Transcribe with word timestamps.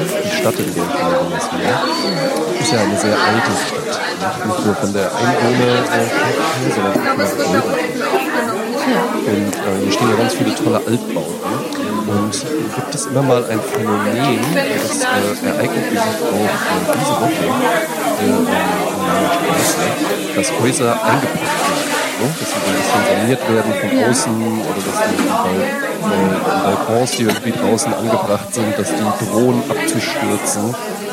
die 0.00 0.36
Stadt, 0.36 0.58
in 0.58 0.74
der 0.74 0.84
ich 0.84 1.52
lebe, 1.52 2.60
ist 2.60 2.72
ja 2.72 2.80
eine 2.80 2.96
sehr 2.96 3.16
alte 3.16 3.52
Stadt. 3.66 4.46
Nicht 4.46 4.64
nur 4.64 4.74
von 4.74 4.92
der 4.92 5.10
Einwohnerzahl, 5.14 6.06
sondern 6.74 6.92
auch 6.92 7.26
von 7.26 7.52
der. 7.52 7.62
Und 8.84 9.54
äh, 9.54 9.82
hier 9.82 9.92
stehen 9.92 10.10
ja 10.10 10.16
ganz 10.16 10.34
viele 10.34 10.54
tolle 10.54 10.76
Altbauten. 10.76 11.84
Und 12.06 12.32
gibt 12.76 12.94
es 12.94 13.06
immer 13.06 13.22
mal 13.22 13.44
ein 13.44 13.60
Phänomen, 13.60 14.38
das 14.54 15.00
äh, 15.00 15.46
ereignet 15.46 15.90
sich 15.90 15.98
auch 15.98 16.04
äh, 16.04 16.48
diese 17.00 17.14
Woche 17.20 17.44
äh, 18.20 18.26
in 18.26 18.44
meiner 18.44 19.30
Straße, 19.32 19.84
dass 20.36 20.48
Häuser 20.60 21.02
eingepackt 21.02 21.40
werden. 21.40 21.83
Ne? 22.20 22.26
Dass 22.38 22.48
sie 22.48 22.54
so 22.54 22.68
ein 22.70 22.76
bisschen 22.76 23.04
saniert 23.18 23.42
werden 23.48 23.72
von 23.80 24.10
außen 24.10 24.60
oder 24.60 24.80
dass 24.86 24.98
die, 25.08 25.16
die, 25.16 25.28
äh, 26.10 26.64
Balkons, 26.64 27.10
die 27.12 27.22
irgendwie 27.24 27.52
draußen 27.52 27.94
angebracht 27.94 28.54
sind, 28.54 28.78
dass 28.78 28.88
die 28.88 29.24
drohen 29.24 29.62
abzustürzen 29.68 30.64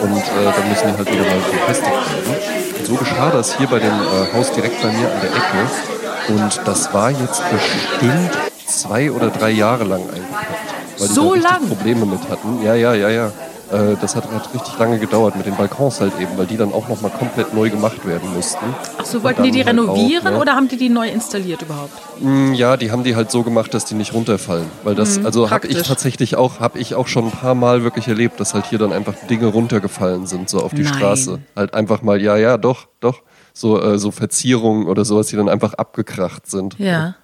und 0.02 0.18
äh, 0.18 0.52
dann 0.56 0.70
müssen 0.70 0.88
die 0.88 0.98
halt 0.98 1.12
wieder 1.12 1.24
mal 1.24 1.40
befestigt 1.52 1.92
werden. 1.92 2.36
Und 2.80 2.86
so 2.86 2.96
geschah 2.96 3.30
das 3.32 3.58
hier 3.58 3.68
bei 3.68 3.80
dem 3.80 3.94
äh, 3.94 4.34
Haus 4.34 4.52
direkt 4.52 4.82
bei 4.82 4.92
mir 4.92 5.12
an 5.12 5.22
der 5.22 5.32
Ecke. 5.32 6.34
Und 6.34 6.62
das 6.66 6.94
war 6.94 7.12
jetzt 7.12 7.42
bestimmt 7.50 8.32
zwei 8.66 9.12
oder 9.12 9.30
drei 9.30 9.50
Jahre 9.50 9.84
lang 9.84 10.02
eingepackt 10.02 10.72
weil 11.02 11.08
so 11.08 11.34
die 11.34 11.42
da 11.42 11.50
lang? 11.50 11.68
Probleme 11.68 12.06
mit 12.06 12.30
hatten. 12.30 12.64
Ja, 12.64 12.76
ja, 12.76 12.94
ja, 12.94 13.10
ja. 13.10 13.32
Äh, 13.72 13.96
das 14.02 14.16
hat, 14.16 14.30
hat, 14.32 14.54
richtig 14.54 14.78
lange 14.78 15.00
gedauert 15.00 15.36
mit 15.38 15.46
den 15.46 15.56
Balkons 15.56 16.02
halt 16.02 16.14
eben, 16.20 16.38
weil 16.38 16.46
die 16.46 16.58
dann 16.58 16.74
auch 16.74 16.90
nochmal 16.90 17.12
komplett 17.12 17.54
neu 17.54 17.70
gemacht 17.70 18.06
werden 18.06 18.34
mussten. 18.34 18.66
Ach 18.98 19.06
so, 19.06 19.24
wollten 19.24 19.44
die 19.44 19.52
die 19.52 19.60
halt 19.60 19.70
renovieren 19.70 20.28
auch, 20.28 20.32
ne? 20.32 20.40
oder 20.40 20.56
haben 20.56 20.68
die 20.68 20.78
die 20.78 20.90
neu 20.90 21.08
installiert 21.10 21.62
überhaupt? 21.62 21.94
Mm, 22.20 22.54
ja, 22.54 22.76
die 22.76 22.92
haben 22.92 23.04
die 23.04 23.16
halt 23.16 23.32
so 23.32 23.44
gemacht, 23.44 23.74
dass 23.74 23.86
die 23.86 23.96
nicht 23.96 24.14
runterfallen. 24.14 24.68
Weil 24.84 24.96
das, 24.96 25.20
mhm, 25.20 25.26
also 25.26 25.50
habe 25.50 25.68
ich 25.68 25.82
tatsächlich 25.84 26.36
auch, 26.36 26.60
habe 26.60 26.80
ich 26.80 26.96
auch 26.96 27.08
schon 27.08 27.26
ein 27.26 27.32
paar 27.32 27.56
Mal 27.56 27.84
wirklich 27.84 28.08
erlebt, 28.08 28.40
dass 28.40 28.54
halt 28.54 28.66
hier 28.66 28.80
dann 28.80 28.92
einfach 28.92 29.14
Dinge 29.30 29.48
runtergefallen 29.48 30.28
sind, 30.28 30.50
so 30.50 30.60
auf 30.60 30.74
die 30.74 30.84
Nein. 30.84 30.94
Straße. 30.94 31.40
Halt 31.56 31.74
einfach 31.74 32.02
mal, 32.02 32.22
ja, 32.22 32.36
ja, 32.36 32.58
doch, 32.58 32.88
doch. 33.00 33.22
So, 33.54 33.82
äh, 33.82 33.98
so 33.98 34.12
Verzierungen 34.12 34.88
oder 34.88 35.06
sowas, 35.06 35.28
die 35.28 35.36
dann 35.36 35.50
einfach 35.50 35.74
abgekracht 35.74 36.50
sind. 36.50 36.78
Ja. 36.78 37.16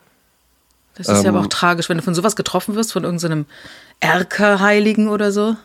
Das 0.95 1.07
ist 1.07 1.19
ähm, 1.19 1.23
ja 1.23 1.29
aber 1.29 1.39
auch 1.39 1.43
ähm, 1.43 1.49
tragisch, 1.49 1.89
wenn 1.89 1.97
du 1.97 2.03
von 2.03 2.15
sowas 2.15 2.35
getroffen 2.35 2.75
wirst, 2.75 2.91
von 2.91 3.03
irgendeinem 3.03 3.45
Erkerheiligen 3.99 5.09
oder 5.09 5.31
so. 5.31 5.55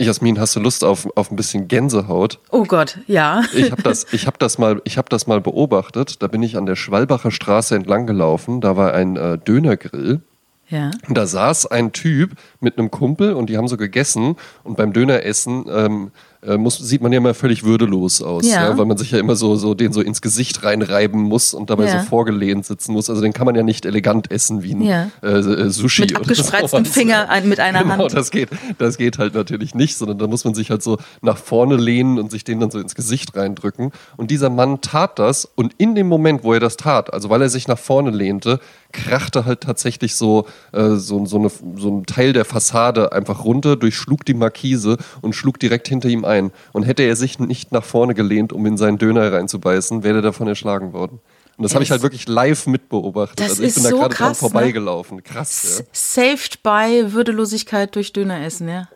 Jasmin, 0.00 0.40
hast 0.40 0.56
du 0.56 0.60
Lust 0.60 0.82
auf, 0.82 1.08
auf 1.14 1.30
ein 1.30 1.36
bisschen 1.36 1.68
Gänsehaut? 1.68 2.38
Oh 2.50 2.64
Gott, 2.64 2.98
ja. 3.06 3.42
Ich 3.54 3.70
habe 3.70 3.82
das, 3.82 4.06
hab 4.06 4.38
das, 4.38 4.56
mal, 4.56 4.80
hab 4.96 5.10
das 5.10 5.26
mal 5.26 5.40
beobachtet. 5.40 6.22
Da 6.22 6.26
bin 6.26 6.42
ich 6.42 6.56
an 6.56 6.64
der 6.64 6.76
Schwalbacher 6.76 7.30
Straße 7.30 7.74
entlang 7.74 8.06
gelaufen. 8.06 8.60
Da 8.60 8.76
war 8.76 8.94
ein 8.94 9.16
äh, 9.16 9.36
Dönergrill. 9.38 10.20
Ja. 10.68 10.90
Und 11.08 11.18
da 11.18 11.26
saß 11.26 11.66
ein 11.66 11.92
Typ 11.92 12.32
mit 12.60 12.78
einem 12.78 12.90
Kumpel 12.90 13.34
und 13.34 13.50
die 13.50 13.58
haben 13.58 13.68
so 13.68 13.76
gegessen. 13.76 14.36
Und 14.62 14.76
beim 14.76 14.92
Döneressen 14.92 15.66
ähm, 15.68 16.10
äh, 16.14 16.29
muss, 16.56 16.78
sieht 16.78 17.02
man 17.02 17.12
ja 17.12 17.18
immer 17.18 17.34
völlig 17.34 17.64
würdelos 17.64 18.22
aus, 18.22 18.46
ja. 18.46 18.70
ja. 18.70 18.78
weil 18.78 18.86
man 18.86 18.96
sich 18.96 19.10
ja 19.10 19.18
immer 19.18 19.36
so, 19.36 19.56
so 19.56 19.74
den 19.74 19.92
so 19.92 20.00
ins 20.00 20.22
Gesicht 20.22 20.62
reinreiben 20.64 21.20
muss 21.20 21.52
und 21.52 21.68
dabei 21.68 21.86
ja. 21.86 22.00
so 22.00 22.08
vorgelehnt 22.08 22.64
sitzen 22.64 22.92
muss. 22.92 23.10
Also 23.10 23.20
den 23.20 23.34
kann 23.34 23.44
man 23.44 23.54
ja 23.54 23.62
nicht 23.62 23.84
elegant 23.84 24.30
essen 24.30 24.62
wie 24.62 24.74
ein 24.74 24.82
ja. 24.82 25.10
äh, 25.22 25.38
äh 25.38 25.68
Sushi. 25.68 26.02
Mit 26.02 26.16
abgespreiztem 26.16 26.86
Finger 26.86 27.28
ein, 27.28 27.46
mit 27.48 27.60
einer 27.60 27.82
genau, 27.82 27.98
Hand. 27.98 28.14
Das 28.14 28.30
geht, 28.30 28.48
das 28.78 28.96
geht 28.96 29.18
halt 29.18 29.34
natürlich 29.34 29.74
nicht, 29.74 29.98
sondern 29.98 30.18
da 30.18 30.26
muss 30.26 30.44
man 30.44 30.54
sich 30.54 30.70
halt 30.70 30.82
so 30.82 30.98
nach 31.20 31.36
vorne 31.36 31.76
lehnen 31.76 32.18
und 32.18 32.30
sich 32.30 32.42
den 32.42 32.58
dann 32.58 32.70
so 32.70 32.78
ins 32.78 32.94
Gesicht 32.94 33.36
reindrücken. 33.36 33.92
Und 34.16 34.30
dieser 34.30 34.48
Mann 34.48 34.80
tat 34.80 35.18
das 35.18 35.44
und 35.44 35.74
in 35.76 35.94
dem 35.94 36.08
Moment, 36.08 36.42
wo 36.42 36.54
er 36.54 36.60
das 36.60 36.78
tat, 36.78 37.12
also 37.12 37.28
weil 37.28 37.42
er 37.42 37.50
sich 37.50 37.68
nach 37.68 37.78
vorne 37.78 38.10
lehnte, 38.10 38.60
krachte 38.92 39.44
halt 39.44 39.62
tatsächlich 39.62 40.16
so, 40.16 40.46
äh, 40.72 40.96
so, 40.96 41.24
so, 41.26 41.38
eine, 41.38 41.50
so 41.76 41.88
ein 41.90 42.06
Teil 42.06 42.32
der 42.32 42.44
Fassade 42.44 43.12
einfach 43.12 43.44
runter, 43.44 43.76
durchschlug 43.76 44.24
die 44.24 44.34
Markise 44.34 44.96
und 45.20 45.34
schlug 45.34 45.58
direkt 45.58 45.88
hinter 45.88 46.08
ihm 46.08 46.24
ein. 46.24 46.50
Und 46.72 46.84
hätte 46.84 47.02
er 47.02 47.16
sich 47.16 47.38
nicht 47.38 47.72
nach 47.72 47.84
vorne 47.84 48.14
gelehnt, 48.14 48.52
um 48.52 48.66
in 48.66 48.76
seinen 48.76 48.98
Döner 48.98 49.32
reinzubeißen, 49.32 50.02
wäre 50.02 50.18
er 50.18 50.22
davon 50.22 50.48
erschlagen 50.48 50.92
worden. 50.92 51.20
Und 51.56 51.64
das 51.64 51.74
habe 51.74 51.84
ich 51.84 51.90
halt 51.90 52.00
wirklich 52.00 52.26
live 52.26 52.66
mitbeobachtet. 52.66 53.40
Das 53.40 53.50
also 53.50 53.64
ich 53.64 53.74
bin 53.74 53.82
da 53.82 53.90
so 53.90 53.98
gerade 53.98 54.14
dran 54.14 54.28
ne? 54.30 54.34
vorbeigelaufen. 54.34 55.16
Ne? 55.16 55.22
Krass. 55.22 55.80
Ja. 55.80 55.84
Saved 55.92 56.62
by 56.62 57.12
Würdelosigkeit 57.12 57.94
durch 57.94 58.14
Döner 58.14 58.42
essen, 58.42 58.66
ja. 58.68 58.88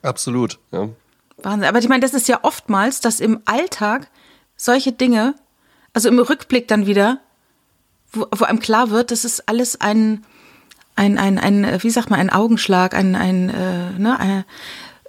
Absolut, 0.00 0.58
ja. 0.72 0.88
Wahnsinn. 1.42 1.68
Aber 1.68 1.78
ich 1.78 1.88
meine, 1.88 2.00
das 2.00 2.14
ist 2.14 2.28
ja 2.28 2.38
oftmals, 2.42 3.00
dass 3.00 3.20
im 3.20 3.40
Alltag 3.44 4.08
solche 4.56 4.92
Dinge, 4.92 5.34
also 5.92 6.08
im 6.08 6.18
Rückblick 6.18 6.68
dann 6.68 6.86
wieder, 6.86 7.20
wo, 8.12 8.26
wo 8.30 8.44
einem 8.44 8.60
klar 8.60 8.90
wird, 8.90 9.10
das 9.10 9.24
ist 9.24 9.48
alles 9.48 9.80
ein, 9.80 10.24
ein, 10.94 11.18
ein, 11.18 11.38
ein, 11.38 11.82
wie 11.82 11.90
sagt 11.90 12.10
man, 12.10 12.20
ein 12.20 12.30
Augenschlag, 12.30 12.94
ein, 12.94 13.14
ein, 13.14 13.50
äh, 13.50 13.98
ne, 13.98 14.18
ein, 14.18 14.44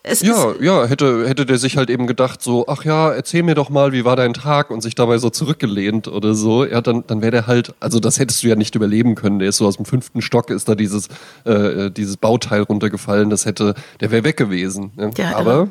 es 0.09 0.22
ja, 0.22 0.53
ja, 0.62 0.85
hätte, 0.85 1.28
hätte 1.28 1.46
der 1.46 1.58
sich 1.58 1.78
halt 1.78 1.90
eben 1.90 2.08
gedacht, 2.08 2.41
so, 2.41 2.66
ach 2.68 2.84
ja, 2.84 3.12
erzähl 3.12 3.44
mir 3.44 3.56
doch 3.56 3.69
mal, 3.69 3.91
wie 3.91 4.06
war 4.06 4.16
dein 4.16 4.34
Tag 4.34 4.72
und 4.72 4.81
sich 4.81 4.96
dabei 4.96 5.18
so 5.18 5.30
zurückgelehnt 5.30 6.08
oder 6.08 6.34
so, 6.34 6.66
ja, 6.66 6.81
dann, 6.81 7.03
dann 7.08 7.22
wäre 7.22 7.31
der 7.31 7.47
halt, 7.47 7.74
also 7.80 8.00
das 8.00 8.19
hättest 8.19 8.44
du 8.44 8.47
ja 8.47 8.56
nicht 8.56 8.75
überleben 8.75 9.16
können. 9.16 9.40
Der 9.40 9.50
ist 9.50 9.58
so 9.58 9.68
aus 9.68 9.78
dem 9.78 9.85
fünften 9.85 10.22
Stock, 10.22 10.50
ist 10.50 10.69
da 10.69 10.75
dieses, 10.75 11.09
äh, 11.44 11.91
dieses 11.91 12.18
Bauteil 12.18 12.62
runtergefallen, 12.62 13.29
das 13.29 13.46
hätte, 13.46 13.75
der 14.00 14.12
wäre 14.12 14.24
weg 14.24 14.38
gewesen. 14.38 14.91
Ne? 14.96 15.12
Ja, 15.18 15.35
Aber 15.35 15.53
ja. 15.53 15.68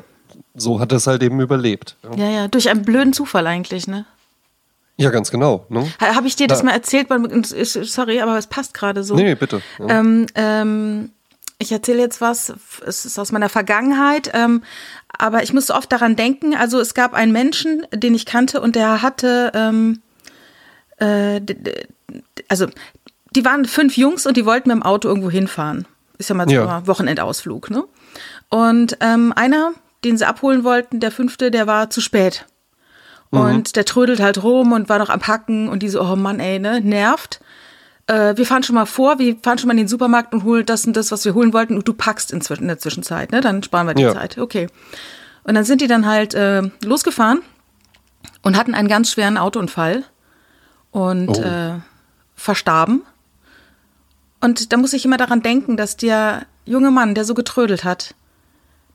so 0.55 0.79
hat 0.79 0.91
er 0.91 0.97
es 0.97 1.07
halt 1.07 1.23
eben 1.23 1.39
überlebt. 1.39 1.95
Ja. 2.03 2.25
ja, 2.25 2.29
ja, 2.29 2.47
durch 2.47 2.69
einen 2.69 2.83
blöden 2.83 3.13
Zufall 3.13 3.47
eigentlich, 3.47 3.87
ne? 3.87 4.05
Ja, 4.97 5.11
ganz 5.11 5.29
genau. 5.29 5.65
Ne? 5.69 5.87
Habe 5.99 6.27
ich 6.27 6.35
dir 6.35 6.47
das 6.47 6.63
mal 6.63 6.71
erzählt? 6.71 7.07
Sorry, 7.53 8.19
aber 8.19 8.37
es 8.37 8.47
passt 8.47 8.73
gerade 8.73 9.03
so. 9.03 9.15
Nee, 9.15 9.35
bitte. 9.35 9.61
Ja. 9.77 9.99
Ähm, 9.99 10.25
ähm, 10.33 11.11
ich 11.59 11.71
erzähle 11.71 11.99
jetzt 11.99 12.19
was, 12.19 12.53
es 12.85 13.05
ist 13.05 13.17
aus 13.19 13.31
meiner 13.31 13.49
Vergangenheit, 13.49 14.31
ähm, 14.33 14.63
aber 15.17 15.43
ich 15.43 15.53
musste 15.53 15.73
oft 15.75 15.91
daran 15.91 16.15
denken. 16.15 16.55
Also 16.55 16.79
es 16.79 16.93
gab 16.93 17.13
einen 17.13 17.31
Menschen, 17.31 17.85
den 17.93 18.15
ich 18.15 18.25
kannte 18.25 18.59
und 18.59 18.75
der 18.75 19.01
hatte, 19.01 19.51
ähm, 19.53 20.01
äh, 20.97 21.41
also 22.47 22.67
die 23.35 23.45
waren 23.45 23.65
fünf 23.65 23.97
Jungs 23.97 24.25
und 24.25 24.35
die 24.37 24.45
wollten 24.45 24.69
mit 24.69 24.77
dem 24.77 24.83
Auto 24.83 25.07
irgendwo 25.07 25.29
hinfahren. 25.29 25.87
Ist 26.17 26.29
ja 26.29 26.35
mal 26.35 26.47
so 26.47 26.55
ja. 26.55 26.77
ein 26.77 26.87
Wochenendausflug, 26.87 27.69
ne? 27.69 27.83
Und 28.49 28.97
ähm, 29.01 29.33
einer, 29.35 29.73
den 30.03 30.17
sie 30.17 30.27
abholen 30.27 30.63
wollten, 30.63 30.99
der 30.99 31.11
fünfte, 31.11 31.51
der 31.51 31.67
war 31.67 31.91
zu 31.91 32.01
spät. 32.01 32.45
Mhm. 33.31 33.39
Und 33.39 33.75
der 33.75 33.85
trödelt 33.85 34.19
halt 34.19 34.43
rum 34.43 34.71
und 34.71 34.89
war 34.89 34.99
noch 34.99 35.09
am 35.09 35.25
Hacken 35.25 35.69
und 35.69 35.83
die 35.83 35.89
so, 35.89 36.01
oh 36.01 36.15
Mann, 36.15 36.39
ey, 36.39 36.59
ne, 36.59 36.81
nervt. 36.81 37.39
Äh, 38.07 38.37
wir 38.37 38.45
fahren 38.45 38.63
schon 38.63 38.75
mal 38.75 38.85
vor, 38.85 39.19
wir 39.19 39.35
fahren 39.37 39.57
schon 39.57 39.67
mal 39.67 39.73
in 39.73 39.79
den 39.79 39.87
Supermarkt 39.87 40.33
und 40.33 40.43
holen 40.43 40.65
das 40.65 40.85
und 40.85 40.95
das, 40.95 41.11
was 41.11 41.25
wir 41.25 41.33
holen 41.33 41.53
wollten 41.53 41.75
und 41.75 41.87
du 41.87 41.93
packst 41.93 42.31
in, 42.31 42.41
in 42.41 42.67
der 42.67 42.79
Zwischenzeit, 42.79 43.31
ne, 43.31 43.41
dann 43.41 43.63
sparen 43.63 43.87
wir 43.87 43.93
die 43.93 44.03
ja. 44.03 44.13
Zeit. 44.13 44.37
Okay. 44.37 44.67
Und 45.43 45.55
dann 45.55 45.63
sind 45.63 45.81
die 45.81 45.87
dann 45.87 46.05
halt 46.05 46.33
äh, 46.33 46.63
losgefahren 46.83 47.41
und 48.43 48.57
hatten 48.57 48.73
einen 48.73 48.87
ganz 48.87 49.11
schweren 49.11 49.37
Autounfall 49.37 50.03
und 50.91 51.29
oh. 51.29 51.41
äh, 51.41 51.73
verstarben. 52.35 53.01
Und 54.39 54.71
da 54.71 54.77
muss 54.77 54.93
ich 54.93 55.03
immer 55.03 55.17
daran 55.17 55.41
denken, 55.41 55.77
dass 55.77 55.97
der 55.97 56.45
junge 56.65 56.91
Mann, 56.91 57.15
der 57.15 57.25
so 57.25 57.33
getrödelt 57.33 57.83
hat, 57.83 58.13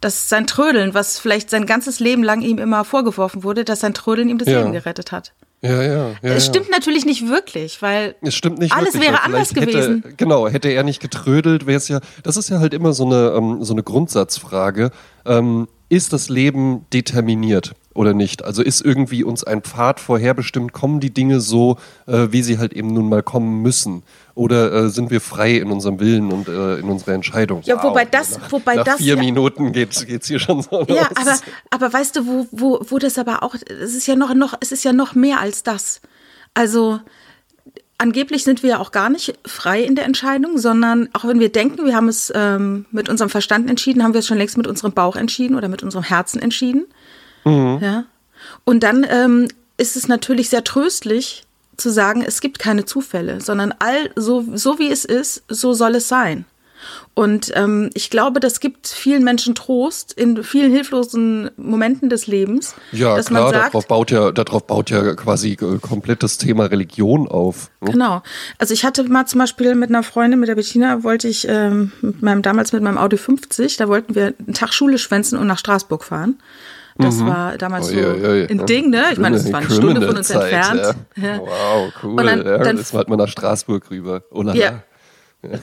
dass 0.04 0.28
sein 0.28 0.46
Trödeln, 0.46 0.94
was 0.94 1.18
vielleicht 1.18 1.50
sein 1.50 1.66
ganzes 1.66 2.00
Leben 2.00 2.22
lang 2.22 2.42
ihm 2.42 2.58
immer 2.58 2.84
vorgeworfen 2.84 3.42
wurde, 3.44 3.64
dass 3.64 3.80
sein 3.80 3.94
Trödeln 3.94 4.28
ihm 4.28 4.38
das 4.38 4.48
ja. 4.48 4.60
Leben 4.60 4.72
gerettet 4.72 5.12
hat. 5.12 5.32
Ja, 5.62 5.80
ja, 5.80 6.08
ja. 6.22 6.34
Es 6.34 6.44
stimmt 6.44 6.66
ja. 6.66 6.72
natürlich 6.72 7.04
nicht 7.06 7.28
wirklich, 7.28 7.80
weil 7.82 8.16
es 8.20 8.34
stimmt 8.34 8.58
nicht 8.58 8.74
alles 8.74 8.94
wirklich, 8.94 9.10
wäre 9.10 9.22
anders 9.22 9.50
hätte, 9.50 9.66
gewesen. 9.66 10.04
Genau, 10.16 10.48
hätte 10.48 10.68
er 10.68 10.82
nicht 10.82 11.00
getrödelt, 11.00 11.66
wäre 11.66 11.76
es 11.76 11.86
ja. 11.86 12.00
Das 12.24 12.36
ist 12.36 12.50
ja 12.50 12.58
halt 12.58 12.74
immer 12.74 12.92
so 12.92 13.06
eine, 13.06 13.32
ähm, 13.36 13.62
so 13.62 13.72
eine 13.72 13.84
Grundsatzfrage. 13.84 14.90
Ähm, 15.24 15.68
ist 15.88 16.12
das 16.12 16.28
Leben 16.28 16.86
determiniert 16.92 17.74
oder 17.94 18.14
nicht? 18.14 18.44
Also 18.44 18.62
ist 18.62 18.80
irgendwie 18.80 19.24
uns 19.24 19.44
ein 19.44 19.62
Pfad 19.62 20.00
vorherbestimmt? 20.00 20.72
Kommen 20.72 21.00
die 21.00 21.12
Dinge 21.12 21.40
so, 21.40 21.76
äh, 22.06 22.28
wie 22.30 22.42
sie 22.42 22.58
halt 22.58 22.72
eben 22.72 22.92
nun 22.92 23.08
mal 23.08 23.22
kommen 23.22 23.62
müssen? 23.62 24.02
Oder 24.34 24.72
äh, 24.72 24.88
sind 24.88 25.10
wir 25.10 25.20
frei 25.20 25.56
in 25.56 25.70
unserem 25.70 26.00
Willen 26.00 26.32
und 26.32 26.48
äh, 26.48 26.78
in 26.78 26.88
unserer 26.88 27.12
Entscheidung? 27.12 27.60
Ja, 27.64 27.82
wobei 27.82 28.04
das, 28.04 28.38
nach, 28.38 28.52
wobei 28.52 28.76
nach 28.76 28.84
das. 28.84 28.96
vier 28.96 29.16
ja, 29.16 29.20
Minuten 29.20 29.72
geht 29.72 29.92
es 29.92 30.26
hier 30.26 30.38
schon 30.38 30.62
so. 30.62 30.84
Ja, 30.88 31.08
aber, 31.14 31.38
aber 31.70 31.92
weißt 31.92 32.16
du, 32.16 32.26
wo, 32.26 32.46
wo, 32.50 32.80
wo 32.88 32.98
das 32.98 33.18
aber 33.18 33.42
auch, 33.42 33.54
es 33.54 33.94
ist 33.94 34.06
ja 34.06 34.16
noch, 34.16 34.32
noch, 34.34 34.54
es 34.60 34.72
ist 34.72 34.84
ja 34.84 34.92
noch 34.92 35.14
mehr 35.14 35.40
als 35.40 35.62
das. 35.62 36.00
Also, 36.54 37.00
angeblich 37.98 38.44
sind 38.44 38.62
wir 38.62 38.70
ja 38.70 38.78
auch 38.78 38.90
gar 38.90 39.10
nicht 39.10 39.38
frei 39.46 39.82
in 39.82 39.94
der 39.94 40.04
Entscheidung, 40.04 40.58
sondern 40.58 41.08
auch 41.12 41.24
wenn 41.24 41.38
wir 41.38 41.50
denken, 41.50 41.84
wir 41.84 41.94
haben 41.94 42.08
es 42.08 42.32
ähm, 42.34 42.86
mit 42.90 43.08
unserem 43.08 43.30
Verstand 43.30 43.70
entschieden, 43.70 44.02
haben 44.02 44.12
wir 44.12 44.20
es 44.20 44.26
schon 44.26 44.38
längst 44.38 44.56
mit 44.56 44.66
unserem 44.66 44.92
Bauch 44.92 45.16
entschieden 45.16 45.56
oder 45.56 45.68
mit 45.68 45.82
unserem 45.82 46.04
Herzen 46.04 46.40
entschieden. 46.40 46.86
Mhm. 47.44 47.78
Ja. 47.80 48.04
Und 48.64 48.82
dann 48.82 49.06
ähm, 49.08 49.48
ist 49.76 49.96
es 49.96 50.08
natürlich 50.08 50.48
sehr 50.48 50.64
tröstlich, 50.64 51.44
zu 51.76 51.90
sagen, 51.90 52.22
es 52.22 52.40
gibt 52.40 52.58
keine 52.58 52.84
Zufälle, 52.84 53.40
sondern 53.40 53.74
all 53.78 54.10
so, 54.14 54.44
so 54.54 54.78
wie 54.78 54.90
es 54.90 55.04
ist, 55.04 55.42
so 55.48 55.72
soll 55.72 55.96
es 55.96 56.08
sein. 56.08 56.44
Und 57.14 57.52
ähm, 57.54 57.90
ich 57.94 58.10
glaube, 58.10 58.40
das 58.40 58.58
gibt 58.58 58.88
vielen 58.88 59.22
Menschen 59.22 59.54
Trost 59.54 60.12
in 60.12 60.42
vielen 60.42 60.72
hilflosen 60.72 61.50
Momenten 61.56 62.08
des 62.08 62.26
Lebens. 62.26 62.74
Ja, 62.90 63.16
dass 63.16 63.26
klar, 63.26 63.44
man 63.44 63.52
sagt, 63.52 63.66
darauf 63.74 63.86
baut 63.86 64.10
ja, 64.10 64.32
darauf 64.32 64.66
baut 64.66 64.90
ja 64.90 65.14
quasi 65.14 65.52
äh, 65.52 65.78
komplett 65.80 66.22
das 66.22 66.38
Thema 66.38 66.66
Religion 66.66 67.28
auf. 67.28 67.70
ne? 67.80 67.92
Genau. 67.92 68.22
Also 68.58 68.74
ich 68.74 68.84
hatte 68.84 69.04
mal 69.04 69.26
zum 69.26 69.40
Beispiel 69.40 69.74
mit 69.74 69.90
einer 69.90 70.02
Freundin, 70.02 70.40
mit 70.40 70.48
der 70.48 70.54
Bettina, 70.56 71.04
wollte 71.04 71.28
ich 71.28 71.46
ähm, 71.48 71.92
mit 72.00 72.22
meinem 72.22 72.42
damals 72.42 72.72
mit 72.72 72.82
meinem 72.82 72.98
Audi 72.98 73.16
50, 73.16 73.76
da 73.76 73.88
wollten 73.88 74.14
wir 74.14 74.34
einen 74.38 74.54
Tag 74.54 74.72
Schule 74.72 74.98
schwänzen 74.98 75.38
und 75.38 75.46
nach 75.46 75.58
Straßburg 75.58 76.04
fahren. 76.04 76.38
Das 76.98 77.24
war 77.24 77.56
damals 77.58 77.88
so 77.88 77.94
ui, 77.96 78.04
ui. 78.04 78.46
ein 78.50 78.66
Ding, 78.66 78.90
ne? 78.90 79.04
Ich 79.12 79.18
meine, 79.18 79.36
das 79.36 79.50
war 79.52 79.60
eine 79.60 79.70
Stunde 79.70 80.06
von 80.06 80.16
uns 80.16 80.28
Criminal-Zeit, 80.28 80.76
entfernt. 80.76 80.96
Ja. 81.16 81.38
Wow, 81.40 81.92
cool. 82.02 82.10
Und 82.20 82.26
dann- 82.26 82.44
ja, 82.46 82.58
dann- 82.58 82.76
jetzt 82.76 82.92
hat 82.94 83.08
man 83.08 83.18
nach 83.18 83.28
Straßburg 83.28 83.90
rüber. 83.90 84.22
Oh 84.30 84.42
la 84.42 84.52
la. 84.52 84.58
Ja. 84.58 84.82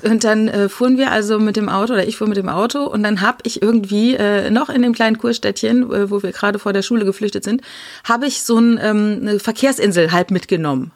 Und 0.03 0.25
dann 0.25 0.49
äh, 0.49 0.67
fuhren 0.67 0.97
wir 0.97 1.09
also 1.11 1.39
mit 1.39 1.55
dem 1.55 1.69
Auto, 1.69 1.93
oder 1.93 2.05
ich 2.05 2.17
fuhr 2.17 2.27
mit 2.27 2.35
dem 2.35 2.49
Auto, 2.49 2.83
und 2.83 3.01
dann 3.01 3.21
habe 3.21 3.37
ich 3.43 3.61
irgendwie 3.61 4.13
äh, 4.15 4.49
noch 4.49 4.67
in 4.69 4.81
dem 4.81 4.91
kleinen 4.91 5.17
Kurstädtchen, 5.17 5.89
äh, 5.89 6.11
wo 6.11 6.21
wir 6.21 6.33
gerade 6.33 6.59
vor 6.59 6.73
der 6.73 6.81
Schule 6.81 7.05
geflüchtet 7.05 7.45
sind, 7.45 7.61
habe 8.03 8.25
ich 8.25 8.41
so 8.43 8.57
ein, 8.59 8.77
ähm, 8.83 9.19
eine 9.21 9.39
Verkehrsinsel 9.39 10.11
halb 10.11 10.31
mitgenommen. 10.31 10.91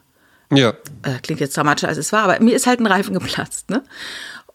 Ja. 0.52 0.70
Äh, 1.02 1.18
klingt 1.22 1.40
jetzt 1.40 1.56
dramatischer 1.56 1.88
als 1.88 1.96
es 1.96 2.12
war, 2.12 2.24
aber 2.24 2.38
mir 2.40 2.54
ist 2.54 2.66
halt 2.66 2.80
ein 2.80 2.86
Reifen 2.86 3.14
geplatzt, 3.14 3.70
ne? 3.70 3.82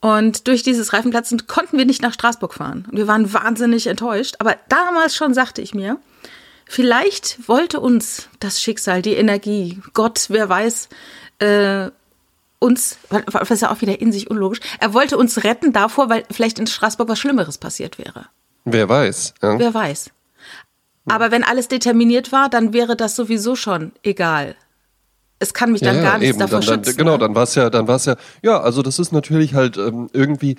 Und 0.01 0.47
durch 0.47 0.63
dieses 0.63 0.93
Reifenplatzen 0.93 1.45
konnten 1.47 1.77
wir 1.77 1.85
nicht 1.85 2.01
nach 2.01 2.13
Straßburg 2.13 2.53
fahren. 2.53 2.87
Und 2.89 2.97
wir 2.97 3.07
waren 3.07 3.33
wahnsinnig 3.33 3.87
enttäuscht. 3.87 4.35
Aber 4.39 4.55
damals 4.69 5.15
schon 5.15 5.33
sagte 5.33 5.61
ich 5.61 5.73
mir, 5.73 5.99
vielleicht 6.65 7.47
wollte 7.49 7.79
uns 7.79 8.29
das 8.39 8.61
Schicksal, 8.61 9.01
die 9.01 9.15
Energie, 9.15 9.81
Gott, 9.93 10.27
wer 10.29 10.47
weiß, 10.47 10.87
äh, 11.39 11.89
uns, 12.59 12.97
was 13.09 13.51
ist 13.51 13.61
ja 13.61 13.71
auch 13.71 13.81
wieder 13.81 13.99
in 13.99 14.11
sich 14.11 14.29
unlogisch, 14.29 14.59
er 14.79 14.93
wollte 14.93 15.17
uns 15.17 15.43
retten 15.43 15.73
davor, 15.73 16.09
weil 16.09 16.23
vielleicht 16.29 16.59
in 16.59 16.67
Straßburg 16.67 17.09
was 17.09 17.19
Schlimmeres 17.19 17.57
passiert 17.57 17.97
wäre. 17.97 18.27
Wer 18.65 18.87
weiß. 18.87 19.33
Ja. 19.41 19.57
Wer 19.57 19.73
weiß. 19.73 20.11
Aber 21.07 21.31
wenn 21.31 21.43
alles 21.43 21.67
determiniert 21.67 22.31
war, 22.31 22.49
dann 22.49 22.73
wäre 22.73 22.95
das 22.95 23.15
sowieso 23.15 23.55
schon 23.55 23.93
egal. 24.03 24.55
Es 25.39 25.53
kann 25.53 25.71
mich 25.71 25.81
dann 25.81 25.95
ja, 25.95 26.01
gar 26.01 26.13
ja, 26.13 26.17
nichts 26.19 26.35
eben. 26.35 26.39
davor 26.39 26.59
dann, 26.59 26.67
dann, 26.67 26.83
schützen. 26.85 26.97
Genau, 26.97 27.13
ne? 27.13 27.17
dann 27.19 27.35
war 27.35 27.43
es 27.43 27.55
ja, 27.55 27.69
dann 27.69 27.87
war 27.87 27.95
es 27.95 28.05
ja, 28.05 28.15
ja, 28.43 28.59
also 28.59 28.81
das 28.81 28.99
ist 28.99 29.11
natürlich 29.11 29.53
halt 29.53 29.77
ähm, 29.77 30.09
irgendwie, 30.13 30.57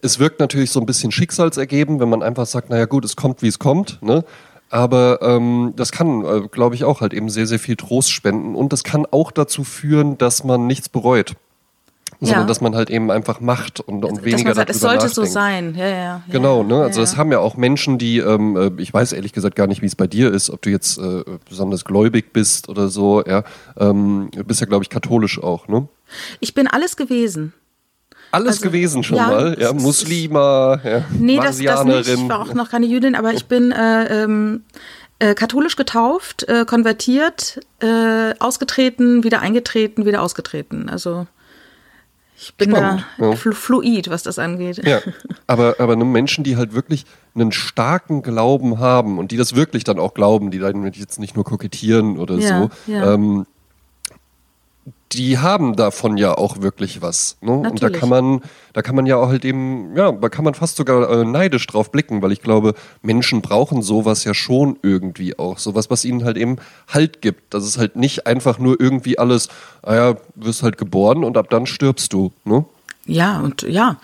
es 0.00 0.18
wirkt 0.18 0.40
natürlich 0.40 0.70
so 0.70 0.80
ein 0.80 0.86
bisschen 0.86 1.10
schicksalsergeben, 1.10 2.00
wenn 2.00 2.08
man 2.08 2.22
einfach 2.22 2.46
sagt, 2.46 2.70
naja 2.70 2.86
gut, 2.86 3.04
es 3.04 3.16
kommt, 3.16 3.42
wie 3.42 3.48
es 3.48 3.58
kommt, 3.58 4.00
ne? 4.02 4.24
Aber 4.70 5.20
ähm, 5.20 5.74
das 5.76 5.92
kann, 5.92 6.24
äh, 6.24 6.48
glaube 6.48 6.74
ich, 6.74 6.84
auch 6.84 7.02
halt 7.02 7.12
eben 7.12 7.28
sehr, 7.28 7.46
sehr 7.46 7.58
viel 7.58 7.76
Trost 7.76 8.10
spenden 8.10 8.54
und 8.54 8.72
das 8.72 8.84
kann 8.84 9.04
auch 9.10 9.30
dazu 9.30 9.64
führen, 9.64 10.16
dass 10.16 10.44
man 10.44 10.66
nichts 10.66 10.88
bereut. 10.88 11.34
Sondern 12.24 12.42
Ja. 12.42 12.46
dass 12.46 12.60
man 12.60 12.76
halt 12.76 12.88
eben 12.88 13.10
einfach 13.10 13.40
macht 13.40 13.80
und, 13.80 14.04
und 14.04 14.24
weniger 14.24 14.54
sagt, 14.54 14.70
es 14.70 14.78
darüber 14.78 15.00
sollte 15.00 15.12
so 15.12 15.22
nachdenkt. 15.22 15.32
sein. 15.32 15.74
Ja, 15.76 15.88
ja, 15.88 16.22
Genau, 16.30 16.62
ne? 16.62 16.82
Also 16.82 17.00
das 17.00 17.16
haben 17.16 17.32
ja 17.32 17.40
auch 17.40 17.56
Menschen, 17.56 17.98
die, 17.98 18.18
ähm, 18.18 18.56
äh, 18.56 18.70
ich 18.80 18.94
weiß 18.94 19.12
ehrlich 19.12 19.32
gesagt 19.32 19.56
gar 19.56 19.66
nicht, 19.66 19.82
wie 19.82 19.86
es 19.86 19.96
bei 19.96 20.06
dir 20.06 20.32
ist, 20.32 20.48
ob 20.48 20.62
du 20.62 20.70
jetzt 20.70 20.98
äh, 20.98 21.24
besonders 21.48 21.84
gläubig 21.84 22.32
bist 22.32 22.68
oder 22.68 22.86
so, 22.86 23.24
ja. 23.26 23.42
Ähm, 23.76 24.28
du 24.32 24.44
bist 24.44 24.60
ja, 24.60 24.68
glaube 24.68 24.84
ich, 24.84 24.88
katholisch 24.90 25.42
auch, 25.42 25.66
ne? 25.66 25.88
Ich 26.38 26.54
bin 26.54 26.68
alles 26.68 26.96
gewesen. 26.96 27.54
Alles 28.30 28.48
Also, 28.58 28.62
gewesen 28.68 29.02
schon 29.02 29.16
ja, 29.16 29.26
mal, 29.26 29.56
ja. 29.58 29.72
es 29.72 29.82
Muslima, 29.82 30.80
ja. 30.84 31.04
Nee, 31.18 31.36
das, 31.36 31.58
das 31.58 31.84
nicht. 31.84 32.08
Ich 32.08 32.28
war 32.28 32.40
auch 32.40 32.54
noch 32.54 32.70
keine 32.70 32.86
Jüdin, 32.86 33.14
aber 33.16 33.32
ich 33.34 33.46
bin 33.46 33.72
äh, 33.72 34.22
ähm, 34.22 34.62
äh, 35.18 35.34
katholisch 35.34 35.76
getauft, 35.76 36.48
äh, 36.48 36.64
konvertiert, 36.64 37.60
äh, 37.80 38.32
ausgetreten, 38.38 39.22
wieder 39.24 39.40
eingetreten, 39.40 40.06
wieder 40.06 40.22
ausgetreten. 40.22 40.88
Also 40.88 41.26
ich 42.42 42.56
bin 42.56 42.70
Spannend, 42.70 43.06
da 43.18 43.30
ja. 43.30 43.36
flu 43.36 43.52
fluid, 43.52 44.10
was 44.10 44.24
das 44.24 44.38
angeht. 44.38 44.84
Ja, 44.84 45.00
aber, 45.46 45.76
aber 45.78 45.96
Menschen, 45.96 46.42
die 46.42 46.56
halt 46.56 46.74
wirklich 46.74 47.04
einen 47.34 47.52
starken 47.52 48.22
Glauben 48.22 48.80
haben 48.80 49.18
und 49.18 49.30
die 49.30 49.36
das 49.36 49.54
wirklich 49.54 49.84
dann 49.84 50.00
auch 50.00 50.12
glauben, 50.12 50.50
die 50.50 50.58
dann 50.58 50.84
jetzt 50.92 51.20
nicht 51.20 51.36
nur 51.36 51.44
kokettieren 51.44 52.18
oder 52.18 52.36
Ja, 52.38 52.68
so, 52.86 52.92
ja. 52.92 53.14
Ähm, 53.14 53.46
die 55.14 55.38
haben 55.38 55.76
davon 55.76 56.16
ja 56.16 56.36
auch 56.36 56.60
wirklich 56.62 57.02
was. 57.02 57.36
Ne? 57.40 57.52
Und 57.52 57.82
da 57.82 57.90
kann 57.90 58.08
man, 58.08 58.40
da 58.72 58.82
kann 58.82 58.94
man 58.94 59.06
ja 59.06 59.16
auch 59.16 59.28
halt 59.28 59.44
eben, 59.44 59.96
ja, 59.96 60.12
da 60.12 60.28
kann 60.28 60.44
man 60.44 60.54
fast 60.54 60.76
sogar 60.76 61.08
äh, 61.10 61.24
neidisch 61.24 61.66
drauf 61.66 61.90
blicken, 61.92 62.22
weil 62.22 62.32
ich 62.32 62.40
glaube, 62.42 62.74
Menschen 63.02 63.42
brauchen 63.42 63.82
sowas 63.82 64.24
ja 64.24 64.34
schon 64.34 64.78
irgendwie 64.82 65.38
auch. 65.38 65.58
Sowas, 65.58 65.90
was 65.90 66.04
ihnen 66.04 66.24
halt 66.24 66.36
eben 66.36 66.56
Halt 66.88 67.22
gibt. 67.22 67.54
Dass 67.54 67.64
es 67.64 67.78
halt 67.78 67.96
nicht 67.96 68.26
einfach 68.26 68.58
nur 68.58 68.80
irgendwie 68.80 69.18
alles, 69.18 69.48
ah 69.82 69.94
ja, 69.94 70.16
wirst 70.34 70.62
halt 70.62 70.78
geboren 70.78 71.24
und 71.24 71.36
ab 71.36 71.50
dann 71.50 71.66
stirbst 71.66 72.12
du. 72.12 72.32
Ne? 72.44 72.64
Ja, 73.06 73.40
und 73.40 73.62
ja. 73.62 73.98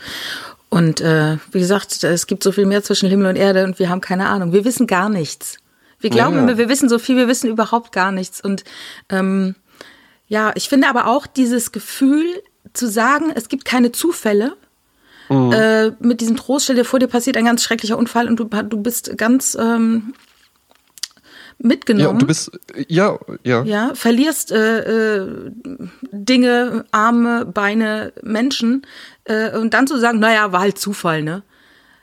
Und 0.71 1.01
äh, 1.01 1.39
wie 1.53 1.61
gesagt, 1.61 2.03
es 2.05 2.27
gibt 2.27 2.43
so 2.43 2.53
viel 2.53 2.67
mehr 2.67 2.83
zwischen 2.83 3.09
Himmel 3.09 3.29
und 3.29 3.37
Erde 3.37 3.65
und 3.65 3.79
wir 3.79 3.89
haben 3.89 4.01
keine 4.01 4.29
Ahnung. 4.29 4.53
Wir 4.53 4.65
wissen 4.65 4.87
gar 4.87 5.09
nichts. 5.09 5.57
Wir 6.01 6.11
glauben 6.11 6.37
Ja. 6.37 6.43
immer, 6.43 6.59
wir 6.59 6.69
wissen 6.69 6.89
so 6.89 6.99
viel, 6.99 7.17
wir 7.17 7.27
wissen 7.27 7.49
überhaupt 7.49 7.91
gar 7.93 8.13
nichts. 8.13 8.41
Und 8.41 8.65
ähm, 9.09 9.55
ja, 10.29 10.53
ich 10.55 10.69
finde 10.69 10.89
aber 10.89 11.07
auch 11.07 11.27
dieses 11.27 11.73
Gefühl 11.73 12.25
zu 12.75 12.87
sagen, 12.87 13.33
es 13.35 13.49
gibt 13.49 13.65
keine 13.65 13.93
Zufälle. 13.93 14.57
Mhm. 15.31 15.53
Äh, 15.53 15.91
mit 16.01 16.21
diesem 16.21 16.37
Trost, 16.37 16.65
stell 16.65 16.77
dir 16.77 16.85
vor, 16.85 16.99
dir 16.99 17.09
passiert 17.09 17.37
ein 17.37 17.45
ganz 17.45 17.63
schrecklicher 17.63 17.99
Unfall 17.99 18.29
und 18.29 18.37
du, 18.37 18.45
du 18.45 18.79
bist 18.79 19.19
ganz 19.19 19.57
ähm, 19.61 20.15
mitgenommen. 21.59 22.05
Ja, 22.05 22.11
und 22.11 22.23
du 22.23 22.27
bist, 22.27 22.51
ja, 22.89 23.19
ja. 23.45 23.63
Ja, 23.65 23.95
verlierst 23.95 24.53
äh, 24.53 25.17
äh, 25.17 25.51
Dinge, 26.13 26.85
Arme, 26.93 27.45
Beine, 27.45 28.13
Menschen 28.23 28.87
äh, 29.25 29.57
und 29.57 29.75
dann 29.75 29.87
zu 29.87 29.99
sagen, 29.99 30.19
naja, 30.19 30.53
war 30.53 30.61
halt 30.61 30.79
Zufall, 30.79 31.23
ne? 31.23 31.43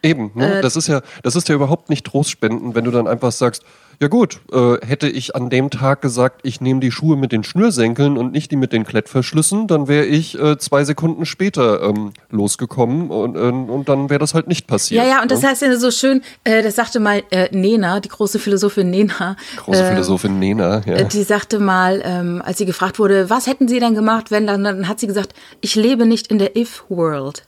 Eben, 0.06 0.32
ne? 0.36 0.60
Äh, 0.60 0.62
das 0.62 0.76
ist 0.76 0.88
ja, 0.88 1.02
das 1.24 1.36
ist 1.36 1.50
ja 1.50 1.56
überhaupt 1.56 1.90
nicht 1.90 2.06
Trostspenden, 2.06 2.76
wenn 2.76 2.86
du 2.86 2.92
dann 2.92 3.08
einfach 3.08 3.32
sagst, 3.32 3.64
ja 4.02 4.08
gut, 4.08 4.42
äh, 4.52 4.86
hätte 4.86 5.08
ich 5.08 5.36
an 5.36 5.50
dem 5.50 5.70
Tag 5.70 6.02
gesagt, 6.02 6.42
ich 6.44 6.60
nehme 6.62 6.80
die 6.80 6.92
Schuhe 6.92 7.16
mit 7.16 7.32
den 7.32 7.44
Schnürsenkeln 7.44 8.18
und 8.18 8.32
nicht 8.32 8.52
die 8.52 8.56
mit 8.56 8.74
den 8.74 8.86
Klettverschlüssen, 8.86 9.68
dann 9.68 9.88
wäre 9.88 10.06
ich 10.06 10.40
äh, 10.40 10.58
zwei 10.58 10.84
Sekunden 10.84 11.26
später 11.26 11.82
ähm, 11.82 12.12
losgekommen 12.30 13.10
und, 13.10 13.36
äh, 13.36 13.40
und 13.40 13.88
dann 13.88 14.10
wäre 14.10 14.20
das 14.20 14.34
halt 14.34 14.48
nicht 14.48 14.68
passiert. 14.68 15.04
Ja, 15.04 15.10
ja, 15.10 15.22
und 15.22 15.32
das 15.32 15.42
ne? 15.42 15.50
heißt 15.50 15.62
ja 15.62 15.76
so 15.78 15.92
schön, 15.92 16.22
äh, 16.44 16.62
das 16.62 16.76
sagte 16.76 17.00
mal 17.00 17.24
äh, 17.32 17.48
Nena, 17.56 18.00
die 18.00 18.10
große 18.10 18.40
Philosophin 18.40 18.90
Nena. 18.90 19.38
Große 19.58 19.84
äh, 19.84 19.92
Philosophin 19.92 20.40
Nena, 20.40 20.82
ja. 20.86 21.04
Die 21.04 21.24
sagte 21.24 21.60
mal, 21.60 22.02
ähm, 22.04 22.42
als 22.44 22.58
sie 22.58 22.66
gefragt 22.66 23.00
wurde, 23.00 23.30
was 23.30 23.48
hätten 23.48 23.68
Sie 23.68 23.80
denn 23.80 23.96
gemacht, 23.96 24.32
wenn 24.32 24.46
dann, 24.46 24.64
dann 24.64 24.88
hat 24.88 25.00
sie 25.00 25.08
gesagt, 25.08 25.34
ich 25.62 25.76
lebe 25.76 26.06
nicht 26.06 26.28
in 26.28 26.38
der 26.38 26.56
If-World. 26.56 27.48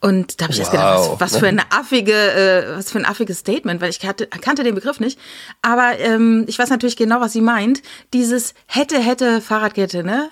Und 0.00 0.40
da 0.40 0.44
habe 0.44 0.52
ich 0.52 0.58
erst 0.60 0.70
gedacht, 0.72 0.98
Wow. 0.98 1.20
was, 1.20 1.32
was 1.32 1.40
für 1.40 1.48
eine 1.48 1.62
affige, 1.72 2.12
äh, 2.12 2.76
was 2.76 2.90
für 2.92 2.98
ein 2.98 3.06
affiges 3.06 3.38
Statement, 3.38 3.80
weil 3.80 3.90
ich 3.90 3.98
kannte, 3.98 4.26
kannte 4.26 4.62
den 4.62 4.74
Begriff 4.74 5.00
nicht. 5.00 5.18
Aber 5.62 5.98
ähm, 5.98 6.44
ich 6.48 6.58
weiß 6.58 6.68
natürlich 6.70 6.96
genau, 6.96 7.20
was 7.20 7.32
sie 7.32 7.40
meint. 7.40 7.82
Dieses 8.12 8.54
hätte, 8.66 8.98
hätte, 8.98 9.40
Fahrradkette, 9.40 10.04
ne? 10.04 10.28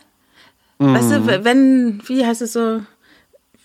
Weißt 0.78 1.10
Mhm. 1.10 1.26
du, 1.26 1.44
wenn, 1.44 2.02
wie 2.06 2.26
heißt 2.26 2.42
es 2.42 2.52
so, 2.52 2.82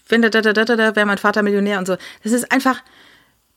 wenn 0.08 0.22
da, 0.22 0.30
da, 0.30 0.42
da, 0.42 0.54
da, 0.54 0.64
da, 0.66 0.76
da 0.76 0.96
wäre 0.96 1.06
mein 1.06 1.18
Vater 1.18 1.42
Millionär 1.44 1.80
und 1.80 1.86
so. 1.88 1.98
Das 2.24 2.32
ist 2.32 2.52
einfach, 2.52 2.82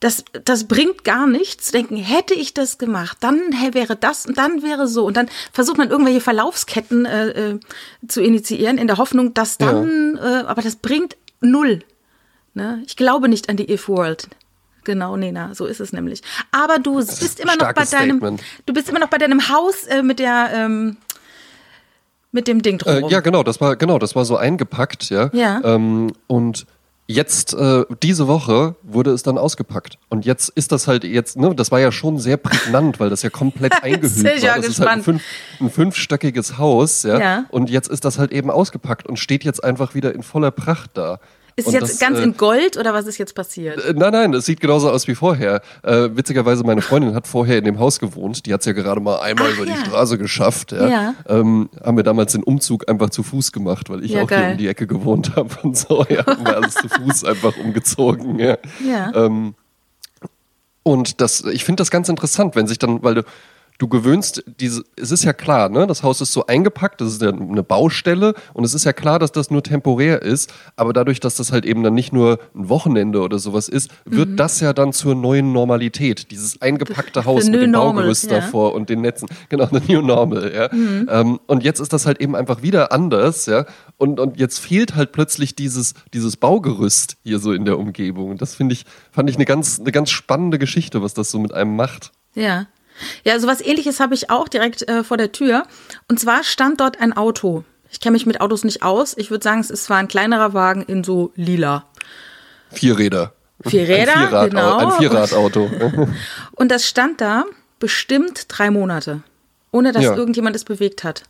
das, 0.00 0.24
das 0.44 0.64
bringt 0.64 1.04
gar 1.04 1.26
nichts. 1.28 1.70
Denken, 1.70 1.96
hätte 1.96 2.34
ich 2.34 2.54
das 2.54 2.76
gemacht, 2.78 3.18
dann 3.20 3.40
hä, 3.52 3.70
wäre 3.72 3.94
das 3.94 4.26
und 4.26 4.36
dann 4.36 4.62
wäre 4.62 4.88
so. 4.88 5.04
Und 5.06 5.16
dann 5.16 5.28
versucht 5.52 5.78
man 5.78 5.90
irgendwelche 5.90 6.20
Verlaufsketten 6.20 7.04
äh, 7.06 7.28
äh, 7.28 7.60
zu 8.08 8.20
initiieren, 8.20 8.78
in 8.78 8.88
der 8.88 8.96
Hoffnung, 8.98 9.32
dass 9.32 9.58
dann, 9.58 10.18
äh, 10.20 10.42
aber 10.46 10.60
das 10.62 10.76
bringt 10.76 11.16
null. 11.40 11.84
Ne? 12.54 12.82
Ich 12.86 12.96
glaube 12.96 13.28
nicht 13.28 13.48
an 13.48 13.56
die 13.56 13.70
If-World. 13.72 14.28
Genau, 14.84 15.16
Nena, 15.16 15.54
so 15.54 15.66
ist 15.66 15.80
es 15.80 15.92
nämlich. 15.92 16.22
Aber 16.50 16.78
du 16.78 16.96
bist 16.96 17.38
immer 17.40 17.56
noch 17.56 17.72
bei 17.72 17.84
deinem, 17.84 18.18
Statement. 18.18 18.42
du 18.66 18.72
bist 18.74 18.88
immer 18.88 18.98
noch 18.98 19.08
bei 19.08 19.18
deinem 19.18 19.48
Haus 19.48 19.84
äh, 19.84 20.02
mit 20.02 20.18
der, 20.18 20.50
ähm, 20.52 20.96
mit 22.32 22.48
dem 22.48 22.62
Ding 22.62 22.74
Äh, 22.76 22.78
drumherum. 22.78 23.10
ja, 23.10 23.20
genau, 23.20 23.42
das 23.44 23.60
war 23.60 23.76
genau, 23.76 23.98
das 23.98 24.16
war 24.16 24.24
so 24.24 24.36
eingepackt, 24.36 25.10
ja. 25.10 25.30
Ja. 25.32 25.60
Ähm, 25.62 26.12
und 26.26 26.66
jetzt 27.06 27.52
äh, 27.54 27.84
diese 28.02 28.26
Woche 28.26 28.74
wurde 28.82 29.10
es 29.12 29.22
dann 29.22 29.36
ausgepackt 29.38 29.98
und 30.08 30.24
jetzt 30.24 30.48
ist 30.48 30.72
das 30.72 30.88
halt 30.88 31.04
jetzt, 31.04 31.36
ne, 31.36 31.54
das 31.54 31.70
war 31.70 31.78
ja 31.78 31.92
schon 31.92 32.18
sehr 32.18 32.36
prägnant, 32.36 32.98
weil 33.00 33.10
das 33.10 33.22
ja 33.22 33.30
komplett 33.30 33.74
eingehüllt 33.84 34.36
ich 34.36 34.42
ja 34.42 34.52
war. 34.52 34.56
Das 34.56 34.66
ist 34.68 34.80
halt 34.80 34.88
ein, 34.88 34.98
gespannt. 34.98 35.04
fünf, 35.04 35.22
ein 35.60 35.70
fünfstöckiges 35.70 36.58
Haus, 36.58 37.02
ja? 37.04 37.20
Ja. 37.20 37.44
Und 37.50 37.70
jetzt 37.70 37.88
ist 37.88 38.04
das 38.04 38.18
halt 38.18 38.32
eben 38.32 38.50
ausgepackt 38.50 39.06
und 39.06 39.18
steht 39.18 39.44
jetzt 39.44 39.62
einfach 39.62 39.94
wieder 39.94 40.12
in 40.14 40.22
voller 40.24 40.50
Pracht 40.50 40.90
da. 40.94 41.20
Ist 41.56 41.66
und 41.66 41.74
jetzt 41.74 41.82
das, 41.92 41.98
ganz 41.98 42.18
äh, 42.18 42.22
in 42.22 42.36
Gold 42.36 42.76
oder 42.76 42.94
was 42.94 43.06
ist 43.06 43.18
jetzt 43.18 43.34
passiert? 43.34 43.84
äh, 43.84 43.92
Nein, 43.94 44.12
nein, 44.12 44.34
es 44.34 44.46
sieht 44.46 44.60
genauso 44.60 44.90
aus 44.90 45.06
wie 45.08 45.14
vorher. 45.14 45.60
Äh, 45.82 46.10
witzigerweise, 46.14 46.64
meine 46.64 46.82
Freundin 46.82 47.14
hat 47.14 47.26
vorher 47.26 47.58
in 47.58 47.64
dem 47.64 47.78
Haus 47.78 47.98
gewohnt. 48.00 48.46
Die 48.46 48.52
hat 48.52 48.60
es 48.60 48.66
ja 48.66 48.72
gerade 48.72 49.00
mal 49.00 49.20
einmal 49.20 49.48
Ach, 49.52 49.56
über 49.58 49.66
ja. 49.68 49.74
die 49.74 49.80
Straße 49.86 50.18
geschafft. 50.18 50.72
Ja. 50.72 50.88
Ja. 50.88 51.14
Ähm, 51.28 51.68
haben 51.84 51.96
wir 51.96 52.04
damals 52.04 52.32
den 52.32 52.42
Umzug 52.42 52.88
einfach 52.88 53.10
zu 53.10 53.22
Fuß 53.22 53.52
gemacht, 53.52 53.90
weil 53.90 54.04
ich 54.04 54.12
Ja, 54.12 54.22
auch 54.22 54.28
hier 54.28 54.38
geil. 54.38 54.52
um 54.52 54.58
die 54.58 54.68
Ecke 54.68 54.86
gewohnt 54.86 55.32
habe 55.36 55.50
und 55.62 55.76
so. 55.76 56.04
Ja, 56.08 56.24
haben 56.26 56.44
wir 56.46 56.56
alles 56.56 56.74
zu 56.74 56.88
Fuß 56.88 57.24
einfach 57.24 57.56
umgezogen. 57.56 58.38
Ja. 58.38 58.56
Ja. 58.86 59.12
Ähm, 59.14 59.54
und 60.82 61.20
das, 61.20 61.44
ich 61.44 61.64
finde 61.64 61.80
das 61.80 61.90
ganz 61.90 62.08
interessant, 62.08 62.56
wenn 62.56 62.66
sich 62.66 62.78
dann, 62.78 63.02
weil 63.02 63.14
du, 63.14 63.22
du 63.78 63.88
gewöhnst 63.88 64.44
diese, 64.60 64.84
es 64.96 65.10
ist 65.10 65.24
ja 65.24 65.32
klar, 65.32 65.68
ne, 65.68 65.86
das 65.86 66.02
Haus 66.02 66.20
ist 66.20 66.32
so 66.32 66.46
eingepackt, 66.46 67.00
das 67.00 67.14
ist 67.14 67.22
ja 67.22 67.30
eine 67.30 67.62
Baustelle 67.62 68.34
und 68.54 68.64
es 68.64 68.74
ist 68.74 68.84
ja 68.84 68.92
klar, 68.92 69.18
dass 69.18 69.32
das 69.32 69.50
nur 69.50 69.62
temporär 69.62 70.22
ist, 70.22 70.52
aber 70.76 70.92
dadurch, 70.92 71.20
dass 71.20 71.36
das 71.36 71.52
halt 71.52 71.64
eben 71.64 71.82
dann 71.82 71.94
nicht 71.94 72.12
nur 72.12 72.38
ein 72.54 72.68
Wochenende 72.68 73.20
oder 73.20 73.38
sowas 73.38 73.68
ist, 73.68 73.90
wird 74.04 74.30
mhm. 74.30 74.36
das 74.36 74.60
ja 74.60 74.72
dann 74.72 74.92
zur 74.92 75.14
neuen 75.14 75.52
Normalität, 75.52 76.30
dieses 76.30 76.60
eingepackte 76.62 77.24
Haus 77.24 77.46
mit 77.46 77.60
dem 77.60 77.72
Baugerüst 77.72 78.30
ja. 78.30 78.40
davor 78.40 78.74
und 78.74 78.88
den 78.88 79.00
Netzen, 79.00 79.28
genau, 79.48 79.68
the 79.70 79.80
new 79.92 80.00
normal, 80.00 80.52
ja. 80.54 80.68
Mhm. 80.72 81.08
Ähm, 81.10 81.40
und 81.46 81.64
jetzt 81.64 81.80
ist 81.80 81.92
das 81.92 82.06
halt 82.06 82.20
eben 82.20 82.36
einfach 82.36 82.62
wieder 82.62 82.92
anders, 82.92 83.46
ja, 83.46 83.66
und, 83.96 84.20
und 84.20 84.38
jetzt 84.38 84.58
fehlt 84.58 84.94
halt 84.94 85.12
plötzlich 85.12 85.54
dieses, 85.54 85.94
dieses 86.12 86.36
Baugerüst 86.36 87.16
hier 87.24 87.38
so 87.38 87.52
in 87.52 87.64
der 87.64 87.78
Umgebung. 87.78 88.30
Und 88.30 88.42
das 88.42 88.54
finde 88.54 88.72
ich, 88.72 88.84
fand 89.10 89.30
ich 89.30 89.36
eine 89.36 89.44
ganz, 89.44 89.78
eine 89.78 89.92
ganz 89.92 90.10
spannende 90.10 90.58
Geschichte, 90.58 91.02
was 91.02 91.14
das 91.14 91.30
so 91.30 91.38
mit 91.38 91.52
einem 91.54 91.76
macht. 91.76 92.12
Ja. 92.34 92.66
Ja, 93.24 93.38
so 93.38 93.46
was 93.46 93.60
ähnliches 93.60 94.00
habe 94.00 94.14
ich 94.14 94.30
auch 94.30 94.48
direkt 94.48 94.88
äh, 94.88 95.04
vor 95.04 95.16
der 95.16 95.32
Tür. 95.32 95.64
Und 96.08 96.20
zwar 96.20 96.44
stand 96.44 96.80
dort 96.80 97.00
ein 97.00 97.12
Auto. 97.12 97.64
Ich 97.90 98.00
kenne 98.00 98.14
mich 98.14 98.26
mit 98.26 98.40
Autos 98.40 98.64
nicht 98.64 98.82
aus. 98.82 99.16
Ich 99.16 99.30
würde 99.30 99.44
sagen, 99.44 99.60
es 99.60 99.70
ist 99.70 99.84
zwar 99.84 99.98
ein 99.98 100.08
kleinerer 100.08 100.54
Wagen 100.54 100.82
in 100.82 101.04
so 101.04 101.32
lila. 101.34 101.84
Vier 102.70 102.98
Räder. 102.98 103.32
Vier 103.64 103.86
Räder, 103.86 104.16
ein 104.16 104.28
Vierrad, 104.28 104.50
genau. 104.50 104.76
Ein 104.78 104.92
Vierradauto. 104.92 105.70
Und 106.52 106.70
das 106.70 106.88
stand 106.88 107.20
da 107.20 107.44
bestimmt 107.78 108.46
drei 108.48 108.70
Monate, 108.70 109.22
ohne 109.70 109.92
dass 109.92 110.04
ja. 110.04 110.16
irgendjemand 110.16 110.56
es 110.56 110.64
bewegt 110.64 111.04
hat. 111.04 111.24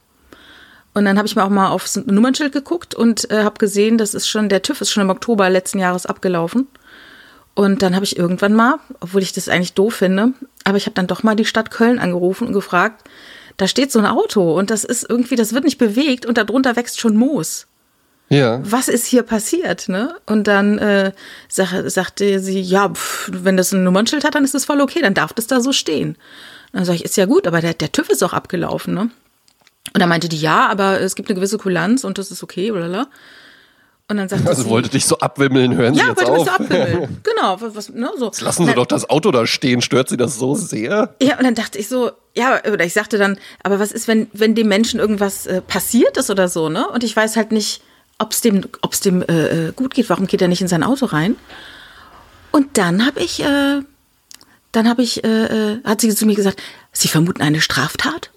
Und 0.95 1.05
dann 1.05 1.17
habe 1.17 1.27
ich 1.27 1.37
mir 1.37 1.45
auch 1.45 1.51
mal 1.51 1.71
aufs 1.71 1.97
Nummernschild 1.97 2.53
geguckt 2.53 2.95
und 2.95 3.31
äh, 3.31 3.45
habe 3.45 3.59
gesehen, 3.59 3.97
das 3.97 4.13
ist 4.13 4.29
schon, 4.29 4.51
der 4.51 4.61
TÜV 4.61 4.83
ist 4.83 4.91
schon 4.91 5.03
im 5.03 5.11
Oktober 5.11 5.49
letzten 5.49 5.79
Jahres 5.79 6.05
abgelaufen. 6.05 6.69
Und 7.55 7.83
dann 7.83 7.95
habe 7.95 8.05
ich 8.05 8.17
irgendwann 8.17 8.55
mal, 8.55 8.77
obwohl 9.01 9.23
ich 9.23 9.33
das 9.33 9.49
eigentlich 9.49 9.75
doof 9.75 9.97
finde, 9.97 10.33
aber 10.65 10.77
ich 10.79 10.87
habe 10.87 10.95
dann 10.95 11.07
doch 11.07 11.23
mal 11.23 11.37
die 11.37 11.45
Stadt 11.45 11.71
Köln 11.71 11.99
angerufen 11.99 12.47
und 12.47 12.55
gefragt, 12.55 13.09
da 13.59 13.69
steht 13.69 13.93
so 13.93 13.99
ein 13.99 14.07
Auto 14.07 14.59
und 14.59 14.71
das 14.71 14.85
ist 14.85 15.09
irgendwie, 15.09 15.37
das 15.37 15.53
wird 15.53 15.65
nicht 15.65 15.79
bewegt 15.79 16.25
und 16.25 16.39
darunter 16.39 16.77
wächst 16.77 16.99
schon 16.99 17.17
Moos. 17.17 17.67
Ja. 18.31 18.61
Was 18.65 18.89
ist 18.89 19.05
hier 19.05 19.23
passiert? 19.25 19.91
Ne? 19.91 20.15
Und 20.25 20.47
dann 20.47 20.79
äh, 20.79 21.13
sag, 21.49 21.91
sagte 21.91 22.41
sie, 22.41 22.63
ja, 22.63 22.89
pf, 22.89 23.31
wenn 23.31 23.59
das 23.59 23.73
ein 23.73 23.85
Nummernschild 23.85 24.25
hat, 24.25 24.35
dann 24.35 24.45
ist 24.45 24.55
das 24.55 24.65
voll 24.65 24.81
okay, 24.81 25.03
dann 25.03 25.13
darf 25.13 25.35
das 25.35 25.47
da 25.47 25.61
so 25.61 25.73
stehen. 25.73 26.11
Und 26.73 26.79
dann 26.79 26.85
sage 26.87 26.97
ich, 26.97 27.05
ist 27.05 27.19
ja 27.19 27.27
gut, 27.27 27.47
aber 27.47 27.61
der, 27.61 27.75
der 27.75 27.93
TÜV 27.93 28.09
ist 28.09 28.23
auch 28.23 28.33
abgelaufen. 28.33 28.95
Ne? 28.95 29.11
Und 29.93 30.01
dann 30.01 30.09
meinte 30.09 30.31
die, 30.31 30.41
ja, 30.41 30.69
aber 30.69 31.01
es 31.03 31.15
gibt 31.15 31.29
eine 31.29 31.35
gewisse 31.35 31.59
Kulanz 31.59 32.05
und 32.05 32.17
das 32.17 32.31
ist 32.31 32.43
okay, 32.43 32.71
blablabla. 32.71 33.09
Und 34.09 34.17
dann 34.17 34.29
sagte 34.29 34.47
also 34.49 34.63
sie, 34.63 34.69
wollte 34.69 34.89
dich 34.91 35.07
so 35.07 35.19
abwimmeln, 35.19 35.75
hören 35.75 35.95
ja, 35.95 36.05
Sie 36.05 36.11
jetzt 36.11 36.23
auf. 36.23 36.29
Ja, 36.29 36.37
wollte 36.37 36.45
mich 36.45 36.69
so 36.69 36.87
abwimmeln. 36.87 37.21
genau. 37.23 37.57
Was, 37.61 37.89
ne, 37.89 38.11
so. 38.19 38.27
Jetzt 38.27 38.41
lassen 38.41 38.63
Sie 38.63 38.69
dann, 38.69 38.77
doch 38.77 38.87
das 38.87 39.09
Auto 39.09 39.31
da 39.31 39.47
stehen. 39.47 39.81
Stört 39.83 40.09
Sie 40.09 40.17
das 40.17 40.37
so 40.37 40.55
sehr? 40.55 41.15
Ja, 41.23 41.39
und 41.39 41.45
dann 41.45 41.55
dachte 41.55 41.79
ich 41.79 41.89
so, 41.89 42.11
ja, 42.35 42.61
oder 42.71 42.85
ich 42.85 42.93
sagte 42.93 43.19
dann, 43.19 43.39
aber 43.63 43.79
was 43.79 43.93
ist, 43.93 44.09
wenn, 44.09 44.29
wenn 44.33 44.55
dem 44.55 44.69
Menschen 44.69 45.01
irgendwas 45.01 45.47
äh, 45.47 45.61
passiert 45.61 46.17
ist 46.17 46.31
oder 46.31 46.49
so, 46.49 46.69
ne? 46.69 46.89
Und 46.89 47.05
ich 47.05 47.15
weiß 47.15 47.37
halt 47.37 47.53
nicht, 47.53 47.83
ob 48.19 48.33
es 48.33 48.41
dem, 48.41 48.63
ob's 48.83 49.01
dem 49.01 49.23
äh, 49.23 49.69
äh, 49.69 49.73
gut 49.73 49.95
geht. 49.95 50.09
Warum 50.09 50.27
geht 50.27 50.41
er 50.41 50.49
nicht 50.49 50.63
in 50.63 50.69
sein 50.69 50.83
Auto 50.83 51.07
rein? 51.07 51.37
Und 52.51 52.79
dann 52.79 53.05
habe 53.05 53.21
ich, 53.21 53.43
äh, 53.43 53.81
dann 54.73 54.89
habe 54.89 55.03
ich, 55.03 55.25
äh, 55.25 55.73
äh, 55.73 55.85
hat 55.85 56.01
sie 56.01 56.15
zu 56.15 56.27
mir 56.27 56.37
gesagt, 56.37 56.63
Sie 56.93 57.09
vermuten 57.09 57.41
eine 57.43 57.61
Straftat? 57.61 58.31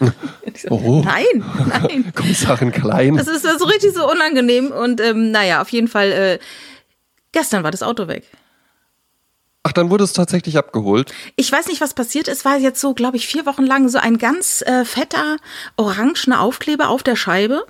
oh. 0.70 1.02
Nein, 1.04 1.44
nein. 1.66 2.12
Kommissarin 2.14 2.70
Klein. 2.70 3.16
Das 3.16 3.28
ist 3.28 3.42
so 3.42 3.48
also 3.48 3.64
richtig 3.64 3.94
so 3.94 4.10
unangenehm. 4.10 4.70
Und 4.70 5.00
ähm, 5.00 5.30
naja, 5.30 5.62
auf 5.62 5.70
jeden 5.70 5.88
Fall, 5.88 6.12
äh, 6.12 6.38
gestern 7.32 7.62
war 7.64 7.70
das 7.70 7.82
Auto 7.82 8.06
weg. 8.08 8.24
Ach, 9.62 9.72
dann 9.72 9.90
wurde 9.90 10.04
es 10.04 10.12
tatsächlich 10.12 10.56
abgeholt. 10.56 11.12
Ich 11.36 11.50
weiß 11.50 11.68
nicht, 11.68 11.80
was 11.80 11.94
passiert 11.94 12.28
ist. 12.28 12.44
War 12.44 12.58
jetzt 12.58 12.80
so, 12.80 12.94
glaube 12.94 13.16
ich, 13.16 13.26
vier 13.26 13.46
Wochen 13.46 13.64
lang 13.64 13.88
so 13.88 13.98
ein 13.98 14.18
ganz 14.18 14.62
äh, 14.62 14.84
fetter, 14.84 15.36
orangener 15.76 16.40
Aufkleber 16.40 16.88
auf 16.88 17.02
der 17.02 17.16
Scheibe. 17.16 17.66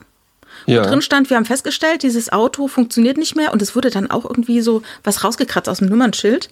Ja. 0.66 0.84
Wo 0.84 0.88
drin 0.88 1.02
stand, 1.02 1.30
wir 1.30 1.36
haben 1.36 1.44
festgestellt, 1.44 2.02
dieses 2.02 2.32
Auto 2.32 2.68
funktioniert 2.68 3.16
nicht 3.16 3.36
mehr 3.36 3.52
und 3.52 3.62
es 3.62 3.74
wurde 3.76 3.90
dann 3.90 4.10
auch 4.10 4.24
irgendwie 4.24 4.60
so 4.60 4.82
was 5.04 5.24
rausgekratzt 5.24 5.68
aus 5.68 5.78
dem 5.78 5.88
Nummernschild. 5.88 6.50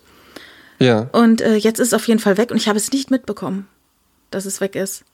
Ja. 0.79 1.09
Und 1.13 1.41
äh, 1.41 1.57
jetzt 1.57 1.81
ist 1.81 1.89
es 1.89 1.95
auf 1.95 2.07
jeden 2.09 2.21
Fall 2.21 2.37
weg 2.37 2.51
und 2.51 2.57
ich 2.57 2.69
habe 2.69 2.79
es 2.79 2.93
nicht 2.93 3.11
mitbekommen, 3.11 3.67
dass 4.31 4.45
es 4.45 4.61
weg 4.61 4.75
ist. 4.77 5.05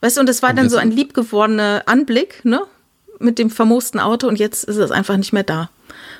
Weißt 0.00 0.16
du, 0.16 0.20
und 0.20 0.28
es 0.28 0.42
war 0.42 0.50
und 0.50 0.56
dann 0.56 0.70
so 0.70 0.76
ein 0.76 0.90
liebgewordener 0.90 1.82
Anblick, 1.86 2.44
ne? 2.44 2.62
Mit 3.20 3.38
dem 3.38 3.48
vermoosten 3.48 4.00
Auto 4.00 4.26
und 4.26 4.38
jetzt 4.38 4.64
ist 4.64 4.76
es 4.76 4.90
einfach 4.90 5.16
nicht 5.16 5.32
mehr 5.32 5.44
da. 5.44 5.70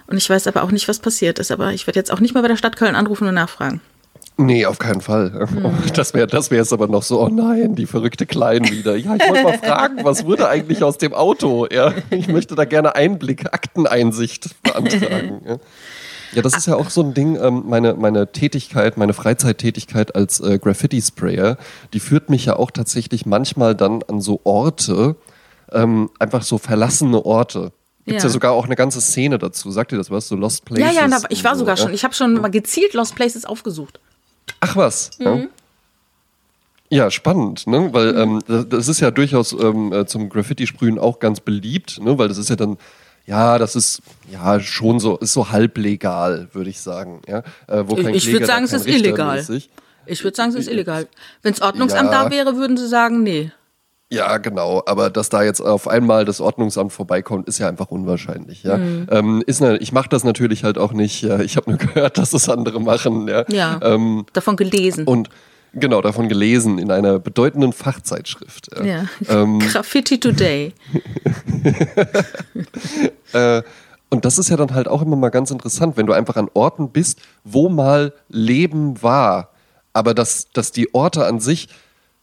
Und 0.07 0.17
ich 0.17 0.29
weiß 0.31 0.47
aber 0.47 0.63
auch 0.63 0.71
nicht, 0.71 0.89
was 0.89 1.01
passiert 1.01 1.39
ist. 1.39 1.51
Aber 1.51 1.73
ich 1.73 1.87
werde 1.87 1.99
jetzt 1.99 2.13
auch 2.13 2.21
nicht 2.21 2.35
mal 2.35 2.43
bei 2.43 2.49
der 2.49 2.57
Stadt 2.57 2.77
Köln 2.77 2.95
anrufen 2.95 3.27
und 3.27 3.35
nachfragen. 3.35 3.81
Nee, 4.37 4.67
auf 4.67 4.79
keinen 4.79 5.01
Fall. 5.01 5.49
Hm. 5.55 5.75
Das 5.95 6.15
wäre 6.15 6.27
das 6.27 6.51
wär 6.51 6.59
jetzt 6.59 6.73
aber 6.73 6.89
noch 6.89 7.03
so, 7.03 7.21
oh 7.21 7.29
nein, 7.29 7.75
die 7.75 7.87
verrückte 7.87 8.27
Klein 8.27 8.69
wieder. 8.71 8.97
Ja, 8.97 9.15
ich 9.15 9.29
wollte 9.29 9.43
mal 9.43 9.59
fragen, 9.59 10.05
was 10.05 10.25
wurde 10.25 10.49
eigentlich 10.49 10.83
aus 10.83 10.99
dem 10.99 11.15
Auto? 11.15 11.67
Ja, 11.71 11.93
ich 12.11 12.29
möchte 12.29 12.55
da 12.55 12.65
gerne 12.65 12.97
Einblick, 12.97 13.47
Akteneinsicht 13.47 14.51
beantragen. 14.63 15.41
Ja. 15.47 15.57
Ja, 16.35 16.43
das 16.43 16.57
ist 16.57 16.67
ja 16.67 16.77
auch 16.77 16.91
so 16.91 17.03
ein 17.03 17.15
Ding, 17.15 17.37
ähm, 17.41 17.65
meine, 17.67 17.95
meine 17.95 18.31
Tätigkeit, 18.33 18.97
meine 18.97 19.13
Freizeittätigkeit 19.13 20.15
als 20.15 20.41
äh, 20.41 20.59
Graffiti-Sprayer, 20.59 21.57
die 21.93 22.01
führt 22.01 22.31
mich 22.31 22.47
ja 22.47 22.57
auch 22.57 22.71
tatsächlich 22.71 23.27
manchmal 23.27 23.75
dann 23.75 24.03
an 24.09 24.21
so 24.21 24.41
Orte, 24.45 25.17
ähm, 25.73 26.11
einfach 26.19 26.43
so 26.43 26.59
verlassene 26.59 27.25
Orte. 27.25 27.73
Gibt 28.07 28.19
ja. 28.19 28.25
ja. 28.25 28.29
sogar 28.29 28.53
auch 28.53 28.67
eine 28.67 28.77
ganze 28.77 29.01
Szene 29.01 29.39
dazu. 29.39 29.71
Sagt 29.71 29.93
ihr 29.93 29.99
das 29.99 30.11
was? 30.11 30.29
So 30.29 30.37
Lost 30.37 30.65
Places? 30.65 30.95
Ja, 30.95 31.07
ja, 31.07 31.21
ich 31.31 31.43
war 31.43 31.55
so, 31.55 31.61
sogar 31.61 31.77
schon. 31.77 31.95
Ich 31.95 32.05
habe 32.05 32.15
schon 32.15 32.35
mal 32.35 32.51
gezielt 32.51 32.93
Lost 32.93 33.15
Places 33.15 33.45
aufgesucht. 33.47 33.99
Ach 34.61 34.77
was. 34.77 35.11
Mhm. 35.19 35.25
Ja. 35.27 35.47
Ja, 36.91 37.11
spannend, 37.11 37.67
ne? 37.67 37.93
Weil 37.93 38.13
mhm. 38.13 38.43
ähm, 38.49 38.69
das 38.69 38.89
ist 38.89 39.01
ja 39.01 39.11
durchaus 39.11 39.53
ähm, 39.53 39.93
äh, 39.93 40.07
zum 40.07 40.29
Graffiti-Sprühen 40.29 40.99
auch 40.99 41.19
ganz 41.19 41.41
beliebt, 41.41 41.99
ne? 42.01 42.19
Weil 42.19 42.29
das 42.29 42.39
ist 42.39 42.51
ja 42.51 42.57
dann 42.57 42.77
ja, 43.27 43.59
das 43.59 43.75
ist 43.77 44.03
ja 44.31 44.61
schon 44.61 45.01
so, 45.01 45.17
ist 45.17 45.33
so 45.33 45.51
halblegal, 45.51 46.49
würde 46.53 46.71
ich 46.71 46.81
sagen. 46.81 47.23
Ja, 47.27 47.39
äh, 47.67 47.85
wo 47.87 47.97
kein 47.97 48.15
ich 48.15 48.31
würde 48.31 48.47
sagen, 48.47 48.65
es 48.65 48.73
ist 48.73 48.87
Richter 48.87 49.09
illegal. 49.09 49.37
Mäßig. 49.37 49.71
Ich 50.07 50.23
würde 50.23 50.37
sagen, 50.37 50.51
es 50.51 50.57
ist 50.57 50.69
illegal. 50.69 51.09
Wenn 51.43 51.53
das 51.53 51.63
Ordnungsamt 51.63 52.13
ja. 52.13 52.25
da 52.25 52.31
wäre, 52.31 52.57
würden 52.57 52.77
sie 52.77 52.87
sagen, 52.87 53.23
nee. 53.23 53.51
Ja, 54.11 54.37
genau. 54.37 54.83
Aber 54.87 55.09
dass 55.09 55.31
da 55.31 55.43
jetzt 55.43 55.61
auf 55.61 55.89
einmal 55.89 56.25
das 56.25 56.41
Ordnungsamt 56.41 56.93
vorbeikommt, 56.93 57.49
ist 57.49 57.59
ja 57.59 57.69
einfach 57.69 57.91
unwahrscheinlich. 57.91 58.63
Ja, 58.63 58.77
mhm. 58.77 59.07
ähm, 59.11 59.43
ist 59.47 59.63
eine, 59.63 59.79
ich 59.79 59.93
mache 59.93 60.09
das 60.09 60.25
natürlich 60.25 60.63
halt 60.63 60.77
auch 60.77 60.93
nicht. 60.93 61.23
Ja. 61.23 61.41
Ich 61.41 61.57
habe 61.57 61.71
nur 61.71 61.79
gehört, 61.95 62.19
dass 62.19 62.33
es 62.35 62.49
andere 62.49 62.81
machen. 62.81 63.27
Ja, 63.29 63.45
ja 63.49 63.81
ähm, 63.83 64.27
davon 64.35 64.57
gelesen. 64.57 65.07
Und 65.07 65.31
Genau, 65.75 66.01
davon 66.01 66.29
gelesen 66.29 66.79
in 66.79 66.91
einer 66.91 67.19
bedeutenden 67.19 67.73
Fachzeitschrift. 67.73 68.71
Ja. 68.85 69.07
Ähm, 69.29 69.59
Graffiti 69.73 70.21
Today. 70.21 70.73
äh, 73.33 73.63
und 74.11 74.25
das 74.25 74.39
ist 74.39 74.49
ja 74.49 74.57
dann 74.57 74.73
halt 74.73 74.87
auch 74.87 75.03
immer 75.03 75.17
mal 75.17 75.31
ganz 75.31 75.51
interessant, 75.51 75.97
wenn 75.97 76.07
du 76.07 76.13
einfach 76.13 76.37
an 76.37 76.49
Orten 76.55 76.91
bist, 76.91 77.21
wo 77.43 77.69
mal 77.69 78.13
Leben 78.29 79.03
war, 79.03 79.51
aber 79.93 80.15
dass, 80.15 80.51
dass 80.53 80.71
die 80.71 80.95
Orte 80.95 81.27
an 81.27 81.41
sich, 81.41 81.69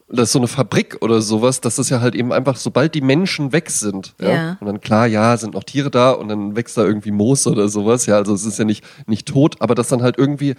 das 0.08 0.30
ist 0.30 0.34
so 0.34 0.40
eine 0.40 0.48
Fabrik 0.48 0.98
oder 1.02 1.22
sowas, 1.22 1.60
dass 1.60 1.76
das 1.76 1.90
ja 1.90 2.00
halt 2.00 2.16
eben 2.16 2.32
einfach, 2.32 2.56
sobald 2.56 2.96
die 2.96 3.02
Menschen 3.02 3.52
weg 3.52 3.70
sind, 3.70 4.14
ja, 4.22 4.30
ja. 4.30 4.58
und 4.62 4.68
dann 4.68 4.80
klar, 4.80 5.06
ja, 5.08 5.36
sind 5.36 5.54
noch 5.54 5.66
Tiere 5.66 5.92
da 5.92 6.12
und 6.12 6.30
dann 6.30 6.56
wächst 6.56 6.78
da 6.78 6.84
irgendwie 6.84 7.12
Moos 7.12 7.46
oder 7.48 7.68
sowas, 7.68 8.06
ja, 8.06 8.16
also 8.16 8.34
es 8.34 8.46
ist 8.46 8.60
ja 8.60 8.66
nicht, 8.66 8.86
nicht 9.08 9.28
tot, 9.28 9.58
aber 9.60 9.76
dass 9.76 9.90
dann 9.90 10.02
halt 10.02 10.18
irgendwie 10.18 10.56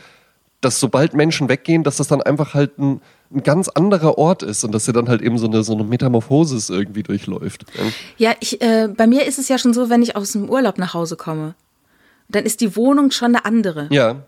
dass 0.62 0.80
sobald 0.80 1.12
Menschen 1.12 1.48
weggehen, 1.48 1.82
dass 1.82 1.96
das 1.96 2.08
dann 2.08 2.22
einfach 2.22 2.54
halt 2.54 2.78
ein, 2.78 3.02
ein 3.34 3.42
ganz 3.42 3.68
anderer 3.68 4.16
Ort 4.16 4.42
ist 4.42 4.64
und 4.64 4.72
dass 4.72 4.86
er 4.86 4.94
dann 4.94 5.08
halt 5.08 5.20
eben 5.20 5.36
so 5.36 5.46
eine, 5.46 5.62
so 5.62 5.74
eine 5.74 5.84
Metamorphosis 5.84 6.70
irgendwie 6.70 7.02
durchläuft. 7.02 7.66
Ja, 8.16 8.32
ich, 8.40 8.62
äh, 8.62 8.88
bei 8.88 9.06
mir 9.06 9.26
ist 9.26 9.38
es 9.38 9.48
ja 9.48 9.58
schon 9.58 9.74
so, 9.74 9.90
wenn 9.90 10.02
ich 10.02 10.16
aus 10.16 10.32
dem 10.32 10.48
Urlaub 10.48 10.78
nach 10.78 10.94
Hause 10.94 11.16
komme, 11.16 11.54
dann 12.28 12.44
ist 12.44 12.60
die 12.60 12.76
Wohnung 12.76 13.10
schon 13.10 13.34
eine 13.34 13.44
andere. 13.44 13.88
Ja. 13.90 14.22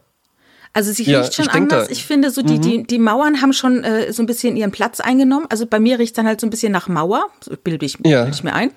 Also 0.73 0.93
sie 0.93 1.05
ja, 1.05 1.21
riecht 1.21 1.35
schon 1.35 1.49
anders. 1.49 1.88
ich 1.88 2.05
finde, 2.05 2.33
so 2.33 2.43
die, 2.43 2.57
mhm. 2.57 2.61
die, 2.61 2.83
die 2.83 2.99
Mauern 2.99 3.41
haben 3.41 3.53
schon 3.53 3.85
äh, 3.85 4.12
so 4.12 4.25
ein 4.25 4.26
bisschen 4.26 4.57
ihren 4.57 4.73
Platz 4.73 4.99
eingenommen. 4.99 5.47
Also 5.49 5.67
bei 5.67 5.79
mir 5.79 6.00
riecht 6.00 6.12
es 6.12 6.17
dann 6.17 6.26
halt 6.26 6.41
so 6.41 6.49
ein 6.49 6.50
bisschen 6.50 6.73
nach 6.73 6.88
Mauer, 6.88 7.29
so 7.41 7.55
bilde 7.62 7.87
ich, 7.87 7.97
ja. 8.05 8.25
bild 8.25 8.35
ich 8.35 8.43
mir 8.43 8.55
ein. 8.55 8.73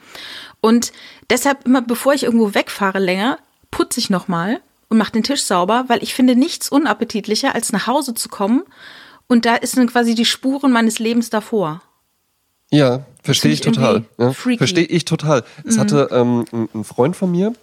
Und 0.62 0.92
deshalb 1.32 1.66
immer, 1.66 1.82
bevor 1.82 2.14
ich 2.14 2.24
irgendwo 2.24 2.54
wegfahre 2.54 3.00
länger, 3.00 3.40
putze 3.72 4.00
ich 4.00 4.12
nochmal 4.12 4.60
und 4.90 4.98
mache 4.98 5.12
den 5.12 5.24
Tisch 5.24 5.44
sauber, 5.44 5.86
weil 5.88 6.02
ich 6.04 6.14
finde 6.14 6.36
nichts 6.36 6.70
unappetitlicher, 6.70 7.56
als 7.56 7.72
nach 7.72 7.88
Hause 7.88 8.14
zu 8.14 8.30
kommen 8.30 8.64
und 9.28 9.46
da 9.46 9.56
ist 9.56 9.78
dann 9.78 9.88
quasi 9.88 10.16
die 10.16 10.26
Spuren 10.26 10.72
meines 10.72 11.00
Lebens 11.00 11.30
davor. 11.30 11.82
Ja, 12.72 13.06
verstehe 13.24 13.52
ich 13.52 13.62
total. 13.62 14.06
Ja, 14.18 14.34
verstehe 14.34 14.86
ich 14.86 15.06
total. 15.06 15.44
Es 15.66 15.76
mhm. 15.76 15.80
hatte 15.80 16.10
ähm, 16.12 16.70
ein 16.74 16.84
Freund 16.84 17.16
von 17.16 17.32
mir, 17.32 17.54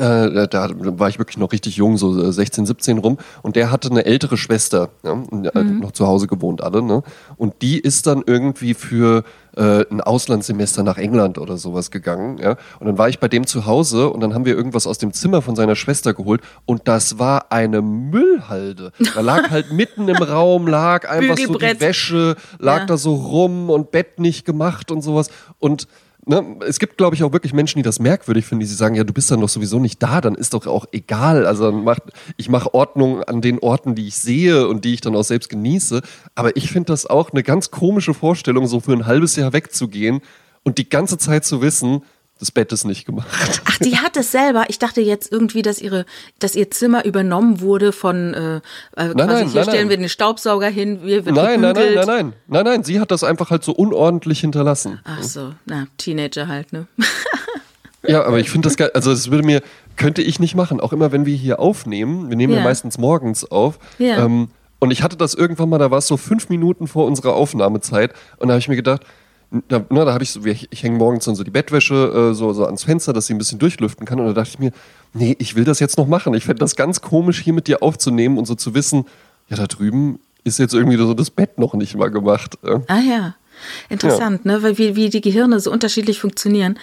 äh, 0.00 0.48
da 0.48 0.70
war 0.74 1.08
ich 1.08 1.18
wirklich 1.18 1.38
noch 1.38 1.52
richtig 1.52 1.76
jung, 1.76 1.96
so 1.96 2.30
16, 2.30 2.64
äh, 2.64 2.66
17 2.66 2.98
rum. 2.98 3.18
Und 3.42 3.56
der 3.56 3.70
hatte 3.70 3.90
eine 3.90 4.04
ältere 4.04 4.36
Schwester, 4.36 4.90
ja, 5.02 5.14
mhm. 5.14 5.80
noch 5.80 5.92
zu 5.92 6.06
Hause 6.06 6.26
gewohnt 6.26 6.62
alle. 6.62 6.82
Ne? 6.82 7.02
Und 7.36 7.62
die 7.62 7.78
ist 7.78 8.06
dann 8.06 8.22
irgendwie 8.26 8.74
für 8.74 9.24
äh, 9.56 9.84
ein 9.90 10.00
Auslandssemester 10.00 10.82
nach 10.82 10.98
England 10.98 11.38
oder 11.38 11.56
sowas 11.56 11.90
gegangen. 11.90 12.38
Ja? 12.38 12.56
Und 12.80 12.86
dann 12.86 12.98
war 12.98 13.08
ich 13.08 13.18
bei 13.18 13.28
dem 13.28 13.46
zu 13.46 13.66
Hause 13.66 14.10
und 14.10 14.20
dann 14.20 14.34
haben 14.34 14.44
wir 14.44 14.56
irgendwas 14.56 14.86
aus 14.86 14.98
dem 14.98 15.12
Zimmer 15.12 15.42
von 15.42 15.56
seiner 15.56 15.76
Schwester 15.76 16.14
geholt. 16.14 16.40
Und 16.66 16.88
das 16.88 17.18
war 17.18 17.52
eine 17.52 17.82
Müllhalde. 17.82 18.92
Da 19.14 19.20
lag 19.20 19.50
halt 19.50 19.72
mitten 19.72 20.08
im 20.08 20.22
Raum, 20.22 20.66
lag 20.66 21.08
einfach 21.08 21.38
so 21.38 21.54
die 21.54 21.80
Wäsche, 21.80 22.36
lag 22.58 22.80
ja. 22.80 22.86
da 22.86 22.96
so 22.96 23.14
rum 23.14 23.70
und 23.70 23.90
Bett 23.90 24.18
nicht 24.18 24.44
gemacht 24.44 24.90
und 24.90 25.02
sowas. 25.02 25.28
Und 25.58 25.86
Ne, 26.26 26.56
es 26.66 26.78
gibt, 26.78 26.96
glaube 26.96 27.14
ich, 27.14 27.22
auch 27.22 27.32
wirklich 27.32 27.52
Menschen, 27.52 27.78
die 27.78 27.82
das 27.82 27.98
merkwürdig 27.98 28.46
finden, 28.46 28.60
die 28.60 28.66
sagen, 28.66 28.94
ja, 28.94 29.04
du 29.04 29.12
bist 29.12 29.30
dann 29.30 29.40
doch 29.40 29.48
sowieso 29.48 29.78
nicht 29.78 30.02
da, 30.02 30.22
dann 30.22 30.34
ist 30.34 30.54
doch 30.54 30.66
auch 30.66 30.86
egal. 30.90 31.46
Also 31.46 31.70
macht, 31.70 32.02
ich 32.38 32.48
mache 32.48 32.72
Ordnung 32.72 33.22
an 33.22 33.42
den 33.42 33.58
Orten, 33.58 33.94
die 33.94 34.08
ich 34.08 34.16
sehe 34.16 34.66
und 34.66 34.86
die 34.86 34.94
ich 34.94 35.02
dann 35.02 35.14
auch 35.16 35.22
selbst 35.22 35.50
genieße. 35.50 36.00
Aber 36.34 36.56
ich 36.56 36.70
finde 36.70 36.86
das 36.86 37.04
auch 37.04 37.30
eine 37.32 37.42
ganz 37.42 37.70
komische 37.70 38.14
Vorstellung, 38.14 38.66
so 38.66 38.80
für 38.80 38.92
ein 38.92 39.06
halbes 39.06 39.36
Jahr 39.36 39.52
wegzugehen 39.52 40.22
und 40.62 40.78
die 40.78 40.88
ganze 40.88 41.18
Zeit 41.18 41.44
zu 41.44 41.60
wissen, 41.60 42.02
das 42.40 42.50
Bett 42.50 42.72
ist 42.72 42.84
nicht 42.84 43.06
gemacht. 43.06 43.28
Ach, 43.64 43.78
die 43.78 43.98
hat 43.98 44.16
es 44.16 44.32
selber. 44.32 44.64
Ich 44.68 44.78
dachte 44.78 45.00
jetzt 45.00 45.30
irgendwie, 45.30 45.62
dass 45.62 45.80
ihre, 45.80 46.04
dass 46.40 46.56
ihr 46.56 46.70
Zimmer 46.70 47.04
übernommen 47.04 47.60
wurde 47.60 47.92
von 47.92 48.34
äh, 48.34 48.56
äh 48.56 48.60
quasi 48.96 49.14
nein, 49.14 49.26
nein, 49.26 49.48
hier 49.48 49.60
nein, 49.60 49.70
stellen 49.70 49.88
wir 49.88 49.96
den 49.96 50.08
Staubsauger 50.08 50.68
hin, 50.68 51.00
wir 51.04 51.24
wird 51.24 51.36
nein, 51.36 51.60
nein, 51.60 51.74
nein, 51.74 51.94
nein, 51.94 52.06
nein, 52.06 52.32
nein, 52.48 52.64
nein, 52.64 52.84
sie 52.84 52.98
hat 52.98 53.10
das 53.10 53.22
einfach 53.22 53.50
halt 53.50 53.62
so 53.62 53.72
unordentlich 53.72 54.40
hinterlassen. 54.40 55.00
Ach 55.04 55.22
so, 55.22 55.54
na 55.64 55.86
Teenager 55.96 56.48
halt, 56.48 56.72
ne? 56.72 56.86
ja, 58.02 58.24
aber 58.24 58.40
ich 58.40 58.50
finde 58.50 58.68
das 58.68 58.76
geil. 58.76 58.90
Also 58.94 59.10
das 59.10 59.30
würde 59.30 59.44
mir 59.44 59.62
könnte 59.96 60.22
ich 60.22 60.40
nicht 60.40 60.56
machen. 60.56 60.80
Auch 60.80 60.92
immer, 60.92 61.12
wenn 61.12 61.26
wir 61.26 61.36
hier 61.36 61.60
aufnehmen, 61.60 62.30
wir 62.30 62.36
nehmen 62.36 62.52
ja, 62.52 62.58
ja 62.58 62.64
meistens 62.64 62.98
morgens 62.98 63.44
auf. 63.44 63.78
Ja. 63.98 64.24
Ähm, 64.24 64.48
und 64.80 64.90
ich 64.90 65.02
hatte 65.02 65.16
das 65.16 65.34
irgendwann 65.34 65.68
mal, 65.68 65.78
da 65.78 65.90
war 65.90 65.98
es 65.98 66.06
so 66.06 66.16
fünf 66.16 66.48
Minuten 66.48 66.88
vor 66.88 67.06
unserer 67.06 67.34
Aufnahmezeit, 67.34 68.12
und 68.38 68.48
da 68.48 68.54
habe 68.54 68.58
ich 68.58 68.68
mir 68.68 68.76
gedacht, 68.76 69.02
da, 69.68 69.84
na, 69.90 70.04
da 70.04 70.12
habe 70.12 70.24
ich 70.24 70.30
so, 70.30 70.44
ich, 70.44 70.68
ich 70.70 70.82
hänge 70.82 70.98
morgens 70.98 71.24
dann 71.24 71.34
so 71.34 71.44
die 71.44 71.50
Bettwäsche 71.50 72.30
äh, 72.30 72.34
so, 72.34 72.52
so 72.52 72.64
ans 72.66 72.84
Fenster, 72.84 73.12
dass 73.12 73.26
sie 73.26 73.34
ein 73.34 73.38
bisschen 73.38 73.58
durchlüften 73.58 74.06
kann. 74.06 74.20
Und 74.20 74.26
da 74.26 74.32
dachte 74.32 74.50
ich 74.50 74.58
mir, 74.58 74.72
nee, 75.12 75.36
ich 75.38 75.54
will 75.54 75.64
das 75.64 75.80
jetzt 75.80 75.98
noch 75.98 76.06
machen. 76.06 76.34
Ich 76.34 76.44
fände 76.44 76.60
das 76.60 76.76
ganz 76.76 77.00
komisch, 77.00 77.40
hier 77.40 77.52
mit 77.52 77.68
dir 77.68 77.82
aufzunehmen 77.82 78.38
und 78.38 78.46
so 78.46 78.54
zu 78.54 78.74
wissen, 78.74 79.06
ja, 79.48 79.56
da 79.56 79.66
drüben 79.66 80.18
ist 80.42 80.58
jetzt 80.58 80.74
irgendwie 80.74 80.96
so 80.96 81.14
das 81.14 81.30
Bett 81.30 81.58
noch 81.58 81.74
nicht 81.74 81.96
mal 81.96 82.10
gemacht. 82.10 82.58
Ah 82.88 83.00
ja, 83.00 83.34
interessant, 83.88 84.44
ja. 84.44 84.52
ne? 84.52 84.62
Weil 84.62 84.78
wie, 84.78 84.96
wie 84.96 85.08
die 85.08 85.20
Gehirne 85.20 85.60
so 85.60 85.70
unterschiedlich 85.70 86.20
funktionieren. 86.20 86.78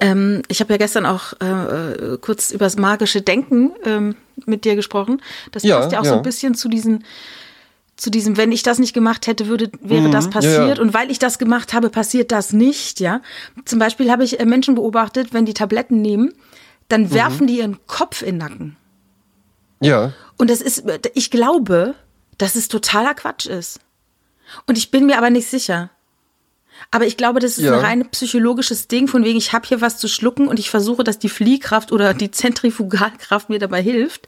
Ähm, 0.00 0.42
ich 0.48 0.60
habe 0.60 0.72
ja 0.72 0.76
gestern 0.78 1.06
auch 1.06 1.34
äh, 1.40 2.16
kurz 2.20 2.50
über 2.50 2.64
das 2.64 2.76
magische 2.76 3.20
Denken 3.20 3.72
ähm, 3.84 4.16
mit 4.46 4.64
dir 4.64 4.74
gesprochen. 4.74 5.20
Das 5.52 5.62
ja, 5.62 5.78
passt 5.78 5.92
ja 5.92 6.00
auch 6.00 6.04
ja. 6.04 6.10
so 6.10 6.16
ein 6.16 6.22
bisschen 6.22 6.54
zu 6.54 6.68
diesen 6.68 7.04
zu 8.00 8.10
diesem, 8.10 8.38
wenn 8.38 8.50
ich 8.50 8.62
das 8.62 8.78
nicht 8.78 8.94
gemacht 8.94 9.26
hätte, 9.26 9.46
würde, 9.46 9.70
wäre 9.82 10.08
mhm, 10.08 10.12
das 10.12 10.30
passiert. 10.30 10.54
Ja, 10.54 10.74
ja. 10.74 10.80
Und 10.80 10.94
weil 10.94 11.10
ich 11.10 11.18
das 11.18 11.38
gemacht 11.38 11.74
habe, 11.74 11.90
passiert 11.90 12.32
das 12.32 12.54
nicht, 12.54 12.98
ja. 12.98 13.20
Zum 13.66 13.78
Beispiel 13.78 14.10
habe 14.10 14.24
ich 14.24 14.40
äh, 14.40 14.46
Menschen 14.46 14.74
beobachtet, 14.74 15.34
wenn 15.34 15.44
die 15.44 15.52
Tabletten 15.52 16.00
nehmen, 16.00 16.32
dann 16.88 17.02
mhm. 17.02 17.12
werfen 17.12 17.46
die 17.46 17.58
ihren 17.58 17.78
Kopf 17.86 18.22
in 18.22 18.28
den 18.28 18.38
Nacken. 18.38 18.76
Ja. 19.82 20.14
Und 20.38 20.48
das 20.48 20.62
ist, 20.62 20.84
ich 21.14 21.30
glaube, 21.30 21.94
dass 22.38 22.56
es 22.56 22.68
totaler 22.68 23.12
Quatsch 23.12 23.44
ist. 23.44 23.80
Und 24.66 24.78
ich 24.78 24.90
bin 24.90 25.04
mir 25.04 25.18
aber 25.18 25.28
nicht 25.28 25.48
sicher. 25.48 25.90
Aber 26.90 27.04
ich 27.04 27.18
glaube, 27.18 27.38
das 27.38 27.58
ist 27.58 27.64
ja. 27.64 27.74
ein 27.74 27.84
rein 27.84 28.08
psychologisches 28.10 28.88
Ding, 28.88 29.08
von 29.08 29.24
wegen, 29.24 29.36
ich 29.36 29.52
habe 29.52 29.68
hier 29.68 29.82
was 29.82 29.98
zu 29.98 30.08
schlucken 30.08 30.48
und 30.48 30.58
ich 30.58 30.70
versuche, 30.70 31.04
dass 31.04 31.18
die 31.18 31.28
Fliehkraft 31.28 31.92
oder 31.92 32.14
die 32.14 32.30
Zentrifugalkraft 32.30 33.50
mir 33.50 33.58
dabei 33.58 33.82
hilft 33.82 34.26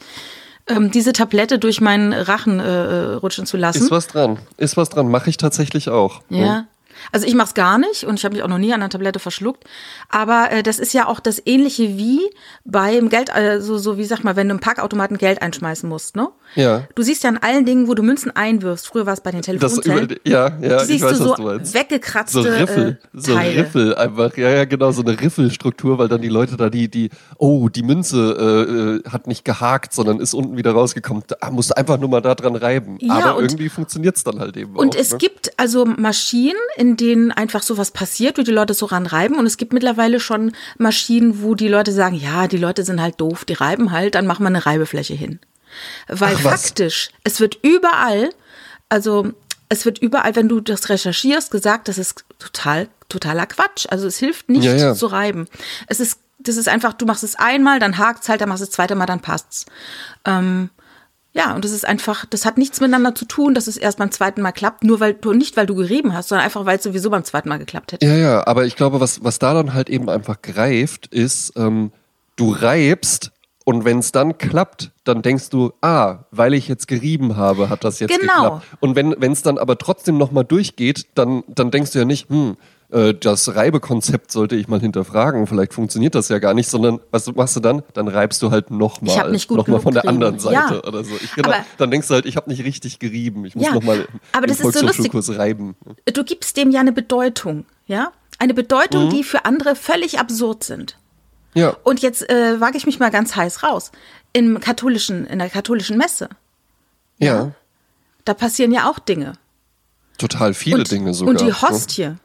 ähm, 0.66 0.90
diese 0.90 1.12
Tablette 1.12 1.58
durch 1.58 1.80
meinen 1.80 2.12
Rachen 2.12 2.60
äh, 2.60 2.64
äh, 2.64 3.14
rutschen 3.14 3.46
zu 3.46 3.56
lassen. 3.56 3.82
Ist 3.82 3.90
was 3.90 4.06
dran. 4.06 4.38
Ist 4.56 4.76
was 4.76 4.88
dran. 4.90 5.08
Mache 5.10 5.30
ich 5.30 5.36
tatsächlich 5.36 5.88
auch. 5.88 6.22
Ja. 6.28 6.66
Also 7.10 7.26
ich 7.26 7.34
mache 7.34 7.48
es 7.48 7.54
gar 7.54 7.78
nicht 7.78 8.04
und 8.04 8.18
ich 8.18 8.24
habe 8.24 8.34
mich 8.34 8.42
auch 8.42 8.48
noch 8.48 8.58
nie 8.58 8.72
an 8.72 8.80
einer 8.80 8.90
Tablette 8.90 9.18
verschluckt. 9.18 9.64
Aber 10.08 10.50
äh, 10.50 10.62
das 10.62 10.78
ist 10.78 10.92
ja 10.92 11.06
auch 11.06 11.20
das 11.20 11.42
Ähnliche 11.44 11.96
wie 11.98 12.20
beim 12.64 13.08
Geld, 13.08 13.30
also 13.30 13.78
so 13.78 13.98
wie 13.98 14.04
sag 14.04 14.22
mal, 14.24 14.36
wenn 14.36 14.48
du 14.48 14.54
im 14.54 14.60
Parkautomaten 14.60 15.18
Geld 15.18 15.42
einschmeißen 15.42 15.88
musst, 15.88 16.16
ne? 16.16 16.28
Ja. 16.54 16.86
Du 16.94 17.02
siehst 17.02 17.24
ja 17.24 17.30
an 17.30 17.38
allen 17.38 17.64
Dingen, 17.64 17.88
wo 17.88 17.94
du 17.94 18.02
Münzen 18.02 18.30
einwirfst. 18.30 18.86
Früher 18.86 19.06
war 19.06 19.14
es 19.14 19.22
bei 19.22 19.30
den 19.30 19.42
Telefonzellen. 19.42 20.08
Das 20.08 20.18
über, 20.18 20.28
ja, 20.28 20.58
ja, 20.60 20.80
die 20.80 20.84
siehst 20.84 20.90
ich 20.90 21.02
weiß, 21.02 21.18
du 21.18 21.24
so 21.24 21.30
was 21.30 21.36
du 21.36 21.42
meinst. 21.44 21.74
weggekratzte 21.74 22.42
so 22.42 22.48
Riffel, 22.48 22.98
äh, 23.02 23.18
so 23.18 23.34
Riffel 23.34 23.94
einfach. 23.94 24.36
Ja, 24.36 24.50
ja, 24.50 24.64
genau, 24.66 24.92
so 24.92 25.02
eine 25.02 25.18
Riffelstruktur, 25.18 25.98
weil 25.98 26.08
dann 26.08 26.20
die 26.20 26.28
Leute 26.28 26.56
da 26.56 26.68
die 26.68 26.88
die 26.88 27.10
oh, 27.38 27.68
die 27.68 27.82
Münze 27.82 29.02
äh, 29.04 29.08
hat 29.08 29.26
nicht 29.26 29.44
gehakt, 29.44 29.92
sondern 29.94 30.20
ist 30.20 30.34
unten 30.34 30.56
wieder 30.56 30.72
rausgekommen. 30.72 31.22
Da 31.26 31.50
musst 31.50 31.70
du 31.70 31.76
einfach 31.76 31.98
nur 31.98 32.08
mal 32.08 32.20
da 32.20 32.34
dran 32.34 32.56
reiben. 32.56 32.98
Ja, 33.00 33.14
Aber 33.14 33.40
irgendwie 33.40 33.68
funktioniert 33.68 34.16
es 34.16 34.24
dann 34.24 34.38
halt 34.38 34.56
eben 34.56 34.76
Und 34.76 34.94
auch, 34.94 35.00
es 35.00 35.12
ne? 35.12 35.18
gibt 35.18 35.52
also 35.58 35.84
Maschinen, 35.84 36.52
in 36.76 36.91
denen 36.96 37.32
einfach 37.32 37.62
sowas 37.62 37.90
passiert, 37.90 38.38
wie 38.38 38.44
die 38.44 38.50
Leute 38.50 38.74
so 38.74 38.86
ranreiben 38.86 39.36
und 39.36 39.46
es 39.46 39.56
gibt 39.56 39.72
mittlerweile 39.72 40.20
schon 40.20 40.52
Maschinen, 40.78 41.42
wo 41.42 41.54
die 41.54 41.68
Leute 41.68 41.92
sagen, 41.92 42.14
ja, 42.14 42.48
die 42.48 42.58
Leute 42.58 42.84
sind 42.84 43.00
halt 43.00 43.20
doof, 43.20 43.44
die 43.44 43.54
reiben 43.54 43.92
halt, 43.92 44.14
dann 44.14 44.26
machen 44.26 44.44
wir 44.44 44.48
eine 44.48 44.64
Reibefläche 44.64 45.14
hin. 45.14 45.40
Weil 46.08 46.34
Ach, 46.36 46.42
faktisch, 46.42 47.10
es 47.24 47.40
wird 47.40 47.58
überall, 47.62 48.30
also 48.88 49.32
es 49.72 49.86
wird 49.86 49.98
überall, 49.98 50.36
wenn 50.36 50.48
du 50.48 50.60
das 50.60 50.90
recherchierst, 50.90 51.50
gesagt, 51.50 51.88
das 51.88 51.96
ist 51.96 52.24
total, 52.38 52.88
totaler 53.08 53.46
Quatsch. 53.46 53.86
Also 53.88 54.06
es 54.06 54.18
hilft 54.18 54.50
nicht 54.50 54.64
ja, 54.64 54.74
ja. 54.74 54.94
zu 54.94 55.06
reiben. 55.06 55.48
Es 55.86 55.98
ist, 55.98 56.18
das 56.38 56.56
ist 56.58 56.68
einfach, 56.68 56.92
du 56.92 57.06
machst 57.06 57.24
es 57.24 57.36
einmal, 57.36 57.78
dann 57.78 57.96
hakt's 57.96 58.28
halt, 58.28 58.42
dann 58.42 58.50
machst 58.50 58.60
du 58.60 58.64
es 58.64 58.70
das 58.70 58.76
zweite 58.76 58.94
Mal, 58.94 59.06
dann 59.06 59.20
passt's. 59.20 59.64
Ähm, 60.26 60.68
ja, 61.34 61.54
und 61.54 61.64
das 61.64 61.72
ist 61.72 61.86
einfach, 61.86 62.26
das 62.26 62.44
hat 62.44 62.58
nichts 62.58 62.80
miteinander 62.80 63.14
zu 63.14 63.24
tun, 63.24 63.54
dass 63.54 63.66
es 63.66 63.78
erst 63.78 63.98
beim 63.98 64.10
zweiten 64.10 64.42
Mal 64.42 64.52
klappt, 64.52 64.84
nur 64.84 65.00
weil 65.00 65.14
du, 65.14 65.32
nicht 65.32 65.56
weil 65.56 65.66
du 65.66 65.74
gerieben 65.74 66.12
hast, 66.12 66.28
sondern 66.28 66.44
einfach, 66.44 66.66
weil 66.66 66.76
es 66.76 66.82
sowieso 66.82 67.08
beim 67.08 67.24
zweiten 67.24 67.48
Mal 67.48 67.58
geklappt 67.58 67.92
hätte. 67.92 68.06
Ja, 68.06 68.14
ja, 68.14 68.46
aber 68.46 68.66
ich 68.66 68.76
glaube, 68.76 69.00
was, 69.00 69.24
was 69.24 69.38
da 69.38 69.54
dann 69.54 69.72
halt 69.72 69.88
eben 69.88 70.10
einfach 70.10 70.42
greift, 70.42 71.06
ist, 71.06 71.54
ähm, 71.56 71.90
du 72.36 72.52
reibst 72.52 73.32
und 73.64 73.84
wenn 73.84 74.00
es 74.00 74.12
dann 74.12 74.36
klappt, 74.36 74.90
dann 75.04 75.22
denkst 75.22 75.48
du, 75.48 75.72
ah, 75.80 76.24
weil 76.30 76.52
ich 76.52 76.68
jetzt 76.68 76.86
gerieben 76.88 77.36
habe, 77.36 77.70
hat 77.70 77.84
das 77.84 78.00
jetzt 78.00 78.18
genau. 78.18 78.42
geklappt. 78.42 78.66
Und 78.80 78.96
wenn 78.96 79.32
es 79.32 79.42
dann 79.42 79.56
aber 79.56 79.78
trotzdem 79.78 80.18
nochmal 80.18 80.44
durchgeht, 80.44 81.06
dann, 81.14 81.44
dann 81.48 81.70
denkst 81.70 81.92
du 81.92 82.00
ja 82.00 82.04
nicht, 82.04 82.28
hm, 82.28 82.56
äh, 82.92 83.14
das 83.14 83.54
Reibekonzept 83.54 84.30
sollte 84.30 84.54
ich 84.56 84.68
mal 84.68 84.80
hinterfragen, 84.80 85.46
vielleicht 85.46 85.72
funktioniert 85.72 86.14
das 86.14 86.28
ja 86.28 86.38
gar 86.38 86.54
nicht, 86.54 86.68
sondern 86.68 87.00
was 87.10 87.26
machst 87.34 87.56
du 87.56 87.60
dann? 87.60 87.82
Dann 87.94 88.08
reibst 88.08 88.42
du 88.42 88.50
halt 88.50 88.70
nochmal, 88.70 89.32
nochmal 89.32 89.80
von 89.80 89.94
der 89.94 90.06
anderen 90.06 90.38
Seite 90.38 90.74
ja. 90.74 90.84
oder 90.84 91.02
so. 91.02 91.14
Ich, 91.22 91.34
genau, 91.34 91.48
aber, 91.48 91.64
dann 91.78 91.90
denkst 91.90 92.08
du 92.08 92.14
halt, 92.14 92.26
ich 92.26 92.36
habe 92.36 92.50
nicht 92.50 92.64
richtig 92.64 92.98
gerieben, 92.98 93.44
ich 93.44 93.54
muss 93.54 93.66
ja, 93.66 93.74
nochmal 93.74 94.00
im 94.00 94.46
das 94.46 94.60
ist 94.60 94.78
so 94.78 94.86
lustig. 94.86 95.38
reiben. 95.38 95.74
Du 96.12 96.22
gibst 96.22 96.56
dem 96.56 96.70
ja 96.70 96.80
eine 96.80 96.92
Bedeutung, 96.92 97.64
ja? 97.86 98.12
Eine 98.38 98.54
Bedeutung, 98.54 99.06
mhm. 99.06 99.10
die 99.10 99.24
für 99.24 99.44
andere 99.44 99.76
völlig 99.76 100.18
absurd 100.18 100.64
sind. 100.64 100.98
Ja. 101.54 101.76
Und 101.84 102.00
jetzt 102.00 102.28
äh, 102.28 102.60
wage 102.60 102.76
ich 102.76 102.86
mich 102.86 102.98
mal 102.98 103.10
ganz 103.10 103.36
heiß 103.36 103.62
raus. 103.62 103.92
Im 104.32 104.60
katholischen, 104.60 105.26
in 105.26 105.38
der 105.38 105.50
katholischen 105.50 105.96
Messe. 105.96 106.28
Ja. 107.18 107.34
ja 107.34 107.52
da 108.24 108.34
passieren 108.34 108.72
ja 108.72 108.90
auch 108.90 108.98
Dinge. 108.98 109.34
Total 110.18 110.54
viele 110.54 110.78
und, 110.78 110.90
Dinge 110.90 111.14
sogar. 111.14 111.30
Und 111.30 111.40
die 111.40 111.52
Hostie 111.52 112.02
ne? 112.02 112.18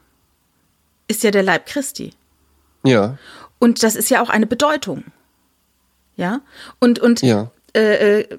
Ist 1.08 1.22
ja 1.22 1.30
der 1.30 1.42
Leib 1.42 1.66
Christi. 1.66 2.12
Ja. 2.84 3.18
Und 3.58 3.82
das 3.82 3.96
ist 3.96 4.10
ja 4.10 4.22
auch 4.22 4.30
eine 4.30 4.46
Bedeutung. 4.46 5.04
Ja. 6.16 6.40
Und, 6.78 6.98
und 6.98 7.22
ja. 7.22 7.50
Äh, 7.74 8.20
äh, 8.20 8.38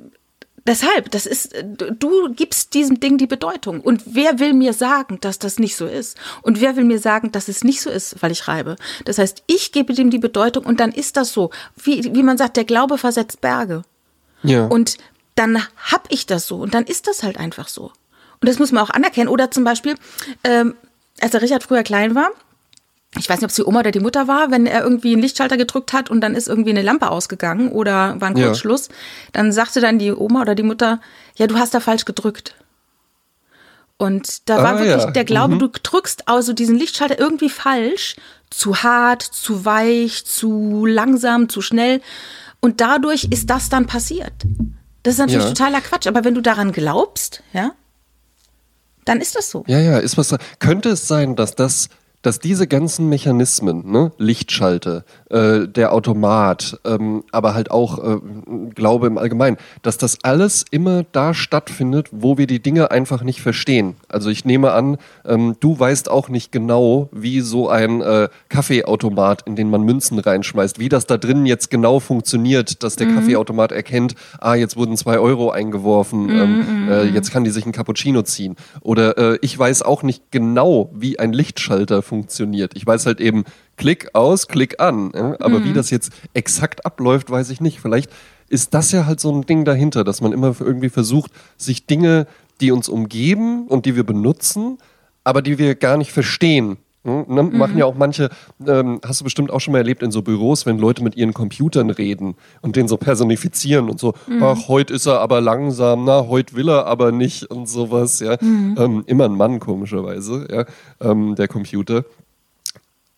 Deshalb, 0.70 1.10
das 1.10 1.26
ist, 1.26 1.56
du 1.64 2.32
gibst 2.34 2.76
diesem 2.76 3.00
Ding 3.00 3.18
die 3.18 3.26
Bedeutung. 3.26 3.82
Und 3.82 4.04
wer 4.06 4.38
will 4.38 4.54
mir 4.54 4.74
sagen, 4.74 5.18
dass 5.20 5.40
das 5.40 5.58
nicht 5.58 5.76
so 5.76 5.88
ist? 5.88 6.16
Und 6.44 6.62
wer 6.62 6.76
will 6.76 6.84
mir 6.84 7.00
sagen, 7.00 7.32
dass 7.32 7.48
es 7.48 7.64
nicht 7.64 7.82
so 7.82 7.90
ist, 7.90 8.22
weil 8.22 8.32
ich 8.32 8.48
reibe? 8.48 8.76
Das 9.04 9.18
heißt, 9.18 9.42
ich 9.48 9.72
gebe 9.72 9.96
dem 9.96 10.12
die 10.12 10.20
Bedeutung 10.20 10.66
und 10.66 10.80
dann 10.80 10.92
ist 10.92 11.18
das 11.18 11.34
so. 11.34 11.50
Wie, 11.76 12.14
wie 12.14 12.22
man 12.22 12.38
sagt, 12.38 12.56
der 12.56 12.66
Glaube 12.66 13.00
versetzt 13.00 13.42
Berge. 13.42 13.82
Ja. 14.44 14.68
Und 14.68 14.98
dann 15.34 15.60
hab 15.78 16.06
ich 16.10 16.28
das 16.28 16.46
so 16.46 16.58
und 16.58 16.76
dann 16.76 16.84
ist 16.84 17.08
das 17.08 17.24
halt 17.24 17.38
einfach 17.38 17.68
so. 17.68 17.86
Und 18.40 18.48
das 18.48 18.60
muss 18.60 18.72
man 18.72 18.84
auch 18.84 18.92
anerkennen. 18.92 19.30
Oder 19.30 19.50
zum 19.50 19.64
Beispiel, 19.64 19.96
ähm, 20.44 20.76
als 21.20 21.32
der 21.32 21.42
Richard 21.42 21.64
früher 21.64 21.82
klein 21.82 22.14
war, 22.14 22.30
ich 23.18 23.28
weiß 23.28 23.38
nicht, 23.38 23.46
ob 23.46 23.50
es 23.50 23.56
die 23.56 23.66
Oma 23.66 23.80
oder 23.80 23.92
die 23.92 24.00
Mutter 24.00 24.28
war, 24.28 24.52
wenn 24.52 24.68
er 24.68 24.84
irgendwie 24.84 25.14
einen 25.14 25.22
Lichtschalter 25.22 25.58
gedrückt 25.58 25.94
hat 25.94 26.10
und 26.12 26.22
dann 26.22 26.36
ist 26.36 26.48
irgendwie 26.48 26.70
eine 26.70 26.84
Lampe 26.84 27.10
ausgegangen 27.10 27.72
oder 27.72 28.20
war 28.22 28.30
ein 28.30 28.36
Kurzschluss, 28.36 28.88
ja. 28.88 28.94
dann 29.34 29.52
sagte 29.52 29.82
dann 29.82 29.98
die 29.98 30.12
Oma 30.12 30.42
oder 30.42 30.54
die 30.54 30.64
Mutter, 30.64 31.02
ja, 31.36 31.48
du 31.48 31.58
hast 31.58 31.74
da 31.74 31.80
falsch 31.80 32.06
gedrückt. 32.06 32.56
Und 33.98 34.48
da 34.48 34.58
war 34.58 34.76
ah, 34.76 34.80
wirklich 34.80 35.04
ja. 35.04 35.12
der 35.12 35.26
Glaube, 35.26 35.56
mhm. 35.56 35.60
du 35.60 35.68
drückst 35.68 36.28
also 36.28 36.54
diesen 36.54 36.78
Lichtschalter 36.78 37.20
irgendwie 37.20 37.50
falsch, 37.50 38.16
zu 38.50 38.84
hart, 38.84 39.22
zu 39.24 39.66
weich, 39.66 40.26
zu 40.26 40.86
langsam, 40.86 41.50
zu 41.50 41.62
schnell. 41.62 42.02
Und 42.62 42.80
dadurch 42.80 43.26
ist 43.26 43.50
das 43.50 43.70
dann 43.70 43.88
passiert. 43.88 44.32
Das 45.04 45.16
ist 45.16 45.20
natürlich 45.20 45.44
ja. 45.44 45.50
totaler 45.50 45.82
Quatsch. 45.82 46.08
Aber 46.08 46.24
wenn 46.24 46.34
du 46.34 46.42
daran 46.42 46.72
glaubst, 46.72 47.44
ja, 47.52 47.72
dann 49.04 49.20
ist 49.20 49.36
das 49.36 49.50
so. 49.50 49.66
Ja, 49.68 49.80
ja, 49.80 49.98
ist 49.98 50.18
was. 50.18 50.34
Könnte 50.60 50.90
es 50.90 51.08
sein, 51.08 51.36
dass 51.36 51.56
das 51.56 51.90
dass 52.22 52.40
diese 52.40 52.68
ganzen 52.68 53.08
Mechanismen, 53.10 53.90
ne, 53.90 54.12
Lichtschalter, 54.18 55.06
äh, 55.30 55.68
der 55.68 55.94
Automat, 55.94 56.80
ähm, 56.86 57.24
aber 57.32 57.54
halt 57.54 57.72
auch 57.72 58.00
äh, 58.00 58.18
Glaube 58.74 59.08
im 59.08 59.18
Allgemeinen, 59.18 59.58
dass 59.82 59.98
das 59.98 60.18
alles 60.24 60.66
immer 60.72 61.04
da 61.12 61.34
stattfindet, 61.34 62.08
wo 62.12 62.38
wir 62.38 62.48
die 62.48 62.62
Dinge 62.62 62.92
einfach 62.92 63.24
nicht 63.24 63.42
verstehen. 63.42 63.96
Also 64.08 64.30
ich 64.30 64.46
nehme 64.46 64.72
an, 64.72 64.98
ähm, 65.26 65.56
du 65.60 65.80
weißt 65.80 66.10
auch 66.10 66.30
nicht 66.30 66.52
genau, 66.52 67.10
wie 67.12 67.42
so 67.42 67.70
ein 67.70 68.02
äh, 68.02 68.30
Kaffeeautomat, 68.50 69.44
in 69.46 69.56
den 69.56 69.70
man 69.70 69.84
Münzen 69.84 70.20
reinschmeißt, 70.20 70.80
wie 70.80 70.90
das 70.90 71.06
da 71.06 71.18
drin 71.18 71.46
jetzt 71.46 71.70
genau 71.70 72.00
funktioniert, 72.00 72.84
dass 72.84 72.96
der 72.96 73.08
mhm. 73.08 73.16
Kaffeeautomat 73.16 73.72
erkennt, 73.72 74.16
ah, 74.40 74.56
jetzt 74.56 74.78
wurden 74.78 74.98
zwei 74.98 75.20
Euro 75.20 75.52
eingeworfen, 75.52 76.24
mhm, 76.24 76.30
ähm, 76.30 76.58
mhm, 76.58 76.92
äh, 76.92 77.06
mhm. 77.06 77.14
jetzt 77.14 77.32
kann 77.32 77.44
die 77.44 77.52
sich 77.52 77.66
ein 77.66 77.72
Cappuccino 77.72 78.24
ziehen. 78.24 78.56
Oder 78.82 79.18
äh, 79.18 79.38
ich 79.42 79.58
weiß 79.58 79.84
auch 79.84 80.04
nicht 80.04 80.32
genau, 80.32 80.90
wie 80.94 81.20
ein 81.20 81.34
Lichtschalter 81.34 82.02
funktioniert. 82.02 82.72
Ich 82.76 82.86
weiß 82.86 83.06
halt 83.06 83.22
eben, 83.22 83.46
Klick 83.80 84.14
aus, 84.14 84.50
Klick 84.50 84.82
an. 84.82 85.14
Aber 85.14 85.60
mhm. 85.60 85.64
wie 85.64 85.74
das 85.74 85.90
jetzt 85.90 86.12
exakt 86.34 86.86
abläuft, 86.86 87.32
weiß 87.32 87.50
ich 87.50 87.62
nicht. 87.62 87.80
Vielleicht 87.80 88.12
ist 88.50 88.74
das 88.74 88.92
ja 88.92 89.06
halt 89.06 89.22
so 89.22 89.32
ein 89.32 89.46
Ding 89.46 89.64
dahinter, 89.64 90.04
dass 90.04 90.20
man 90.20 90.34
immer 90.34 90.54
irgendwie 90.60 90.90
versucht, 90.90 91.32
sich 91.58 91.86
Dinge, 91.86 92.28
die 92.60 92.72
uns 92.72 92.90
umgeben 92.90 93.68
und 93.68 93.86
die 93.86 93.96
wir 93.96 94.04
benutzen, 94.04 94.80
aber 95.24 95.42
die 95.42 95.58
wir 95.58 95.76
gar 95.76 95.96
nicht 95.96 96.12
verstehen, 96.12 96.78
ne? 97.04 97.26
Mhm. 97.28 97.58
Machen 97.58 97.78
ja 97.78 97.86
auch 97.86 97.96
manche, 97.96 98.30
ähm, 98.68 99.00
hast 99.06 99.22
du 99.22 99.24
bestimmt 99.24 99.50
auch 99.50 99.62
schon 99.62 99.72
mal 99.72 99.78
erlebt 99.78 100.04
in 100.04 100.12
so 100.12 100.22
Büros, 100.22 100.66
wenn 100.66 100.78
Leute 100.78 101.02
mit 101.02 101.16
ihren 101.16 101.34
Computern 101.34 101.90
reden 101.90 102.36
und 102.62 102.76
den 102.76 102.90
so 102.90 102.98
personifizieren 102.98 103.90
und 103.90 104.00
so, 104.00 104.14
mhm. 104.28 104.44
ach, 104.44 104.68
heute 104.68 104.94
ist 104.94 105.06
er 105.06 105.22
aber 105.22 105.40
langsam, 105.40 106.04
na, 106.04 106.28
heute 106.28 106.56
will 106.56 106.70
er 106.70 106.86
aber 106.86 107.14
nicht 107.14 107.46
und 107.46 107.70
sowas, 107.70 108.20
ja. 108.20 108.38
Mhm. 108.42 108.76
Ähm, 108.78 109.04
immer 109.06 109.26
ein 109.26 109.36
Mann, 109.36 109.60
komischerweise, 109.62 110.48
ja, 110.52 110.66
ähm, 111.00 111.36
der 111.36 111.48
Computer. 111.48 112.04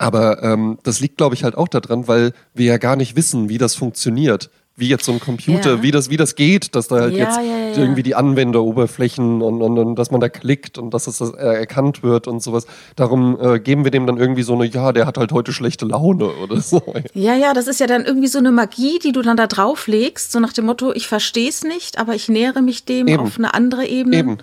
Aber 0.02 0.42
ähm, 0.44 0.80
das 0.84 1.00
liegt, 1.00 1.18
glaube 1.18 1.36
ich, 1.36 1.44
halt 1.44 1.56
auch 1.56 1.68
daran, 1.68 2.08
weil 2.08 2.34
wir 2.54 2.66
ja 2.66 2.78
gar 2.78 2.96
nicht 2.96 3.16
wissen, 3.16 3.50
wie 3.50 3.58
das 3.58 3.76
funktioniert 3.76 4.50
wie 4.78 4.88
jetzt 4.88 5.06
so 5.06 5.12
ein 5.12 5.20
Computer, 5.20 5.76
ja. 5.76 5.84
wie, 5.84 5.92
das, 5.92 6.10
wie 6.10 6.18
das 6.18 6.36
geht, 6.36 6.76
dass 6.76 6.88
da 6.88 7.02
halt 7.02 7.14
ja, 7.14 7.26
jetzt 7.26 7.38
ja, 7.38 7.82
irgendwie 7.84 8.04
die 8.04 8.16
Anwenderoberflächen 8.16 9.42
und, 9.42 9.62
und, 9.62 9.78
und, 9.78 9.96
dass 9.96 10.12
man 10.12 10.22
da 10.22 10.30
klickt 10.30 10.78
und 10.78 10.94
dass 10.94 11.06
das 11.06 11.20
erkannt 11.22 12.04
wird 12.04 12.28
und 12.28 12.42
sowas. 12.42 12.66
Darum 12.96 13.38
äh, 13.40 13.60
geben 13.60 13.84
wir 13.84 13.92
dem 13.92 14.08
dann 14.08 14.18
irgendwie 14.18 14.44
so 14.44 14.54
eine, 14.54 14.66
ja, 14.66 14.92
der 14.92 15.06
hat 15.06 15.18
halt 15.18 15.32
heute 15.34 15.52
schlechte 15.52 15.86
Laune 15.86 16.30
oder 16.44 16.60
so. 16.62 16.82
Ja, 17.14 17.36
ja, 17.36 17.54
das 17.54 17.68
ist 17.68 17.80
ja 17.80 17.88
dann 17.88 18.06
irgendwie 18.06 18.28
so 18.28 18.40
eine 18.40 18.52
Magie, 18.52 18.98
die 19.00 19.12
du 19.12 19.22
dann 19.22 19.38
da 19.38 19.48
drauflegst, 19.48 20.32
so 20.32 20.40
nach 20.40 20.54
dem 20.54 20.66
Motto, 20.66 20.94
ich 20.94 21.08
verstehe 21.08 21.50
es 21.50 21.64
nicht, 21.64 22.00
aber 22.00 22.16
ich 22.16 22.30
nähere 22.30 22.62
mich 22.62 22.86
dem 22.86 23.08
Eben. 23.08 23.20
auf 23.20 23.38
eine 23.38 23.54
andere 23.54 23.86
Ebene. 23.86 24.18
Eben. 24.18 24.38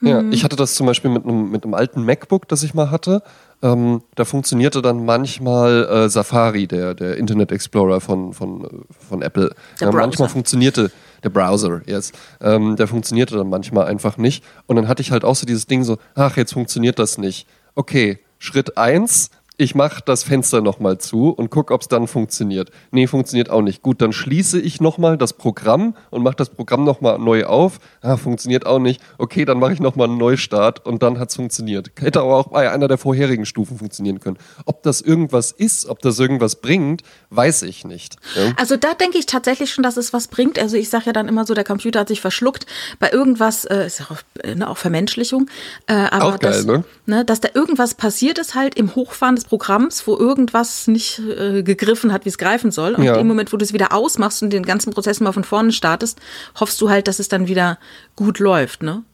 Ja, 0.00 0.22
mhm. 0.22 0.32
ich 0.32 0.44
hatte 0.44 0.56
das 0.56 0.74
zum 0.74 0.86
Beispiel 0.86 1.10
mit 1.10 1.24
einem, 1.24 1.50
mit 1.50 1.64
einem 1.64 1.74
alten 1.74 2.04
MacBook, 2.04 2.48
das 2.48 2.62
ich 2.62 2.72
mal 2.72 2.90
hatte. 2.90 3.22
Ähm, 3.60 4.02
da 4.14 4.24
funktionierte 4.24 4.82
dann 4.82 5.04
manchmal 5.04 5.84
äh, 5.84 6.08
Safari, 6.08 6.66
der, 6.66 6.94
der 6.94 7.16
Internet 7.16 7.50
Explorer 7.50 8.00
von, 8.00 8.32
von, 8.32 8.84
von 9.08 9.22
Apple. 9.22 9.52
Ja, 9.80 9.90
manchmal 9.90 10.28
funktionierte 10.28 10.92
der 11.24 11.30
Browser, 11.30 11.82
yes. 11.86 12.12
Ähm, 12.40 12.76
der 12.76 12.86
funktionierte 12.86 13.36
dann 13.36 13.48
manchmal 13.48 13.86
einfach 13.86 14.16
nicht. 14.16 14.44
Und 14.66 14.76
dann 14.76 14.86
hatte 14.86 15.02
ich 15.02 15.10
halt 15.10 15.24
auch 15.24 15.34
so 15.34 15.46
dieses 15.46 15.66
Ding 15.66 15.82
so, 15.82 15.98
ach, 16.14 16.36
jetzt 16.36 16.52
funktioniert 16.52 16.98
das 17.00 17.18
nicht. 17.18 17.48
Okay, 17.74 18.20
Schritt 18.38 18.78
eins 18.78 19.30
ich 19.60 19.74
mache 19.74 20.00
das 20.04 20.22
Fenster 20.22 20.60
nochmal 20.60 20.98
zu 20.98 21.30
und 21.30 21.50
gucke, 21.50 21.74
ob 21.74 21.82
es 21.82 21.88
dann 21.88 22.06
funktioniert. 22.06 22.70
Nee, 22.92 23.08
funktioniert 23.08 23.50
auch 23.50 23.60
nicht. 23.60 23.82
Gut, 23.82 24.00
dann 24.00 24.12
schließe 24.12 24.60
ich 24.60 24.80
nochmal 24.80 25.18
das 25.18 25.32
Programm 25.32 25.96
und 26.10 26.22
mache 26.22 26.36
das 26.36 26.50
Programm 26.50 26.84
nochmal 26.84 27.18
neu 27.18 27.44
auf. 27.44 27.80
Ah, 28.00 28.16
funktioniert 28.16 28.66
auch 28.66 28.78
nicht. 28.78 29.02
Okay, 29.18 29.44
dann 29.44 29.58
mache 29.58 29.72
ich 29.72 29.80
nochmal 29.80 30.06
einen 30.06 30.16
Neustart 30.16 30.86
und 30.86 31.02
dann 31.02 31.18
hat 31.18 31.30
es 31.30 31.36
funktioniert. 31.36 31.90
Hätte 31.98 32.20
aber 32.20 32.36
auch 32.36 32.48
bei 32.48 32.70
einer 32.70 32.86
der 32.86 32.98
vorherigen 32.98 33.46
Stufen 33.46 33.78
funktionieren 33.78 34.20
können. 34.20 34.38
Ob 34.64 34.84
das 34.84 35.00
irgendwas 35.00 35.50
ist, 35.50 35.86
ob 35.86 35.98
das 36.02 36.20
irgendwas 36.20 36.60
bringt, 36.60 37.02
weiß 37.30 37.62
ich 37.62 37.84
nicht. 37.84 38.14
Ja? 38.36 38.52
Also 38.56 38.76
da 38.76 38.94
denke 38.94 39.18
ich 39.18 39.26
tatsächlich 39.26 39.72
schon, 39.72 39.82
dass 39.82 39.96
es 39.96 40.12
was 40.12 40.28
bringt. 40.28 40.60
Also 40.60 40.76
ich 40.76 40.88
sage 40.88 41.06
ja 41.06 41.12
dann 41.12 41.26
immer 41.26 41.44
so, 41.44 41.54
der 41.54 41.64
Computer 41.64 41.98
hat 41.98 42.08
sich 42.08 42.20
verschluckt. 42.20 42.66
Bei 43.00 43.10
irgendwas, 43.10 43.64
äh, 43.64 43.86
ist 43.86 43.98
ja 43.98 44.06
auch, 44.08 44.20
äh, 44.44 44.54
ne, 44.54 44.70
auch 44.70 44.76
Vermenschlichung. 44.76 45.50
Äh, 45.88 45.94
aber 45.94 46.26
auch 46.26 46.38
geil, 46.38 46.52
dass, 46.52 46.64
ne? 46.64 46.84
ne? 47.06 47.24
Dass 47.24 47.40
da 47.40 47.48
irgendwas 47.54 47.94
passiert 47.94 48.38
ist 48.38 48.54
halt 48.54 48.76
im 48.76 48.94
Hochfahren 48.94 49.34
des 49.34 49.47
Programms, 49.48 50.06
wo 50.06 50.14
irgendwas 50.16 50.88
nicht 50.88 51.20
äh, 51.20 51.62
gegriffen 51.62 52.12
hat, 52.12 52.26
wie 52.26 52.28
es 52.28 52.36
greifen 52.36 52.70
soll. 52.70 52.94
Und 52.94 53.04
ja. 53.04 53.16
im 53.16 53.26
Moment, 53.26 53.50
wo 53.52 53.56
du 53.56 53.64
es 53.64 53.72
wieder 53.72 53.94
ausmachst 53.94 54.42
und 54.42 54.52
den 54.52 54.62
ganzen 54.62 54.92
Prozess 54.92 55.20
mal 55.20 55.32
von 55.32 55.44
vorne 55.44 55.72
startest, 55.72 56.20
hoffst 56.60 56.78
du 56.82 56.90
halt, 56.90 57.08
dass 57.08 57.18
es 57.18 57.28
dann 57.28 57.48
wieder 57.48 57.78
gut 58.14 58.40
läuft, 58.40 58.82
ne? 58.82 59.04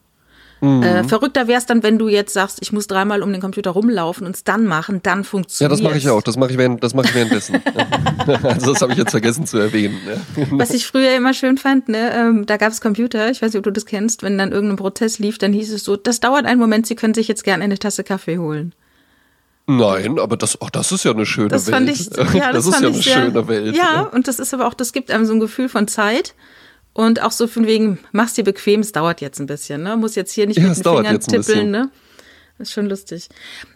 Mhm. 0.59 0.83
Äh, 0.83 1.03
verrückter 1.03 1.47
wäre 1.47 1.59
es 1.59 1.65
dann, 1.65 1.83
wenn 1.83 1.97
du 1.97 2.07
jetzt 2.07 2.33
sagst, 2.33 2.59
ich 2.61 2.73
muss 2.73 2.87
dreimal 2.87 3.21
um 3.21 3.31
den 3.31 3.41
Computer 3.41 3.71
rumlaufen 3.71 4.25
und 4.25 4.35
es 4.35 4.43
dann 4.43 4.65
machen, 4.65 5.01
dann 5.03 5.23
funktioniert 5.23 5.71
Ja, 5.71 5.75
das 5.75 5.83
mache 5.83 5.97
ich 5.97 6.09
auch. 6.09 6.21
Das 6.21 6.37
mache 6.37 6.51
ich, 6.51 6.57
während, 6.57 6.83
das 6.83 6.93
mach 6.93 7.05
ich 7.05 7.13
währenddessen. 7.13 7.61
also 8.43 8.73
das 8.73 8.81
habe 8.81 8.93
ich 8.93 8.97
jetzt 8.97 9.11
vergessen 9.11 9.45
zu 9.45 9.57
erwähnen. 9.57 9.99
Was 10.51 10.71
ich 10.71 10.85
früher 10.85 11.15
immer 11.15 11.33
schön 11.33 11.57
fand, 11.57 11.89
ne, 11.89 12.11
ähm, 12.13 12.45
da 12.45 12.57
gab 12.57 12.71
es 12.71 12.81
Computer, 12.81 13.29
ich 13.29 13.41
weiß 13.41 13.51
nicht, 13.51 13.57
ob 13.57 13.63
du 13.63 13.71
das 13.71 13.85
kennst, 13.85 14.23
wenn 14.23 14.37
dann 14.37 14.51
irgendein 14.51 14.77
Prozess 14.77 15.19
lief, 15.19 15.37
dann 15.37 15.53
hieß 15.53 15.71
es 15.71 15.83
so, 15.83 15.95
das 15.95 16.19
dauert 16.19 16.45
einen 16.45 16.59
Moment, 16.59 16.87
Sie 16.87 16.95
können 16.95 17.13
sich 17.13 17.27
jetzt 17.27 17.43
gerne 17.43 17.63
eine 17.63 17.77
Tasse 17.77 18.03
Kaffee 18.03 18.37
holen. 18.37 18.73
Nein, 19.67 20.19
aber 20.19 20.37
das, 20.37 20.61
auch 20.61 20.69
das 20.69 20.91
ist 20.91 21.05
ja 21.05 21.11
eine 21.11 21.25
schöne 21.25 21.47
das 21.47 21.67
Welt. 21.67 21.75
Fand 21.75 21.89
ich, 21.89 22.05
ja, 22.35 22.51
das, 22.51 22.65
das 22.65 22.67
ist 22.67 22.81
ja 22.81 22.87
eine 22.87 22.93
sehr, 22.93 23.13
schöne 23.13 23.47
Welt. 23.47 23.75
Ja, 23.75 24.01
und 24.01 24.27
das 24.27 24.39
ist 24.39 24.53
aber 24.53 24.67
auch, 24.67 24.73
das 24.73 24.93
gibt 24.93 25.09
einem 25.09 25.25
so 25.25 25.33
ein 25.33 25.39
Gefühl 25.39 25.69
von 25.69 25.87
Zeit. 25.87 26.35
Und 26.93 27.21
auch 27.21 27.31
so 27.31 27.47
von 27.47 27.67
wegen, 27.67 27.99
mach's 28.13 28.35
dir 28.35 28.45
bequem, 28.45 28.79
es 28.79 28.93
dauert 28.93 29.19
jetzt 29.19 29.39
ein 29.39 29.47
bisschen, 29.47 29.83
ne? 29.83 29.97
Muss 29.97 30.15
jetzt 30.15 30.31
hier 30.31 30.47
nicht 30.47 30.59
ja, 30.59 30.69
mit 30.69 30.77
den 30.77 30.83
Fingern 30.83 31.19
tippeln, 31.19 31.69
ne? 31.69 31.91
Das 32.57 32.69
ist 32.69 32.73
schon 32.73 32.85
lustig. 32.85 33.27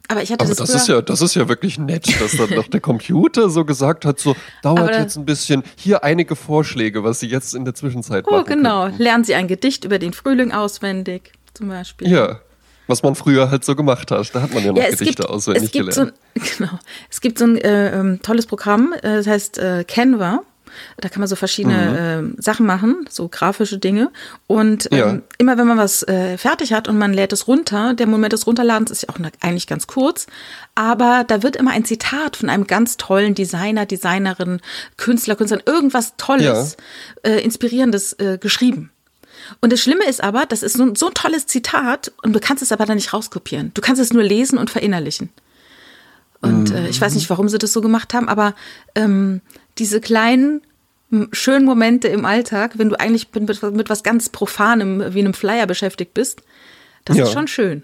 Aber 0.07 0.23
ich 0.23 0.31
hatte 0.31 0.45
Aber 0.45 0.55
das, 0.55 0.69
das 0.69 0.83
ist 0.83 0.87
ja, 0.87 1.01
das 1.01 1.21
ist 1.21 1.35
ja 1.35 1.49
wirklich 1.49 1.77
nett, 1.77 2.07
dass 2.21 2.37
dann 2.37 2.51
noch 2.51 2.69
der 2.69 2.79
Computer 2.79 3.49
so 3.49 3.65
gesagt 3.65 4.05
hat, 4.05 4.21
so 4.21 4.37
dauert 4.63 4.95
jetzt 4.95 5.17
ein 5.17 5.25
bisschen. 5.25 5.63
Hier 5.75 6.05
einige 6.05 6.37
Vorschläge, 6.37 7.03
was 7.03 7.19
Sie 7.19 7.27
jetzt 7.27 7.55
in 7.55 7.65
der 7.65 7.75
Zwischenzeit 7.75 8.25
oh, 8.25 8.31
machen. 8.31 8.43
Oh, 8.47 8.49
genau. 8.49 8.83
Könnten. 8.85 9.03
Lernen 9.03 9.23
Sie 9.25 9.35
ein 9.35 9.49
Gedicht 9.49 9.83
über 9.83 9.99
den 9.99 10.13
Frühling 10.13 10.53
auswendig, 10.53 11.33
zum 11.53 11.67
Beispiel. 11.67 12.09
Ja 12.09 12.39
was 12.89 13.03
man 13.03 13.15
früher 13.15 13.51
halt 13.51 13.63
so 13.63 13.75
gemacht 13.75 14.11
hat. 14.11 14.33
Da 14.33 14.41
hat 14.41 14.53
man 14.53 14.63
ja 14.63 14.71
noch 14.71 14.77
ja, 14.81 14.89
Gedichte 14.89 15.05
gibt, 15.05 15.25
auswendig 15.29 15.71
gelernt. 15.71 15.93
So 15.93 16.01
ein, 16.01 16.11
genau. 16.57 16.79
Es 17.09 17.21
gibt 17.21 17.39
so 17.39 17.45
ein 17.45 17.57
äh, 17.57 17.97
ähm, 17.97 18.19
tolles 18.21 18.47
Programm, 18.47 18.93
äh, 18.93 19.01
das 19.01 19.27
heißt 19.27 19.57
äh, 19.59 19.83
Canva. 19.87 20.41
Da 20.97 21.09
kann 21.09 21.19
man 21.19 21.27
so 21.27 21.35
verschiedene 21.35 22.21
mhm. 22.21 22.37
äh, 22.37 22.41
Sachen 22.41 22.65
machen, 22.65 23.05
so 23.09 23.27
grafische 23.27 23.79
Dinge. 23.79 24.11
Und 24.47 24.87
ähm, 24.91 24.97
ja. 24.97 25.19
immer 25.37 25.57
wenn 25.57 25.67
man 25.67 25.77
was 25.77 26.03
äh, 26.03 26.37
fertig 26.37 26.73
hat 26.73 26.87
und 26.87 26.97
man 26.97 27.13
lädt 27.13 27.33
es 27.33 27.47
runter, 27.47 27.93
der 27.93 28.07
Moment 28.07 28.33
des 28.33 28.45
Runterladens 28.47 28.91
ist 28.91 29.03
ja 29.03 29.09
auch 29.09 29.19
eigentlich 29.41 29.67
ganz 29.67 29.87
kurz, 29.87 30.27
aber 30.75 31.25
da 31.27 31.43
wird 31.43 31.55
immer 31.55 31.71
ein 31.71 31.85
Zitat 31.85 32.37
von 32.37 32.49
einem 32.49 32.67
ganz 32.67 32.97
tollen 32.97 33.33
Designer, 33.33 33.85
Designerin, 33.85 34.61
Künstler, 34.97 35.35
Künstlerin, 35.35 35.63
irgendwas 35.65 36.13
Tolles, 36.17 36.77
ja. 37.25 37.31
äh, 37.31 37.43
Inspirierendes 37.43 38.13
äh, 38.13 38.37
geschrieben. 38.39 38.91
Und 39.61 39.73
das 39.73 39.81
Schlimme 39.81 40.05
ist 40.05 40.23
aber, 40.23 40.45
das 40.45 40.63
ist 40.63 40.77
so, 40.77 40.93
so 40.95 41.07
ein 41.07 41.13
tolles 41.13 41.47
Zitat 41.47 42.11
und 42.23 42.33
du 42.33 42.39
kannst 42.39 42.63
es 42.63 42.71
aber 42.71 42.85
dann 42.85 42.95
nicht 42.95 43.13
rauskopieren. 43.13 43.71
Du 43.73 43.81
kannst 43.81 44.01
es 44.01 44.13
nur 44.13 44.23
lesen 44.23 44.57
und 44.57 44.69
verinnerlichen. 44.69 45.29
Und 46.41 46.71
äh, 46.71 46.87
ich 46.87 47.01
weiß 47.01 47.15
nicht, 47.15 47.29
warum 47.29 47.49
sie 47.49 47.57
das 47.57 47.73
so 47.73 47.81
gemacht 47.81 48.13
haben, 48.13 48.29
aber 48.29 48.55
ähm, 48.95 49.41
diese 49.77 49.99
kleinen 49.99 50.61
schönen 51.31 51.65
Momente 51.65 52.07
im 52.07 52.23
Alltag, 52.25 52.77
wenn 52.77 52.89
du 52.89 52.99
eigentlich 52.99 53.27
mit, 53.33 53.63
mit 53.73 53.89
was 53.89 54.03
ganz 54.03 54.29
Profanem 54.29 55.13
wie 55.13 55.19
einem 55.19 55.33
Flyer 55.33 55.65
beschäftigt 55.65 56.13
bist, 56.13 56.43
das 57.05 57.17
ja. 57.17 57.23
ist 57.23 57.33
schon 57.33 57.47
schön. 57.47 57.83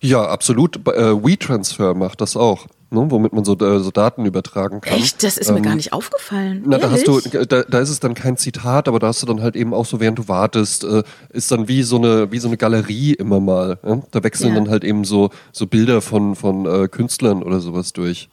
Ja, 0.00 0.26
absolut. 0.26 0.76
Äh, 0.88 1.24
WeTransfer 1.24 1.94
macht 1.94 2.20
das 2.20 2.36
auch 2.36 2.66
ne, 2.90 3.10
womit 3.10 3.32
man 3.32 3.44
so, 3.44 3.56
äh, 3.58 3.80
so 3.80 3.90
Daten 3.90 4.24
übertragen 4.24 4.80
kann. 4.80 4.98
Echt? 4.98 5.22
Das 5.22 5.36
ist 5.36 5.48
ähm, 5.48 5.56
mir 5.56 5.62
gar 5.62 5.74
nicht 5.74 5.92
aufgefallen. 5.92 6.62
Na, 6.66 6.78
da, 6.78 6.90
hast 6.90 7.06
du, 7.06 7.20
da, 7.20 7.62
da 7.62 7.78
ist 7.80 7.90
es 7.90 8.00
dann 8.00 8.14
kein 8.14 8.36
Zitat, 8.36 8.88
aber 8.88 8.98
da 8.98 9.08
hast 9.08 9.22
du 9.22 9.26
dann 9.26 9.42
halt 9.42 9.56
eben 9.56 9.74
auch 9.74 9.86
so, 9.86 10.00
während 10.00 10.18
du 10.18 10.28
wartest, 10.28 10.84
äh, 10.84 11.02
ist 11.30 11.50
dann 11.50 11.68
wie 11.68 11.82
so 11.82 11.96
eine, 11.96 12.30
wie 12.32 12.38
so 12.38 12.48
eine 12.48 12.56
Galerie 12.56 13.14
immer 13.14 13.40
mal. 13.40 13.78
Ja? 13.84 14.02
Da 14.10 14.22
wechseln 14.22 14.50
ja. 14.50 14.54
dann 14.56 14.70
halt 14.70 14.84
eben 14.84 15.04
so, 15.04 15.30
so 15.52 15.66
Bilder 15.66 16.00
von, 16.00 16.36
von 16.36 16.66
äh, 16.66 16.88
Künstlern 16.88 17.42
oder 17.42 17.60
sowas 17.60 17.92
durch. 17.92 18.28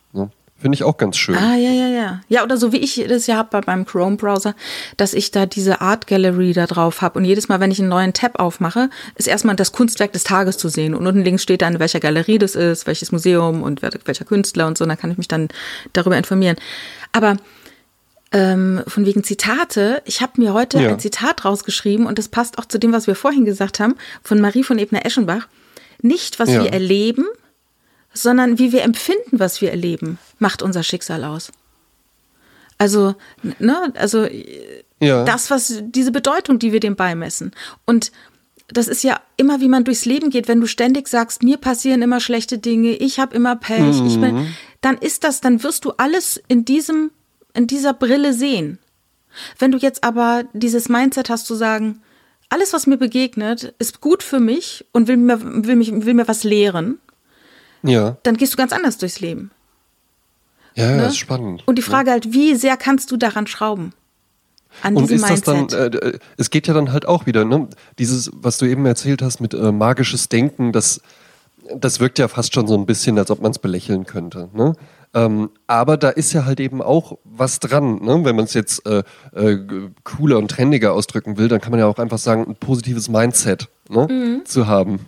Finde 0.60 0.76
ich 0.76 0.84
auch 0.84 0.96
ganz 0.96 1.18
schön. 1.18 1.36
Ah, 1.36 1.56
ja, 1.58 1.72
ja, 1.72 1.88
ja. 1.90 2.22
Ja, 2.30 2.44
oder 2.44 2.56
so 2.56 2.72
wie 2.72 2.78
ich 2.78 3.04
das 3.10 3.28
ja 3.28 3.36
habe 3.36 3.50
bei 3.52 3.62
meinem 3.66 3.86
Chrome-Browser, 3.86 4.56
dass 4.96 5.14
ich 5.14 5.32
da 5.32 5.46
diese 5.46 5.82
Art 5.82 6.08
Gallery 6.08 6.54
da 6.54 6.68
drauf 6.68 7.02
habe. 7.02 7.20
Und 7.20 7.26
jedes 7.26 7.50
Mal, 7.50 7.60
wenn 7.60 7.70
ich 7.70 7.80
einen 7.80 7.90
neuen 7.90 8.14
Tab 8.14 8.40
aufmache, 8.40 8.90
ist 9.16 9.28
erstmal 9.28 9.58
das 9.58 9.74
Kunstwerk 9.74 10.14
des 10.14 10.24
Tages 10.24 10.58
zu 10.58 10.70
sehen. 10.70 10.96
Und 10.96 11.06
unten 11.06 11.22
links 11.22 11.44
steht 11.44 11.62
dann, 11.62 11.80
welcher 11.80 12.00
Galerie 12.00 12.38
das 12.38 12.56
ist, 12.56 12.88
welches 12.88 13.12
Museum 13.12 13.62
und 13.62 13.82
welcher 13.82 14.24
Künstler 14.24 14.68
und 14.68 14.78
so. 14.78 14.86
Und 14.86 14.90
dann 14.90 14.98
kann 14.98 15.12
ich 15.12 15.18
mich 15.18 15.28
dann 15.28 15.50
darüber 15.92 16.18
informieren. 16.18 16.56
Aber 17.12 17.36
ähm, 18.32 18.84
von 18.88 19.06
wegen 19.06 19.24
Zitate, 19.24 20.02
ich 20.06 20.22
habe 20.22 20.42
mir 20.42 20.54
heute 20.54 20.82
ja. 20.82 20.90
ein 20.90 21.00
Zitat 21.00 21.46
rausgeschrieben 21.46 22.08
und 22.08 22.18
das 22.18 22.30
passt 22.30 22.58
auch 22.58 22.66
zu 22.66 22.80
dem, 22.80 22.94
was 22.94 23.06
wir 23.06 23.16
vorhin 23.16 23.44
gesagt 23.44 23.80
haben, 23.80 23.96
von 24.24 24.40
Marie 24.40 24.64
von 24.64 24.80
Ebner-Eschenbach. 24.80 25.48
Nicht, 26.02 26.40
was 26.40 26.50
ja. 26.50 26.64
wir 26.64 26.74
erleben, 26.74 27.26
sondern 28.14 28.60
wie 28.60 28.72
wir 28.72 28.84
empfinden, 28.84 29.40
was 29.40 29.62
wir 29.62 29.72
erleben, 29.72 30.20
macht 30.40 30.62
unser 30.62 30.84
Schicksal 30.84 31.24
aus. 31.24 31.52
Also, 32.78 33.16
ne, 33.60 33.94
also 33.96 34.28
ja. 35.00 35.24
das, 35.26 35.50
was 35.50 35.82
diese 35.82 36.12
Bedeutung, 36.12 36.60
die 36.60 36.72
wir 36.72 36.80
dem 36.80 36.96
beimessen. 36.96 37.52
Und 37.86 38.12
das 38.68 38.88
ist 38.88 39.04
ja 39.04 39.20
immer, 39.38 39.62
wie 39.62 39.68
man 39.68 39.84
durchs 39.84 40.06
Leben 40.06 40.30
geht. 40.30 40.48
Wenn 40.48 40.62
du 40.62 40.68
ständig 40.68 41.08
sagst, 41.08 41.44
mir 41.44 41.58
passieren 41.58 42.02
immer 42.02 42.20
schlechte 42.20 42.58
Dinge, 42.58 42.96
ich 42.96 43.20
habe 43.20 43.36
immer 43.36 43.56
Pech, 43.56 44.02
ich 44.06 44.20
bin, 44.20 44.54
dann 44.82 44.98
ist 44.98 45.24
das, 45.24 45.42
dann 45.42 45.64
wirst 45.64 45.86
du 45.86 45.92
alles 45.98 46.42
in 46.48 46.66
diesem, 46.66 47.12
in 47.54 47.68
dieser 47.68 47.94
Brille 47.94 48.34
sehen. 48.34 48.80
Wenn 49.60 49.72
du 49.72 49.78
jetzt 49.78 50.04
aber 50.04 50.44
dieses 50.54 50.90
Mindset 50.90 51.30
hast 51.30 51.46
zu 51.46 51.56
sagen, 51.56 52.02
alles, 52.50 52.74
was 52.74 52.88
mir 52.88 52.98
begegnet, 52.98 53.74
ist 53.80 54.00
gut 54.00 54.22
für 54.22 54.40
mich 54.40 54.86
und 54.92 55.08
will 55.08 55.18
mir, 55.18 55.66
will 55.66 55.76
mich, 55.76 55.92
will 55.92 56.14
mir 56.14 56.28
was 56.28 56.44
lehren, 56.44 57.00
Ja. 57.84 58.18
dann 58.24 58.38
gehst 58.38 58.54
du 58.54 58.58
ganz 58.58 58.72
anders 58.72 58.98
durchs 58.98 59.20
Leben. 59.20 59.52
Ja, 60.76 60.90
ja, 60.90 60.98
Ne? 60.98 61.06
ist 61.08 61.18
spannend. 61.18 61.64
Und 61.68 61.78
die 61.78 61.82
Frage 61.84 62.12
halt, 62.12 62.34
wie 62.34 62.56
sehr 62.56 62.78
kannst 62.78 63.12
du 63.12 63.18
daran 63.18 63.46
schrauben? 63.48 63.94
An 64.82 64.96
Und 64.96 65.10
diesem 65.10 65.24
ist 65.24 65.30
das 65.30 65.42
dann, 65.42 65.58
Mindset. 65.58 65.96
äh, 65.96 66.08
äh, 66.10 66.20
es 66.38 66.50
geht 66.50 66.66
ja 66.68 66.74
dann 66.74 66.92
halt 66.92 67.08
auch 67.08 67.28
wieder, 67.28 67.46
ne? 67.46 67.68
Dieses, 68.00 68.32
was 68.34 68.58
du 68.58 68.66
eben 68.66 68.86
erzählt 68.88 69.22
hast 69.22 69.40
mit 69.40 69.54
äh, 69.54 69.72
magisches 69.72 70.30
Denken, 70.30 70.72
das, 70.72 71.00
das 71.76 72.00
wirkt 72.00 72.18
ja 72.18 72.28
fast 72.28 72.56
schon 72.56 72.68
so 72.68 72.76
ein 72.76 72.88
bisschen, 72.88 73.20
als 73.20 73.30
ob 73.30 73.40
man 73.42 73.52
es 73.52 73.60
belächeln 73.60 74.06
könnte. 74.08 74.50
Ne? 74.54 74.74
Ähm, 75.14 75.52
aber 75.68 75.96
da 75.98 76.10
ist 76.10 76.34
ja 76.34 76.46
halt 76.46 76.60
eben 76.60 76.82
auch 76.82 77.20
was 77.24 77.60
dran. 77.60 78.02
Ne? 78.02 78.22
Wenn 78.26 78.36
man 78.36 78.46
es 78.46 78.56
jetzt 78.56 78.84
äh, 78.88 79.04
äh, 79.36 79.60
cooler 80.04 80.40
und 80.40 80.50
trendiger 80.50 80.94
ausdrücken 80.94 81.38
will, 81.38 81.50
dann 81.50 81.62
kann 81.62 81.70
man 81.70 81.80
ja 81.80 81.86
auch 81.86 82.00
einfach 82.00 82.18
sagen, 82.18 82.48
ein 82.48 82.56
positives 82.56 83.10
Mindset 83.10 83.70
ne? 83.90 84.08
Mhm. 84.10 84.46
zu 84.46 84.66
haben. 84.66 85.02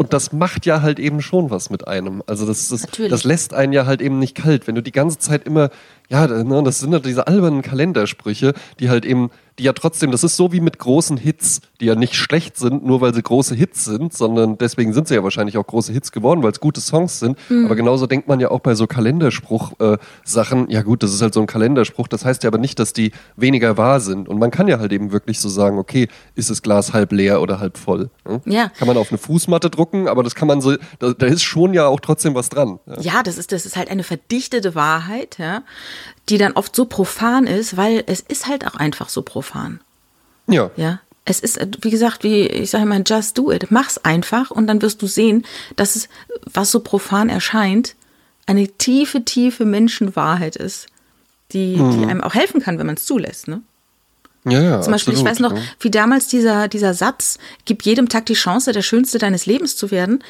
Und 0.00 0.14
das 0.14 0.32
macht 0.32 0.64
ja 0.64 0.80
halt 0.80 0.98
eben 0.98 1.20
schon 1.20 1.50
was 1.50 1.68
mit 1.68 1.86
einem. 1.86 2.22
Also 2.26 2.46
das, 2.46 2.68
das, 2.68 2.86
das 3.10 3.22
lässt 3.24 3.52
einen 3.52 3.74
ja 3.74 3.84
halt 3.84 4.00
eben 4.00 4.18
nicht 4.18 4.34
kalt. 4.34 4.66
Wenn 4.66 4.74
du 4.74 4.82
die 4.82 4.92
ganze 4.92 5.18
Zeit 5.18 5.44
immer, 5.44 5.68
ja, 6.10 6.26
ne, 6.26 6.62
das 6.64 6.80
sind 6.80 6.92
ja 6.92 6.98
diese 6.98 7.26
albernen 7.26 7.62
Kalendersprüche, 7.62 8.54
die 8.80 8.90
halt 8.90 9.04
eben, 9.04 9.30
die 9.58 9.64
ja 9.64 9.72
trotzdem, 9.72 10.10
das 10.10 10.24
ist 10.24 10.36
so 10.36 10.52
wie 10.52 10.60
mit 10.60 10.78
großen 10.78 11.16
Hits, 11.16 11.60
die 11.80 11.86
ja 11.86 11.94
nicht 11.94 12.16
schlecht 12.16 12.56
sind, 12.56 12.84
nur 12.84 13.00
weil 13.00 13.14
sie 13.14 13.22
große 13.22 13.54
Hits 13.54 13.84
sind, 13.84 14.12
sondern 14.12 14.58
deswegen 14.58 14.92
sind 14.92 15.06
sie 15.06 15.14
ja 15.14 15.22
wahrscheinlich 15.22 15.56
auch 15.56 15.66
große 15.66 15.92
Hits 15.92 16.10
geworden, 16.12 16.42
weil 16.42 16.50
es 16.50 16.60
gute 16.60 16.80
Songs 16.80 17.20
sind. 17.20 17.38
Aber 17.64 17.76
genauso 17.76 18.06
denkt 18.06 18.26
man 18.26 18.40
ja 18.40 18.50
auch 18.50 18.60
bei 18.60 18.74
so 18.74 18.86
Kalenderspruch-Sachen, 18.86 20.68
ja 20.70 20.82
gut, 20.82 21.02
das 21.02 21.12
ist 21.14 21.22
halt 21.22 21.34
so 21.34 21.40
ein 21.40 21.46
Kalenderspruch, 21.46 22.08
das 22.08 22.24
heißt 22.24 22.42
ja 22.42 22.48
aber 22.48 22.58
nicht, 22.58 22.78
dass 22.78 22.92
die 22.92 23.12
weniger 23.36 23.76
wahr 23.76 24.00
sind. 24.00 24.28
Und 24.28 24.38
man 24.38 24.50
kann 24.50 24.66
ja 24.66 24.78
halt 24.80 24.92
eben 24.92 25.12
wirklich 25.12 25.38
so 25.38 25.48
sagen, 25.48 25.78
okay, 25.78 26.08
ist 26.34 26.50
das 26.50 26.62
Glas 26.62 26.92
halb 26.92 27.12
leer 27.12 27.40
oder 27.40 27.60
halb 27.60 27.78
voll? 27.78 28.10
ne? 28.26 28.40
Ja. 28.46 28.68
Kann 28.70 28.88
man 28.88 28.96
auf 28.96 29.10
eine 29.10 29.18
Fußmatte 29.18 29.70
drucken, 29.70 30.08
aber 30.08 30.22
das 30.22 30.34
kann 30.34 30.48
man 30.48 30.60
so, 30.60 30.76
da, 30.98 31.12
da 31.12 31.26
ist 31.26 31.42
schon 31.42 31.72
ja 31.74 31.86
auch 31.86 32.00
trotzdem 32.00 32.34
was 32.34 32.48
dran. 32.48 32.80
Ja. 32.86 33.00
Ja, 33.00 33.22
das 33.22 33.38
ist, 33.38 33.52
das 33.52 33.66
ist 33.66 33.76
halt 33.76 33.90
eine 33.90 34.02
verdichtete 34.02 34.74
Wahrheit, 34.74 35.38
ja, 35.38 35.62
die 36.30 36.38
dann 36.38 36.52
oft 36.52 36.74
so 36.74 36.84
profan 36.84 37.46
ist, 37.46 37.76
weil 37.76 38.04
es 38.06 38.20
ist 38.20 38.46
halt 38.46 38.66
auch 38.66 38.74
einfach 38.74 39.08
so 39.08 39.22
profan. 39.22 39.80
ja. 40.46 40.70
Ja. 40.76 41.00
Es 41.26 41.38
ist, 41.38 41.60
wie 41.82 41.90
gesagt, 41.90 42.24
wie 42.24 42.46
ich 42.46 42.70
sage 42.70 42.84
immer, 42.84 43.00
just 43.06 43.36
do 43.36 43.52
it. 43.52 43.70
Mach's 43.70 43.98
einfach 43.98 44.50
und 44.50 44.66
dann 44.66 44.82
wirst 44.82 45.00
du 45.02 45.06
sehen, 45.06 45.44
dass 45.76 45.94
es, 45.94 46.08
was 46.44 46.70
so 46.72 46.80
profan 46.80 47.28
erscheint, 47.28 47.94
eine 48.46 48.66
tiefe, 48.66 49.24
tiefe 49.24 49.64
Menschenwahrheit 49.64 50.56
ist, 50.56 50.86
die, 51.52 51.74
die 51.76 52.06
einem 52.06 52.22
auch 52.22 52.34
helfen 52.34 52.60
kann, 52.60 52.78
wenn 52.78 52.86
man 52.86 52.96
es 52.96 53.04
zulässt. 53.04 53.48
Ne? 53.48 53.60
Ja, 54.44 54.62
ja, 54.62 54.80
Zum 54.80 54.92
Beispiel, 54.92 55.14
ich 55.14 55.20
weiß 55.22 55.40
absolut, 55.40 55.52
noch, 55.52 55.58
ja. 55.58 55.64
wie 55.80 55.90
damals 55.90 56.26
dieser, 56.26 56.68
dieser 56.68 56.94
Satz, 56.94 57.38
gib 57.64 57.82
jedem 57.82 58.08
Tag 58.08 58.26
die 58.26 58.34
Chance, 58.34 58.72
der 58.72 58.82
Schönste 58.82 59.18
deines 59.18 59.46
Lebens 59.46 59.76
zu 59.76 59.90
werden, 59.90 60.24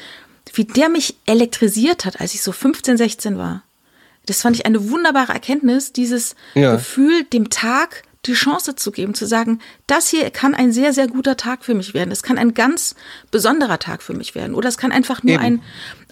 wie 0.53 0.65
der 0.65 0.89
mich 0.89 1.15
elektrisiert 1.25 2.05
hat, 2.05 2.19
als 2.19 2.35
ich 2.35 2.43
so 2.43 2.51
15, 2.51 2.97
16 2.97 3.37
war. 3.37 3.63
Das 4.25 4.41
fand 4.41 4.55
ich 4.55 4.65
eine 4.65 4.89
wunderbare 4.89 5.33
Erkenntnis, 5.33 5.93
dieses 5.93 6.35
Ja. 6.53 6.73
Gefühl, 6.73 7.23
dem 7.25 7.49
Tag 7.49 8.03
die 8.25 8.33
Chance 8.33 8.75
zu 8.75 8.91
geben, 8.91 9.15
zu 9.15 9.25
sagen, 9.25 9.59
das 9.87 10.09
hier 10.09 10.29
kann 10.29 10.53
ein 10.53 10.71
sehr, 10.71 10.93
sehr 10.93 11.07
guter 11.07 11.37
Tag 11.37 11.65
für 11.65 11.73
mich 11.73 11.93
werden. 11.93 12.11
Es 12.11 12.21
kann 12.21 12.37
ein 12.37 12.53
ganz 12.53 12.95
besonderer 13.31 13.79
Tag 13.79 14.03
für 14.03 14.13
mich 14.13 14.35
werden. 14.35 14.53
Oder 14.53 14.69
es 14.69 14.77
kann 14.77 14.91
einfach 14.91 15.23
nur 15.23 15.35
Eben. 15.35 15.43
ein, 15.43 15.61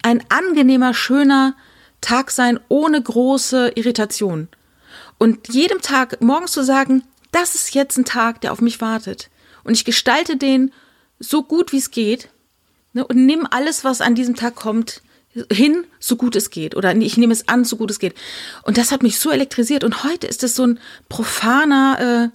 ein 0.01 0.23
angenehmer, 0.29 0.93
schöner 0.95 1.55
Tag 2.01 2.31
sein, 2.31 2.59
ohne 2.67 3.01
große 3.01 3.73
Irritation. 3.75 4.47
Und 5.19 5.53
jedem 5.53 5.81
Tag 5.81 6.21
morgens 6.21 6.51
zu 6.51 6.63
sagen, 6.63 7.03
das 7.31 7.53
ist 7.53 7.75
jetzt 7.75 7.97
ein 7.97 8.05
Tag, 8.05 8.41
der 8.41 8.53
auf 8.53 8.61
mich 8.61 8.81
wartet. 8.81 9.29
Und 9.63 9.73
ich 9.73 9.85
gestalte 9.85 10.35
den 10.35 10.71
so 11.19 11.43
gut 11.43 11.73
wie 11.73 11.77
es 11.77 11.91
geht 11.91 12.29
ne, 12.93 13.05
und 13.05 13.25
nimm 13.25 13.45
alles, 13.49 13.83
was 13.83 14.01
an 14.01 14.15
diesem 14.15 14.35
Tag 14.35 14.55
kommt, 14.55 15.01
hin, 15.51 15.85
so 15.99 16.15
gut 16.15 16.35
es 16.35 16.49
geht. 16.49 16.75
Oder 16.75 16.95
ich 16.95 17.17
nehme 17.17 17.33
es 17.33 17.47
an, 17.47 17.65
so 17.65 17.77
gut 17.77 17.91
es 17.91 17.99
geht. 17.99 18.15
Und 18.63 18.77
das 18.77 18.91
hat 18.91 19.03
mich 19.03 19.19
so 19.19 19.31
elektrisiert. 19.31 19.83
Und 19.83 20.03
heute 20.03 20.27
ist 20.27 20.43
es 20.43 20.55
so 20.55 20.65
ein 20.65 20.79
profaner 21.09 22.31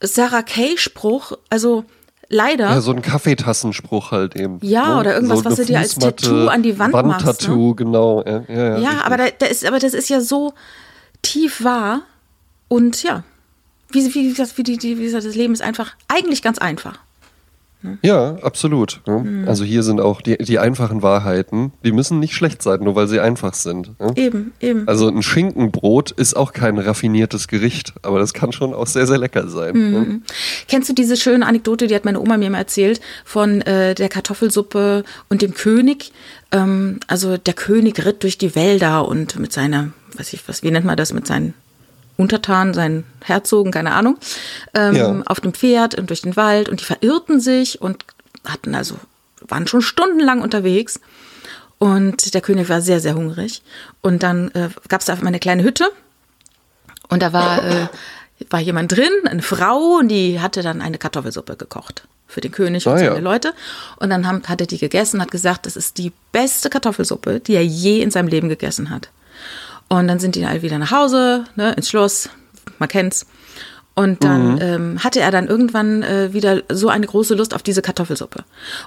äh, 0.00 0.06
Sarah 0.06 0.42
Kay-Spruch. 0.42 1.32
Also 1.50 1.84
leider. 2.28 2.70
Ja, 2.70 2.80
so 2.80 2.92
ein 2.92 3.02
Kaffeetassenspruch 3.02 4.10
halt 4.10 4.36
eben. 4.36 4.58
Ja, 4.62 5.00
oder 5.00 5.14
irgendwas, 5.14 5.40
eine 5.40 5.50
was 5.50 5.56
du 5.56 5.64
dir 5.64 5.78
als 5.78 5.98
Tattoo 5.98 6.48
an 6.48 6.62
die 6.62 6.78
Wand 6.78 6.92
machst, 6.92 7.04
ne? 7.04 7.12
Wandtattoo, 7.12 7.74
genau. 7.74 8.22
Ja, 8.24 8.44
ja, 8.48 8.54
ja, 8.54 8.78
Ja, 8.78 9.04
aber, 9.04 9.16
da, 9.16 9.24
da 9.38 9.46
ist, 9.46 9.64
aber 9.64 9.78
das 9.78 9.94
ist 9.94 10.08
ja 10.08 10.20
so 10.20 10.54
tief 11.22 11.64
wahr. 11.64 12.02
Und 12.68 13.02
ja, 13.02 13.24
wie, 13.90 14.14
wie, 14.14 14.36
wie, 14.36 14.62
die, 14.62 14.76
die, 14.76 14.98
wie 14.98 15.04
gesagt, 15.04 15.24
das 15.24 15.34
Leben 15.34 15.52
ist 15.52 15.62
einfach, 15.62 15.94
eigentlich 16.08 16.42
ganz 16.42 16.58
einfach. 16.58 16.98
Ja, 18.02 18.36
absolut. 18.42 19.00
Ja. 19.06 19.18
Mhm. 19.18 19.46
Also 19.46 19.64
hier 19.64 19.82
sind 19.82 20.00
auch 20.00 20.20
die, 20.20 20.38
die 20.38 20.58
einfachen 20.58 21.02
Wahrheiten, 21.02 21.72
die 21.84 21.92
müssen 21.92 22.18
nicht 22.18 22.34
schlecht 22.34 22.62
sein, 22.62 22.80
nur 22.80 22.94
weil 22.94 23.08
sie 23.08 23.20
einfach 23.20 23.54
sind. 23.54 23.92
Ja. 24.00 24.16
Eben, 24.16 24.52
eben. 24.60 24.88
Also 24.88 25.08
ein 25.08 25.22
Schinkenbrot 25.22 26.10
ist 26.10 26.34
auch 26.34 26.52
kein 26.52 26.78
raffiniertes 26.78 27.48
Gericht, 27.48 27.92
aber 28.02 28.18
das 28.18 28.32
kann 28.32 28.52
schon 28.52 28.74
auch 28.74 28.86
sehr, 28.86 29.06
sehr 29.06 29.18
lecker 29.18 29.48
sein. 29.48 29.76
Mhm. 29.76 29.92
ne? 29.92 30.20
Kennst 30.68 30.88
du 30.88 30.94
diese 30.94 31.16
schöne 31.16 31.46
Anekdote, 31.46 31.86
die 31.86 31.94
hat 31.94 32.04
meine 32.04 32.20
Oma 32.20 32.36
mir 32.36 32.50
mal 32.50 32.58
erzählt, 32.58 33.00
von 33.24 33.60
äh, 33.62 33.94
der 33.94 34.08
Kartoffelsuppe 34.08 35.04
und 35.28 35.42
dem 35.42 35.54
König? 35.54 36.12
Ähm, 36.52 37.00
also 37.06 37.36
der 37.36 37.54
König 37.54 38.04
ritt 38.04 38.22
durch 38.22 38.38
die 38.38 38.54
Wälder 38.54 39.06
und 39.06 39.38
mit 39.38 39.52
seiner, 39.52 39.92
weiß 40.16 40.32
ich 40.32 40.46
was, 40.48 40.62
wie 40.62 40.70
nennt 40.70 40.86
man 40.86 40.96
das, 40.96 41.12
mit 41.12 41.26
seinen 41.26 41.54
Untertanen, 42.16 42.74
seinen 42.74 43.04
Herzogen, 43.24 43.72
keine 43.72 43.92
Ahnung, 43.92 44.18
ähm, 44.74 44.94
Ja. 44.94 45.22
auf 45.26 45.40
dem 45.40 45.52
Pferd 45.52 45.96
und 45.96 46.10
durch 46.10 46.22
den 46.22 46.36
Wald 46.36 46.68
und 46.68 46.80
die 46.80 46.84
verirrten 46.84 47.40
sich 47.40 47.80
und 47.80 48.04
hatten 48.44 48.74
also, 48.74 48.96
waren 49.48 49.66
schon 49.66 49.82
stundenlang 49.82 50.40
unterwegs. 50.42 51.00
Und 51.78 52.32
der 52.34 52.40
König 52.40 52.68
war 52.68 52.80
sehr, 52.80 53.00
sehr 53.00 53.14
hungrig. 53.14 53.62
Und 54.00 54.22
dann 54.22 54.50
äh, 54.52 54.68
gab 54.88 55.00
es 55.00 55.06
da 55.06 55.14
eine 55.14 55.38
kleine 55.40 55.64
Hütte 55.64 55.90
und 57.08 57.20
da 57.20 57.32
war, 57.32 57.62
äh, 57.64 57.88
war 58.50 58.60
jemand 58.60 58.92
drin, 58.92 59.10
eine 59.26 59.42
Frau, 59.42 59.98
und 59.98 60.08
die 60.08 60.40
hatte 60.40 60.62
dann 60.62 60.80
eine 60.80 60.98
Kartoffelsuppe 60.98 61.56
gekocht 61.56 62.06
für 62.26 62.40
den 62.40 62.52
König 62.52 62.86
und 62.86 62.94
Ah, 62.94 62.98
seine 62.98 63.14
ja. 63.14 63.20
Leute. 63.20 63.52
Und 63.96 64.10
dann 64.10 64.26
haben, 64.26 64.42
hat 64.46 64.60
er 64.60 64.66
die 64.66 64.78
gegessen, 64.78 65.20
hat 65.20 65.30
gesagt, 65.30 65.66
das 65.66 65.76
ist 65.76 65.98
die 65.98 66.12
beste 66.32 66.70
Kartoffelsuppe, 66.70 67.40
die 67.40 67.54
er 67.54 67.64
je 67.64 68.00
in 68.00 68.10
seinem 68.10 68.28
Leben 68.28 68.48
gegessen 68.48 68.90
hat. 68.90 69.10
Und 69.98 70.08
dann 70.08 70.18
sind 70.18 70.34
die 70.34 70.44
alle 70.44 70.62
wieder 70.62 70.78
nach 70.78 70.90
Hause, 70.90 71.44
ne, 71.56 71.72
ins 71.72 71.88
Schloss, 71.88 72.28
man 72.78 72.88
kennt's. 72.88 73.26
Und 73.96 74.24
dann 74.24 74.58
ähm, 74.60 75.04
hatte 75.04 75.20
er 75.20 75.30
dann 75.30 75.46
irgendwann 75.46 76.02
äh, 76.02 76.32
wieder 76.32 76.62
so 76.68 76.88
eine 76.88 77.06
große 77.06 77.34
Lust 77.36 77.54
auf 77.54 77.62
diese 77.62 77.80
Kartoffelsuppe. 77.80 78.42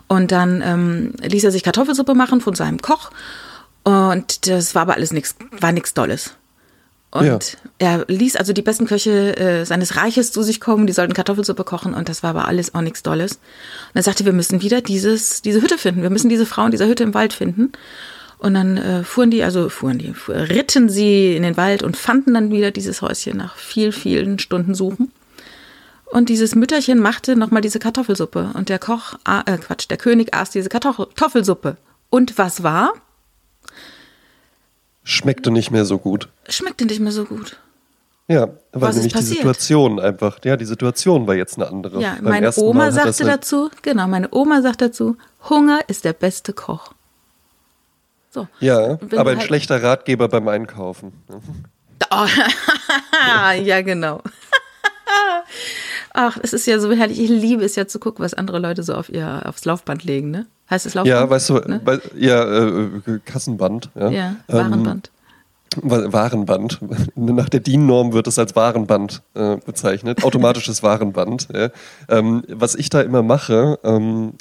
Und 0.08 0.34
dann 0.34 0.62
ähm, 0.62 1.14
ließ 1.22 1.46
er 1.46 1.52
sich 1.52 1.64
Kartoffelsuppe 1.64 2.14
machen 2.14 2.42
von 2.42 2.56
seinem 2.56 2.82
Koch. 2.82 3.12
Und 3.86 4.48
das 4.48 4.76
war 4.76 4.82
aber 4.82 4.96
alles 4.96 5.14
nichts, 5.14 5.36
war 5.62 5.72
nichts 5.72 5.94
Dolles. 5.94 6.32
Und 7.10 7.26
Ja. 7.26 7.40
er 7.80 8.06
ließ 8.10 8.36
also 8.36 8.52
die 8.52 8.62
besten 8.62 8.86
Köche 8.86 9.38
äh, 9.38 9.66
seines 9.66 9.96
Reiches 9.96 10.34
zu 10.34 10.44
sich 10.44 10.60
kommen, 10.60 10.88
die 10.88 10.94
sollten 10.94 11.14
Kartoffelsuppe 11.14 11.64
kochen 11.64 11.94
und 11.94 12.10
das 12.10 12.22
war 12.22 12.32
aber 12.32 12.50
alles 12.50 12.76
auch 12.76 12.82
nichts 12.82 13.02
Dolles. 13.02 13.36
Und 13.36 13.96
er 13.96 14.04
sagte, 14.04 14.26
wir 14.26 14.34
müssen 14.34 14.62
wieder 14.62 14.82
dieses, 14.82 15.42
diese 15.42 15.62
Hütte 15.62 15.78
finden, 15.78 16.02
wir 16.02 16.10
müssen 16.10 16.28
diese 16.28 16.46
Frau 16.46 16.66
in 16.66 16.72
dieser 16.72 16.88
Hütte 16.88 17.04
im 17.04 17.14
Wald 17.14 17.32
finden. 17.32 17.72
Und 18.40 18.54
dann 18.54 18.78
äh, 18.78 19.04
fuhren 19.04 19.32
die, 19.32 19.44
also 19.44 19.68
fuhren 19.70 19.98
die, 19.98 20.14
fu- 20.14 20.32
ritten 20.32 20.90
sie 20.90 21.36
in 21.36 21.44
den 21.44 21.58
Wald 21.58 21.82
und 21.82 21.98
fanden 21.98 22.36
dann 22.36 22.52
wieder 22.52 22.70
dieses 22.72 23.02
Häuschen 23.02 23.38
nach 23.38 23.56
viel, 23.56 23.92
vielen 23.92 24.38
Stunden 24.38 24.76
Suchen. 24.76 25.12
Und 26.06 26.30
dieses 26.30 26.54
Mütterchen 26.56 27.00
machte 27.00 27.36
nochmal 27.36 27.62
diese 27.62 27.80
Kartoffelsuppe. 27.80 28.52
Und 28.54 28.70
der 28.70 28.80
Koch, 28.80 29.16
äh, 29.28 29.58
Quatsch, 29.58 29.90
der 29.90 29.98
König 29.98 30.34
aß 30.36 30.52
diese 30.52 30.70
Kartoffel- 30.70 31.08
Kartoffelsuppe. 31.08 31.78
Und 32.10 32.38
was 32.38 32.64
war? 32.64 32.94
Schmeckte 35.04 35.52
nicht 35.52 35.72
mehr 35.72 35.86
so 35.86 35.98
gut. 35.98 36.30
Schmeckte 36.50 36.86
nicht 36.86 37.00
mehr 37.00 37.12
so 37.12 37.26
gut. 37.26 37.58
Ja, 38.30 38.48
weil 38.74 38.90
Was 38.90 38.98
ist 38.98 39.04
nämlich 39.04 39.14
die? 39.30 39.36
Situation 39.36 40.00
einfach, 40.02 40.40
ja, 40.44 40.58
die 40.58 40.66
Situation 40.66 41.28
war 41.28 41.36
jetzt 41.36 41.56
eine 41.58 41.68
andere. 41.70 42.02
Ja, 42.02 42.16
Beim 42.16 42.26
meine 42.26 42.54
Oma 42.58 42.92
sagte 42.92 43.24
halt- 43.24 43.34
dazu, 43.42 43.70
genau, 43.82 44.08
meine 44.08 44.28
Oma 44.32 44.62
sagt 44.62 44.82
dazu, 44.82 45.16
Hunger 45.50 45.80
ist 45.88 46.04
der 46.04 46.12
beste 46.14 46.52
Koch. 46.52 46.92
So. 48.38 48.48
Ja, 48.60 49.00
aber 49.16 49.32
ein 49.32 49.38
halt- 49.38 49.48
schlechter 49.48 49.82
Ratgeber 49.82 50.28
beim 50.28 50.48
Einkaufen. 50.48 51.12
Oh, 52.12 52.26
ja, 53.64 53.82
genau. 53.82 54.22
Ach, 56.14 56.38
es 56.42 56.54
ist 56.54 56.66
ja 56.68 56.80
so 56.80 56.92
herrlich. 56.92 57.20
Ich 57.20 57.30
liebe 57.30 57.64
es 57.64 57.76
ja 57.76 57.88
zu 57.88 58.00
gucken, 58.00 58.24
was 58.24 58.34
andere 58.34 58.60
Leute 58.60 58.84
so 58.84 58.94
auf 58.94 59.10
ihr, 59.10 59.42
aufs 59.46 59.66
Laufband 59.66 60.04
legen, 60.04 60.32
ne? 60.32 60.46
Heißt 60.70 60.86
es 60.86 60.94
Laufband? 60.94 61.08
Ja, 61.20 61.30
weißt 61.30 61.50
du, 61.50 61.54
Ne? 61.60 61.82
bei, 61.84 62.00
ja, 62.16 62.44
äh, 62.68 63.20
Kassenband. 63.26 63.90
Ja, 63.96 64.10
Ja, 64.10 64.28
Ähm, 64.30 64.56
Warenband. 64.58 65.12
Wa- 65.82 66.12
Warenband. 66.14 66.80
Nach 67.16 67.50
der 67.50 67.60
DIN-Norm 67.60 68.14
wird 68.14 68.28
es 68.28 68.40
als 68.40 68.56
Warenband 68.56 69.22
äh, 69.36 69.58
bezeichnet. 69.58 70.24
Automatisches 70.24 70.82
Warenband. 70.84 71.48
Ja. 71.54 71.70
Ähm, 72.10 72.44
was 72.50 72.76
ich 72.76 72.90
da 72.90 73.02
immer 73.02 73.22
mache, 73.24 73.80
ähm, 73.84 74.34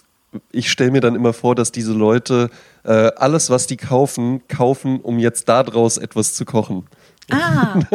ich 0.53 0.71
stelle 0.71 0.91
mir 0.91 1.01
dann 1.01 1.15
immer 1.15 1.33
vor, 1.33 1.55
dass 1.55 1.73
diese 1.73 1.93
Leute 1.93 2.51
äh, 2.85 3.11
alles, 3.17 3.51
was 3.51 3.67
die 3.67 3.77
kaufen, 3.77 4.43
kaufen, 4.49 5.01
um 5.01 5.19
jetzt 5.19 5.49
daraus 5.49 5.99
etwas 5.99 6.35
zu 6.35 6.45
kochen. 6.45 6.87
Ah, 7.31 7.81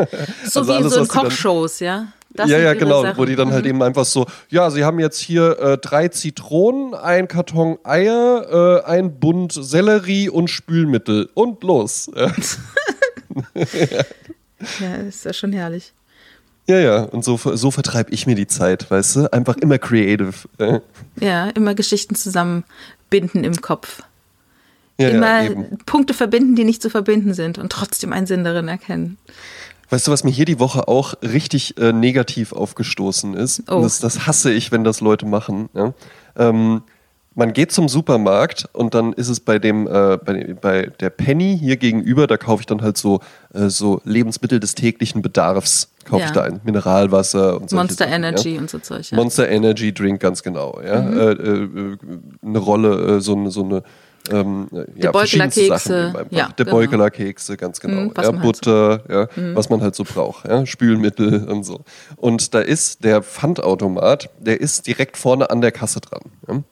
so 0.46 0.60
Also 0.62 0.68
wie 0.68 0.72
alles, 0.76 0.94
so 0.94 1.02
in 1.02 1.08
Kochshows, 1.08 1.80
ja? 1.80 2.08
Das 2.34 2.50
ja, 2.50 2.60
ja, 2.60 2.74
genau, 2.74 3.02
Sachen. 3.02 3.18
wo 3.18 3.26
die 3.26 3.36
dann 3.36 3.52
halt 3.52 3.64
Mhm. 3.66 3.70
eben 3.72 3.84
einfach 3.84 4.06
so, 4.06 4.26
ja, 4.50 4.70
sie 4.72 4.86
haben 4.86 5.00
jetzt 5.00 5.20
hier 5.20 5.60
äh, 5.60 5.78
drei 5.78 6.08
Zitronen, 6.08 6.94
ein 6.94 7.28
Karton 7.28 7.78
Eier, 7.84 8.82
äh, 8.86 8.90
ein 8.90 9.20
Bund 9.20 9.52
Sellerie 9.54 10.30
und 10.30 10.50
Spülmittel 10.50 11.30
und 11.34 11.62
los. 11.64 12.10
Ja, 14.80 14.96
ist 15.08 15.26
ja 15.26 15.34
schon 15.34 15.54
herrlich. 15.54 15.92
Ja, 16.72 16.80
ja. 16.80 17.04
und 17.04 17.24
so, 17.26 17.38
so 17.38 17.72
vertreibe 17.72 18.12
ich 18.12 18.28
mir 18.28 18.36
die 18.36 18.48
Zeit, 18.48 18.90
weißt 18.90 19.16
du? 19.16 19.34
Einfach 19.34 19.58
immer 19.58 19.78
creative. 19.78 20.34
Ja, 21.20 21.50
immer 21.50 21.76
Geschichten 21.76 22.16
zusammenbinden 22.16 23.44
im 23.44 23.62
Kopf. 23.62 24.04
Ja, 24.98 25.10
immer 25.10 25.44
ja, 25.44 25.52
eben. 25.52 25.78
Punkte 25.86 26.14
verbinden, 26.14 26.56
die 26.56 26.64
nicht 26.64 26.82
zu 26.82 26.90
verbinden 26.90 27.34
sind 27.34 27.58
und 27.58 27.72
trotzdem 27.72 28.14
einen 28.14 28.28
Sinn 28.28 28.44
darin 28.44 28.68
erkennen. 28.68 29.18
Weißt 29.90 30.08
du, 30.08 30.12
was 30.12 30.24
mir 30.24 30.32
hier 30.32 30.46
die 30.46 30.60
Woche 30.60 30.88
auch 30.88 31.16
richtig 31.22 31.78
äh, 31.78 31.92
negativ 31.92 32.54
aufgestoßen 32.54 33.34
ist? 33.34 33.64
Oh. 33.70 33.82
Das, 33.82 34.00
das 34.00 34.26
hasse 34.26 34.52
ich, 34.52 34.72
wenn 34.72 34.86
das 34.86 35.02
Leute 35.02 35.26
machen. 35.26 35.70
Ja? 35.74 35.94
Ähm, 36.38 36.84
man 37.34 37.54
geht 37.54 37.72
zum 37.72 37.88
Supermarkt 37.88 38.68
und 38.74 38.94
dann 38.94 39.14
ist 39.14 39.30
es 39.30 39.40
bei 39.40 39.58
dem 39.58 39.88
äh, 39.88 40.18
bei, 40.18 40.54
bei 40.60 40.92
der 41.00 41.10
Penny 41.10 41.58
hier 41.58 41.78
gegenüber, 41.78 42.28
da 42.28 42.36
kaufe 42.38 42.62
ich 42.62 42.66
dann 42.66 42.82
halt 42.82 42.98
so 42.98 43.22
äh, 43.54 43.70
so 43.70 44.02
Lebensmittel 44.04 44.60
des 44.60 44.76
täglichen 44.76 45.22
Bedarfs, 45.22 45.90
kaufe 46.06 46.22
Ja. 46.22 46.26
ich 46.28 46.32
da 46.34 46.42
ein 46.44 46.60
Mineralwasser 46.64 47.56
und 47.62 47.70
solche 47.70 47.84
Monster 47.84 48.06
Sachen, 48.06 48.14
Energy 48.24 48.56
Ja? 48.56 48.60
und 48.62 48.70
so 48.70 48.80
Zeug. 48.80 49.10
Ja. 49.12 49.16
Monster 49.18 49.48
Energy 49.50 49.94
Drink 49.94 50.20
ganz 50.20 50.44
genau, 50.44 50.80
ja, 50.86 51.02
Mhm. 51.02 51.18
äh, 51.20 51.32
äh, 51.32 51.98
eine 52.46 52.60
Rolle, 52.60 53.18
äh, 53.18 53.22
so 53.22 53.34
eine 53.36 53.50
so 53.50 53.64
eine 53.64 53.84
ähm, 54.30 54.68
ja, 54.72 55.10
Beukeler 55.12 55.14
verschiedenste 55.14 55.62
Kekse, 55.62 55.70
Sachen 55.90 55.96
eben 56.10 56.16
einfach. 56.18 56.38
ja, 56.38 56.50
der 56.56 56.66
genau. 56.66 56.78
Beukeler 56.78 57.10
Kekse, 57.10 57.58
ganz 57.58 57.80
genau. 57.80 58.02
Mhm, 58.02 58.08
ja, 58.16 58.24
halt 58.24 58.26
so- 58.36 58.42
Butter, 58.42 59.04
ja, 59.10 59.28
was 59.56 59.70
man 59.70 59.82
halt 59.82 59.96
so 59.96 60.04
braucht, 60.04 60.48
ja, 60.48 60.64
Spülmittel 60.66 61.48
und 61.50 61.64
so. 61.64 61.80
Und 62.18 62.54
da 62.54 62.60
ist 62.60 63.04
der 63.04 63.24
Pfandautomat, 63.24 64.30
der 64.40 64.62
ist 64.62 64.86
direkt 64.86 65.18
vorne 65.18 65.50
an 65.50 65.62
der 65.62 65.72
Kasse 65.72 66.02
dran. 66.02 66.64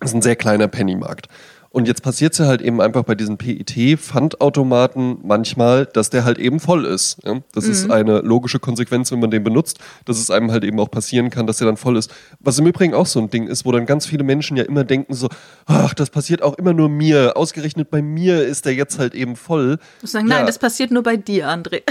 Das 0.00 0.10
ist 0.10 0.14
ein 0.14 0.22
sehr 0.22 0.36
kleiner 0.36 0.68
Pennymarkt. 0.68 1.28
Und 1.70 1.86
jetzt 1.86 2.02
passiert 2.02 2.32
es 2.32 2.38
ja 2.38 2.46
halt 2.46 2.62
eben 2.62 2.80
einfach 2.80 3.02
bei 3.04 3.14
diesen 3.14 3.36
PET-Pfandautomaten 3.36 5.18
manchmal, 5.22 5.84
dass 5.86 6.08
der 6.08 6.24
halt 6.24 6.38
eben 6.38 6.60
voll 6.60 6.86
ist. 6.86 7.18
Ja? 7.24 7.40
Das 7.52 7.66
Mhm. 7.66 7.70
ist 7.70 7.90
eine 7.90 8.20
logische 8.20 8.58
Konsequenz, 8.58 9.12
wenn 9.12 9.20
man 9.20 9.30
den 9.30 9.44
benutzt, 9.44 9.78
dass 10.06 10.18
es 10.18 10.30
einem 10.30 10.50
halt 10.50 10.64
eben 10.64 10.80
auch 10.80 10.90
passieren 10.90 11.28
kann, 11.28 11.46
dass 11.46 11.58
der 11.58 11.66
dann 11.66 11.76
voll 11.76 11.98
ist. 11.98 12.10
Was 12.40 12.58
im 12.58 12.66
Übrigen 12.66 12.94
auch 12.94 13.04
so 13.06 13.20
ein 13.20 13.28
Ding 13.28 13.46
ist, 13.48 13.66
wo 13.66 13.72
dann 13.72 13.84
ganz 13.84 14.06
viele 14.06 14.24
Menschen 14.24 14.56
ja 14.56 14.64
immer 14.64 14.84
denken 14.84 15.12
so, 15.12 15.28
ach, 15.66 15.92
das 15.92 16.08
passiert 16.08 16.42
auch 16.42 16.54
immer 16.54 16.72
nur 16.72 16.88
mir. 16.88 17.36
Ausgerechnet 17.36 17.90
bei 17.90 18.00
mir 18.00 18.42
ist 18.46 18.64
der 18.64 18.74
jetzt 18.74 18.98
halt 18.98 19.14
eben 19.14 19.36
voll. 19.36 19.78
Ich 20.02 20.10
sagen, 20.10 20.26
nein, 20.26 20.40
Ja. 20.40 20.46
das 20.46 20.58
passiert 20.58 20.90
nur 20.90 21.02
bei 21.02 21.18
dir, 21.18 21.48
André. 21.48 21.82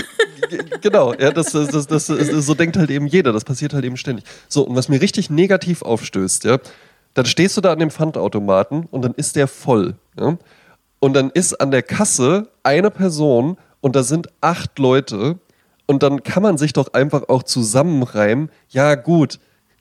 Genau, 0.81 1.13
ja, 1.13 1.31
das, 1.31 1.51
das, 1.51 1.69
das, 1.69 1.87
das, 1.87 2.07
das, 2.07 2.27
so 2.45 2.53
denkt 2.53 2.77
halt 2.77 2.89
eben 2.89 3.05
jeder, 3.07 3.31
das 3.33 3.43
passiert 3.43 3.73
halt 3.73 3.85
eben 3.85 3.97
ständig. 3.97 4.25
So, 4.47 4.63
und 4.63 4.75
was 4.75 4.89
mir 4.89 5.01
richtig 5.01 5.29
negativ 5.29 5.81
aufstößt, 5.81 6.45
ja, 6.45 6.57
dann 7.17 7.25
stehst 7.25 7.57
du 7.57 7.61
da 7.61 7.73
an 7.73 7.79
dem 7.79 7.89
Pfandautomaten 7.89 8.85
und 8.91 9.01
dann 9.01 9.15
ist 9.15 9.35
der 9.35 9.47
voll. 9.47 9.95
Ja? 10.19 10.37
Und 10.99 11.13
dann 11.15 11.31
ist 11.31 11.59
an 11.59 11.71
der 11.71 11.81
Kasse 11.81 12.47
eine 12.61 12.91
Person 12.91 13.57
und 13.81 13.95
da 13.95 14.03
sind 14.03 14.27
acht 14.39 14.77
Leute 14.77 15.39
und 15.87 16.03
dann 16.03 16.21
kann 16.21 16.43
man 16.43 16.59
sich 16.59 16.73
doch 16.73 16.93
einfach 16.93 17.27
auch 17.27 17.41
zusammenreimen, 17.41 18.51
ja 18.69 18.93
gut, 18.93 19.39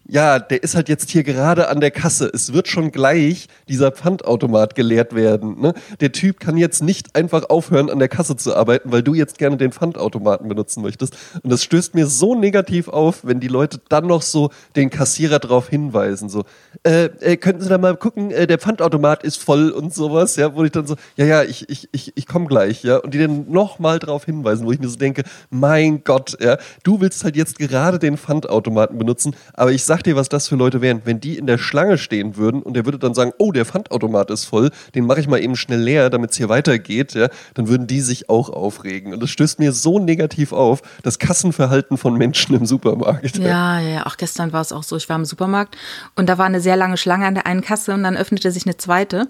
ja, 0.08 0.38
der 0.38 0.62
ist 0.62 0.74
halt 0.74 0.88
jetzt 0.88 1.10
hier 1.10 1.24
gerade 1.24 1.68
an 1.68 1.80
der 1.80 1.90
Kasse. 1.90 2.30
Es 2.32 2.52
wird 2.52 2.68
schon 2.68 2.92
gleich 2.92 3.48
dieser 3.68 3.90
Pfandautomat 3.90 4.74
geleert 4.74 5.14
werden. 5.14 5.60
Ne? 5.60 5.74
Der 6.00 6.12
Typ 6.12 6.40
kann 6.40 6.56
jetzt 6.56 6.82
nicht 6.82 7.16
einfach 7.16 7.50
aufhören, 7.50 7.90
an 7.90 7.98
der 7.98 8.08
Kasse 8.08 8.36
zu 8.36 8.54
arbeiten, 8.54 8.92
weil 8.92 9.02
du 9.02 9.14
jetzt 9.14 9.38
gerne 9.38 9.56
den 9.56 9.72
Pfandautomaten 9.72 10.48
benutzen 10.48 10.82
möchtest. 10.82 11.16
Und 11.42 11.50
das 11.50 11.64
stößt 11.64 11.94
mir 11.94 12.06
so 12.06 12.34
negativ 12.34 12.88
auf, 12.88 13.24
wenn 13.24 13.40
die 13.40 13.48
Leute 13.48 13.80
dann 13.88 14.06
noch 14.06 14.22
so 14.22 14.50
den 14.76 14.90
Kassierer 14.90 15.38
darauf 15.38 15.68
hinweisen. 15.68 16.28
So, 16.28 16.44
äh, 16.84 17.06
äh, 17.20 17.36
könnten 17.36 17.62
Sie 17.62 17.68
da 17.68 17.78
mal 17.78 17.96
gucken, 17.96 18.30
äh, 18.30 18.46
der 18.46 18.58
Pfandautomat 18.58 19.24
ist 19.24 19.42
voll 19.42 19.70
und 19.70 19.92
sowas, 19.92 20.36
ja, 20.36 20.54
wo 20.54 20.64
ich 20.64 20.72
dann 20.72 20.86
so, 20.86 20.96
ja, 21.16 21.24
ja, 21.24 21.42
ich, 21.42 21.68
ich, 21.68 21.88
ich, 21.92 22.12
ich 22.16 22.26
komme 22.26 22.46
gleich, 22.46 22.84
ja. 22.84 22.98
Und 22.98 23.12
die 23.12 23.18
dann 23.18 23.50
nochmal 23.50 23.98
darauf 23.98 24.24
hinweisen, 24.24 24.66
wo 24.66 24.72
ich 24.72 24.78
mir 24.78 24.88
so 24.88 24.96
denke, 24.96 25.24
mein 25.50 26.04
Gott, 26.04 26.36
ja, 26.40 26.58
du 26.84 27.00
willst 27.00 27.24
halt 27.24 27.36
jetzt 27.36 27.58
gerade 27.58 27.98
den 27.98 28.16
Pfandautomaten 28.16 28.98
benutzen, 28.98 29.34
aber 29.54 29.72
ich 29.72 29.84
sag 29.84 29.95
dir, 30.02 30.16
was 30.16 30.28
das 30.28 30.48
für 30.48 30.56
Leute 30.56 30.80
wären. 30.80 31.02
Wenn 31.04 31.20
die 31.20 31.36
in 31.38 31.46
der 31.46 31.58
Schlange 31.58 31.98
stehen 31.98 32.36
würden 32.36 32.62
und 32.62 32.74
der 32.74 32.84
würde 32.84 32.98
dann 32.98 33.14
sagen, 33.14 33.32
oh, 33.38 33.52
der 33.52 33.64
Pfandautomat 33.64 34.30
ist 34.30 34.44
voll, 34.44 34.70
den 34.94 35.06
mache 35.06 35.20
ich 35.20 35.28
mal 35.28 35.40
eben 35.40 35.56
schnell 35.56 35.80
leer, 35.80 36.10
damit 36.10 36.30
es 36.30 36.36
hier 36.36 36.48
weitergeht, 36.48 37.14
ja, 37.14 37.28
dann 37.54 37.68
würden 37.68 37.86
die 37.86 38.00
sich 38.00 38.28
auch 38.28 38.50
aufregen. 38.50 39.12
Und 39.12 39.20
das 39.22 39.30
stößt 39.30 39.58
mir 39.58 39.72
so 39.72 39.98
negativ 39.98 40.52
auf, 40.52 40.82
das 41.02 41.18
Kassenverhalten 41.18 41.96
von 41.98 42.16
Menschen 42.16 42.54
im 42.54 42.66
Supermarkt. 42.66 43.38
Ja, 43.38 43.80
ja, 43.80 43.88
ja. 43.88 44.06
Auch 44.06 44.16
gestern 44.16 44.52
war 44.52 44.60
es 44.60 44.72
auch 44.72 44.82
so. 44.82 44.96
Ich 44.96 45.08
war 45.08 45.16
im 45.16 45.24
Supermarkt 45.24 45.76
und 46.14 46.28
da 46.28 46.38
war 46.38 46.46
eine 46.46 46.60
sehr 46.60 46.76
lange 46.76 46.96
Schlange 46.96 47.26
an 47.26 47.34
der 47.34 47.46
einen 47.46 47.60
Kasse 47.62 47.92
und 47.94 48.02
dann 48.02 48.16
öffnete 48.16 48.50
sich 48.50 48.66
eine 48.66 48.76
zweite. 48.76 49.20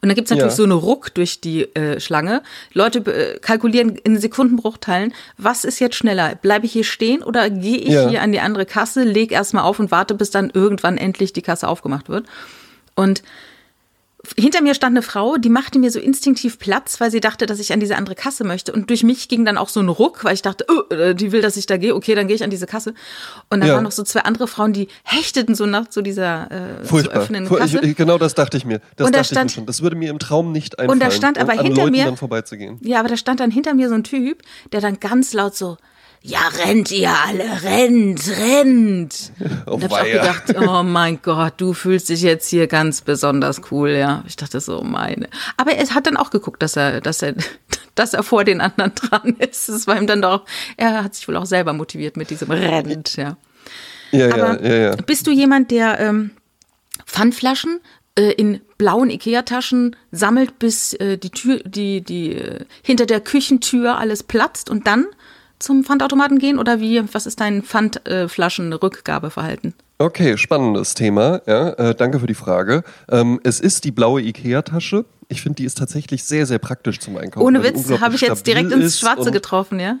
Und 0.00 0.08
dann 0.08 0.14
gibt's 0.14 0.30
natürlich 0.30 0.52
Ja. 0.52 0.56
so 0.56 0.64
eine 0.64 0.74
Ruck 0.74 1.14
durch 1.14 1.40
die 1.40 1.62
äh, 1.74 2.00
Schlange. 2.00 2.42
Leute 2.72 2.98
äh, 3.00 3.38
kalkulieren 3.38 3.96
in 3.96 4.18
Sekundenbruchteilen, 4.18 5.12
was 5.38 5.64
ist 5.64 5.78
jetzt 5.80 5.96
schneller? 5.96 6.34
Bleibe 6.34 6.66
ich 6.66 6.72
hier 6.72 6.84
stehen 6.84 7.22
oder 7.22 7.50
gehe 7.50 7.76
ich 7.78 7.88
Ja. 7.90 8.08
hier 8.08 8.22
an 8.22 8.32
die 8.32 8.40
andere 8.40 8.66
Kasse, 8.66 9.04
leg 9.04 9.32
erstmal 9.32 9.64
auf 9.64 9.78
und 9.78 9.90
warte, 9.90 10.09
bis 10.14 10.30
dann 10.30 10.50
irgendwann 10.50 10.96
endlich 10.98 11.32
die 11.32 11.42
Kasse 11.42 11.68
aufgemacht 11.68 12.08
wird? 12.08 12.26
Und 12.94 13.22
hinter 14.36 14.60
mir 14.62 14.74
stand 14.74 14.94
eine 14.94 15.00
Frau, 15.02 15.38
die 15.38 15.48
machte 15.48 15.78
mir 15.78 15.90
so 15.90 15.98
instinktiv 15.98 16.58
Platz, 16.58 17.00
weil 17.00 17.10
sie 17.10 17.20
dachte, 17.20 17.46
dass 17.46 17.58
ich 17.58 17.72
an 17.72 17.80
diese 17.80 17.96
andere 17.96 18.14
Kasse 18.14 18.44
möchte. 18.44 18.70
Und 18.70 18.90
durch 18.90 19.02
mich 19.02 19.28
ging 19.28 19.46
dann 19.46 19.56
auch 19.56 19.70
so 19.70 19.80
ein 19.80 19.88
Ruck, 19.88 20.24
weil 20.24 20.34
ich 20.34 20.42
dachte, 20.42 20.66
oh, 20.68 20.92
äh, 20.94 21.14
die 21.14 21.32
will, 21.32 21.40
dass 21.40 21.56
ich 21.56 21.64
da 21.64 21.78
gehe. 21.78 21.94
Okay, 21.94 22.14
dann 22.14 22.26
gehe 22.26 22.36
ich 22.36 22.44
an 22.44 22.50
diese 22.50 22.66
Kasse. 22.66 22.90
Und 23.48 23.60
dann 23.60 23.68
Ja. 23.70 23.76
waren 23.76 23.84
noch 23.84 23.92
so 23.92 24.02
zwei 24.02 24.20
andere 24.20 24.46
Frauen, 24.46 24.74
die 24.74 24.88
hechteten 25.04 25.54
so 25.54 25.64
nach 25.64 25.86
so 25.88 26.02
dieser 26.02 26.50
äh, 26.50 26.82
zu 26.82 26.88
Furchtbar. 26.88 27.22
öffnenden 27.22 27.56
Kasse. 27.56 27.80
ich, 27.80 27.96
genau 27.96 28.18
das 28.18 28.34
dachte 28.34 28.58
ich 28.58 28.66
mir. 28.66 28.82
Das 28.96 29.06
Und 29.06 29.16
da 29.16 29.24
stand- 29.24 29.52
schon. 29.52 29.64
Das 29.64 29.80
würde 29.80 29.96
mir 29.96 30.10
im 30.10 30.18
Traum 30.18 30.52
nicht 30.52 30.78
einfallen. 30.78 30.90
Und 30.90 31.02
da 31.02 31.10
stand 31.10 31.38
aber 31.38 31.52
an 31.52 31.60
hinter 31.64 31.80
Leuten 31.84 31.92
mir- 31.92 32.04
dann 32.04 32.18
vorbeizugehen. 32.18 32.78
Ja, 32.82 33.00
aber 33.00 33.08
da 33.08 33.16
stand 33.16 33.40
dann 33.40 33.50
hinter 33.50 33.72
mir 33.72 33.88
so 33.88 33.94
ein 33.94 34.04
Typ, 34.04 34.42
der 34.72 34.82
dann 34.82 35.00
ganz 35.00 35.32
laut 35.32 35.56
so, 35.56 35.78
ja, 36.22 36.48
rennt 36.48 36.90
ihr 36.90 37.10
alle, 37.26 37.62
rennt, 37.62 38.28
rennt. 38.28 39.32
Oh, 39.66 39.72
Und 39.72 39.84
da 39.84 39.98
hab 39.98 40.06
ich 40.06 40.20
auch 40.20 40.44
gedacht, 40.44 40.68
oh 40.68 40.82
mein 40.82 41.20
Gott, 41.22 41.54
du 41.56 41.72
fühlst 41.72 42.10
dich 42.10 42.20
jetzt 42.20 42.48
hier 42.48 42.66
ganz 42.66 43.00
besonders 43.00 43.62
cool, 43.70 43.90
ja. 43.90 44.22
Ich 44.26 44.36
dachte 44.36 44.60
so, 44.60 44.82
meine. 44.82 45.28
Aber 45.56 45.72
er 45.72 45.88
hat 45.94 46.06
dann 46.06 46.18
auch 46.18 46.30
geguckt, 46.30 46.62
dass 46.62 46.76
er, 46.76 47.00
dass 47.00 47.22
er, 47.22 47.34
dass 47.94 48.12
er 48.12 48.22
vor 48.22 48.44
den 48.44 48.60
anderen 48.60 48.94
dran 48.94 49.36
ist. 49.38 49.70
Das 49.70 49.86
war 49.86 49.96
ihm 49.96 50.06
dann 50.06 50.20
doch, 50.20 50.44
er 50.76 51.04
hat 51.04 51.14
sich 51.14 51.26
wohl 51.26 51.36
auch 51.36 51.46
selber 51.46 51.72
motiviert 51.72 52.18
mit 52.18 52.28
diesem 52.28 52.50
rennt, 52.50 53.16
ja. 53.16 53.38
Ja, 54.12 54.28
ja, 54.28 54.34
Aber 54.34 54.62
ja, 54.62 54.76
ja. 54.76 54.96
bist 54.96 55.26
du 55.26 55.30
jemand, 55.30 55.70
der 55.70 56.00
ähm, 56.00 56.32
Pfandflaschen 57.06 57.80
äh, 58.16 58.32
in 58.32 58.60
blauen 58.76 59.08
Ikea-Taschen 59.08 59.96
sammelt, 60.10 60.58
bis 60.58 60.94
äh, 60.94 61.16
die 61.16 61.30
Tür, 61.30 61.60
die, 61.64 62.02
die 62.02 62.34
äh, 62.34 62.64
hinter 62.82 63.06
der 63.06 63.20
Küchentür 63.20 63.98
alles 63.98 64.22
platzt 64.22 64.68
und 64.68 64.86
dann 64.86 65.06
zum 65.60 65.84
Pfandautomaten 65.84 66.38
gehen? 66.38 66.58
Oder 66.58 66.80
wie, 66.80 67.02
was 67.14 67.26
ist 67.26 67.40
dein 67.40 67.62
Pfandflaschen-Rückgabeverhalten? 67.62 69.74
Okay, 69.98 70.36
spannendes 70.36 70.94
Thema. 70.94 71.42
Ja, 71.46 71.70
äh, 71.74 71.94
danke 71.94 72.18
für 72.18 72.26
die 72.26 72.34
Frage. 72.34 72.82
Ähm, 73.08 73.38
es 73.44 73.60
ist 73.60 73.84
die 73.84 73.92
blaue 73.92 74.22
Ikea-Tasche. 74.22 75.04
Ich 75.28 75.42
finde, 75.42 75.56
die 75.56 75.64
ist 75.64 75.78
tatsächlich 75.78 76.24
sehr, 76.24 76.46
sehr 76.46 76.58
praktisch 76.58 76.98
zum 76.98 77.16
Einkaufen. 77.16 77.46
Ohne 77.46 77.62
Witz, 77.62 77.88
habe 78.00 78.14
ich 78.14 78.22
jetzt 78.22 78.46
direkt 78.46 78.72
ins 78.72 78.98
Schwarze 78.98 79.30
getroffen, 79.30 79.78
ja? 79.78 79.98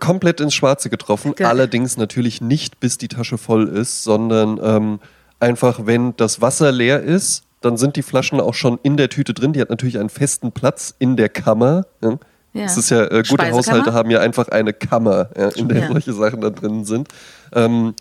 Komplett 0.00 0.40
ins 0.40 0.54
Schwarze 0.54 0.88
getroffen. 0.88 1.34
Geil. 1.34 1.46
Allerdings 1.46 1.98
natürlich 1.98 2.40
nicht, 2.40 2.80
bis 2.80 2.98
die 2.98 3.08
Tasche 3.08 3.36
voll 3.36 3.68
ist, 3.68 4.04
sondern 4.04 4.58
ähm, 4.62 5.00
einfach, 5.38 5.80
wenn 5.84 6.16
das 6.16 6.40
Wasser 6.40 6.72
leer 6.72 7.02
ist, 7.02 7.42
dann 7.60 7.76
sind 7.76 7.96
die 7.96 8.02
Flaschen 8.02 8.40
auch 8.40 8.54
schon 8.54 8.78
in 8.82 8.96
der 8.96 9.10
Tüte 9.10 9.34
drin. 9.34 9.52
Die 9.52 9.60
hat 9.60 9.70
natürlich 9.70 9.98
einen 9.98 10.08
festen 10.08 10.52
Platz 10.52 10.94
in 10.98 11.16
der 11.16 11.28
Kammer. 11.28 11.86
Ja. 12.02 12.18
Es 12.64 12.76
ist 12.76 12.90
ja, 12.90 13.04
äh, 13.04 13.22
gute? 13.28 13.50
Haushalte 13.50 13.92
haben 13.92 14.10
ja 14.10 14.20
einfach 14.20 14.48
eine 14.48 14.72
Kammer, 14.72 15.30
ja, 15.36 15.48
in 15.50 15.68
der 15.68 15.88
solche 15.88 16.12
Sachen 16.12 16.40
da 16.40 16.50
drin 16.50 16.84
sind. 16.84 17.08
Ähm, 17.52 17.94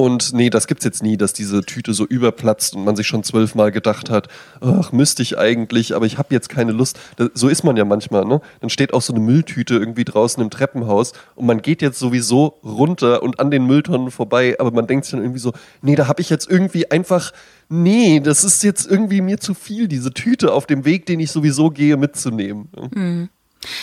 und 0.00 0.32
nee, 0.32 0.48
das 0.48 0.68
gibt's 0.68 0.84
jetzt 0.84 1.02
nie, 1.02 1.16
dass 1.16 1.32
diese 1.32 1.62
Tüte 1.62 1.92
so 1.92 2.06
überplatzt 2.06 2.76
und 2.76 2.84
man 2.84 2.94
sich 2.94 3.08
schon 3.08 3.24
zwölfmal 3.24 3.72
gedacht 3.72 4.10
hat, 4.10 4.28
ach, 4.60 4.92
müsste 4.92 5.24
ich 5.24 5.38
eigentlich, 5.38 5.96
aber 5.96 6.06
ich 6.06 6.18
habe 6.18 6.32
jetzt 6.32 6.48
keine 6.48 6.70
Lust. 6.70 7.00
Das, 7.16 7.30
so 7.34 7.48
ist 7.48 7.64
man 7.64 7.76
ja 7.76 7.84
manchmal, 7.84 8.24
ne? 8.24 8.40
Dann 8.60 8.70
steht 8.70 8.94
auch 8.94 9.02
so 9.02 9.12
eine 9.12 9.20
Mülltüte 9.20 9.74
irgendwie 9.74 10.04
draußen 10.04 10.40
im 10.40 10.50
Treppenhaus 10.50 11.14
und 11.34 11.46
man 11.46 11.62
geht 11.62 11.82
jetzt 11.82 11.98
sowieso 11.98 12.60
runter 12.62 13.24
und 13.24 13.40
an 13.40 13.50
den 13.50 13.66
Mülltonnen 13.66 14.12
vorbei, 14.12 14.54
aber 14.60 14.70
man 14.70 14.86
denkt 14.86 15.04
sich 15.04 15.10
dann 15.10 15.20
irgendwie 15.22 15.40
so, 15.40 15.52
nee, 15.82 15.96
da 15.96 16.06
habe 16.06 16.20
ich 16.20 16.30
jetzt 16.30 16.48
irgendwie 16.48 16.88
einfach, 16.92 17.32
nee, 17.68 18.20
das 18.20 18.44
ist 18.44 18.62
jetzt 18.62 18.88
irgendwie 18.88 19.20
mir 19.20 19.38
zu 19.40 19.52
viel, 19.52 19.88
diese 19.88 20.14
Tüte 20.14 20.52
auf 20.52 20.66
dem 20.66 20.84
Weg, 20.84 21.06
den 21.06 21.18
ich 21.18 21.32
sowieso 21.32 21.70
gehe, 21.70 21.96
mitzunehmen. 21.96 22.68
Ja, 22.76 22.88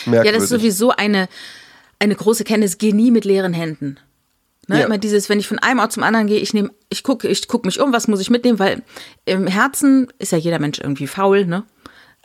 Merkwürdig. 0.06 0.34
das 0.34 0.44
ist 0.44 0.50
sowieso 0.50 0.92
eine, 0.92 1.28
eine 2.00 2.16
große 2.16 2.44
Kenntnis. 2.44 2.78
Geh 2.78 2.92
nie 2.94 3.12
mit 3.12 3.26
leeren 3.26 3.54
Händen. 3.54 3.98
Ne? 4.68 4.80
Ja. 4.80 4.86
Immer 4.86 4.98
dieses, 4.98 5.30
wenn 5.30 5.40
ich 5.40 5.48
von 5.48 5.60
einem 5.60 5.80
Ort 5.80 5.92
zum 5.92 6.04
anderen 6.04 6.28
gehe, 6.28 6.40
ich 6.40 6.54
nehme, 6.54 6.72
ich 6.90 7.04
gucke, 7.04 7.28
ich 7.28 7.48
gucke 7.48 7.68
mich 7.68 7.80
um, 7.80 7.94
was 7.94 8.08
muss 8.08 8.20
ich 8.20 8.30
mitnehmen, 8.30 8.58
weil 8.60 8.82
im 9.26 9.46
Herzen 9.48 10.08
ist 10.18 10.32
ja 10.32 10.38
jeder 10.38 10.60
Mensch 10.60 10.80
irgendwie 10.80 11.08
faul, 11.08 11.46
ne? 11.46 11.64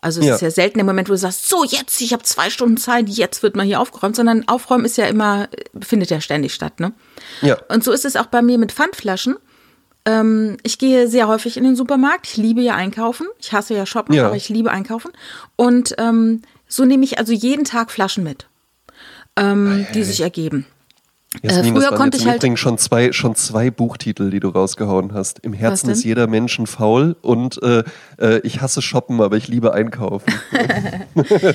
Also 0.03 0.21
es 0.21 0.27
Ja. 0.27 0.35
ist 0.37 0.41
ja 0.41 0.51
selten 0.51 0.79
der 0.79 0.87
Moment, 0.87 1.11
wo 1.11 1.13
du 1.13 1.19
sagst, 1.19 1.47
so 1.51 1.63
jetzt, 1.63 2.01
ich 2.01 2.15
habe 2.15 2.23
zwei 2.23 2.49
Stunden 2.49 2.79
Zeit, 2.79 3.11
jetzt 3.11 3.43
wird 3.43 3.55
mal 3.57 3.67
hier 3.67 3.79
aufgeräumt, 3.81 4.17
sondern 4.17 4.49
Aufräumen 4.49 4.87
ist 4.87 4.97
ja 4.97 5.05
immer, 5.05 5.51
findet 5.83 6.09
ja 6.09 6.23
ständig 6.23 6.55
statt, 6.55 6.81
ne? 6.81 6.93
Ja. 7.43 7.59
Und 7.69 7.85
so 7.85 7.93
ist 7.93 8.07
es 8.07 8.17
auch 8.17 8.25
bei 8.27 8.41
mir 8.41 8.57
mit 8.57 8.73
Pfandflaschen. 8.73 9.37
Ähm, 10.07 10.57
ich 10.63 10.79
gehe 10.79 11.07
sehr 11.09 11.29
häufig 11.29 11.59
in 11.59 11.65
den 11.65 11.77
Supermarkt. 11.77 12.27
Ich 12.27 12.39
liebe 12.39 12.63
ja 12.63 12.75
einkaufen. 12.75 13.27
Ich 13.39 13.53
hasse 13.53 13.75
ja 13.75 13.85
shoppen, 13.85 14.15
Ja. 14.15 14.29
aber 14.29 14.37
ich 14.37 14.49
liebe 14.49 14.71
einkaufen. 14.71 15.11
Und 15.57 15.95
ähm, 15.99 16.41
so 16.71 16.87
nehme 16.87 17.05
ich 17.05 17.19
also 17.19 17.33
jeden 17.35 17.65
Tag 17.67 17.91
Flaschen 17.91 18.25
mit, 18.25 18.47
ähm, 19.37 19.87
die 19.93 20.05
sich 20.05 20.23
ergeben. 20.23 20.65
Jasmin, 21.43 21.65
Äh, 21.65 21.69
früher 21.71 21.81
das 21.83 21.91
waren 21.93 21.99
konnte 21.99 22.17
jetzt 22.17 22.23
ich 22.23 22.25
im 22.27 22.31
halt- 22.31 22.39
Übrigen 22.43 22.57
schon 22.57 22.79
zwei, 22.79 23.13
schon 23.13 23.35
zwei 23.37 23.71
Buchtitel, 23.71 24.31
die 24.31 24.41
du 24.41 24.49
rausgehauen 24.49 25.13
hast. 25.15 25.39
Im 25.41 25.53
Herzen 25.53 25.89
ist 25.91 26.03
jeder 26.03 26.27
Menschen 26.27 26.67
faul 26.67 27.15
und 27.23 27.63
äh, 27.63 27.85
äh, 28.19 28.41
ich 28.41 28.61
hasse 28.63 28.83
shoppen, 28.83 29.21
aber 29.21 29.37
ich 29.37 29.47
liebe 29.47 29.73
einkaufen. 29.75 30.33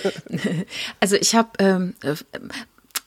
Also 0.99 1.15
ich 1.15 1.35
habe 1.35 1.49
ähm, 1.59 1.93
äh, 2.03 2.15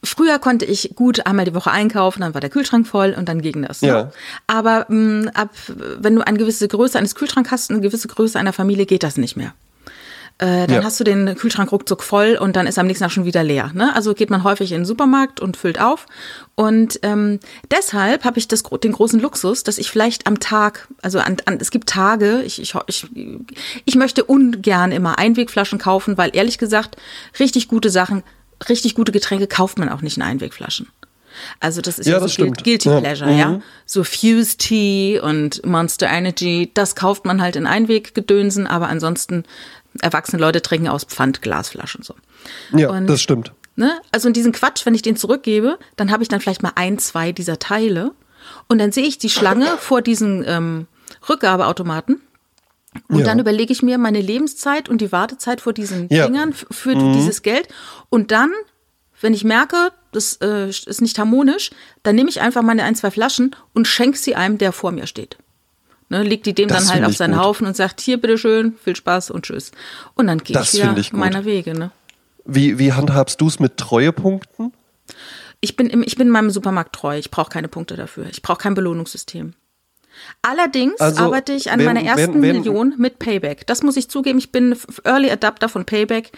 früher 0.05 0.39
konnte 0.39 0.65
ich 0.65 0.93
gut 0.95 1.27
einmal 1.27 1.45
die 1.45 1.55
Woche 1.55 1.71
einkaufen, 1.71 2.21
dann 2.21 2.35
war 2.35 2.41
der 2.41 2.51
Kühlschrank 2.51 2.87
voll 2.87 3.15
und 3.17 3.29
dann 3.29 3.41
ging 3.43 3.63
das. 3.63 3.83
Ne? 3.83 3.89
Ja. 3.89 4.13
Aber 4.47 4.87
mh, 4.89 5.31
ab 5.35 5.51
wenn 5.99 6.15
du 6.17 6.27
eine 6.27 6.39
gewisse 6.39 6.69
Größe 6.69 6.99
eines 6.99 7.15
Kühlschranks 7.15 7.51
hast, 7.51 7.71
eine 7.71 7.81
gewisse 7.81 8.09
Größe 8.09 8.39
einer 8.39 8.53
Familie, 8.53 8.87
geht 8.87 9.03
das 9.03 9.17
nicht 9.17 9.37
mehr. 9.37 9.55
Äh, 10.41 10.69
dann 10.69 10.77
Ja. 10.77 10.85
hast 10.85 11.01
du 11.01 11.05
den 11.05 11.35
Kühlschrank 11.35 11.73
ruckzuck 11.73 12.03
voll 12.05 12.39
und 12.41 12.55
dann 12.55 12.69
ist 12.69 12.79
am 12.79 12.87
nächsten 12.87 13.03
Tag 13.05 13.11
schon 13.11 13.25
wieder 13.25 13.43
leer. 13.43 13.73
Ne? 13.75 13.95
Also 13.97 14.15
geht 14.15 14.31
man 14.31 14.45
häufig 14.45 14.71
in 14.71 14.81
den 14.81 14.85
Supermarkt 14.85 15.41
und 15.41 15.57
füllt 15.57 15.81
auf. 15.81 16.07
Und 16.55 17.01
ähm, 17.03 17.41
deshalb 17.73 18.25
habe 18.25 18.39
ich 18.39 18.47
das, 18.47 18.63
den 18.63 18.93
großen 18.93 19.19
Luxus, 19.21 19.65
dass 19.65 19.79
ich 19.79 19.91
vielleicht 19.91 20.29
am 20.29 20.39
Tag, 20.39 20.87
also 21.03 21.19
an, 21.19 21.39
an, 21.47 21.59
es 21.61 21.73
gibt 21.73 21.89
Tage, 21.89 22.43
ich, 22.43 22.63
ich, 22.63 22.73
ich, 22.87 23.07
ich 23.85 23.95
möchte 23.97 24.23
ungern 24.25 24.93
immer 24.93 25.19
Einwegflaschen 25.19 25.81
kaufen, 25.81 26.17
weil 26.17 26.31
ehrlich 26.35 26.59
gesagt, 26.59 26.97
richtig 27.41 27.67
gute 27.67 27.91
Sachen, 27.91 28.23
richtig 28.69 28.95
gute 28.95 29.11
Getränke 29.11 29.49
kauft 29.49 29.79
man 29.79 29.89
auch 29.89 30.03
nicht 30.03 30.17
in 30.19 30.23
Einwegflaschen. 30.23 30.89
Also 31.61 31.81
das 31.81 31.99
ist 32.01 32.07
Ja, 32.07 32.15
ja, 32.15 32.21
das 32.21 32.31
so 32.35 32.43
stimmt. 32.43 32.65
Guilty 32.65 32.89
Ja. 32.89 33.01
Pleasure, 33.01 33.33
ja. 33.33 33.49
Mhm. 33.49 33.63
So 33.87 34.03
Fuse 34.03 34.57
Tea 34.57 35.21
und 35.21 35.65
Monster 35.65 36.09
Energy, 36.09 36.71
das 36.75 36.97
kauft 36.97 37.25
man 37.27 37.41
halt 37.41 37.55
in 37.55 37.67
Einweggedönsen, 37.67 38.67
aber 38.67 38.89
ansonsten 38.89 39.45
erwachsene 40.01 40.41
Leute 40.41 40.63
trinken 40.63 40.89
aus 40.89 41.05
Pfandglasflaschen 41.05 42.03
so. 42.03 42.15
Ja, 42.73 42.91
Und- 42.91 43.07
das 43.07 43.21
stimmt. 43.21 43.53
Ne? 43.77 43.93
Also 44.11 44.27
in 44.29 44.35
diesen 44.35 44.51
Quatsch, 44.53 44.85
wenn 44.87 44.95
ich 44.95 45.03
den 45.03 45.17
zurückgebe, 45.17 45.79
dann 45.97 46.11
habe 46.11 46.23
ich 46.25 46.29
dann 46.29 46.41
vielleicht 46.41 46.63
mal 46.65 46.73
ein, 46.75 46.99
zwei 46.99 47.31
dieser 47.33 47.59
Teile 47.61 48.13
und 48.69 48.79
dann 48.79 48.91
sehe 48.93 49.05
ich 49.07 49.19
die 49.19 49.31
Schlange 49.31 49.67
vor 49.79 50.03
diesen 50.03 50.45
ähm, 50.47 50.87
Rückgabeautomaten 51.29 52.21
und 53.09 53.19
Ja. 53.21 53.25
dann 53.25 53.39
überlege 53.39 53.73
ich 53.73 53.83
mir 53.83 53.97
meine 53.99 54.21
Lebenszeit 54.21 54.89
und 54.89 55.01
die 55.01 55.13
Wartezeit 55.13 55.61
vor 55.61 55.73
diesen 55.73 56.09
Ja. 56.09 56.25
Mhm. 56.29 56.33
Dingern 56.33 56.53
für 56.53 56.95
dieses 57.15 57.43
Geld 57.43 57.69
und 58.11 58.33
dann, 58.33 58.51
wenn 59.21 59.33
ich 59.35 59.45
merke, 59.45 59.93
das 60.13 60.39
äh, 60.43 60.69
ist 60.69 61.01
nicht 61.01 61.19
harmonisch, 61.19 61.71
dann 62.03 62.17
nehme 62.17 62.31
ich 62.31 62.41
einfach 62.41 62.63
meine 62.63 62.83
ein, 62.83 62.95
zwei 62.97 63.11
Flaschen 63.13 63.55
und 63.75 63.87
schenke 63.87 64.19
sie 64.19 64.35
einem, 64.35 64.59
der 64.59 64.73
vor 64.73 64.91
mir 64.91 65.07
steht. 65.07 65.37
Ne, 66.11 66.23
legt 66.23 66.47
die 66.47 66.55
dem 66.55 66.69
Das 66.69 66.87
dann 66.87 66.95
halt 66.95 67.05
auf 67.05 67.17
seinen 67.17 67.35
gut. 67.35 67.43
Haufen 67.45 67.67
und 67.67 67.77
sagt, 67.77 68.01
hier, 68.01 68.19
bitteschön, 68.19 68.77
viel 68.83 68.97
Spaß 68.97 69.31
und 69.31 69.45
tschüss. 69.45 69.73
Und 70.15 70.27
dann 70.27 70.39
gehe 70.39 70.59
ich 70.61 70.73
wieder 70.75 70.97
ich 70.97 71.13
meiner 71.13 71.45
Wege. 71.45 71.79
Ne? 71.79 71.91
Wie, 72.47 72.79
wie 72.79 72.95
handhabst 72.95 73.41
du 73.41 73.47
es 73.49 73.61
mit 73.61 73.77
Treuepunkten? 73.77 74.73
Ich 75.61 75.77
bin, 75.77 75.89
im, 75.91 76.03
ich 76.03 76.17
bin 76.17 76.31
meinem 76.31 76.49
Supermarkt 76.51 76.95
treu. 76.95 77.19
Ich 77.19 77.31
brauche 77.31 77.51
keine 77.51 77.69
Punkte 77.69 77.97
dafür. 77.97 78.27
Ich 78.31 78.41
brauche 78.41 78.57
kein 78.59 78.73
Belohnungssystem. 78.75 79.53
Allerdings 80.43 81.01
Also, 81.01 81.23
arbeite 81.25 81.53
ich 81.53 81.71
an 81.71 81.79
wenn- 81.79 81.87
meiner 81.87 82.03
ersten 82.03 82.35
wenn- 82.35 82.43
wenn- 82.43 82.57
Million 82.57 82.95
mit 82.97 83.19
Payback. 83.19 83.67
Das 83.67 83.83
muss 83.83 83.97
ich 83.97 84.09
zugeben. 84.09 84.39
Ich 84.39 84.51
bin 84.51 84.77
Early 85.05 85.31
Adapter 85.31 85.69
von 85.69 85.85
Payback 85.85 86.33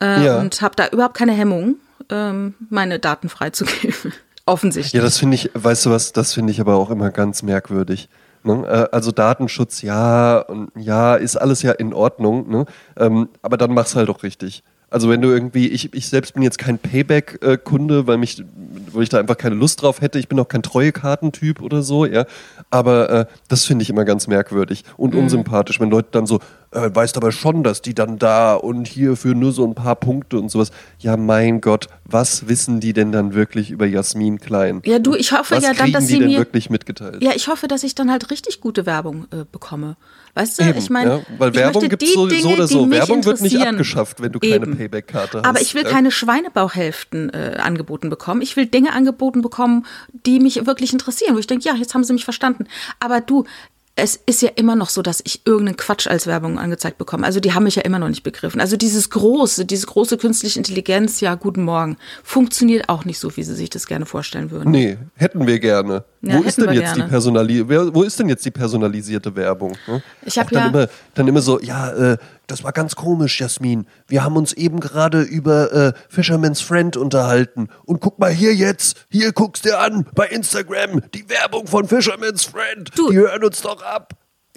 äh, 0.00 0.24
Ja. 0.24 0.38
und 0.40 0.62
habe 0.62 0.76
da 0.76 0.88
überhaupt 0.88 1.16
keine 1.16 1.32
Hemmung, 1.32 1.76
ähm, 2.10 2.54
meine 2.70 2.98
Daten 2.98 3.28
freizugeben. 3.28 4.12
Offensichtlich. 4.46 4.92
Ja, 4.92 5.02
das 5.02 5.18
finde 5.18 5.34
ich, 5.34 5.50
weißt 5.54 5.86
du 5.86 5.90
was, 5.90 6.12
das 6.12 6.32
finde 6.34 6.52
ich 6.52 6.60
aber 6.60 6.76
auch 6.76 6.90
immer 6.90 7.10
ganz 7.10 7.42
merkwürdig. 7.42 8.08
Ne? 8.46 8.88
Also 8.92 9.10
Datenschutz, 9.12 9.82
ja, 9.82 10.38
und 10.38 10.70
ja, 10.76 11.14
ist 11.16 11.36
alles 11.36 11.62
ja 11.62 11.72
in 11.72 11.92
Ordnung, 11.92 12.48
ne? 12.48 12.64
ähm, 12.96 13.28
aber 13.42 13.56
dann 13.56 13.74
mach's 13.74 13.96
halt 13.96 14.08
auch 14.08 14.22
richtig. 14.22 14.62
Also 14.88 15.10
wenn 15.10 15.20
du 15.20 15.28
irgendwie, 15.30 15.66
ich, 15.66 15.92
ich 15.94 16.08
selbst 16.08 16.34
bin 16.34 16.44
jetzt 16.44 16.58
kein 16.58 16.78
Payback-Kunde, 16.78 18.06
weil 18.06 18.18
mich, 18.18 18.44
weil 18.92 19.02
ich 19.02 19.08
da 19.08 19.18
einfach 19.18 19.36
keine 19.36 19.56
Lust 19.56 19.82
drauf 19.82 20.00
hätte. 20.00 20.18
Ich 20.20 20.28
bin 20.28 20.38
auch 20.38 20.46
kein 20.46 20.62
Treuekartentyp 20.62 21.60
oder 21.60 21.82
so, 21.82 22.06
ja. 22.06 22.24
Aber 22.70 23.10
äh, 23.10 23.26
das 23.48 23.64
finde 23.64 23.82
ich 23.82 23.90
immer 23.90 24.04
ganz 24.04 24.28
merkwürdig 24.28 24.84
und 24.96 25.12
Mhm. 25.14 25.22
unsympathisch, 25.22 25.80
wenn 25.80 25.90
Leute 25.90 26.08
dann 26.12 26.26
so, 26.26 26.38
äh, 26.76 26.94
weißt 26.94 27.16
aber 27.16 27.32
schon, 27.32 27.62
dass 27.62 27.82
die 27.82 27.94
dann 27.94 28.18
da 28.18 28.54
und 28.54 28.86
hier 28.86 29.16
für 29.16 29.34
nur 29.34 29.52
so 29.52 29.66
ein 29.66 29.74
paar 29.74 29.96
Punkte 29.96 30.38
und 30.38 30.50
sowas. 30.50 30.70
Ja, 30.98 31.16
mein 31.16 31.60
Gott, 31.60 31.88
was 32.04 32.48
wissen 32.48 32.80
die 32.80 32.92
denn 32.92 33.12
dann 33.12 33.34
wirklich 33.34 33.70
über 33.70 33.86
Jasmin 33.86 34.38
Klein? 34.38 34.82
Ja, 34.84 34.98
du, 34.98 35.14
ich 35.14 35.32
hoffe 35.32 35.56
Was 35.56 35.64
ja 35.64 35.72
dann, 35.72 35.92
dass 35.92 36.06
die 36.06 36.14
sie 36.14 36.18
denn 36.18 36.28
mir. 36.28 36.38
wirklich 36.38 36.70
mitgeteilt? 36.70 37.22
Ja, 37.22 37.32
ich 37.34 37.48
hoffe, 37.48 37.66
dass 37.66 37.82
ich 37.82 37.94
dann 37.94 38.10
halt 38.10 38.30
richtig 38.30 38.60
gute 38.60 38.86
Werbung 38.86 39.26
äh, 39.32 39.44
bekomme. 39.50 39.96
Weißt 40.34 40.58
du, 40.58 40.64
Eben, 40.64 40.78
ich 40.78 40.90
meine, 40.90 41.10
ja, 41.10 41.20
weil 41.38 41.50
ich 41.50 41.56
Werbung 41.56 41.88
gibt's 41.88 42.04
die 42.04 42.12
so, 42.12 42.28
so 42.28 42.48
oder 42.50 42.68
so. 42.68 42.90
Werbung 42.90 43.24
wird 43.24 43.40
nicht 43.40 43.58
abgeschafft, 43.58 44.20
wenn 44.20 44.32
du 44.32 44.38
keine 44.38 44.54
Eben. 44.56 44.76
Payback-Karte 44.76 45.38
hast. 45.38 45.46
Aber 45.46 45.62
ich 45.62 45.74
will 45.74 45.84
ja? 45.84 45.88
keine 45.88 46.10
Schweinebauchhälften 46.10 47.30
äh, 47.30 47.56
angeboten 47.58 48.10
bekommen. 48.10 48.42
Ich 48.42 48.54
will 48.54 48.66
Dinge 48.66 48.92
angeboten 48.92 49.40
bekommen, 49.40 49.86
die 50.26 50.38
mich 50.38 50.66
wirklich 50.66 50.92
interessieren, 50.92 51.34
wo 51.34 51.38
ich 51.38 51.46
denke, 51.46 51.66
ja, 51.66 51.74
jetzt 51.74 51.94
haben 51.94 52.04
sie 52.04 52.12
mich 52.12 52.24
verstanden. 52.24 52.66
Aber 53.00 53.22
du, 53.22 53.44
es 53.98 54.20
ist 54.26 54.42
ja 54.42 54.50
immer 54.56 54.76
noch 54.76 54.90
so, 54.90 55.00
dass 55.00 55.22
ich 55.24 55.40
irgendeinen 55.46 55.78
Quatsch 55.78 56.06
als 56.06 56.26
Werbung 56.26 56.58
angezeigt 56.58 56.98
bekomme. 56.98 57.24
Also 57.24 57.40
die 57.40 57.54
haben 57.54 57.62
mich 57.64 57.76
ja 57.76 57.82
immer 57.82 57.98
noch 57.98 58.10
nicht 58.10 58.22
begriffen. 58.22 58.60
Also 58.60 58.76
dieses 58.76 59.08
große, 59.08 59.64
diese 59.64 59.86
große 59.86 60.18
künstliche 60.18 60.58
Intelligenz, 60.58 61.20
ja, 61.20 61.34
guten 61.34 61.62
Morgen, 61.64 61.96
funktioniert 62.22 62.90
auch 62.90 63.06
nicht 63.06 63.18
so, 63.18 63.34
wie 63.38 63.42
sie 63.42 63.54
sich 63.54 63.70
das 63.70 63.86
gerne 63.86 64.04
vorstellen 64.04 64.50
würden. 64.50 64.70
Nee, 64.70 64.98
hätten 65.14 65.46
wir 65.46 65.58
gerne. 65.58 66.04
Ja, 66.20 66.38
wo 66.38 66.42
ist 66.42 66.58
denn 66.58 66.72
jetzt 66.72 66.82
gerne. 66.94 67.04
die 67.04 67.08
Personali 67.08 67.68
wo 67.94 68.02
ist 68.02 68.18
denn 68.20 68.28
jetzt 68.28 68.44
die 68.44 68.50
personalisierte 68.50 69.34
Werbung? 69.34 69.78
ne? 69.86 70.02
Ich 70.26 70.38
hab 70.38 70.48
Auch 70.48 70.50
dann 70.50 70.62
ja- 70.62 70.68
immer, 70.80 70.88
dann 71.14 71.28
immer 71.28 71.40
so, 71.40 71.58
ja, 71.60 72.12
äh, 72.12 72.18
das 72.46 72.62
war 72.64 72.72
ganz 72.72 72.94
komisch, 72.96 73.40
Jasmin. 73.40 73.86
Wir 74.06 74.22
haben 74.24 74.36
uns 74.36 74.52
eben 74.52 74.80
gerade 74.80 75.22
über 75.22 75.72
äh, 75.72 75.92
Fisherman's 76.08 76.60
Friend 76.60 76.96
unterhalten. 76.96 77.68
Und 77.84 78.00
guck 78.00 78.18
mal 78.18 78.30
hier 78.30 78.54
jetzt, 78.54 79.04
hier 79.10 79.32
guckst 79.32 79.64
dir 79.64 79.80
an 79.80 80.06
bei 80.14 80.26
Instagram 80.28 81.02
die 81.14 81.28
Werbung 81.28 81.66
von 81.66 81.88
Fisherman's 81.88 82.44
Friend. 82.44 82.90
Du- 82.96 83.10
Die 83.10 83.16
hören 83.16 83.42
uns 83.44 83.62
doch 83.62 83.82
ab. 83.82 84.12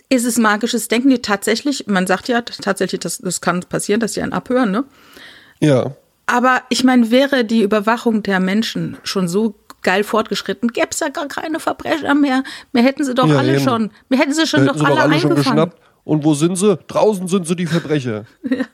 Ist 0.10 0.26
es 0.26 0.38
magisches 0.38 0.88
Denken? 0.88 1.10
Die 1.10 1.22
tatsächlich, 1.22 1.86
man 1.88 2.08
sagt 2.08 2.28
ja 2.28 2.42
tatsächlich, 2.42 3.00
das, 3.00 3.20
das 3.20 3.42
kann 3.42 3.60
passieren, 3.62 4.00
dass 4.00 4.14
die 4.14 4.22
einen 4.22 4.34
abhören, 4.34 4.72
ne? 4.72 4.84
Ja. 5.60 5.92
Aber 6.26 6.62
ich 6.70 6.84
meine, 6.84 7.12
wäre 7.12 7.44
die 7.46 7.62
Überwachung 7.64 8.24
der 8.24 8.40
Menschen 8.40 8.98
schon 9.04 9.28
so 9.28 9.56
geil 9.82 10.04
fortgeschritten, 10.04 10.70
gäbe 10.70 10.90
es 10.92 11.00
ja 11.00 11.10
gar 11.10 11.28
keine 11.28 11.60
Verbrecher 11.60 12.14
mehr. 12.14 12.44
Mir 12.74 12.84
hätten 12.84 13.04
sie 13.04 13.14
doch 13.14 13.28
Ja, 13.28 13.38
alle 13.38 13.56
eben. 13.56 13.64
schon, 13.64 13.92
mir 14.10 14.20
hätten 14.20 14.34
sie 14.34 14.46
schon 14.46 14.66
Hätten 14.66 14.78
doch 14.80 14.86
alle, 14.86 15.02
alle 15.02 15.20
schon 15.20 15.32
eingefangen. 15.32 15.72
Und 16.10 16.24
wo 16.24 16.34
sind 16.34 16.56
sie? 16.56 16.76
Draußen 16.88 17.28
sind 17.28 17.46
sie 17.48 17.56
die 17.56 17.68
Verbrecher. 17.68 18.26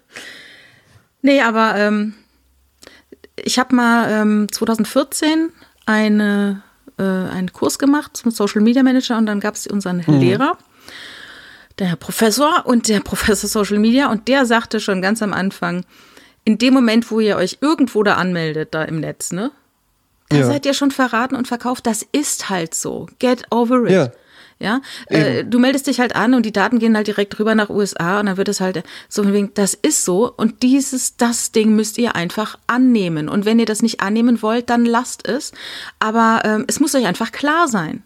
Nee, 1.21 1.41
aber 1.41 1.75
ähm, 1.75 2.13
ich 3.35 3.57
habe 3.57 3.75
mal 3.75 4.11
ähm, 4.11 4.47
2014 4.51 5.49
eine, 5.87 6.61
äh, 6.99 7.01
einen 7.03 7.51
Kurs 7.51 7.79
gemacht 7.79 8.15
zum 8.15 8.29
Social 8.29 8.61
Media 8.61 8.83
Manager 8.83 9.17
und 9.17 9.25
dann 9.25 9.39
gab 9.39 9.55
es 9.55 9.65
unseren 9.65 10.01
Lehrer, 10.05 10.55
der 11.79 11.87
Herr 11.87 11.95
Professor 11.95 12.63
und 12.67 12.87
der 12.89 12.99
Professor 13.03 13.49
Social 13.49 13.79
Media 13.79 14.11
und 14.11 14.27
der 14.27 14.45
sagte 14.45 14.79
schon 14.79 15.01
ganz 15.01 15.23
am 15.23 15.33
Anfang, 15.33 15.83
in 16.43 16.59
dem 16.59 16.75
Moment, 16.75 17.09
wo 17.09 17.19
ihr 17.19 17.37
euch 17.37 17.57
irgendwo 17.59 18.03
da 18.03 18.15
anmeldet, 18.17 18.75
da 18.75 18.83
im 18.83 18.99
Netz, 18.99 19.31
ne? 19.31 19.49
Da 20.29 20.37
Ja. 20.37 20.45
seid 20.45 20.67
ihr 20.67 20.75
schon 20.75 20.91
verraten 20.91 21.35
und 21.35 21.47
verkauft. 21.47 21.87
Das 21.87 22.05
ist 22.11 22.51
halt 22.51 22.75
so. 22.75 23.07
Get 23.17 23.45
over 23.49 23.85
it. 23.85 23.91
Ja. 23.91 24.11
Ja, 24.57 24.79
äh, 25.07 25.43
du 25.43 25.59
meldest 25.59 25.87
dich 25.87 25.99
halt 25.99 26.15
an 26.15 26.33
und 26.33 26.45
die 26.45 26.53
Daten 26.53 26.79
gehen 26.79 26.95
halt 26.95 27.07
direkt 27.07 27.37
rüber 27.39 27.55
nach 27.55 27.69
USA 27.69 28.21
und 28.21 28.27
dann 28.27 28.37
wird 28.37 28.47
es 28.47 28.61
halt 28.61 28.83
so 29.09 29.23
von 29.23 29.33
wegen, 29.33 29.51
das 29.53 29.73
ist 29.73 30.05
so 30.05 30.31
und 30.31 30.63
dieses, 30.63 31.17
das 31.17 31.51
Ding 31.51 31.75
müsst 31.75 31.97
ihr 31.97 32.15
einfach 32.15 32.57
annehmen. 32.65 33.27
Und 33.27 33.43
wenn 33.43 33.59
ihr 33.59 33.65
das 33.65 33.81
nicht 33.81 33.99
annehmen 33.99 34.41
wollt, 34.41 34.69
dann 34.69 34.85
lasst 34.85 35.27
es. 35.27 35.51
Aber 35.99 36.41
ähm, 36.45 36.63
es 36.67 36.79
muss 36.79 36.95
euch 36.95 37.05
einfach 37.05 37.33
klar 37.33 37.67
sein. 37.67 38.03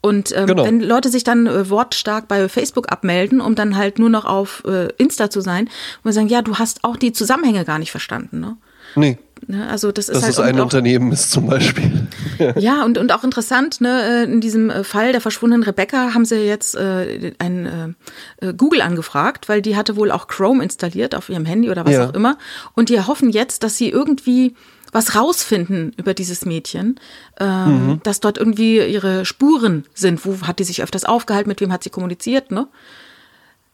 Und 0.00 0.36
ähm, 0.36 0.48
Genau. 0.48 0.64
wenn 0.64 0.80
Leute 0.80 1.08
sich 1.08 1.22
dann 1.24 1.46
äh, 1.46 1.70
wortstark 1.70 2.28
bei 2.28 2.48
Facebook 2.48 2.90
abmelden, 2.90 3.40
um 3.40 3.54
dann 3.54 3.76
halt 3.76 3.98
nur 3.98 4.10
noch 4.10 4.24
auf 4.24 4.62
äh, 4.66 4.88
Insta 4.98 5.30
zu 5.30 5.40
sein, 5.40 5.64
und 5.66 6.04
wir 6.04 6.12
sagen, 6.12 6.28
ja, 6.28 6.42
du 6.42 6.56
hast 6.56 6.82
auch 6.82 6.96
die 6.96 7.12
Zusammenhänge 7.12 7.64
gar 7.64 7.78
nicht 7.78 7.90
verstanden, 7.92 8.40
ne? 8.40 8.56
Nee. 8.96 9.18
Ne? 9.46 9.68
Also 9.68 9.92
das 9.92 10.08
ist 10.08 10.16
Dass 10.16 10.22
halt 10.24 10.32
es 10.34 10.40
ein 10.40 10.60
Unternehmen 10.60 11.12
ist 11.12 11.30
zum 11.30 11.46
Beispiel. 11.46 12.06
Ja, 12.56 12.84
und, 12.84 12.98
und 12.98 13.12
auch 13.12 13.22
interessant, 13.22 13.80
ne, 13.80 14.02
äh, 14.02 14.24
in 14.24 14.40
diesem 14.40 14.68
äh, 14.68 14.82
Fall 14.82 15.12
der 15.12 15.20
verschwundenen 15.20 15.62
Rebecca 15.62 16.14
haben 16.14 16.24
sie 16.24 16.36
jetzt 16.38 16.74
äh, 16.74 17.32
ein 17.38 17.96
äh, 18.40 18.48
äh, 18.48 18.54
Google 18.54 18.80
angefragt, 18.80 19.48
weil 19.48 19.62
die 19.62 19.76
hatte 19.76 19.94
wohl 19.94 20.10
auch 20.10 20.26
Chrome 20.26 20.60
installiert 20.62 21.14
auf 21.14 21.28
ihrem 21.28 21.44
Handy 21.44 21.70
oder 21.70 21.84
was 21.84 21.92
Ja. 21.92 22.08
auch 22.08 22.14
immer. 22.14 22.36
Und 22.74 22.88
die 22.88 23.00
hoffen 23.00 23.30
jetzt, 23.30 23.62
dass 23.62 23.76
sie 23.76 23.88
irgendwie 23.88 24.56
was 24.90 25.14
rausfinden 25.14 25.92
über 25.96 26.12
dieses 26.14 26.44
Mädchen, 26.44 26.98
ähm, 27.38 28.00
dass 28.02 28.18
dort 28.20 28.36
irgendwie 28.38 28.84
ihre 28.84 29.24
Spuren 29.24 29.84
sind. 29.94 30.24
Wo 30.24 30.40
hat 30.46 30.58
die 30.58 30.64
sich 30.64 30.82
öfters 30.82 31.04
aufgehalten, 31.04 31.48
mit 31.48 31.60
wem 31.60 31.72
hat 31.72 31.84
sie 31.84 31.90
kommuniziert, 31.90 32.50
ne? 32.50 32.66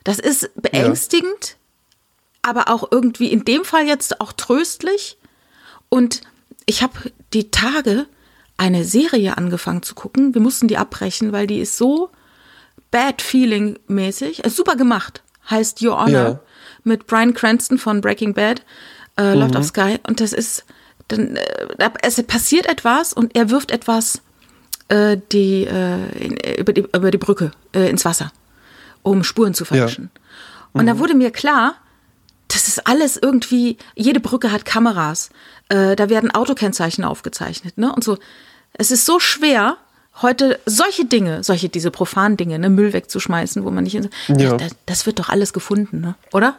Das 0.05 0.19
ist 0.19 0.51
beängstigend, 0.55 1.57
aber 2.43 2.69
auch 2.69 2.89
irgendwie 2.91 3.29
in 3.33 3.45
dem 3.45 3.65
Fall 3.65 3.87
jetzt 3.87 4.21
auch 4.21 4.33
tröstlich. 4.33 5.19
Und 5.91 6.23
ich 6.67 6.83
habe 6.83 6.95
die 7.35 7.51
Tage 7.51 8.07
eine 8.57 8.85
Serie 8.85 9.37
angefangen 9.37 9.83
zu 9.83 9.95
gucken. 9.95 10.35
Wir 10.35 10.41
mussten 10.41 10.69
die 10.69 10.79
abbrechen, 10.79 11.33
weil 11.33 11.47
die 11.47 11.61
ist 11.61 11.77
so 11.77 12.11
bad 12.91 13.21
feeling 13.23 13.79
mäßig. 13.89 14.41
Ist 14.45 14.57
super 14.57 14.77
gemacht. 14.77 15.23
Heißt 15.51 15.83
Your 15.83 15.99
Honor 15.99 16.11
Ja. 16.13 16.41
mit 16.85 17.07
Brian 17.07 17.35
Cranston 17.35 17.77
von 17.79 18.01
Breaking 18.01 18.35
Bad. 18.35 18.63
Äh, 19.19 19.35
läuft 19.35 19.57
auf 19.57 19.65
Sky. 19.67 19.99
Und 20.07 20.21
das 20.21 20.33
ist, 20.33 20.65
dann, 21.09 21.37
äh, 21.37 21.91
es 22.03 22.23
passiert 22.25 22.67
etwas 22.67 23.13
und 23.13 23.35
er 23.37 23.51
wirft 23.51 23.71
etwas 23.71 24.23
äh, 24.89 25.17
die, 25.33 25.65
äh, 25.67 26.09
in, 26.19 26.37
über, 26.59 26.73
die, 26.73 26.83
über 26.83 27.11
die 27.11 27.19
Brücke 27.19 27.51
äh, 27.75 27.89
ins 27.91 28.05
Wasser, 28.05 28.33
um 29.03 29.25
Spuren 29.25 29.55
zu 29.55 29.65
verwischen. 29.65 30.11
Und 30.73 30.87
da 30.87 30.99
wurde 30.99 31.15
mir 31.15 31.31
klar, 31.33 31.75
das 32.53 32.69
ist 32.69 32.87
alles 32.87 33.17
irgendwie, 33.17 33.77
jede 33.95 34.21
Brücke 34.21 34.53
hat 34.53 34.65
Kameras, 34.65 35.31
äh, 35.69 35.97
da 35.97 36.09
werden 36.09 36.31
Autokennzeichen 36.31 37.05
aufgezeichnet, 37.05 37.79
ne? 37.79 37.93
Und 37.95 38.05
so. 38.05 38.19
Es 38.73 38.91
ist 38.93 39.05
so 39.05 39.19
schwer, 39.19 39.77
heute 40.23 40.61
solche 40.65 41.05
Dinge, 41.05 41.43
solche, 41.43 41.69
diese 41.69 41.91
profanen 41.91 42.37
Dinge, 42.37 42.57
ne, 42.59 42.71
Müll 42.71 42.93
wegzuschmeißen, 42.93 43.65
wo 43.65 43.71
man 43.71 43.83
nicht. 43.85 43.97
In, 43.97 44.09
Ja. 44.29 44.55
das, 44.57 44.73
das 44.87 45.07
wird 45.07 45.19
doch 45.19 45.29
alles 45.29 45.53
gefunden, 45.53 46.01
ne? 46.01 46.15
Oder? 46.33 46.57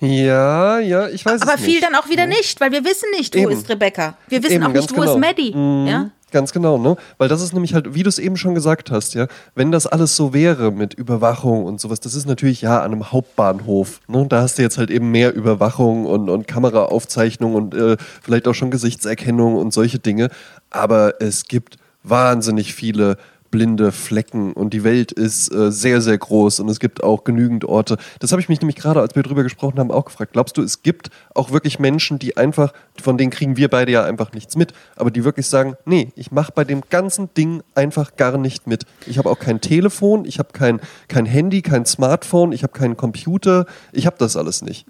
Ja, 0.00 0.78
ja, 0.78 1.08
ich 1.08 1.24
weiß 1.24 1.42
Aber 1.42 1.54
es 1.54 1.60
viel 1.60 1.74
nicht. 1.74 1.82
dann 1.84 1.94
auch 1.94 2.08
wieder 2.08 2.26
nicht, 2.26 2.60
weil 2.60 2.72
wir 2.72 2.84
wissen 2.84 3.10
nicht, 3.16 3.34
wo 3.34 3.40
Eben. 3.40 3.50
ist 3.52 3.68
Rebecca. 3.68 4.16
Wir 4.28 4.42
wissen 4.42 4.54
Eben, 4.54 4.64
auch 4.64 4.68
nicht, 4.72 4.90
wo 4.96 5.00
genau. 5.00 5.12
ist 5.14 5.20
Maddie. 5.20 5.52
Ja? 5.88 6.10
Ganz 6.32 6.52
genau, 6.52 6.78
ne? 6.78 6.96
Weil 7.18 7.28
das 7.28 7.42
ist 7.42 7.52
nämlich 7.52 7.74
halt, 7.74 7.94
wie 7.94 8.02
du 8.02 8.08
es 8.08 8.18
eben 8.18 8.38
schon 8.38 8.54
gesagt 8.54 8.90
hast, 8.90 9.12
ja, 9.12 9.26
wenn 9.54 9.70
das 9.70 9.86
alles 9.86 10.16
so 10.16 10.32
wäre 10.32 10.72
mit 10.72 10.94
Überwachung 10.94 11.64
und 11.66 11.78
sowas, 11.78 12.00
das 12.00 12.14
ist 12.14 12.26
natürlich 12.26 12.62
ja 12.62 12.80
an 12.80 12.92
einem 12.92 13.12
Hauptbahnhof, 13.12 14.00
ne? 14.08 14.26
Da 14.26 14.40
hast 14.40 14.56
du 14.56 14.62
jetzt 14.62 14.78
halt 14.78 14.90
eben 14.90 15.10
mehr 15.10 15.34
Überwachung 15.34 16.06
und, 16.06 16.30
und 16.30 16.48
Kameraaufzeichnung 16.48 17.54
und 17.54 17.74
äh, 17.74 17.98
vielleicht 18.22 18.48
auch 18.48 18.54
schon 18.54 18.70
Gesichtserkennung 18.70 19.56
und 19.56 19.74
solche 19.74 19.98
Dinge. 19.98 20.30
Aber 20.70 21.20
es 21.20 21.44
gibt 21.44 21.76
wahnsinnig 22.02 22.74
viele 22.74 23.18
blinde 23.52 23.92
Flecken 23.92 24.52
und 24.52 24.74
die 24.74 24.82
Welt 24.82 25.12
ist 25.12 25.54
äh, 25.54 25.70
sehr, 25.70 26.00
sehr 26.00 26.18
groß 26.18 26.58
und 26.58 26.68
es 26.68 26.80
gibt 26.80 27.04
auch 27.04 27.22
genügend 27.22 27.64
Orte. 27.64 27.98
Das 28.18 28.32
habe 28.32 28.42
ich 28.42 28.48
mich 28.48 28.60
nämlich 28.60 28.76
gerade, 28.76 29.00
als 29.00 29.14
wir 29.14 29.22
drüber 29.22 29.44
gesprochen 29.44 29.78
haben, 29.78 29.92
auch 29.92 30.06
gefragt. 30.06 30.32
Glaubst 30.32 30.56
du, 30.56 30.62
es 30.62 30.82
gibt 30.82 31.10
auch 31.34 31.52
wirklich 31.52 31.78
Menschen, 31.78 32.18
die 32.18 32.36
einfach, 32.36 32.72
von 33.00 33.16
denen 33.16 33.30
kriegen 33.30 33.56
wir 33.56 33.68
beide 33.68 33.92
ja 33.92 34.02
einfach 34.02 34.32
nichts 34.32 34.56
mit, 34.56 34.72
aber 34.96 35.12
die 35.12 35.22
wirklich 35.22 35.46
sagen, 35.46 35.76
nee, 35.84 36.10
ich 36.16 36.32
mache 36.32 36.50
bei 36.52 36.64
dem 36.64 36.80
ganzen 36.90 37.32
Ding 37.34 37.62
einfach 37.76 38.16
gar 38.16 38.38
nicht 38.38 38.66
mit. 38.66 38.86
Ich 39.06 39.18
habe 39.18 39.30
auch 39.30 39.38
kein 39.38 39.60
Telefon, 39.60 40.24
ich 40.24 40.40
habe 40.40 40.48
kein, 40.52 40.80
kein 41.06 41.26
Handy, 41.26 41.62
kein 41.62 41.84
Smartphone, 41.86 42.52
ich 42.52 42.64
habe 42.64 42.72
keinen 42.72 42.96
Computer, 42.96 43.66
ich 43.92 44.06
habe 44.06 44.16
das 44.18 44.36
alles 44.36 44.62
nicht. 44.62 44.86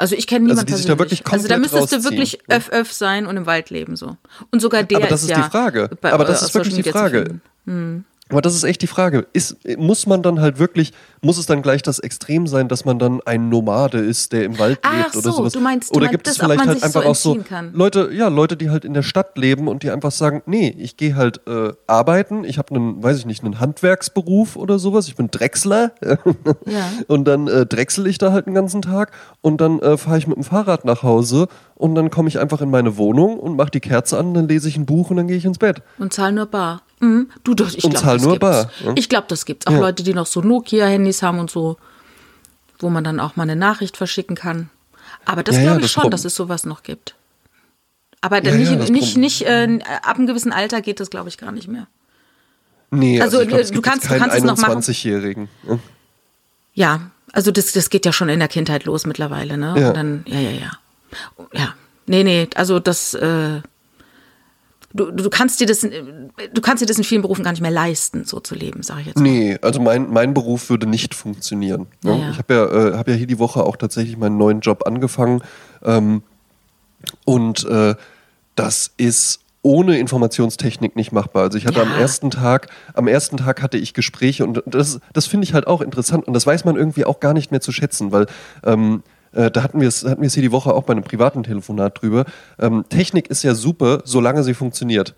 Also 0.00 0.16
ich 0.16 0.26
kenne 0.26 0.46
niemanden 0.46 0.66
die 0.66 0.72
sich 0.74 0.86
da 0.86 0.98
wirklich 0.98 1.26
Also 1.26 1.46
da 1.46 1.54
komplett 1.56 1.72
müsstest 1.72 1.92
du 2.06 2.10
wirklich 2.10 2.38
ne? 2.48 2.56
öff 2.56 2.70
öff 2.70 2.92
sein 2.92 3.26
und 3.26 3.36
im 3.36 3.44
Wald 3.46 3.70
leben 3.70 3.96
so. 3.96 4.16
Und 4.50 4.60
sogar 4.60 4.82
der 4.82 4.96
Aber 4.98 5.06
das 5.06 5.22
ist 5.22 5.28
ja 5.30 5.42
die 5.44 5.50
Frage. 5.50 5.90
bei- 6.00 6.12
Aber 6.12 6.24
das 6.24 6.42
auf 6.42 6.48
ist 6.48 6.54
wirklich 6.54 6.74
die 6.82 6.90
Frage. 6.90 7.40
finden. 7.66 8.04
Aber 8.30 8.40
das 8.40 8.54
ist 8.54 8.64
echt 8.64 8.80
die 8.82 8.86
Frage. 8.86 9.26
Ist, 9.32 9.56
muss 9.78 10.06
man 10.06 10.22
dann 10.22 10.40
halt 10.40 10.58
wirklich, 10.58 10.92
muss 11.20 11.36
es 11.38 11.46
dann 11.46 11.62
gleich 11.62 11.82
das 11.82 11.98
Extrem 11.98 12.46
sein, 12.46 12.68
dass 12.68 12.84
man 12.84 12.98
dann 12.98 13.20
ein 13.26 13.48
Nomade 13.48 13.98
ist, 13.98 14.32
der 14.32 14.44
im 14.44 14.58
Wald 14.58 14.78
Ach 14.82 14.96
lebt 14.96 15.16
oder 15.16 15.22
so, 15.22 15.32
sowas? 15.32 15.52
du 15.52 15.60
meinst- 15.60 15.90
du 15.90 15.94
oder 15.96 16.06
meinst 16.06 16.12
gibt 16.12 16.28
es 16.28 16.34
das, 16.36 16.44
ob 16.44 16.52
vielleicht 16.52 16.66
halt 16.68 16.82
einfach 16.82 17.02
so 17.02 17.08
auch 17.08 17.14
so 17.14 17.34
kann? 17.42 17.72
Leute, 17.74 18.10
ja, 18.12 18.28
Leute, 18.28 18.56
die 18.56 18.70
halt 18.70 18.84
in 18.84 18.94
der 18.94 19.02
Stadt 19.02 19.36
leben 19.36 19.68
und 19.68 19.82
die 19.82 19.90
einfach 19.90 20.10
sagen, 20.12 20.42
nee, 20.46 20.74
ich 20.78 20.96
gehe 20.96 21.16
halt 21.16 21.40
äh, 21.46 21.72
arbeiten, 21.86 22.44
ich 22.44 22.58
habe 22.58 22.74
einen, 22.74 23.02
weiß 23.02 23.18
ich 23.18 23.26
nicht, 23.26 23.44
einen 23.44 23.60
Handwerksberuf 23.60 24.56
oder 24.56 24.78
sowas, 24.78 25.08
ich 25.08 25.16
bin 25.16 25.30
Drechsler 25.30 25.92
Ja. 26.66 26.88
und 27.08 27.24
dann 27.26 27.48
äh, 27.48 27.66
drechsel 27.66 28.06
ich 28.06 28.18
da 28.18 28.32
halt 28.32 28.46
den 28.46 28.54
ganzen 28.54 28.82
Tag 28.82 29.12
und 29.40 29.60
dann 29.60 29.80
äh, 29.80 29.96
fahre 29.96 30.18
ich 30.18 30.26
mit 30.26 30.36
dem 30.36 30.44
Fahrrad 30.44 30.84
nach 30.84 31.02
Hause 31.02 31.48
und 31.74 31.94
dann 31.94 32.10
komme 32.10 32.28
ich 32.28 32.38
einfach 32.38 32.60
in 32.60 32.70
meine 32.70 32.96
Wohnung 32.96 33.38
und 33.38 33.56
mache 33.56 33.70
die 33.70 33.80
Kerze 33.80 34.18
an, 34.18 34.34
dann 34.34 34.48
lese 34.48 34.68
ich 34.68 34.76
ein 34.76 34.86
Buch 34.86 35.10
und 35.10 35.16
dann 35.16 35.26
gehe 35.26 35.36
ich 35.36 35.44
ins 35.44 35.58
Bett. 35.58 35.82
Und 35.98 36.12
zahl 36.12 36.32
nur 36.32 36.46
bar. 36.46 36.82
Mhm. 37.00 37.30
Du 37.44 37.54
doch, 37.54 37.68
ich 37.72 37.78
glaube, 37.78 37.94
das 37.94 38.22
nur 38.22 38.32
gibt's. 38.32 38.40
bar, 38.40 38.70
ja. 38.84 38.92
Ich 38.96 39.08
glaube, 39.08 39.26
das 39.28 39.44
gibt's. 39.44 39.66
Auch 39.66 39.72
Ja. 39.72 39.80
Leute, 39.80 40.02
die 40.02 40.14
noch 40.14 40.26
so 40.26 40.40
Nokia-Handys 40.42 41.22
haben 41.22 41.38
und 41.38 41.50
so, 41.50 41.76
wo 42.78 42.90
man 42.90 43.04
dann 43.04 43.20
auch 43.20 43.36
mal 43.36 43.42
eine 43.44 43.56
Nachricht 43.56 43.96
verschicken 43.96 44.36
kann. 44.36 44.70
Aber 45.24 45.42
das 45.42 45.56
Ja, 45.56 45.62
glaube 45.62 45.78
ich 45.80 45.82
das 45.86 45.92
schon, 45.92 46.02
Pro- 46.04 46.10
dass 46.10 46.24
es 46.24 46.34
sowas 46.34 46.64
noch 46.64 46.82
gibt. 46.82 47.14
Aber 48.20 48.42
Ja, 48.44 48.54
nicht, 48.54 48.78
das 48.78 48.90
nicht, 48.90 49.14
Pro- 49.14 49.20
nicht 49.20 49.42
äh, 49.42 49.78
ab 50.02 50.16
einem 50.16 50.26
gewissen 50.26 50.52
Alter 50.52 50.80
geht 50.82 51.00
das, 51.00 51.08
glaube 51.10 51.28
ich, 51.30 51.38
gar 51.38 51.52
nicht 51.52 51.68
mehr. 51.68 51.86
Nee, 52.90 53.20
Also, 53.20 53.38
also, 53.38 53.48
glaub, 53.48 53.60
äh, 53.60 53.64
du 53.70 53.80
kannst- 53.82 54.10
du 54.10 54.18
kannst 54.18 54.36
es 54.36 54.42
noch 54.44 54.56
machen. 54.58 54.78
21-Jährigen. 54.82 55.48
ne? 55.62 55.78
Ja, 56.74 57.10
also 57.32 57.50
das, 57.50 57.72
das 57.72 57.88
geht 57.88 58.04
ja 58.04 58.12
schon 58.12 58.28
in 58.28 58.38
der 58.40 58.48
Kindheit 58.48 58.84
los 58.84 59.06
mittlerweile, 59.06 59.56
ne? 59.56 59.74
Ja. 59.78 59.88
Und 59.88 59.96
dann, 59.96 60.24
ja, 60.26 60.40
ja, 60.40 60.50
ja. 60.50 60.70
Ja. 61.52 61.74
Nee, 62.06 62.24
nee, 62.24 62.48
also 62.56 62.78
das, 62.80 63.14
äh, 63.14 63.60
du, 64.92 65.10
du 65.10 65.30
kannst 65.30 65.60
dir 65.60 65.66
das, 65.66 65.80
du 65.80 66.60
kannst 66.60 66.82
dir 66.82 66.86
das 66.86 66.98
in 66.98 67.04
vielen 67.04 67.22
Berufen 67.22 67.44
gar 67.44 67.50
nicht 67.52 67.60
mehr 67.62 67.70
leisten, 67.70 68.24
so 68.24 68.40
zu 68.40 68.54
leben, 68.54 68.82
sage 68.82 69.00
ich 69.02 69.06
jetzt 69.08 69.16
mal. 69.16 69.22
Nee, 69.22 69.58
also 69.62 69.80
mein, 69.80 70.10
mein 70.10 70.34
Beruf 70.34 70.70
würde 70.70 70.86
nicht 70.86 71.14
funktionieren. 71.14 71.86
Ne? 72.02 72.18
Ja. 72.18 72.30
Ich 72.30 72.38
habe 72.38 72.54
ja, 72.54 72.66
äh, 72.66 72.96
hab 72.98 73.08
ja 73.08 73.14
hier 73.14 73.26
die 73.26 73.38
Woche 73.38 73.62
auch 73.64 73.76
tatsächlich 73.76 74.16
meinen 74.16 74.36
neuen 74.38 74.60
Job 74.60 74.86
angefangen. 74.86 75.42
Ähm, 75.84 76.22
und 77.24 77.64
äh, 77.66 77.94
das 78.56 78.90
ist 78.96 79.40
ohne 79.62 79.98
Informationstechnik 79.98 80.96
nicht 80.96 81.12
machbar. 81.12 81.42
Also 81.44 81.58
ich 81.58 81.66
hatte 81.66 81.78
Ja. 81.80 81.84
am 81.84 81.92
ersten 81.92 82.30
Tag, 82.30 82.68
am 82.94 83.06
ersten 83.08 83.36
Tag 83.36 83.62
hatte 83.62 83.76
ich 83.76 83.92
Gespräche 83.94 84.44
und 84.44 84.62
das, 84.66 85.00
das 85.12 85.26
finde 85.26 85.44
ich 85.44 85.52
halt 85.54 85.66
auch 85.66 85.82
interessant 85.82 86.26
und 86.26 86.32
das 86.34 86.46
weiß 86.46 86.64
man 86.64 86.76
irgendwie 86.76 87.04
auch 87.04 87.20
gar 87.20 87.34
nicht 87.34 87.50
mehr 87.50 87.60
zu 87.60 87.70
schätzen, 87.72 88.10
weil 88.10 88.26
ähm, 88.64 89.02
äh, 89.32 89.50
da 89.50 89.62
hatten 89.62 89.80
wir 89.80 89.88
es 89.88 90.04
hatten 90.04 90.22
hier 90.26 90.42
die 90.42 90.52
Woche 90.52 90.72
auch 90.74 90.84
bei 90.84 90.92
einem 90.92 91.04
privaten 91.04 91.42
Telefonat 91.42 92.00
drüber. 92.02 92.24
Ähm, 92.58 92.84
Technik 92.88 93.28
ist 93.28 93.42
ja 93.42 93.54
super, 93.54 94.02
solange 94.04 94.42
sie 94.42 94.54
funktioniert. 94.54 95.14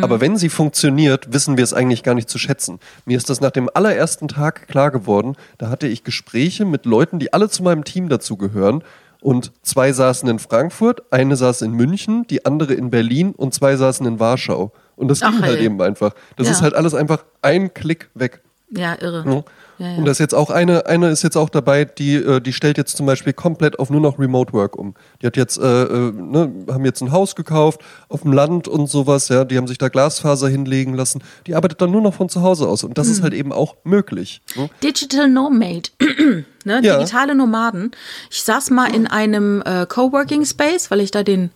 Aber 0.00 0.20
wenn 0.20 0.36
sie 0.36 0.48
funktioniert, 0.48 1.32
wissen 1.32 1.56
wir 1.56 1.64
es 1.64 1.72
eigentlich 1.74 2.04
gar 2.04 2.14
nicht 2.14 2.28
zu 2.28 2.38
schätzen. 2.38 2.78
Mir 3.04 3.16
ist 3.16 3.28
das 3.30 3.40
nach 3.40 3.50
dem 3.50 3.68
allerersten 3.72 4.28
Tag 4.28 4.68
klar 4.68 4.92
geworden. 4.92 5.34
Da 5.58 5.70
hatte 5.70 5.88
ich 5.88 6.04
Gespräche 6.04 6.64
mit 6.64 6.86
Leuten, 6.86 7.18
die 7.18 7.32
alle 7.32 7.48
zu 7.48 7.64
meinem 7.64 7.82
Team 7.82 8.08
dazugehören. 8.08 8.84
Und 9.20 9.50
zwei 9.62 9.92
saßen 9.92 10.28
in 10.28 10.38
Frankfurt, 10.38 11.02
eine 11.10 11.34
saß 11.34 11.62
in 11.62 11.72
München, 11.72 12.26
die 12.28 12.44
andere 12.46 12.74
in 12.74 12.90
Berlin 12.90 13.32
und 13.32 13.54
zwei 13.54 13.74
saßen 13.74 14.06
in 14.06 14.20
Warschau. 14.20 14.70
Und 14.94 15.08
das 15.08 15.20
ging 15.20 15.30
Ach, 15.38 15.42
halt 15.42 15.58
hey. 15.58 15.64
eben 15.64 15.80
einfach. 15.82 16.14
Das 16.36 16.46
Ja. 16.46 16.52
ist 16.52 16.62
halt 16.62 16.74
alles 16.74 16.94
einfach 16.94 17.24
ein 17.40 17.74
Klick 17.74 18.08
weg. 18.14 18.40
Ja, 18.70 18.94
irre. 19.00 19.24
Ne? 19.28 19.44
Ja, 19.78 19.88
ja. 19.92 19.96
Und 19.96 20.04
da 20.04 20.10
ist 20.12 20.18
jetzt 20.20 20.34
auch 20.34 20.50
eine, 20.50 20.86
eine 20.86 21.08
ist 21.10 21.22
jetzt 21.22 21.36
auch 21.36 21.48
dabei, 21.48 21.84
die, 21.84 22.14
äh, 22.14 22.40
die 22.40 22.52
stellt 22.52 22.76
jetzt 22.78 22.96
zum 22.96 23.06
Beispiel 23.06 23.32
komplett 23.32 23.78
auf 23.78 23.90
nur 23.90 24.00
noch 24.00 24.18
Remote 24.18 24.52
Work 24.52 24.76
um. 24.76 24.94
Die 25.20 25.26
hat 25.26 25.36
jetzt, 25.36 25.58
äh, 25.58 25.62
äh, 25.84 26.12
ne, 26.12 26.52
haben 26.70 26.84
jetzt 26.84 27.00
ein 27.02 27.10
Haus 27.12 27.34
gekauft 27.34 27.80
auf 28.08 28.22
dem 28.22 28.32
Land 28.32 28.68
und 28.68 28.88
sowas, 28.88 29.28
ja, 29.28 29.44
die 29.44 29.56
haben 29.56 29.66
sich 29.66 29.78
da 29.78 29.88
Glasfaser 29.88 30.48
hinlegen 30.48 30.94
lassen. 30.94 31.22
Die 31.46 31.54
arbeitet 31.54 31.80
dann 31.80 31.90
nur 31.90 32.00
noch 32.02 32.14
von 32.14 32.28
zu 32.28 32.42
Hause 32.42 32.68
aus. 32.68 32.84
Und 32.84 32.98
das 32.98 33.06
Hm. 33.06 33.12
ist 33.14 33.22
halt 33.22 33.34
eben 33.34 33.52
auch 33.52 33.76
möglich. 33.84 34.42
Ne? 34.56 34.68
Digital 34.82 35.28
Nomade, 35.28 35.90
ne, 36.64 36.80
Ja. 36.82 36.98
digitale 36.98 37.34
Nomaden. 37.34 37.90
Ich 38.30 38.42
saß 38.42 38.70
mal 38.70 38.94
in 38.94 39.06
einem 39.06 39.62
äh, 39.64 39.86
Coworking 39.86 40.44
Space, 40.44 40.90
weil 40.90 41.00
ich 41.00 41.10
da 41.10 41.22
den 41.22 41.50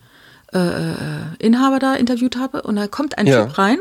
äh, 0.53 0.59
äh, 0.59 0.93
Inhaber 1.39 1.77
da 1.79 1.93
interviewt 1.95 2.37
habe 2.37 2.61
und 2.61 2.77
da 2.77 2.87
kommt 2.87 3.17
ein. 3.17 3.25
Typ 3.25 3.57
rein 3.57 3.79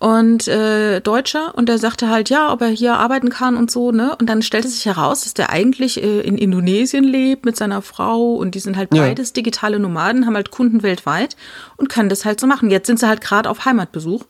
und 0.00 0.48
äh, 0.48 1.00
Deutscher 1.00 1.54
und 1.56 1.68
der 1.68 1.78
sagte 1.78 2.08
halt 2.10 2.28
ja, 2.30 2.52
ob 2.52 2.60
er 2.62 2.68
hier 2.68 2.94
arbeiten 2.98 3.30
kann 3.30 3.56
und 3.56 3.70
so, 3.70 3.90
ne? 3.92 4.14
Und 4.20 4.26
dann 4.28 4.42
stellte 4.42 4.68
sich 4.68 4.84
heraus, 4.86 5.22
dass 5.22 5.34
der 5.34 5.50
eigentlich 5.50 6.02
äh, 6.02 6.20
in 6.20 6.36
Indonesien 6.36 7.04
lebt 7.04 7.44
mit 7.46 7.56
seiner 7.56 7.80
Frau 7.82 8.34
und 8.34 8.54
die 8.54 8.60
sind 8.60 8.76
halt 8.76 8.94
Ja. 8.94 9.02
beides 9.02 9.32
digitale 9.32 9.78
Nomaden, 9.78 10.26
haben 10.26 10.34
halt 10.34 10.50
Kunden 10.50 10.82
weltweit 10.82 11.36
und 11.76 11.88
können 11.88 12.08
das 12.08 12.24
halt 12.24 12.40
so 12.40 12.46
machen. 12.46 12.70
Jetzt 12.70 12.86
sind 12.86 12.98
sie 12.98 13.08
halt 13.08 13.20
gerade 13.20 13.48
auf 13.48 13.64
Heimatbesuch. 13.64 14.24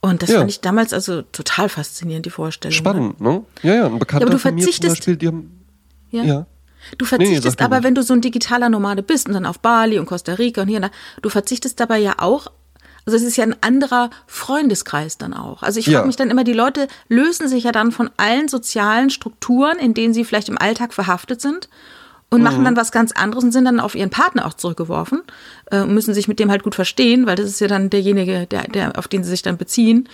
Und 0.00 0.22
das 0.22 0.30
Ja. 0.30 0.38
fand 0.38 0.50
ich 0.50 0.60
damals 0.60 0.92
also 0.92 1.22
total 1.22 1.68
faszinierend, 1.68 2.24
die 2.24 2.30
Vorstellung. 2.30 2.72
ne? 2.72 2.76
Spannend, 2.78 3.20
ne? 3.20 3.44
Ja, 3.64 3.74
ja, 3.74 3.86
ein 3.86 3.98
Bekannter 3.98 4.26
Ja, 4.26 4.32
aber 4.32 4.38
du 4.38 4.54
mir 4.54 4.62
zum 4.62 4.62
verzichtest- 4.62 4.88
Beispiel, 4.96 5.16
die 5.16 5.26
haben, 5.26 5.64
Ja. 6.12 6.22
ja. 6.22 6.46
Du 6.96 7.04
nee, 7.04 7.08
verzichtest 7.08 7.58
du 7.60 7.64
aber, 7.64 7.82
wenn 7.82 7.96
du 7.96 8.02
so 8.04 8.14
ein 8.14 8.20
digitaler 8.20 8.68
Nomade 8.68 9.02
bist 9.02 9.26
und 9.26 9.34
dann 9.34 9.44
auf 9.44 9.58
Bali 9.58 9.98
und 9.98 10.06
Costa 10.06 10.34
Rica 10.34 10.62
und 10.62 10.68
hier, 10.68 10.76
und 10.76 10.82
da, 10.82 10.90
du 11.20 11.28
verzichtest 11.28 11.80
dabei 11.80 11.98
ja 11.98 12.14
auch, 12.18 12.46
also 13.08 13.16
es 13.16 13.22
ist 13.22 13.36
ja 13.38 13.44
ein 13.44 13.56
anderer 13.62 14.10
Freundeskreis 14.26 15.16
dann 15.16 15.32
auch. 15.32 15.62
Also 15.62 15.78
ich 15.80 15.86
frage 15.86 15.98
Ja. 16.00 16.04
mich 16.04 16.16
dann 16.16 16.30
immer, 16.30 16.44
die 16.44 16.52
Leute 16.52 16.88
lösen 17.08 17.48
sich 17.48 17.64
ja 17.64 17.72
dann 17.72 17.90
von 17.90 18.10
allen 18.18 18.48
sozialen 18.48 19.08
Strukturen, 19.08 19.78
in 19.78 19.94
denen 19.94 20.12
sie 20.12 20.26
vielleicht 20.26 20.50
im 20.50 20.58
Alltag 20.58 20.92
verhaftet 20.92 21.40
sind 21.40 21.70
und 22.28 22.42
machen 22.42 22.64
dann 22.64 22.76
was 22.76 22.92
ganz 22.92 23.12
anderes 23.12 23.44
und 23.44 23.52
sind 23.52 23.64
dann 23.64 23.80
auf 23.80 23.94
ihren 23.94 24.10
Partner 24.10 24.44
auch 24.46 24.52
zurückgeworfen 24.52 25.22
äh, 25.70 25.80
und 25.80 25.94
müssen 25.94 26.12
sich 26.12 26.28
mit 26.28 26.38
dem 26.38 26.50
halt 26.50 26.62
gut 26.62 26.74
verstehen, 26.74 27.24
weil 27.24 27.36
das 27.36 27.46
ist 27.46 27.60
ja 27.60 27.66
dann 27.66 27.88
derjenige, 27.88 28.46
der, 28.46 28.64
der, 28.64 28.98
auf 28.98 29.08
den 29.08 29.24
sie 29.24 29.30
sich 29.30 29.40
dann 29.40 29.56
beziehen. 29.56 30.06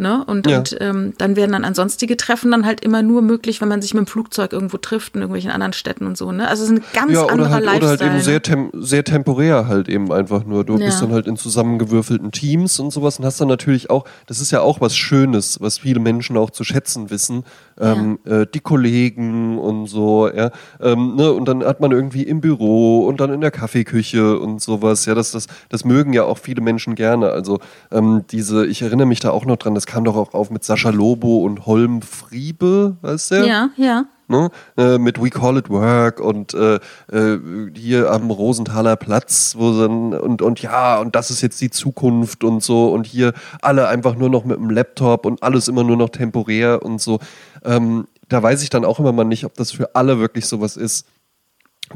Ne? 0.00 0.24
Und, 0.24 0.48
Ja. 0.48 0.58
und 0.58 0.76
ähm, 0.80 1.12
dann 1.18 1.36
werden 1.36 1.52
dann 1.52 1.64
ansonstige 1.64 2.16
Treffen 2.16 2.50
dann 2.50 2.64
halt 2.66 2.80
immer 2.82 3.02
nur 3.02 3.20
möglich, 3.22 3.60
wenn 3.60 3.68
man 3.68 3.82
sich 3.82 3.92
mit 3.94 4.04
dem 4.04 4.06
Flugzeug 4.06 4.52
irgendwo 4.52 4.78
trifft 4.78 5.14
in 5.14 5.20
irgendwelchen 5.20 5.50
anderen 5.50 5.74
Städten 5.74 6.06
und 6.06 6.16
so. 6.16 6.32
Ne? 6.32 6.48
Also 6.48 6.64
es 6.64 6.70
ist 6.70 6.78
ein 6.78 6.84
ganz 6.94 7.12
Ja, 7.12 7.20
anderer 7.26 7.34
oder 7.34 7.50
halt, 7.50 7.64
Lifestyle. 7.66 7.92
oder 7.94 8.04
halt 8.04 8.14
eben 8.14 8.20
sehr, 8.22 8.42
tem 8.42 8.70
sehr 8.74 9.04
temporär 9.04 9.68
halt 9.68 9.88
eben 9.90 10.10
einfach 10.10 10.44
nur. 10.44 10.64
Du 10.64 10.78
Ja. 10.78 10.86
bist 10.86 11.02
dann 11.02 11.12
halt 11.12 11.26
in 11.26 11.36
zusammengewürfelten 11.36 12.32
Teams 12.32 12.80
und 12.80 12.90
sowas 12.92 13.18
und 13.18 13.24
hast 13.26 13.40
dann 13.40 13.48
natürlich 13.48 13.90
auch, 13.90 14.04
das 14.26 14.40
ist 14.40 14.50
ja 14.50 14.62
auch 14.62 14.80
was 14.80 14.96
Schönes, 14.96 15.60
was 15.60 15.78
viele 15.78 16.00
Menschen 16.00 16.36
auch 16.38 16.50
zu 16.50 16.64
schätzen 16.64 17.10
wissen, 17.10 17.44
ähm, 17.78 18.18
äh, 18.24 18.46
die 18.52 18.60
Kollegen 18.60 19.58
und 19.58 19.86
so, 19.86 20.30
ja, 20.34 20.50
ähm, 20.80 21.16
ne, 21.16 21.30
und 21.32 21.46
dann 21.46 21.62
hat 21.64 21.80
man 21.80 21.92
irgendwie 21.92 22.22
im 22.22 22.40
Büro 22.40 23.06
und 23.06 23.20
dann 23.20 23.32
in 23.32 23.40
der 23.42 23.50
Kaffeeküche 23.50 24.38
und 24.38 24.60
sowas, 24.62 25.04
ja, 25.06 25.14
das, 25.14 25.32
das, 25.32 25.46
das 25.68 25.84
mögen 25.84 26.12
ja 26.14 26.24
auch 26.24 26.38
viele 26.38 26.62
Menschen 26.62 26.94
gerne, 26.94 27.30
also 27.30 27.58
ähm, 27.90 28.24
diese, 28.30 28.66
ich 28.66 28.82
erinnere 28.82 29.06
mich 29.06 29.20
da 29.20 29.30
auch 29.30 29.44
noch 29.44 29.56
dran, 29.56 29.74
das 29.74 29.86
kam 29.90 30.04
doch 30.04 30.16
auch 30.16 30.34
auf 30.34 30.50
mit 30.50 30.62
Sascha 30.62 30.90
Lobo 30.90 31.38
und 31.38 31.66
Holm 31.66 32.00
Friebe, 32.00 32.96
weißt 33.02 33.32
du? 33.32 33.46
ja, 33.46 33.70
ja. 33.76 34.04
ne? 34.28 34.50
äh, 34.76 34.98
mit 34.98 35.20
We 35.20 35.30
Call 35.30 35.58
It 35.58 35.68
Work 35.68 36.20
und 36.20 36.54
äh, 36.54 36.76
äh, 37.10 37.38
hier 37.74 38.10
am 38.12 38.30
Rosenthaler 38.30 38.94
Platz, 38.94 39.56
wo 39.58 39.80
dann 39.80 40.14
und, 40.14 40.42
und 40.42 40.62
ja, 40.62 41.00
und 41.00 41.16
das 41.16 41.32
ist 41.32 41.40
jetzt 41.40 41.60
die 41.60 41.70
Zukunft 41.70 42.44
und 42.44 42.62
so 42.62 42.92
und 42.92 43.04
hier 43.04 43.32
alle 43.62 43.88
einfach 43.88 44.14
nur 44.14 44.30
noch 44.30 44.44
mit 44.44 44.58
dem 44.58 44.70
Laptop 44.70 45.26
und 45.26 45.42
alles 45.42 45.66
immer 45.66 45.82
nur 45.82 45.96
noch 45.96 46.10
temporär 46.10 46.84
und 46.84 47.00
so. 47.00 47.18
Ähm, 47.64 48.06
da 48.28 48.40
weiß 48.40 48.62
ich 48.62 48.70
dann 48.70 48.84
auch 48.84 49.00
immer 49.00 49.10
mal 49.10 49.24
nicht, 49.24 49.44
ob 49.44 49.54
das 49.54 49.72
für 49.72 49.96
alle 49.96 50.20
wirklich 50.20 50.46
sowas 50.46 50.76
ist. 50.76 51.04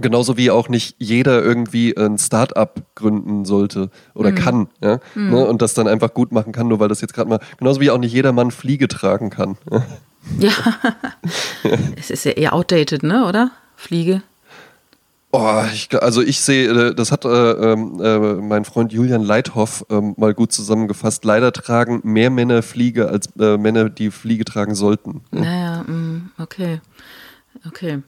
Genauso 0.00 0.36
wie 0.36 0.50
auch 0.50 0.68
nicht 0.68 0.96
jeder 0.98 1.42
irgendwie 1.42 1.96
ein 1.96 2.18
Start-up 2.18 2.82
gründen 2.96 3.44
sollte 3.44 3.90
oder 4.14 4.32
kann, 4.32 4.68
ja, 4.82 4.98
ne, 5.14 5.46
und 5.46 5.62
das 5.62 5.74
dann 5.74 5.86
einfach 5.86 6.12
gut 6.14 6.32
machen 6.32 6.52
kann, 6.52 6.66
nur 6.66 6.80
weil 6.80 6.88
das 6.88 7.00
jetzt 7.00 7.14
gerade 7.14 7.28
mal, 7.28 7.40
genauso 7.58 7.80
wie 7.80 7.90
auch 7.90 7.98
nicht 7.98 8.12
jeder 8.12 8.32
Mann 8.32 8.50
Fliege 8.50 8.88
tragen 8.88 9.30
kann. 9.30 9.56
Ja. 10.38 10.50
es 11.96 12.10
ist 12.10 12.24
ja 12.24 12.32
eher 12.32 12.54
outdated, 12.54 13.02
ne, 13.02 13.26
oder? 13.26 13.52
Fliege. 13.76 14.22
Oh, 15.36 15.64
ich, 15.72 15.88
also 16.00 16.22
ich 16.22 16.40
sehe, 16.40 16.68
äh, 16.70 16.94
das 16.94 17.10
hat 17.10 17.24
äh, 17.24 17.28
ähm, 17.28 18.00
äh, 18.00 18.34
mein 18.34 18.64
Freund 18.64 18.92
Julian 18.92 19.22
Leithoff 19.22 19.84
ähm, 19.90 20.14
mal 20.16 20.32
gut 20.32 20.52
zusammengefasst. 20.52 21.24
Leider 21.24 21.52
tragen 21.52 22.00
mehr 22.04 22.30
Männer 22.30 22.62
Fliege 22.62 23.08
als 23.08 23.28
äh, 23.40 23.56
Männer, 23.56 23.90
die 23.90 24.12
Fliege 24.12 24.44
tragen 24.44 24.76
sollten. 24.76 25.22
Naja, 25.32 25.82
mm, 25.82 26.30
okay. 26.38 26.80
Okay. 27.66 28.02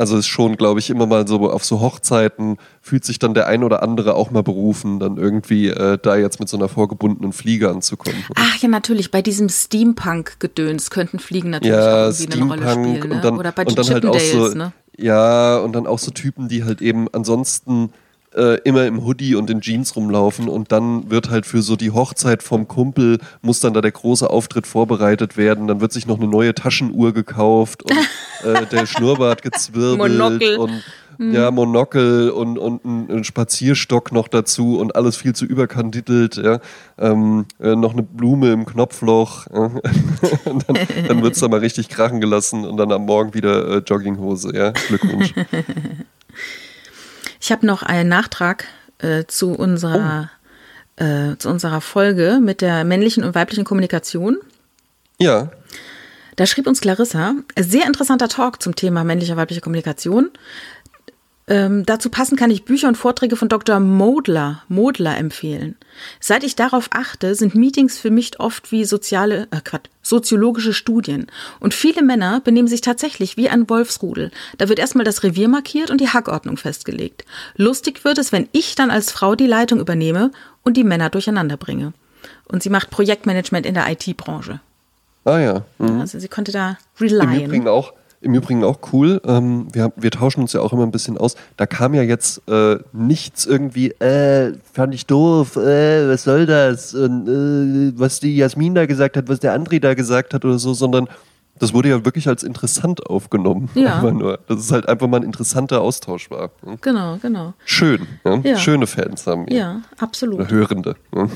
Also 0.00 0.16
ist 0.16 0.28
schon, 0.28 0.56
glaube 0.56 0.80
ich, 0.80 0.88
immer 0.88 1.04
mal 1.04 1.28
so 1.28 1.50
auf 1.50 1.62
so 1.62 1.80
Hochzeiten 1.80 2.56
fühlt 2.80 3.04
sich 3.04 3.18
dann 3.18 3.34
der 3.34 3.48
ein 3.48 3.62
oder 3.62 3.82
andere 3.82 4.14
auch 4.14 4.30
mal 4.30 4.42
berufen, 4.42 4.98
dann 4.98 5.18
irgendwie 5.18 5.68
äh, 5.68 5.98
da 6.00 6.16
jetzt 6.16 6.40
mit 6.40 6.48
so 6.48 6.56
einer 6.56 6.70
vorgebundenen 6.70 7.34
Fliege 7.34 7.68
anzukommen. 7.68 8.24
Ach 8.34 8.56
ja, 8.56 8.70
natürlich, 8.70 9.10
bei 9.10 9.20
diesem 9.20 9.50
Steampunk-Gedöns 9.50 10.88
könnten 10.88 11.18
Fliegen 11.18 11.50
natürlich 11.50 11.76
auch 11.76 11.82
ja, 11.82 12.06
irgendwie 12.06 12.32
eine 12.32 12.44
Rolle 12.46 12.62
Steampunk 12.62 12.96
spielen. 12.96 13.08
Ne? 13.10 13.20
dann, 13.20 13.38
Oder 13.38 13.52
bei 13.52 13.66
und 13.66 13.78
dann 13.78 13.88
halt 13.90 14.06
auch 14.06 14.18
so, 14.18 14.48
ne? 14.54 14.72
ja, 14.96 15.58
und 15.58 15.74
dann 15.74 15.86
auch 15.86 15.98
so 15.98 16.10
Typen, 16.12 16.48
die 16.48 16.64
halt 16.64 16.80
eben 16.80 17.06
ansonsten 17.12 17.92
äh, 18.34 18.60
immer 18.62 18.86
im 18.86 19.04
Hoodie 19.04 19.34
und 19.34 19.50
in 19.50 19.60
Jeans 19.60 19.96
rumlaufen 19.96 20.48
und 20.48 20.72
dann 20.72 21.10
wird 21.10 21.30
halt 21.30 21.46
für 21.46 21.62
so 21.62 21.76
die 21.76 21.90
Hochzeit 21.90 22.42
vom 22.42 22.68
Kumpel 22.68 23.18
muss 23.42 23.60
dann 23.60 23.74
da 23.74 23.80
der 23.80 23.92
große 23.92 24.28
Auftritt 24.28 24.66
vorbereitet 24.66 25.36
werden, 25.36 25.66
dann 25.66 25.80
wird 25.80 25.92
sich 25.92 26.06
noch 26.06 26.18
eine 26.18 26.28
neue 26.28 26.54
Taschenuhr 26.54 27.12
gekauft 27.12 27.82
und 27.82 27.92
äh, 28.44 28.66
der 28.66 28.86
Schnurrbart 28.86 29.42
gezwirbelt 29.42 30.18
Monokel. 30.18 30.58
und 30.58 30.82
ja, 31.20 31.50
Monokel 31.50 32.30
und, 32.30 32.56
und 32.56 32.82
ein, 32.82 33.10
ein 33.10 33.24
Spazierstock 33.24 34.10
noch 34.10 34.26
dazu 34.26 34.78
und 34.78 34.96
alles 34.96 35.16
viel 35.16 35.34
zu 35.34 35.44
überkandidelt, 35.44 36.36
ja. 36.36 36.60
Ähm, 36.98 37.44
äh, 37.60 37.76
noch 37.76 37.92
eine 37.92 38.02
Blume 38.02 38.52
im 38.52 38.64
Knopfloch. 38.64 39.46
Ja. 39.52 39.68
dann 40.44 40.78
dann 41.08 41.22
wird 41.22 41.34
es 41.34 41.40
da 41.40 41.48
mal 41.48 41.60
richtig 41.60 41.90
krachen 41.90 42.22
gelassen 42.22 42.64
und 42.64 42.78
dann 42.78 42.90
am 42.90 43.04
Morgen 43.04 43.34
wieder 43.34 43.68
äh, 43.68 43.82
Jogginghose, 43.86 44.56
ja. 44.56 44.70
Glückwunsch. 44.70 45.34
Ich 47.50 47.52
habe 47.52 47.66
noch 47.66 47.82
einen 47.82 48.08
Nachtrag 48.08 48.68
äh, 48.98 49.24
zu 49.26 49.54
unserer 49.54 50.30
äh, 50.94 51.36
zu 51.36 51.48
unserer 51.48 51.80
Folge 51.80 52.38
mit 52.40 52.60
der 52.60 52.84
männlichen 52.84 53.24
und 53.24 53.34
weiblichen 53.34 53.64
Kommunikation. 53.64 54.38
ja. 55.18 55.50
Da 56.36 56.46
schrieb 56.46 56.68
uns 56.68 56.80
Clarissa, 56.80 57.34
sehr 57.58 57.86
interessanter 57.86 58.28
Talk 58.28 58.62
zum 58.62 58.76
Thema 58.76 59.02
männliche 59.02 59.36
weibliche 59.36 59.60
Kommunikation. 59.60 60.30
Ähm, 61.50 61.84
dazu 61.84 62.10
passend 62.10 62.38
kann 62.38 62.52
ich 62.52 62.64
Bücher 62.64 62.86
und 62.86 62.94
Vorträge 62.94 63.34
von 63.34 63.48
Dr. 63.48 63.80
Modler, 63.80 64.62
Modler 64.68 65.18
empfehlen. 65.18 65.74
Seit 66.20 66.44
ich 66.44 66.54
darauf 66.54 66.88
achte, 66.92 67.34
sind 67.34 67.56
Meetings 67.56 67.98
für 67.98 68.12
mich 68.12 68.38
oft 68.38 68.70
wie 68.70 68.84
soziale, 68.84 69.48
äh, 69.50 69.60
Quatsch, 69.62 69.88
soziologische 70.00 70.72
Studien. 70.72 71.26
Und 71.58 71.74
viele 71.74 72.04
Männer 72.04 72.40
benehmen 72.40 72.68
sich 72.68 72.82
tatsächlich 72.82 73.36
wie 73.36 73.48
ein 73.48 73.68
Wolfsrudel. 73.68 74.30
Da 74.58 74.68
wird 74.68 74.78
erstmal 74.78 75.04
das 75.04 75.24
Revier 75.24 75.48
markiert 75.48 75.90
und 75.90 76.00
die 76.00 76.08
Hackordnung 76.08 76.56
festgelegt. 76.56 77.24
Lustig 77.56 78.04
wird 78.04 78.18
es, 78.18 78.30
wenn 78.30 78.48
ich 78.52 78.76
dann 78.76 78.92
als 78.92 79.10
Frau 79.10 79.34
die 79.34 79.48
Leitung 79.48 79.80
übernehme 79.80 80.30
und 80.62 80.76
die 80.76 80.84
Männer 80.84 81.10
durcheinander 81.10 81.56
bringe. 81.56 81.92
Und 82.46 82.62
sie 82.62 82.70
macht 82.70 82.90
Projektmanagement 82.90 83.66
in 83.66 83.74
der 83.74 83.90
IT-Branche. 83.90 84.60
Ah 85.24 85.38
ja. 85.38 85.64
Mhm. 85.78 86.00
Also 86.00 86.20
sie 86.20 86.28
konnte 86.28 86.52
da 86.52 86.78
Im 87.00 87.08
relyen. 87.08 87.46
Übrigen 87.46 87.68
auch, 87.68 87.92
im 88.20 88.34
Übrigen 88.34 88.64
auch 88.64 88.78
cool. 88.92 89.20
Ähm, 89.24 89.68
wir, 89.72 89.92
wir 89.96 90.10
tauschen 90.10 90.42
uns 90.42 90.52
ja 90.52 90.60
auch 90.60 90.72
immer 90.72 90.82
ein 90.82 90.90
bisschen 90.90 91.16
aus. 91.16 91.36
Da 91.56 91.66
kam 91.66 91.94
ja 91.94 92.02
jetzt 92.02 92.42
äh, 92.48 92.78
nichts 92.92 93.46
irgendwie, 93.46 93.90
äh, 93.92 94.54
fand 94.72 94.94
ich 94.94 95.06
doof, 95.06 95.56
äh, 95.56 96.08
was 96.08 96.24
soll 96.24 96.46
das? 96.46 96.94
Und, 96.94 97.28
äh, 97.28 97.98
was 97.98 98.20
die 98.20 98.36
Jasmin 98.36 98.74
da 98.74 98.86
gesagt 98.86 99.16
hat, 99.16 99.28
was 99.28 99.40
der 99.40 99.58
André 99.58 99.80
da 99.80 99.94
gesagt 99.94 100.34
hat 100.34 100.44
oder 100.44 100.58
so, 100.58 100.74
sondern 100.74 101.08
das 101.58 101.74
wurde 101.74 101.90
ja 101.90 102.04
wirklich 102.04 102.26
als 102.26 102.42
interessant 102.42 103.06
aufgenommen. 103.06 103.70
Ja. 103.74 103.96
Einfach 103.96 104.12
nur. 104.12 104.38
Dass 104.48 104.58
es 104.58 104.72
halt 104.72 104.88
einfach 104.88 105.06
mal 105.06 105.18
ein 105.18 105.24
interessanter 105.24 105.80
Austausch 105.80 106.30
war. 106.30 106.50
Hm? 106.64 106.78
Genau, 106.80 107.18
genau. 107.20 107.54
Schön. 107.64 108.06
Ja? 108.24 108.40
Ja. 108.42 108.56
Schöne 108.56 108.86
Fans 108.86 109.26
haben 109.26 109.46
wir. 109.46 109.56
Ja, 109.56 109.82
absolut. 109.98 110.40
Oder 110.40 110.50
Hörende. 110.50 110.96
Ja? 111.14 111.28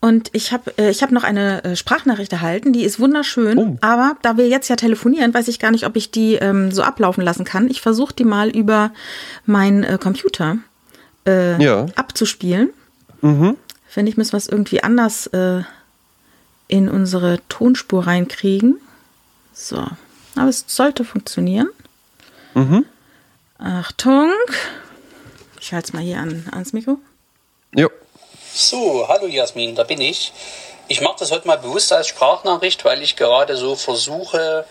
Und 0.00 0.28
ich 0.34 0.52
habe 0.52 0.76
äh, 0.78 0.90
ich 0.90 1.02
hab 1.02 1.10
noch 1.10 1.24
eine 1.24 1.64
äh, 1.64 1.76
Sprachnachricht 1.76 2.32
erhalten, 2.32 2.72
die 2.72 2.84
ist 2.84 3.00
wunderschön. 3.00 3.58
Oh. 3.58 3.78
Aber 3.80 4.16
da 4.22 4.36
wir 4.36 4.46
jetzt 4.48 4.68
ja 4.68 4.76
telefonieren, 4.76 5.32
weiß 5.32 5.48
ich 5.48 5.58
gar 5.58 5.70
nicht, 5.70 5.86
ob 5.86 5.96
ich 5.96 6.10
die 6.10 6.34
ähm, 6.34 6.70
so 6.70 6.82
ablaufen 6.82 7.24
lassen 7.24 7.44
kann. 7.44 7.68
Ich 7.70 7.80
versuche 7.80 8.14
die 8.14 8.24
mal 8.24 8.50
über 8.50 8.92
meinen 9.46 9.82
äh, 9.84 9.98
Computer 10.00 10.58
äh, 11.26 11.60
Ja. 11.62 11.86
abzuspielen. 11.96 12.70
Mhm. 13.22 13.56
Finde 13.88 14.10
ich, 14.10 14.16
müssen 14.16 14.32
wir 14.32 14.38
es 14.38 14.48
irgendwie 14.48 14.82
anders 14.82 15.26
äh, 15.28 15.62
in 16.68 16.88
unsere 16.88 17.40
Tonspur 17.48 18.06
reinkriegen. 18.06 18.78
So. 19.54 19.78
Aber 20.36 20.48
es 20.48 20.64
sollte 20.68 21.04
funktionieren. 21.04 21.68
Mhm. 22.54 22.84
Achtung. 23.58 24.30
Ich 25.60 25.72
halte 25.72 25.88
es 25.88 25.92
mal 25.94 26.02
hier 26.02 26.18
an, 26.18 26.44
ans 26.52 26.74
Mikro. 26.74 26.98
Jo. 27.74 27.88
So, 28.58 29.06
hallo 29.06 29.26
Jasmin, 29.26 29.74
da 29.74 29.82
bin 29.84 30.00
ich. 30.00 30.32
Ich 30.88 31.02
mache 31.02 31.16
das 31.18 31.30
heute 31.30 31.46
mal 31.46 31.58
bewusst 31.58 31.92
als 31.92 32.06
Sprachnachricht, 32.06 32.86
weil 32.86 33.02
ich 33.02 33.14
gerade 33.14 33.54
so 33.54 33.76
versuche, 33.76 34.64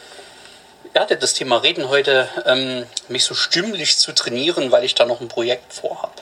ja, 0.96 1.06
das 1.06 1.36
Thema 1.36 1.58
Reden 1.58 1.88
heute, 1.88 2.28
ähm, 2.48 2.88
mich 3.10 3.26
so 3.26 3.36
stimmlich 3.36 4.00
zu 4.00 4.12
trainieren, 4.14 4.72
weil 4.72 4.86
ich 4.86 4.96
da 4.96 5.06
noch 5.06 5.22
ein 5.22 5.28
Projekt 5.28 5.72
vorhab. 5.72 6.20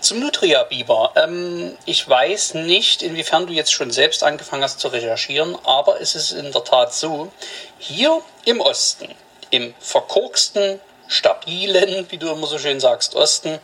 Zum 0.00 0.20
Nutria-Biber. 0.20 1.12
Ähm, 1.16 1.76
ich 1.84 2.08
weiß 2.08 2.54
nicht, 2.54 3.02
inwiefern 3.02 3.46
du 3.46 3.52
jetzt 3.52 3.74
schon 3.74 3.90
selbst 3.90 4.22
angefangen 4.22 4.62
hast 4.62 4.80
zu 4.80 4.88
recherchieren, 4.88 5.58
aber 5.64 6.00
es 6.00 6.14
ist 6.14 6.32
in 6.32 6.50
der 6.50 6.64
Tat 6.64 6.94
so, 6.94 7.30
hier 7.78 8.22
im 8.46 8.62
Osten, 8.62 9.14
im 9.50 9.74
verkorksten, 9.80 10.80
stabilen, 11.08 12.06
wie 12.08 12.16
du 12.16 12.30
immer 12.30 12.46
so 12.46 12.58
schön 12.58 12.80
sagst, 12.80 13.16
Osten, 13.16 13.58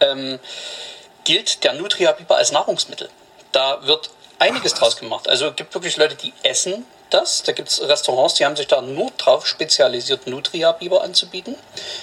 ähm, 0.00 0.38
gilt 1.24 1.64
der 1.64 1.74
Nutria-Biber 1.74 2.36
als 2.36 2.52
Nahrungsmittel. 2.52 3.08
Da 3.52 3.86
wird 3.86 4.10
einiges 4.38 4.74
draus 4.74 4.96
gemacht. 4.96 5.28
Also 5.28 5.48
es 5.48 5.56
gibt 5.56 5.74
wirklich 5.74 5.96
Leute, 5.96 6.16
die 6.16 6.32
essen 6.42 6.86
das. 7.10 7.42
Da 7.42 7.52
gibt 7.52 7.68
es 7.68 7.82
Restaurants, 7.82 8.34
die 8.34 8.44
haben 8.44 8.56
sich 8.56 8.66
da 8.66 8.80
nur 8.80 9.10
drauf 9.18 9.46
spezialisiert, 9.46 10.26
Nutria-Biber 10.26 11.02
anzubieten. 11.02 11.56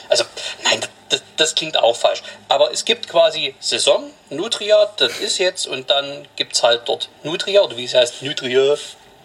Also, 0.09 0.23
nein, 0.63 0.81
das, 1.09 1.21
das 1.37 1.55
klingt 1.55 1.77
auch 1.77 1.95
falsch. 1.95 2.21
Aber 2.47 2.71
es 2.71 2.85
gibt 2.85 3.07
quasi 3.07 3.55
Saison, 3.59 4.11
Nutria, 4.29 4.89
das 4.97 5.19
ist 5.19 5.37
jetzt, 5.37 5.67
und 5.67 5.89
dann 5.89 6.27
gibt 6.35 6.53
es 6.53 6.63
halt 6.63 6.81
dort 6.85 7.09
Nutria, 7.23 7.61
oder 7.61 7.77
wie 7.77 7.85
es 7.85 7.93
heißt, 7.93 8.21
Nutria, 8.21 8.75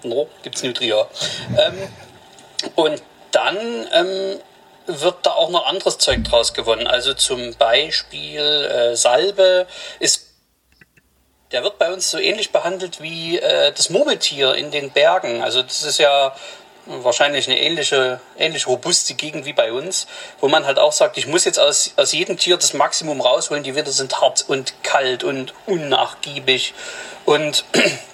no, 0.04 0.28
gibt 0.42 0.56
es 0.56 0.62
Nutria. 0.62 1.06
Ähm, 1.58 1.88
und 2.76 3.02
dann 3.32 3.88
ähm, 3.92 4.40
wird 4.86 5.16
da 5.22 5.32
auch 5.32 5.50
noch 5.50 5.66
anderes 5.66 5.98
Zeug 5.98 6.24
draus 6.24 6.54
gewonnen. 6.54 6.86
Also 6.86 7.14
zum 7.14 7.54
Beispiel 7.54 8.40
äh, 8.40 8.96
Salbe 8.96 9.66
ist 9.98 10.28
der 11.52 11.62
wird 11.62 11.78
bei 11.78 11.92
uns 11.92 12.10
so 12.10 12.18
ähnlich 12.18 12.50
behandelt 12.50 13.02
wie 13.02 13.38
äh, 13.38 13.72
das 13.72 13.90
Murmeltier 13.90 14.54
in 14.54 14.70
den 14.70 14.90
Bergen. 14.90 15.42
Also 15.42 15.62
das 15.62 15.82
ist 15.82 15.98
ja 15.98 16.34
wahrscheinlich 16.86 17.46
eine 17.46 17.60
ähnliche, 17.60 18.20
ähnlich 18.38 18.66
robuste 18.66 19.14
Gegend 19.14 19.44
wie 19.44 19.52
bei 19.52 19.72
uns, 19.72 20.06
wo 20.40 20.48
man 20.48 20.66
halt 20.66 20.78
auch 20.78 20.92
sagt, 20.92 21.16
ich 21.16 21.26
muss 21.26 21.44
jetzt 21.44 21.60
aus, 21.60 21.92
aus 21.96 22.12
jedem 22.12 22.38
Tier 22.38 22.56
das 22.56 22.72
Maximum 22.74 23.20
rausholen. 23.20 23.62
Die 23.62 23.74
Winter 23.74 23.92
sind 23.92 24.20
hart 24.20 24.44
und 24.48 24.82
kalt 24.82 25.22
und 25.22 25.54
unnachgiebig. 25.66 26.74
Und 27.24 27.64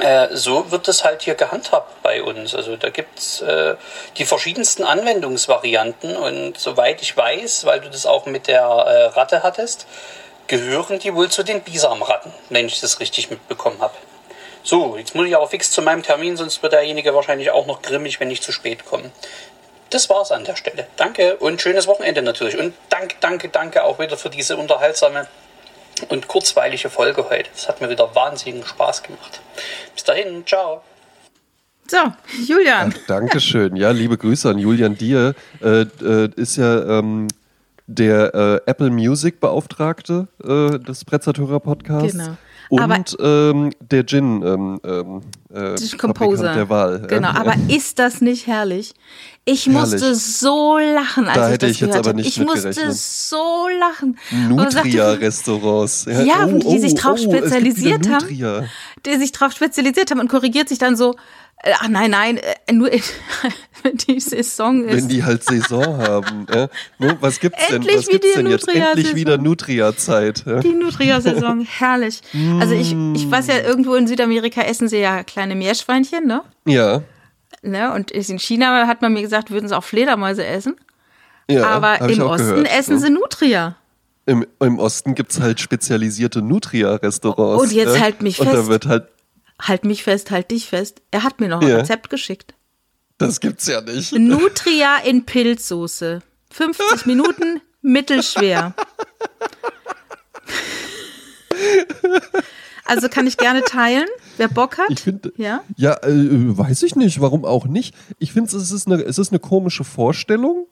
äh, 0.00 0.28
so 0.36 0.70
wird 0.70 0.88
das 0.88 1.04
halt 1.04 1.22
hier 1.22 1.34
gehandhabt 1.34 2.02
bei 2.02 2.22
uns. 2.22 2.54
Also 2.54 2.76
da 2.76 2.90
gibt 2.90 3.18
es 3.18 3.40
äh, 3.42 3.74
die 4.16 4.24
verschiedensten 4.24 4.84
Anwendungsvarianten 4.84 6.16
und 6.16 6.58
soweit 6.58 7.02
ich 7.02 7.16
weiß, 7.16 7.64
weil 7.64 7.80
du 7.80 7.90
das 7.90 8.06
auch 8.06 8.26
mit 8.26 8.46
der 8.46 8.62
äh, 8.62 9.04
Ratte 9.06 9.42
hattest, 9.42 9.86
gehören 10.46 10.98
die 10.98 11.14
wohl 11.14 11.30
zu 11.30 11.42
den 11.42 11.62
Bisamratten, 11.62 12.32
wenn 12.50 12.66
ich 12.66 12.80
das 12.80 13.00
richtig 13.00 13.30
mitbekommen 13.30 13.80
habe. 13.80 13.94
So, 14.64 14.96
jetzt 14.96 15.14
muss 15.14 15.26
ich 15.26 15.34
aber 15.34 15.48
fix 15.48 15.70
zu 15.72 15.82
meinem 15.82 16.02
Termin, 16.02 16.36
sonst 16.36 16.62
wird 16.62 16.72
derjenige 16.72 17.14
wahrscheinlich 17.14 17.50
auch 17.50 17.66
noch 17.66 17.82
grimmig, 17.82 18.20
wenn 18.20 18.30
ich 18.30 18.42
zu 18.42 18.52
spät 18.52 18.84
komme. 18.84 19.10
Das 19.90 20.08
war's 20.08 20.32
an 20.32 20.44
der 20.44 20.56
Stelle. 20.56 20.86
Danke 20.96 21.36
und 21.36 21.60
schönes 21.60 21.86
Wochenende 21.86 22.22
natürlich. 22.22 22.56
Und 22.56 22.74
danke, 22.88 23.16
danke, 23.20 23.48
danke 23.48 23.84
auch 23.84 23.98
wieder 23.98 24.16
für 24.16 24.30
diese 24.30 24.56
unterhaltsame 24.56 25.26
und 26.08 26.28
kurzweilige 26.28 26.90
Folge 26.90 27.28
heute. 27.28 27.50
Es 27.54 27.68
hat 27.68 27.80
mir 27.80 27.90
wieder 27.90 28.14
wahnsinnigen 28.14 28.66
Spaß 28.66 29.02
gemacht. 29.02 29.40
Bis 29.94 30.04
dahin, 30.04 30.46
ciao. 30.46 30.82
So, 31.88 31.98
Julian. 32.46 32.94
Ach, 32.96 33.06
Dankeschön. 33.06 33.76
Ja, 33.76 33.90
liebe 33.90 34.16
Grüße 34.16 34.48
an 34.48 34.58
Julian 34.58 34.96
Dir. 34.96 35.34
Äh, 35.60 35.82
äh, 35.82 36.30
ist 36.36 36.56
ja 36.56 36.98
ähm, 36.98 37.28
der 37.86 38.34
äh, 38.34 38.70
Apple 38.70 38.90
Music 38.90 39.40
Beauftragte 39.40 40.28
äh, 40.42 40.78
des 40.78 41.04
Prezzatura 41.04 41.58
Podcasts. 41.58 42.12
Genau. 42.12 42.36
Und 42.72 43.16
ähm, 43.20 43.70
der 43.80 44.06
Gin 44.06 44.42
ähm, 44.42 44.80
ähm, 44.82 45.20
äh, 45.52 45.96
Composer 45.98 46.54
der 46.54 46.70
Wahl. 46.70 47.06
Genau, 47.06 47.28
aber 47.28 47.54
ist 47.68 47.98
das 47.98 48.22
nicht 48.22 48.46
herrlich? 48.46 48.94
Ich 49.44 49.66
musste 49.66 49.98
Herrlich. 49.98 50.22
so 50.22 50.78
lachen, 50.78 51.26
als 51.26 51.34
Da 51.34 51.46
ich 51.48 51.52
hätte 51.52 51.66
das 51.66 51.74
ich 51.74 51.80
jetzt 51.80 51.96
aber 51.96 52.14
nicht 52.14 52.28
Ich 52.28 52.40
musste 52.42 52.92
so 52.92 53.68
lachen. 53.78 54.16
Und 54.50 54.58
er 54.58 54.70
sagte, 54.70 54.88
Nutria-Restaurants. 54.88 56.06
Ja, 56.24 56.50
wo 56.50 56.72
die 56.72 56.78
sich 56.78 56.94
drauf 56.94 57.18
wieder 57.18 57.38
spezialisiert 57.38 58.08
haben. 58.08 58.24
Nutria. 58.24 58.64
die 59.04 59.16
sich 59.16 59.32
darauf 59.32 59.52
spezialisiert 59.52 60.10
haben 60.10 60.20
und 60.20 60.28
korrigiert 60.28 60.70
sich 60.70 60.78
dann 60.78 60.96
so, 60.96 61.14
ach 61.62 61.88
nein, 61.88 62.10
nein, 62.10 62.38
äh, 62.38 62.72
nur 62.72 62.90
in, 62.92 63.00
wenn 63.82 63.96
die 63.96 64.20
Saison 64.20 64.84
ist. 64.84 64.96
Wenn 64.96 65.08
die 65.08 65.24
halt 65.24 65.44
Saison 65.44 65.96
haben. 65.98 66.46
Ne, 66.98 67.16
Was 67.20 67.40
gibt's 67.40 67.66
denn? 67.68 67.76
Endlich 67.76 67.96
Was 67.98 68.08
gibt's 68.08 68.34
denn 68.34 68.46
jetzt? 68.46 68.68
Endlich 68.68 69.14
wieder 69.14 69.38
Nutria-Zeit. 69.38 70.44
Ja? 70.46 70.60
Die 70.60 70.72
Nutria-Saison, 70.72 71.66
herrlich. 71.78 72.20
Also 72.60 72.74
ich, 72.74 72.92
ich 73.14 73.30
weiß 73.30 73.46
ja, 73.48 73.60
irgendwo 73.60 73.94
in 73.94 74.06
Südamerika 74.06 74.62
essen 74.62 74.88
sie 74.88 74.98
ja 74.98 75.22
kleine 75.22 75.54
Meerschweinchen, 75.54 76.26
ne? 76.26 76.42
ja. 76.64 77.02
ne? 77.62 77.92
Und 77.92 78.10
in 78.10 78.38
China 78.38 78.86
hat 78.86 79.02
man 79.02 79.12
mir 79.12 79.22
gesagt, 79.22 79.50
würden 79.50 79.68
sie 79.68 79.76
auch 79.76 79.84
Fledermäuse 79.84 80.44
essen. 80.44 80.76
ja 81.48 81.66
Aber 81.66 82.00
im 82.08 82.22
Osten 82.22 82.48
gehört, 82.48 82.78
essen 82.78 82.94
ne? 82.94 83.00
sie 83.00 83.10
Nutria. 83.10 83.76
Im, 84.24 84.46
Im 84.60 84.78
Osten 84.78 85.14
gibt's 85.16 85.40
halt 85.40 85.60
spezialisierte 85.60 86.42
Nutria-Restaurants. 86.42 87.62
Und 87.62 87.72
jetzt 87.72 87.96
ja? 87.96 88.00
halt 88.02 88.22
mich 88.22 88.38
Und 88.38 88.46
da 88.46 88.52
fest. 88.52 88.68
wird 88.68 88.86
halt, 88.86 89.08
Halt 89.62 89.84
mich 89.84 90.02
fest, 90.02 90.30
halt 90.30 90.50
dich 90.50 90.66
fest. 90.68 91.00
Er 91.10 91.22
hat 91.22 91.40
mir 91.40 91.48
noch 91.48 91.60
ein 91.62 91.68
Ja. 91.68 91.76
Rezept 91.78 92.10
geschickt. 92.10 92.54
das 93.18 93.38
gibt's 93.40 93.66
ja 93.66 93.80
nicht. 93.80 94.12
Nutria 94.12 94.96
in 95.04 95.24
Pilzsoße. 95.24 96.20
50 96.50 97.06
Minuten, 97.06 97.60
mittelschwer. 97.82 98.74
Also 102.84 103.08
kann 103.08 103.26
ich 103.26 103.36
gerne 103.36 103.62
teilen, 103.62 104.06
wer 104.36 104.48
Bock 104.48 104.76
hat. 104.78 104.90
Ich 104.90 105.00
finde, 105.00 105.32
Ja? 105.36 105.62
ja, 105.76 105.94
äh, 106.02 106.08
weiß 106.58 106.82
ich 106.82 106.96
nicht, 106.96 107.20
warum 107.20 107.44
auch 107.44 107.66
nicht. 107.66 107.94
Ich 108.18 108.32
finde, 108.32 108.54
es 108.54 108.70
ist 108.70 108.86
eine, 108.86 109.00
es 109.02 109.18
ist 109.18 109.30
eine 109.30 109.38
komische 109.38 109.84
Vorstellung, 109.84 110.66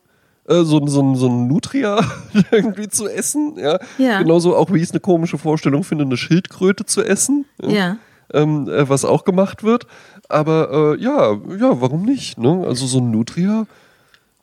äh, 0.49 0.63
so, 0.65 0.85
so, 0.87 1.15
so 1.15 1.29
ein 1.29 1.47
Nutria 1.47 2.05
irgendwie 2.51 2.89
zu 2.89 3.09
essen. 3.09 3.57
Ja? 3.57 3.79
Ja. 3.99 4.19
Genauso 4.21 4.57
auch, 4.57 4.73
wie 4.73 4.79
ich 4.79 4.83
es 4.85 4.91
eine 4.91 5.01
komische 5.01 5.39
Vorstellung 5.39 5.85
finde, 5.85 6.05
eine 6.05 6.17
Schildkröte 6.17 6.85
zu 6.85 7.03
essen. 7.03 7.47
Ja. 7.63 7.97
Ähm, 8.33 8.69
äh, 8.69 8.89
was 8.89 9.05
auch 9.05 9.25
gemacht 9.25 9.63
wird. 9.63 9.87
Aber 10.29 10.97
äh, 10.99 11.03
ja, 11.03 11.33
ja, 11.33 11.81
warum 11.81 12.05
nicht? 12.05 12.39
Ne? 12.39 12.65
Also 12.67 12.87
so 12.87 12.99
ein 12.99 13.11
Nutria, 13.11 13.67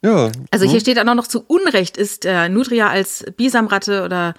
ja. 0.02 0.30
Also 0.52 0.66
ne? 0.66 0.72
hier 0.72 0.80
steht 0.80 0.98
dann 0.98 1.10
auch 1.10 1.16
noch 1.16 1.28
zu 1.28 1.44
Unrecht 1.48 1.98
ist 1.98 2.26
äh, 2.26 2.50
Nutria 2.50 2.90
als 2.90 3.26
Bisamratte 3.36 4.04
oder 4.04 4.34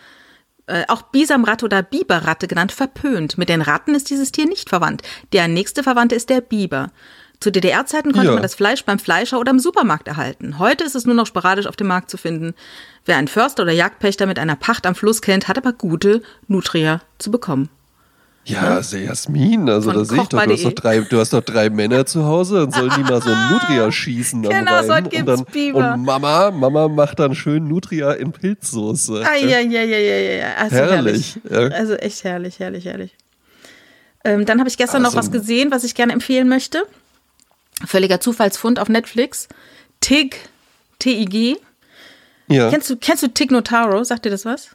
äh, 0.66 0.84
auch 0.88 1.02
Bisamratte 1.02 1.64
oder 1.64 1.82
Biberratte 1.82 2.46
genannt 2.46 2.72
verpönt. 2.72 3.38
Mit 3.38 3.48
den 3.48 3.62
Ratten 3.62 3.94
ist 3.94 4.10
dieses 4.10 4.32
Tier 4.32 4.46
nicht 4.46 4.68
verwandt. 4.68 5.02
Der 5.32 5.48
nächste 5.48 5.82
Verwandte 5.82 6.14
ist 6.14 6.28
der 6.28 6.40
Biber. 6.40 6.90
Zu 7.40 7.52
DDR-Zeiten 7.52 8.12
konnte 8.12 8.28
Ja. 8.28 8.32
man 8.32 8.42
das 8.42 8.56
Fleisch 8.56 8.84
beim 8.84 8.98
Fleischer 8.98 9.38
oder 9.38 9.50
im 9.50 9.60
Supermarkt 9.60 10.08
erhalten. 10.08 10.58
Heute 10.58 10.84
ist 10.84 10.96
es 10.96 11.06
nur 11.06 11.14
noch 11.14 11.26
sporadisch 11.26 11.66
auf 11.66 11.76
dem 11.76 11.86
Markt 11.86 12.10
zu 12.10 12.16
finden. 12.16 12.54
Wer 13.04 13.16
einen 13.16 13.28
Förster 13.28 13.62
oder 13.62 13.72
Jagdpächter 13.72 14.26
mit 14.26 14.38
einer 14.40 14.56
Pacht 14.56 14.86
am 14.86 14.96
Fluss 14.96 15.22
kennt, 15.22 15.46
hat 15.46 15.56
aber 15.56 15.72
gute 15.72 16.22
Nutria 16.48 17.00
zu 17.18 17.30
bekommen. 17.30 17.68
Ja, 18.48 18.74
also 18.76 18.96
Jasmin, 18.96 19.68
also 19.68 19.92
da 19.92 20.04
sehe 20.04 20.22
ich 20.22 20.28
doch, 20.28 20.42
du 20.44 20.50
hast 20.52 20.64
doch, 20.64 20.72
drei, 20.72 21.00
du 21.00 21.18
hast 21.18 21.32
doch 21.32 21.42
drei 21.42 21.68
Männer 21.70 22.06
zu 22.06 22.24
Hause 22.24 22.62
und 22.64 22.74
sollen 22.74 22.90
die 22.96 23.02
mal 23.02 23.20
so 23.20 23.30
ein 23.30 23.48
Nutria 23.52 23.90
schießen 23.92 24.44
am 24.46 24.50
Genau, 24.50 24.72
Rhein. 24.76 24.86
so 24.86 24.92
und, 24.94 25.10
gibt's 25.10 25.26
dann, 25.26 25.44
Biber. 25.44 25.94
und 25.94 26.04
Mama, 26.04 26.50
Mama 26.50 26.88
macht 26.88 27.18
dann 27.18 27.34
schön 27.34 27.68
Nutria 27.68 28.12
in 28.12 28.32
Pilzsoße. 28.32 29.22
Ah, 29.24 29.34
ja, 29.36 29.58
ja, 29.60 29.82
ja, 29.82 29.98
ja, 29.98 30.16
ja. 30.38 30.54
Also 30.56 30.76
Herrlich, 30.76 31.38
herrlich. 31.48 31.70
ja. 31.72 31.76
Also 31.78 31.94
echt 31.94 32.24
herrlich, 32.24 32.58
herrlich, 32.58 32.84
herrlich. 32.86 33.14
Ähm, 34.24 34.46
dann 34.46 34.58
habe 34.58 34.68
ich 34.68 34.76
gestern 34.78 35.02
noch 35.02 35.14
Also- 35.14 35.18
was 35.18 35.30
gesehen, 35.30 35.70
was 35.70 35.84
ich 35.84 35.94
gerne 35.94 36.12
empfehlen 36.12 36.48
möchte. 36.48 36.82
Völliger 37.86 38.20
Zufallsfund 38.20 38.78
auf 38.80 38.88
Netflix. 38.88 39.46
Tig, 40.00 40.36
T-I-G. 40.98 41.56
Ja, 42.48 42.70
Kennst 42.70 42.88
du, 42.90 42.96
kennst 42.96 43.22
du 43.22 43.28
Tig 43.28 43.50
Notaro? 43.50 44.02
Sagt 44.04 44.24
dir 44.24 44.30
das 44.30 44.44
was? 44.44 44.70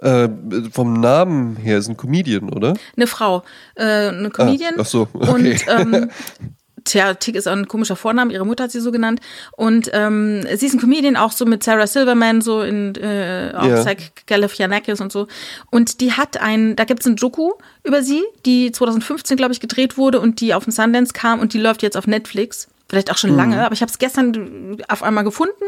Äh, 0.00 0.28
vom 0.72 0.94
Namen 0.94 1.56
her 1.56 1.78
ist 1.78 1.88
ein 1.88 1.96
Comedian, 1.96 2.50
oder? 2.50 2.74
Eine 2.96 3.06
Frau, 3.06 3.42
äh, 3.74 4.08
eine 4.08 4.30
Comedian. 4.30 4.74
ach 4.78 4.86
so, 4.86 5.08
okay. 5.12 5.30
Und 5.30 5.64
ähm, 5.68 6.10
tja, 6.84 7.14
Tig 7.14 7.34
ist 7.36 7.46
auch 7.46 7.52
ein 7.52 7.68
komischer 7.68 7.96
Vorname, 7.96 8.32
ihre 8.32 8.46
Mutter 8.46 8.64
hat 8.64 8.70
sie 8.70 8.80
so 8.80 8.92
genannt. 8.92 9.20
Und 9.56 9.90
ähm, 9.92 10.46
sie 10.56 10.66
ist 10.66 10.74
ein 10.74 10.80
Comedian, 10.80 11.16
auch 11.16 11.32
so 11.32 11.44
mit 11.44 11.62
Sarah 11.62 11.86
Silverman, 11.86 12.40
so 12.40 12.62
in 12.62 12.94
äh, 12.96 13.52
auch 13.56 13.66
Ja. 13.66 13.82
Zach 13.82 13.96
Galifianakis 14.26 15.00
und 15.00 15.12
so. 15.12 15.26
Und 15.70 16.00
die 16.00 16.12
hat 16.12 16.40
ein, 16.40 16.76
da 16.76 16.84
gibt's 16.84 17.06
ein 17.06 17.16
Doku 17.16 17.52
über 17.84 18.02
sie, 18.02 18.22
die 18.46 18.72
2015, 18.72 19.36
glaube 19.36 19.52
ich, 19.52 19.60
gedreht 19.60 19.96
wurde 19.96 20.20
und 20.20 20.40
die 20.40 20.54
auf 20.54 20.64
den 20.64 20.72
Sundance 20.72 21.12
kam 21.12 21.40
und 21.40 21.52
die 21.52 21.58
läuft 21.60 21.82
jetzt 21.82 21.96
auf 21.96 22.06
Netflix. 22.06 22.68
Vielleicht 22.90 23.12
auch 23.12 23.18
schon 23.18 23.36
lange, 23.36 23.64
aber 23.64 23.72
ich 23.72 23.82
habe 23.82 23.90
es 23.92 23.98
gestern 23.98 24.76
auf 24.88 25.04
einmal 25.04 25.22
gefunden. 25.22 25.62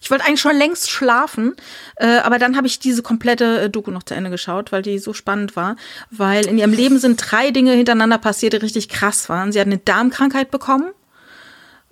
Ich 0.00 0.08
wollte 0.08 0.24
eigentlich 0.24 0.40
schon 0.40 0.54
längst 0.56 0.88
schlafen, 0.88 1.56
äh, 1.96 2.18
aber 2.18 2.38
dann 2.38 2.56
habe 2.56 2.68
ich 2.68 2.78
diese 2.78 3.02
komplette 3.02 3.62
äh, 3.62 3.68
Doku 3.68 3.90
noch 3.90 4.04
zu 4.04 4.14
Ende 4.14 4.30
geschaut, 4.30 4.70
weil 4.70 4.80
die 4.80 5.00
so 5.00 5.12
spannend 5.12 5.56
war. 5.56 5.74
Weil 6.12 6.46
in 6.46 6.58
ihrem 6.58 6.72
Leben 6.72 7.00
sind 7.00 7.16
drei 7.16 7.50
Dinge 7.50 7.72
hintereinander 7.72 8.18
passiert, 8.18 8.52
die 8.52 8.58
richtig 8.58 8.88
krass 8.88 9.28
waren. 9.28 9.50
Sie 9.50 9.58
hat 9.58 9.66
eine 9.66 9.78
Darmkrankheit 9.78 10.52
bekommen, 10.52 10.92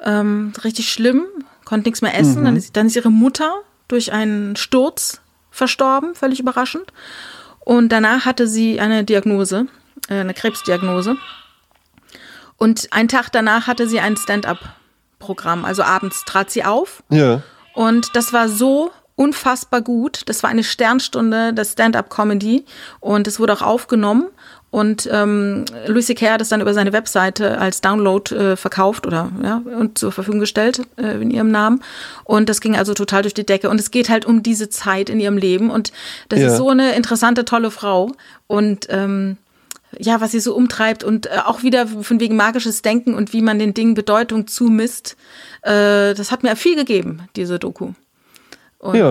ähm, 0.01 0.53
richtig 0.63 0.93
schlimm, 0.93 1.25
konnte 1.65 1.89
nichts 1.89 2.01
mehr 2.01 2.17
essen. 2.17 2.45
Dann, 2.45 2.55
ist, 2.55 2.77
dann 2.77 2.87
ist 2.87 2.95
ihre 2.95 3.11
Mutter 3.11 3.53
durch 3.89 4.13
einen 4.13 4.55
Sturz 4.55 5.21
verstorben, 5.51 6.15
völlig 6.15 6.39
überraschend. 6.39 6.93
Und 7.59 7.89
danach 7.89 8.27
hatte 8.27 8.47
sie 8.47 8.79
eine 8.79 9.03
Diagnose, 9.03 9.67
äh, 10.09 10.21
eine 10.21 10.35
Krebsdiagnose. 10.35 11.17
Und 12.59 12.89
einen 12.93 13.09
Tag 13.09 13.31
danach 13.33 13.67
hatte 13.67 13.89
sie 13.89 14.01
ein 14.01 14.17
Stand-up-Programm. 14.17 15.65
Also 15.65 15.83
abends 15.83 16.25
trat 16.27 16.51
sie 16.51 16.65
auf 16.65 17.03
Ja. 17.09 17.43
und 17.75 18.15
das 18.15 18.33
war 18.33 18.49
so 18.49 18.91
unfassbar 19.17 19.81
gut. 19.83 20.23
Das 20.27 20.43
war 20.43 20.51
eine 20.51 20.63
Sternstunde 20.63 21.53
der 21.53 21.65
Stand-up-Comedy 21.65 22.65
und 23.01 23.27
es 23.27 23.41
wurde 23.41 23.53
auch 23.55 23.63
aufgenommen. 23.63 24.27
Und 24.71 25.09
ähm, 25.11 25.65
Louis 25.87 26.07
C.K. 26.07 26.31
hat 26.31 26.43
es 26.43 26.51
dann 26.51 26.61
über 26.61 26.75
seine 26.75 26.93
Webseite 26.93 27.59
als 27.59 27.81
Download 27.81 28.35
äh, 28.35 28.55
verkauft 28.55 29.07
oder 29.07 29.31
ja 29.43 29.63
und 29.79 29.97
zur 29.97 30.13
Verfügung 30.13 30.41
gestellt 30.41 30.83
äh, 30.99 31.23
in 31.23 31.31
ihrem 31.31 31.51
Namen. 31.51 31.83
Und 32.25 32.51
das 32.51 32.61
ging 32.61 32.77
also 32.77 32.93
total 32.93 33.23
durch 33.23 33.33
die 33.33 33.47
Decke. 33.47 33.71
Und 33.71 33.81
es 33.81 33.91
geht 33.91 34.11
halt 34.11 34.27
um 34.27 34.43
diese 34.43 34.69
Zeit 34.69 35.09
in 35.09 35.21
ihrem 35.21 35.39
Leben. 35.39 35.71
Und 35.71 35.91
das 36.29 36.41
Ja. 36.41 36.49
ist 36.49 36.59
so 36.59 36.69
eine 36.69 36.93
interessante, 36.93 37.47
tolle 37.47 37.71
Frau. 37.71 38.13
Und 38.47 38.87
ähm, 38.91 39.39
ja, 39.99 40.21
was 40.21 40.33
sie 40.33 40.41
so 40.41 40.55
umtreibt 40.55 41.05
und 41.05 41.27
äh, 41.27 41.39
auch 41.45 41.63
wieder 41.63 41.87
von 41.87 42.21
wegen 42.21 42.37
magisches 42.37 42.83
Denken 42.83 43.15
und 43.15 43.33
wie 43.33 43.43
man 43.43 43.59
den 43.59 43.75
Dingen 43.75 43.95
Bedeutung 43.95 44.47
zumisst. 44.47 45.17
Äh, 45.63 46.15
das 46.15 46.31
hat 46.31 46.43
mir 46.43 46.55
viel 46.57 46.77
gegeben, 46.77 47.23
diese 47.37 47.59
Doku. 47.59 47.93
Und, 48.79 48.95
Ja. 48.97 49.11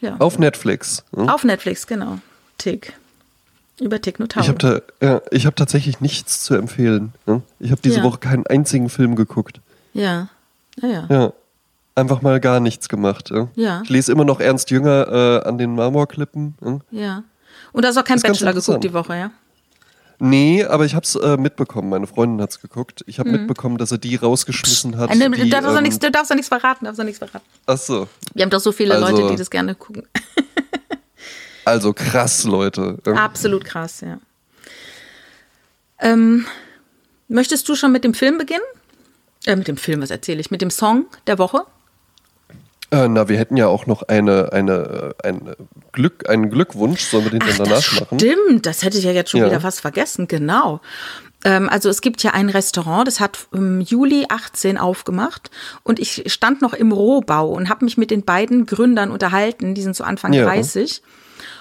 Äh, 0.00 0.06
ja. 0.06 0.16
Auf 0.18 0.38
Netflix. 0.38 1.04
ne? 1.12 1.32
Auf 1.32 1.44
Netflix, 1.44 1.86
genau. 1.86 2.18
Tick. 2.58 2.92
Über 3.80 4.00
Tick 4.00 4.18
Notaro. 4.18 4.42
Ich 4.44 4.48
habe 4.48 4.82
ja, 5.00 5.20
ich 5.30 5.46
habe 5.46 5.54
tatsächlich 5.54 6.00
nichts 6.00 6.42
zu 6.42 6.54
empfehlen. 6.54 7.12
Ne? 7.26 7.42
Ich 7.60 7.70
habe 7.70 7.80
diese 7.80 7.98
Ja. 7.98 8.02
Woche 8.02 8.18
keinen 8.18 8.46
einzigen 8.46 8.88
Film 8.88 9.14
geguckt. 9.14 9.60
Ja. 9.94 10.28
Ja, 10.82 11.06
ja. 11.08 11.32
Einfach 11.94 12.22
mal 12.22 12.38
gar 12.40 12.60
nichts 12.60 12.88
gemacht. 12.88 13.30
Ja. 13.30 13.48
Ja. 13.54 13.80
Ich 13.84 13.90
lese 13.90 14.12
immer 14.12 14.24
noch 14.24 14.40
Ernst 14.40 14.70
Jünger 14.70 15.42
äh, 15.44 15.48
an 15.48 15.58
den 15.58 15.74
Marmorklippen. 15.74 16.54
Ne? 16.60 16.80
ja. 16.90 17.22
Und 17.72 17.84
da 17.84 17.92
du 17.92 18.00
auch 18.00 18.04
kein 18.04 18.16
Ist 18.16 18.22
Bachelor 18.22 18.54
geguckt 18.54 18.82
die 18.84 18.92
Woche, 18.92 19.16
ja? 19.16 19.30
Nee, 20.20 20.64
aber 20.64 20.84
ich 20.84 20.94
hab's 20.94 21.14
äh, 21.14 21.36
mitbekommen. 21.36 21.90
Meine 21.90 22.06
Freundin 22.06 22.40
hat's 22.42 22.60
geguckt. 22.60 23.04
Ich 23.06 23.20
habe 23.20 23.30
mitbekommen, 23.30 23.78
dass 23.78 23.92
er 23.92 23.98
die 23.98 24.16
rausgeschmissen 24.16 24.96
hat. 24.96 25.10
Äh, 25.10 25.30
die, 25.30 25.42
du, 25.42 25.48
darfst 25.48 25.76
ähm, 25.76 25.82
nichts, 25.82 25.98
du 25.98 26.10
darfst 26.10 26.30
doch 26.30 26.34
nichts 26.34 26.48
verraten, 26.48 26.86
darfst 26.86 26.98
doch 26.98 27.04
nichts 27.04 27.18
verraten. 27.18 27.44
ach 27.66 27.78
so. 27.78 28.08
Wir 28.34 28.42
haben 28.42 28.50
doch 28.50 28.60
so 28.60 28.72
viele 28.72 28.94
Also- 28.94 29.06
Leute, 29.06 29.30
die 29.30 29.36
das 29.36 29.50
gerne 29.50 29.74
gucken. 29.74 30.06
Also 31.64 31.92
krass, 31.92 32.44
Leute. 32.44 32.96
Ähm, 33.04 33.18
Absolut 33.18 33.62
krass, 33.62 34.00
ja. 34.00 34.18
Ähm, 36.00 36.46
möchtest 37.28 37.68
du 37.68 37.74
schon 37.74 37.92
mit 37.92 38.04
dem 38.04 38.14
Film 38.14 38.38
beginnen? 38.38 38.62
Äh, 39.44 39.54
mit 39.54 39.68
dem 39.68 39.76
Film, 39.76 40.00
was 40.00 40.10
erzähle 40.10 40.40
ich? 40.40 40.50
Mit 40.50 40.62
dem 40.62 40.70
Song 40.70 41.04
der 41.26 41.38
Woche? 41.38 41.64
Äh, 42.90 43.06
na, 43.08 43.28
wir 43.28 43.36
hätten 43.38 43.56
ja 43.56 43.66
auch 43.66 43.86
noch 43.86 44.02
eine, 44.02 44.52
eine, 44.52 45.14
ein 45.22 45.54
Glück, 45.92 46.28
einen 46.28 46.48
Glückwunsch. 46.50 47.02
Sollen 47.02 47.24
wir 47.24 47.30
den 47.32 47.40
dann 47.40 47.50
Ach, 47.52 47.58
danach 47.58 47.76
das 47.76 48.00
machen? 48.00 48.18
stimmt. 48.18 48.64
Das 48.66 48.82
hätte 48.82 48.96
ich 48.98 49.04
ja 49.04 49.12
jetzt 49.12 49.30
schon 49.30 49.40
Ja. 49.40 49.46
wieder 49.46 49.60
fast 49.60 49.80
vergessen. 49.80 50.26
Genau. 50.26 50.80
Ähm, 51.44 51.68
also 51.68 51.88
es 51.88 52.00
gibt 52.00 52.22
ja 52.22 52.32
ein 52.32 52.48
Restaurant, 52.48 53.06
das 53.06 53.20
hat 53.20 53.46
im 53.52 53.80
Juli 53.80 54.26
18 54.28 54.78
aufgemacht 54.78 55.50
und 55.84 55.98
ich 56.00 56.24
stand 56.32 56.62
noch 56.62 56.72
im 56.72 56.90
Rohbau 56.90 57.48
und 57.50 57.68
habe 57.68 57.84
mich 57.84 57.96
mit 57.98 58.10
den 58.10 58.24
beiden 58.24 58.66
Gründern 58.66 59.10
unterhalten. 59.10 59.74
Die 59.74 59.82
sind 59.82 59.94
so 59.94 60.02
Anfang 60.02 60.32
Ja. 60.32 60.44
30 60.46 61.02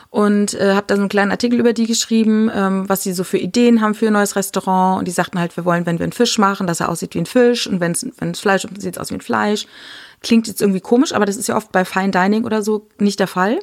und 0.09 0.53
äh, 0.53 0.73
habe 0.73 0.85
da 0.87 0.95
so 0.95 1.01
einen 1.01 1.09
kleinen 1.09 1.31
Artikel 1.31 1.59
über 1.59 1.73
die 1.73 1.85
geschrieben, 1.85 2.49
ähm, 2.53 2.87
was 2.87 3.03
sie 3.03 3.13
so 3.13 3.23
für 3.23 3.37
Ideen 3.37 3.81
haben 3.81 3.93
für 3.93 4.07
ein 4.07 4.13
neues 4.13 4.35
Restaurant. 4.35 4.99
Und 4.99 5.07
die 5.07 5.11
sagten 5.11 5.39
halt, 5.39 5.55
wir 5.57 5.65
wollen, 5.65 5.85
wenn 5.85 5.99
wir 5.99 6.03
einen 6.05 6.13
Fisch 6.13 6.37
machen, 6.37 6.67
dass 6.67 6.79
er 6.79 6.89
aussieht 6.89 7.13
wie 7.13 7.19
ein 7.19 7.25
Fisch 7.25 7.67
und 7.67 7.79
wenn 7.79 7.91
es 7.91 8.39
Fleisch 8.39 8.65
ist, 8.65 8.81
sieht 8.81 8.95
es 8.95 9.01
aus 9.01 9.09
wie 9.11 9.15
ein 9.15 9.21
Fleisch. 9.21 9.67
Klingt 10.21 10.47
jetzt 10.47 10.61
irgendwie 10.61 10.79
komisch, 10.81 11.13
aber 11.13 11.25
das 11.25 11.35
ist 11.37 11.47
ja 11.47 11.55
oft 11.57 11.71
bei 11.71 11.85
Fine 11.85 12.11
Dining 12.11 12.43
oder 12.45 12.61
so 12.63 12.87
nicht 12.99 13.19
der 13.19 13.27
Fall. 13.27 13.59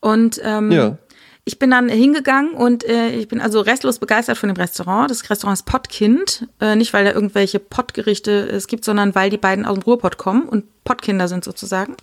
Und 0.00 0.40
ähm, 0.44 0.70
Ja. 0.70 0.98
ich 1.44 1.58
bin 1.58 1.70
dann 1.70 1.88
hingegangen 1.88 2.52
und 2.52 2.84
äh, 2.84 3.08
ich 3.10 3.26
bin 3.28 3.40
also 3.40 3.60
restlos 3.60 3.98
begeistert 3.98 4.36
von 4.38 4.48
dem 4.48 4.56
Restaurant. 4.56 5.10
Das 5.10 5.28
Restaurant 5.28 5.58
ist 5.58 5.66
Pottkind. 5.66 6.46
Äh, 6.60 6.76
nicht, 6.76 6.92
weil 6.92 7.04
da 7.04 7.12
irgendwelche 7.12 7.58
Pottgerichte 7.58 8.48
es 8.48 8.66
gibt, 8.68 8.84
sondern 8.84 9.14
weil 9.14 9.30
die 9.30 9.38
beiden 9.38 9.64
aus 9.64 9.74
dem 9.74 9.82
Ruhrpott 9.82 10.18
kommen 10.18 10.42
und 10.48 10.64
Pottkinder 10.86 11.28
sind 11.28 11.44
sozusagen. 11.44 11.96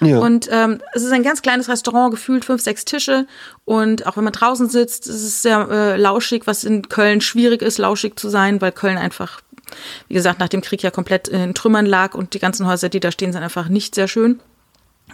Ja. 0.00 0.18
Und 0.18 0.48
ähm, 0.52 0.82
es 0.92 1.02
ist 1.02 1.12
ein 1.12 1.22
ganz 1.22 1.40
kleines 1.40 1.68
Restaurant, 1.68 2.10
gefühlt 2.10 2.44
fünf, 2.44 2.60
sechs 2.60 2.84
Tische. 2.84 3.26
Und 3.64 4.06
auch 4.06 4.16
wenn 4.18 4.24
man 4.24 4.32
draußen 4.34 4.68
sitzt, 4.68 5.06
ist 5.06 5.22
es 5.22 5.42
sehr 5.42 5.68
äh, 5.70 5.96
lauschig, 5.96 6.46
was 6.46 6.64
in 6.64 6.88
Köln 6.88 7.22
schwierig 7.22 7.62
ist, 7.62 7.78
lauschig 7.78 8.18
zu 8.18 8.28
sein, 8.28 8.60
weil 8.60 8.72
Köln 8.72 8.98
einfach, 8.98 9.40
wie 10.08 10.14
gesagt, 10.14 10.38
nach 10.38 10.48
dem 10.48 10.60
Krieg 10.60 10.82
ja 10.82 10.90
komplett 10.90 11.28
in 11.28 11.54
Trümmern 11.54 11.86
lag 11.86 12.14
und 12.14 12.34
die 12.34 12.38
ganzen 12.38 12.66
Häuser, 12.66 12.90
die 12.90 13.00
da 13.00 13.10
stehen, 13.10 13.32
sind 13.32 13.42
einfach 13.42 13.68
nicht 13.68 13.94
sehr 13.94 14.08
schön. 14.08 14.40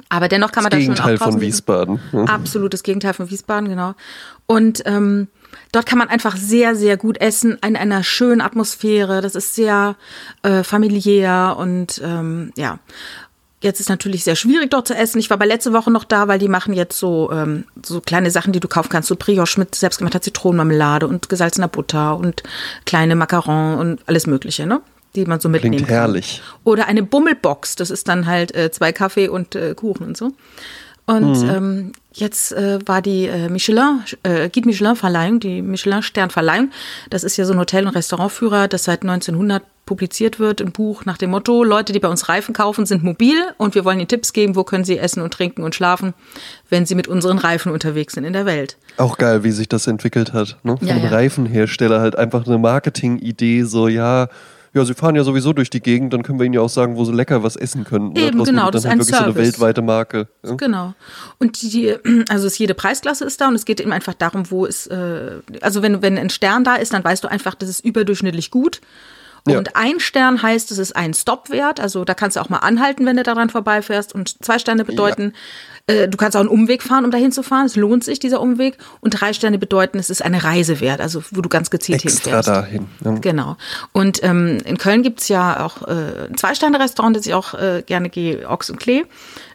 Aber 0.08 0.28
dennoch 0.28 0.52
kann 0.52 0.62
man 0.62 0.70
das 0.70 0.78
da 0.78 0.80
Gegenteil 0.80 1.14
auch 1.14 1.18
draußen 1.18 1.32
von. 1.32 1.40
Wiesbaden. 1.40 2.00
ne? 2.12 2.28
Absolutes 2.28 2.82
Gegenteil 2.82 3.14
von 3.14 3.30
Wiesbaden, 3.30 3.68
genau. 3.68 3.94
Und 4.46 4.82
ähm, 4.86 5.28
dort 5.72 5.86
kann 5.86 5.98
man 5.98 6.09
einfach 6.09 6.36
sehr, 6.36 6.74
sehr 6.74 6.96
gut 6.96 7.20
essen, 7.20 7.59
in 7.66 7.76
einer 7.76 8.03
schönen 8.03 8.40
Atmosphäre. 8.40 9.20
Das 9.20 9.34
ist 9.34 9.55
sehr 9.55 9.96
äh, 10.42 10.62
familiär 10.62 11.57
und 11.59 12.00
ähm, 12.05 12.53
ja. 12.57 12.78
Jetzt 13.62 13.78
ist 13.78 13.88
natürlich 13.88 14.24
sehr 14.24 14.34
schwierig 14.34 14.70
dort 14.70 14.88
zu 14.88 14.94
essen. 14.94 15.20
Ich 15.20 15.30
war 15.30 15.36
aber 15.36 15.46
letzte 15.46 15.72
Woche 15.72 15.92
noch 15.92 16.03
da, 16.03 16.26
weil 16.26 16.40
die 16.40 16.48
machen 16.48 16.74
jetzt 16.74 16.98
so, 16.98 17.30
ähm, 17.30 17.64
so 17.80 18.00
kleine 18.00 18.32
Sachen, 18.32 18.53
die 18.53 18.59
du 18.59 18.66
kaufen 18.66 18.88
kannst. 18.88 19.09
So 19.09 19.14
Brioche 19.14 19.61
mit 19.61 19.76
selbstgemachter 19.76 20.20
Zitronenmarmelade 20.20 21.07
und 21.07 21.28
gesalzener 21.28 21.68
Butter 21.68 22.16
und 22.16 22.42
kleine 22.86 23.14
Macarons 23.14 23.80
und 23.80 24.00
alles 24.07 24.26
Mögliche, 24.26 24.66
ne? 24.66 24.80
Die 25.14 25.26
man 25.26 25.38
so 25.38 25.48
mitnehmen 25.48 25.76
Klingt 25.76 25.88
kann. 25.88 25.96
herrlich. 25.96 26.42
Oder 26.64 26.88
eine 26.88 27.05
Bummelbox, 27.05 27.76
das 27.76 27.90
ist 27.90 28.09
dann 28.09 28.26
halt 28.26 28.53
äh, 28.57 28.72
zwei 28.72 28.90
Kaffee 28.90 29.28
und 29.28 29.55
äh, 29.55 29.74
Kuchen 29.76 30.07
und 30.07 30.16
so. 30.16 30.32
Und 31.05 31.42
ähm, 31.42 31.92
jetzt 32.12 32.53
äh, 32.53 32.78
war 32.86 33.03
die 33.03 33.26
äh, 33.26 33.48
Michelin, 33.48 34.05
äh, 34.22 34.48
Guide 34.48 34.66
Michelin 34.66 34.96
Verleihung, 34.96 35.40
die 35.40 35.61
Michelin 35.61 36.03
Sternverleihung. 36.03 36.70
Das 37.11 37.24
ist 37.24 37.36
ja 37.36 37.44
so 37.44 37.53
ein 37.53 37.59
Hotel- 37.59 37.86
und 37.86 37.94
Restaurantführer, 37.94 38.68
das 38.68 38.84
seit 38.84 39.03
1900 39.03 39.62
publiziert 39.84 40.38
wird 40.38 40.61
im 40.61 40.70
Buch 40.70 41.05
nach 41.05 41.18
dem 41.18 41.30
Motto, 41.30 41.64
Leute, 41.64 41.92
die 41.92 41.98
bei 41.98 42.09
uns 42.09 42.28
Reifen 42.28 42.55
kaufen, 42.55 42.86
sind 42.86 43.03
mobil 43.03 43.34
und 43.59 43.74
wir 43.74 43.84
wollen 43.84 43.98
ihnen 43.98 44.09
Tipps 44.09 44.32
geben, 44.32 44.55
wo 44.55 44.62
können 44.62 44.84
sie 44.84 44.96
essen 44.96 45.22
und 45.22 45.34
trinken 45.34 45.64
und 45.64 45.74
schlafen, 45.74 46.14
wenn 46.70 46.86
sie 46.86 46.94
mit 46.94 47.09
unseren 47.09 47.38
Reifen 47.38 47.72
unterwegs 47.72 48.14
sind 48.14 48.24
in 48.24 48.32
der 48.32 48.46
Welt. 48.46 48.76
Auch 48.96 49.18
geil, 49.18 49.42
wie 49.42 49.50
sich 49.50 49.68
das 49.68 49.88
entwickelt 49.88 50.32
hat. 50.32 50.57
Ne? 50.62 50.76
Von 50.76 50.86
Ja, 50.86 50.96
ja. 50.96 51.09
Reifenhersteller 51.09 52.00
halt 52.00 52.16
einfach 52.16 52.46
eine 52.46 52.59
Marketingidee, 52.59 53.64
so 53.64 53.88
ja, 53.88 54.28
ja, 54.75 54.85
sie 54.85 54.95
fahren 54.95 55.14
ja 55.14 55.23
sowieso 55.23 55.53
durch 55.53 55.68
die 55.68 55.81
Gegend, 55.81 56.14
dann 56.14 56.23
können 56.23 56.39
wir 56.39 56.47
ihnen 56.47 56.55
ja 56.55 56.62
auch 56.62 56.68
sagen, 56.70 56.97
wo 56.97 57.05
sie 57.05 57.12
lecker 57.12 57.43
was 57.43 57.57
essen 57.57 57.85
können. 57.85 58.16
Eben, 58.16 58.33
Daraus 58.33 58.49
genau, 58.49 58.70
das 58.70 58.85
ist 58.85 58.87
ein 58.87 58.99
halt 58.99 59.01
wirklich 59.01 59.16
so 59.16 59.25
eine 59.25 59.33
Service. 59.35 59.53
weltweite 59.53 59.83
Marke. 59.83 60.29
Ja? 60.43 60.55
Genau. 60.55 60.95
Und 61.39 61.61
die, 61.61 61.95
also 62.31 62.47
es 62.47 62.57
jede 62.57 62.75
Preisklasse 62.75 63.25
ist 63.25 63.41
da 63.41 63.49
und 63.49 63.55
es 63.55 63.66
geht 63.66 63.81
eben 63.81 63.93
einfach 63.93 64.14
darum, 64.14 64.51
wo 64.51 64.64
es, 64.64 64.87
äh, 64.87 65.41
also 65.61 65.83
wenn, 65.83 66.01
wenn 66.01 66.16
ein 66.16 66.31
Stern 66.31 66.64
da 66.64 66.77
ist, 66.77 66.95
dann 66.95 67.05
weißt 67.05 67.23
du 67.23 67.29
einfach, 67.29 67.55
das 67.55 67.68
ist 67.68 67.85
überdurchschnittlich 67.85 68.51
gut. 68.51 68.81
Ja. 69.47 69.59
Und 69.59 69.75
ein 69.75 69.99
Stern 69.99 70.41
heißt, 70.41 70.70
es 70.70 70.79
ist 70.79 70.95
ein 70.95 71.14
Stoppwert, 71.14 71.81
also 71.81 72.05
da 72.05 72.14
kannst 72.14 72.37
du 72.37 72.41
auch 72.41 72.49
mal 72.49 72.59
anhalten, 72.59 73.05
wenn 73.07 73.16
du 73.16 73.25
daran 73.25 73.51
vorbeifährst. 73.51 74.14
Und 74.14 74.43
zwei 74.43 74.59
Sterne 74.59 74.85
bedeuten, 74.85 75.33
äh, 75.87 76.09
du 76.09 76.16
kannst 76.16 76.37
auch 76.37 76.41
einen 76.41 76.49
Umweg 76.49 76.83
fahren, 76.83 77.05
um 77.05 77.11
dahin 77.11 77.33
zu 77.33 77.43
fahren. 77.43 77.66
Es 77.66 77.76
lohnt 77.76 78.05
sich, 78.05 78.18
dieser 78.18 78.41
Umweg. 78.41 78.78
Und 79.01 79.20
drei 79.20 79.33
Sterne 79.33 79.59
bedeuten, 79.59 79.99
es 79.99 80.11
ist 80.11 80.22
eine 80.22 80.45
Reise 80.45 80.80
wert, 80.80 81.01
also 81.01 81.22
wo 81.33 81.41
du 81.41 81.49
ganz 81.49 81.70
gezielt 81.70 82.05
Extra 82.05 82.37
hinfährst. 82.37 82.49
dahin. 82.49 82.89
Ja. 83.05 83.12
Genau. 83.18 83.57
Und 83.93 84.22
ähm, 84.22 84.59
in 84.64 84.78
Köln 84.78 85.03
gibt's 85.03 85.28
ja 85.28 85.64
auch 85.64 85.83
äh, 85.83 86.28
ein 86.28 86.37
Zwei-Sterne-Restaurant, 86.37 87.16
das 87.16 87.26
ich 87.26 87.35
auch 87.35 87.55
äh, 87.55 87.83
gerne 87.85 88.11
gehe, 88.11 88.49
Ochs 88.49 88.70
und 88.70 88.78
Klee. 88.78 89.05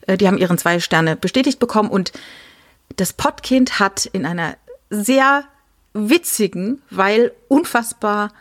Äh, 0.06 0.18
die 0.18 0.28
haben 0.28 0.38
ihren 0.38 0.58
zwei 0.58 0.80
Sterne 0.80 1.16
bestätigt 1.16 1.60
bekommen. 1.60 1.90
Und 1.90 2.12
das 2.98 3.14
Pottkind 3.14 3.80
hat 3.80 4.06
in 4.06 4.26
einer 4.26 4.56
sehr 4.90 5.44
witzigen, 5.94 6.82
weil 6.90 7.32
unfassbar 7.48 8.34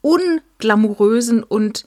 unglamourösen 0.00 1.44
und 1.44 1.84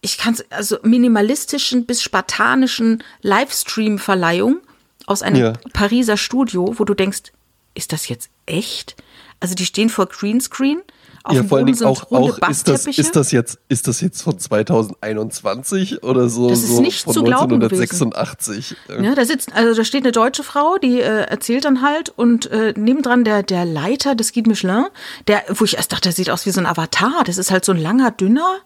ich 0.00 0.18
kann 0.18 0.36
also 0.50 0.78
minimalistischen 0.82 1.86
bis 1.86 2.02
spartanischen 2.02 3.02
Livestream-Verleihung 3.22 4.60
aus 5.06 5.22
einem 5.22 5.36
Ja. 5.36 5.52
Pariser 5.72 6.16
Studio, 6.16 6.74
wo 6.78 6.84
du 6.84 6.94
denkst, 6.94 7.32
ist 7.74 7.92
das 7.92 8.08
jetzt 8.08 8.30
echt? 8.46 8.96
Also 9.40 9.54
die 9.54 9.66
stehen 9.66 9.88
vor 9.88 10.06
Greenscreen. 10.06 10.82
Auf 11.24 11.34
Ja, 11.34 11.42
vor 11.44 11.58
allen 11.58 11.66
Dingen 11.66 11.82
auch, 11.84 12.10
auch 12.10 12.38
ist, 12.48 12.68
das, 12.68 12.86
ist, 12.86 13.16
das 13.16 13.32
jetzt, 13.32 13.58
ist 13.68 13.86
das 13.88 14.00
jetzt 14.00 14.22
von 14.22 14.38
2021 14.38 16.02
oder 16.02 16.28
so, 16.28 16.48
Das 16.48 16.60
ist 16.60 16.76
so 16.76 16.80
nicht 16.80 17.02
von 17.04 17.12
zu 17.14 17.22
glauben 17.22 17.60
gewesen. 17.60 18.12
1986? 18.12 18.76
Ja. 18.88 19.02
Ja, 19.02 19.14
da 19.14 19.24
sitzt, 19.24 19.52
also 19.54 19.74
da 19.74 19.84
steht 19.84 20.04
eine 20.04 20.12
deutsche 20.12 20.42
Frau, 20.42 20.76
die 20.78 21.00
äh, 21.00 21.22
erzählt 21.24 21.64
dann 21.64 21.82
halt 21.82 22.10
und 22.10 22.50
äh, 22.50 22.72
nebendran 22.76 23.24
der, 23.24 23.42
der 23.42 23.64
Leiter 23.64 24.14
des 24.14 24.32
Guide 24.32 24.48
Michelin, 24.48 24.86
der, 25.26 25.42
wo 25.54 25.64
ich 25.64 25.76
erst 25.76 25.92
dachte, 25.92 26.02
der 26.04 26.12
sieht 26.12 26.30
aus 26.30 26.46
wie 26.46 26.50
so 26.50 26.60
ein 26.60 26.66
Avatar. 26.66 27.22
Das 27.24 27.38
ist 27.38 27.50
halt 27.50 27.64
so 27.64 27.72
ein 27.72 27.78
langer, 27.78 28.10
dünner. 28.10 28.58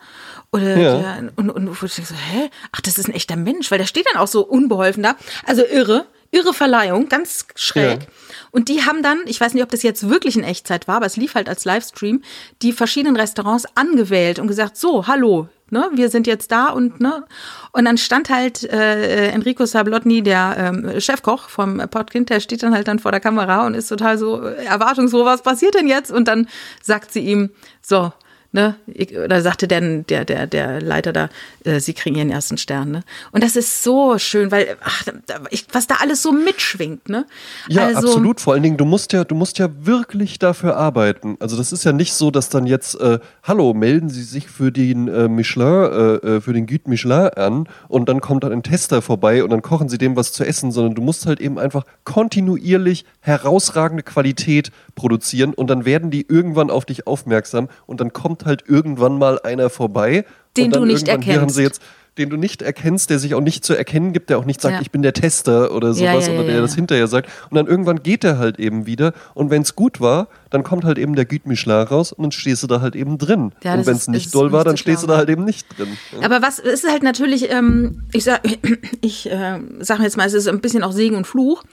Oder 0.52 0.76
Ja. 0.76 0.98
der, 0.98 1.32
und, 1.36 1.50
und 1.50 1.80
wo 1.82 1.86
ich 1.86 1.94
denke 1.94 2.10
so, 2.10 2.14
hä? 2.14 2.50
Ach, 2.72 2.80
das 2.82 2.98
ist 2.98 3.08
ein 3.08 3.14
echter 3.14 3.36
Mensch, 3.36 3.70
weil 3.70 3.78
der 3.78 3.86
steht 3.86 4.06
dann 4.12 4.20
auch 4.20 4.28
so 4.28 4.42
unbeholfen 4.46 5.02
da. 5.02 5.16
Also 5.46 5.62
irre, 5.64 6.04
irre 6.32 6.52
Verleihung, 6.52 7.08
ganz 7.08 7.46
schräg. 7.54 8.00
Ja. 8.00 8.06
Und 8.50 8.68
die 8.68 8.84
haben 8.84 9.02
dann, 9.02 9.20
ich 9.26 9.40
weiß 9.40 9.54
nicht, 9.54 9.62
ob 9.62 9.70
das 9.70 9.82
jetzt 9.82 10.08
wirklich 10.08 10.36
in 10.36 10.42
Echtzeit 10.42 10.88
war, 10.88 10.96
aber 10.96 11.06
es 11.06 11.16
lief 11.16 11.34
halt 11.34 11.48
als 11.48 11.64
Livestream, 11.64 12.22
die 12.62 12.72
verschiedenen 12.72 13.16
Restaurants 13.16 13.66
angewählt 13.76 14.38
und 14.38 14.48
gesagt, 14.48 14.76
so, 14.76 15.06
hallo, 15.06 15.48
ne, 15.70 15.90
wir 15.94 16.08
sind 16.08 16.26
jetzt 16.26 16.50
da 16.50 16.68
und 16.68 17.00
ne. 17.00 17.24
Und 17.72 17.84
dann 17.84 17.98
stand 17.98 18.30
halt 18.30 18.64
äh, 18.64 19.28
Enrico 19.28 19.66
Sablotny, 19.66 20.22
der 20.22 20.56
ähm, 20.58 21.00
Chefkoch 21.00 21.48
vom 21.48 21.78
Podkind, 21.90 22.30
der 22.30 22.40
steht 22.40 22.62
dann 22.62 22.74
halt 22.74 22.88
dann 22.88 22.98
vor 22.98 23.10
der 23.10 23.20
Kamera 23.20 23.66
und 23.66 23.74
ist 23.74 23.88
total 23.88 24.18
so 24.18 24.42
äh, 24.42 24.64
erwartungsfroh, 24.64 25.24
was 25.24 25.42
passiert 25.42 25.74
denn 25.74 25.86
jetzt? 25.86 26.10
Und 26.10 26.28
dann 26.28 26.48
sagt 26.82 27.12
sie 27.12 27.20
ihm, 27.20 27.50
so, 27.80 28.12
ne, 28.52 28.76
oder 29.24 29.40
sagte 29.42 29.66
der, 29.66 29.80
der, 29.80 30.24
der, 30.24 30.46
der 30.46 30.80
Leiter 30.80 31.12
da, 31.12 31.28
äh, 31.64 31.80
sie 31.80 31.94
kriegen 31.94 32.16
ihren 32.16 32.30
ersten 32.30 32.58
Stern, 32.58 32.90
ne? 32.90 33.02
Und 33.32 33.42
das 33.42 33.56
ist 33.56 33.82
so 33.82 34.18
schön, 34.18 34.50
weil, 34.50 34.76
ach, 34.82 35.04
ich, 35.50 35.66
was 35.72 35.86
da 35.86 35.96
alles 36.00 36.22
so 36.22 36.32
mitschwingt, 36.32 37.08
ne? 37.08 37.26
Ja, 37.68 37.86
also, 37.86 38.08
absolut. 38.08 38.40
Vor 38.40 38.52
allen 38.54 38.62
Dingen, 38.62 38.76
du 38.76 38.84
musst 38.84 39.12
ja, 39.12 39.24
du 39.24 39.34
musst 39.34 39.58
ja 39.58 39.68
wirklich 39.80 40.38
dafür 40.38 40.76
arbeiten. 40.76 41.36
Also 41.40 41.56
das 41.56 41.72
ist 41.72 41.84
ja 41.84 41.92
nicht 41.92 42.12
so, 42.14 42.30
dass 42.30 42.48
dann 42.48 42.66
jetzt, 42.66 43.00
äh, 43.00 43.18
hallo, 43.42 43.74
melden 43.74 44.08
Sie 44.08 44.22
sich 44.22 44.48
für 44.48 44.70
den 44.70 45.08
äh, 45.08 45.28
Michelin, 45.28 45.62
äh, 45.62 46.36
äh, 46.36 46.40
für 46.40 46.52
den 46.52 46.66
Guide 46.66 46.88
Michelin 46.88 47.30
an 47.30 47.68
und 47.88 48.08
dann 48.08 48.20
kommt 48.20 48.44
dann 48.44 48.52
ein 48.52 48.62
Tester 48.62 49.02
vorbei 49.02 49.42
und 49.42 49.50
dann 49.50 49.62
kochen 49.62 49.88
sie 49.88 49.98
dem 49.98 50.16
was 50.16 50.32
zu 50.32 50.44
essen, 50.44 50.72
sondern 50.72 50.94
du 50.94 51.02
musst 51.02 51.26
halt 51.26 51.40
eben 51.40 51.58
einfach 51.58 51.84
kontinuierlich 52.04 53.04
herausragende 53.20 54.02
Qualität 54.02 54.70
produzieren 54.94 55.54
und 55.54 55.68
dann 55.68 55.84
werden 55.84 56.10
die 56.10 56.26
irgendwann 56.28 56.70
auf 56.70 56.84
dich 56.84 57.06
aufmerksam 57.06 57.68
und 57.86 58.00
dann 58.00 58.12
kommt 58.12 58.41
halt 58.44 58.64
irgendwann 58.66 59.18
mal 59.18 59.38
einer 59.40 59.70
vorbei. 59.70 60.24
Den 60.56 60.70
du 60.70 60.84
nicht 60.84 61.08
erkennst. 61.08 61.54
sie 61.54 61.62
jetzt 61.62 61.82
den 62.18 62.28
du 62.28 62.36
nicht 62.36 62.60
erkennst, 62.60 63.08
der 63.08 63.18
sich 63.18 63.34
auch 63.34 63.40
nicht 63.40 63.64
zu 63.64 63.74
erkennen 63.74 64.12
gibt, 64.12 64.28
der 64.28 64.38
auch 64.38 64.44
nicht 64.44 64.60
sagt, 64.60 64.74
Ja. 64.74 64.80
ich 64.82 64.90
bin 64.90 65.00
der 65.00 65.14
Tester 65.14 65.74
oder 65.74 65.94
sowas 65.94 66.26
ja, 66.26 66.32
oder 66.32 66.42
ja, 66.42 66.46
der 66.46 66.54
ja. 66.56 66.60
das 66.60 66.74
hinterher 66.74 67.06
sagt. 67.06 67.30
Und 67.48 67.56
dann 67.56 67.66
irgendwann 67.66 68.02
geht 68.02 68.22
er 68.22 68.38
halt 68.38 68.58
eben 68.58 68.84
wieder. 68.84 69.14
Und 69.34 69.50
wenn 69.50 69.62
es 69.62 69.74
gut 69.76 70.00
war, 70.00 70.28
dann 70.50 70.62
kommt 70.62 70.84
halt 70.84 70.98
eben 70.98 71.14
der 71.14 71.26
Michelin 71.44 71.86
raus 71.86 72.12
und 72.12 72.22
dann 72.22 72.32
stehst 72.32 72.62
du 72.62 72.66
da 72.66 72.82
halt 72.82 72.96
eben 72.96 73.16
drin. 73.16 73.52
Und 73.64 73.86
wenn 73.86 73.96
es 73.96 74.08
nicht 74.08 74.34
doll 74.34 74.52
war, 74.52 74.64
dann 74.64 74.76
stehst 74.76 75.02
du 75.02 75.06
da 75.06 75.16
halt 75.16 75.30
eben 75.30 75.44
nicht 75.44 75.66
drin. 75.78 75.96
Aber 76.22 76.42
was 76.42 76.58
es 76.58 76.82
ist 76.82 76.90
halt 76.90 77.02
natürlich, 77.02 77.50
ähm, 77.50 78.02
ich 78.12 78.24
sag, 78.24 78.42
ich 79.00 79.30
äh, 79.30 79.60
sage 79.80 80.02
jetzt 80.02 80.18
mal, 80.18 80.26
es 80.26 80.34
ist 80.34 80.48
ein 80.48 80.60
bisschen 80.60 80.82
auch 80.82 80.92
Segen 80.92 81.16
und 81.16 81.26
Fluch, 81.26 81.64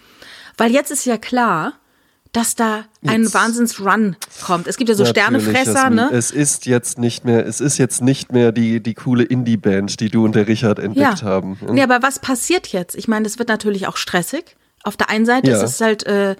weil 0.57 0.71
jetzt 0.71 0.89
ist 0.89 1.05
ja 1.05 1.17
klar, 1.17 1.73
dass 2.31 2.55
da 2.55 2.85
ein 3.05 3.23
Jetzt. 3.23 3.33
Wahnsinns-Run 3.33 4.15
kommt. 4.45 4.67
Es 4.67 4.77
gibt 4.77 4.89
ja 4.89 4.95
so 4.95 5.03
Natürlich, 5.03 5.23
Sternefresser, 5.51 5.89
ne? 5.89 6.09
Es 6.11 6.29
ist 6.29 6.65
jetzt 6.67 6.99
nicht 6.99 7.25
mehr, 7.25 7.45
es 7.45 7.59
ist 7.59 7.77
jetzt 7.79 8.01
nicht 8.01 8.31
mehr 8.31 8.51
die, 8.51 8.81
die 8.81 8.93
coole 8.93 9.23
Indie-Band, 9.23 9.99
die 9.99 10.09
du 10.09 10.25
und 10.25 10.35
der 10.35 10.47
Richard 10.47 10.77
entdeckt 10.77 11.23
haben. 11.23 11.57
Ja, 11.75 11.85
aber 11.85 12.03
was 12.03 12.19
passiert 12.19 12.67
jetzt? 12.67 12.95
Ich 12.95 13.07
meine, 13.07 13.25
es 13.25 13.39
wird 13.39 13.49
natürlich 13.49 13.87
auch 13.87 13.97
stressig. 13.97 14.55
Auf 14.83 14.95
der 14.95 15.09
einen 15.09 15.25
Seite 15.25 15.49
Ja. 15.51 15.57
ist 15.57 15.63
es 15.71 15.81
halt 15.81 16.05
äh, 16.05 16.35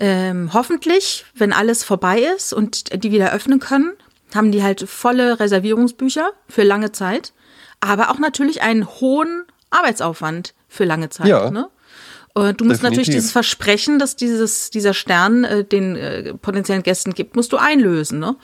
ähm, 0.00 0.50
hoffentlich, 0.52 1.24
wenn 1.34 1.52
alles 1.52 1.84
vorbei 1.84 2.20
ist 2.36 2.52
und 2.52 3.02
die 3.04 3.12
wieder 3.12 3.32
öffnen 3.32 3.60
können, 3.60 3.92
haben 4.34 4.50
die 4.52 4.62
halt 4.62 4.88
volle 4.88 5.38
Reservierungsbücher 5.40 6.32
für 6.48 6.62
lange 6.64 6.92
Zeit, 6.92 7.32
aber 7.80 8.10
auch 8.10 8.18
natürlich 8.18 8.60
einen 8.62 8.86
hohen 8.86 9.44
Arbeitsaufwand 9.70 10.54
für 10.68 10.84
lange 10.84 11.08
Zeit. 11.10 11.28
Ja. 11.28 11.50
Ne? 11.50 11.68
Und 12.38 12.60
du 12.60 12.64
musst 12.64 12.82
natürlich 12.82 13.10
dieses 13.10 13.32
Versprechen, 13.32 13.98
dass 13.98 14.14
dieses, 14.14 14.70
dieser 14.70 14.94
Stern 14.94 15.44
äh, 15.44 15.64
den 15.64 15.96
äh, 15.96 16.34
potenziellen 16.34 16.84
Gästen 16.84 17.12
gibt, 17.12 17.34
musst 17.34 17.52
du 17.52 17.56
einlösen. 17.56 18.20
Ne? 18.20 18.36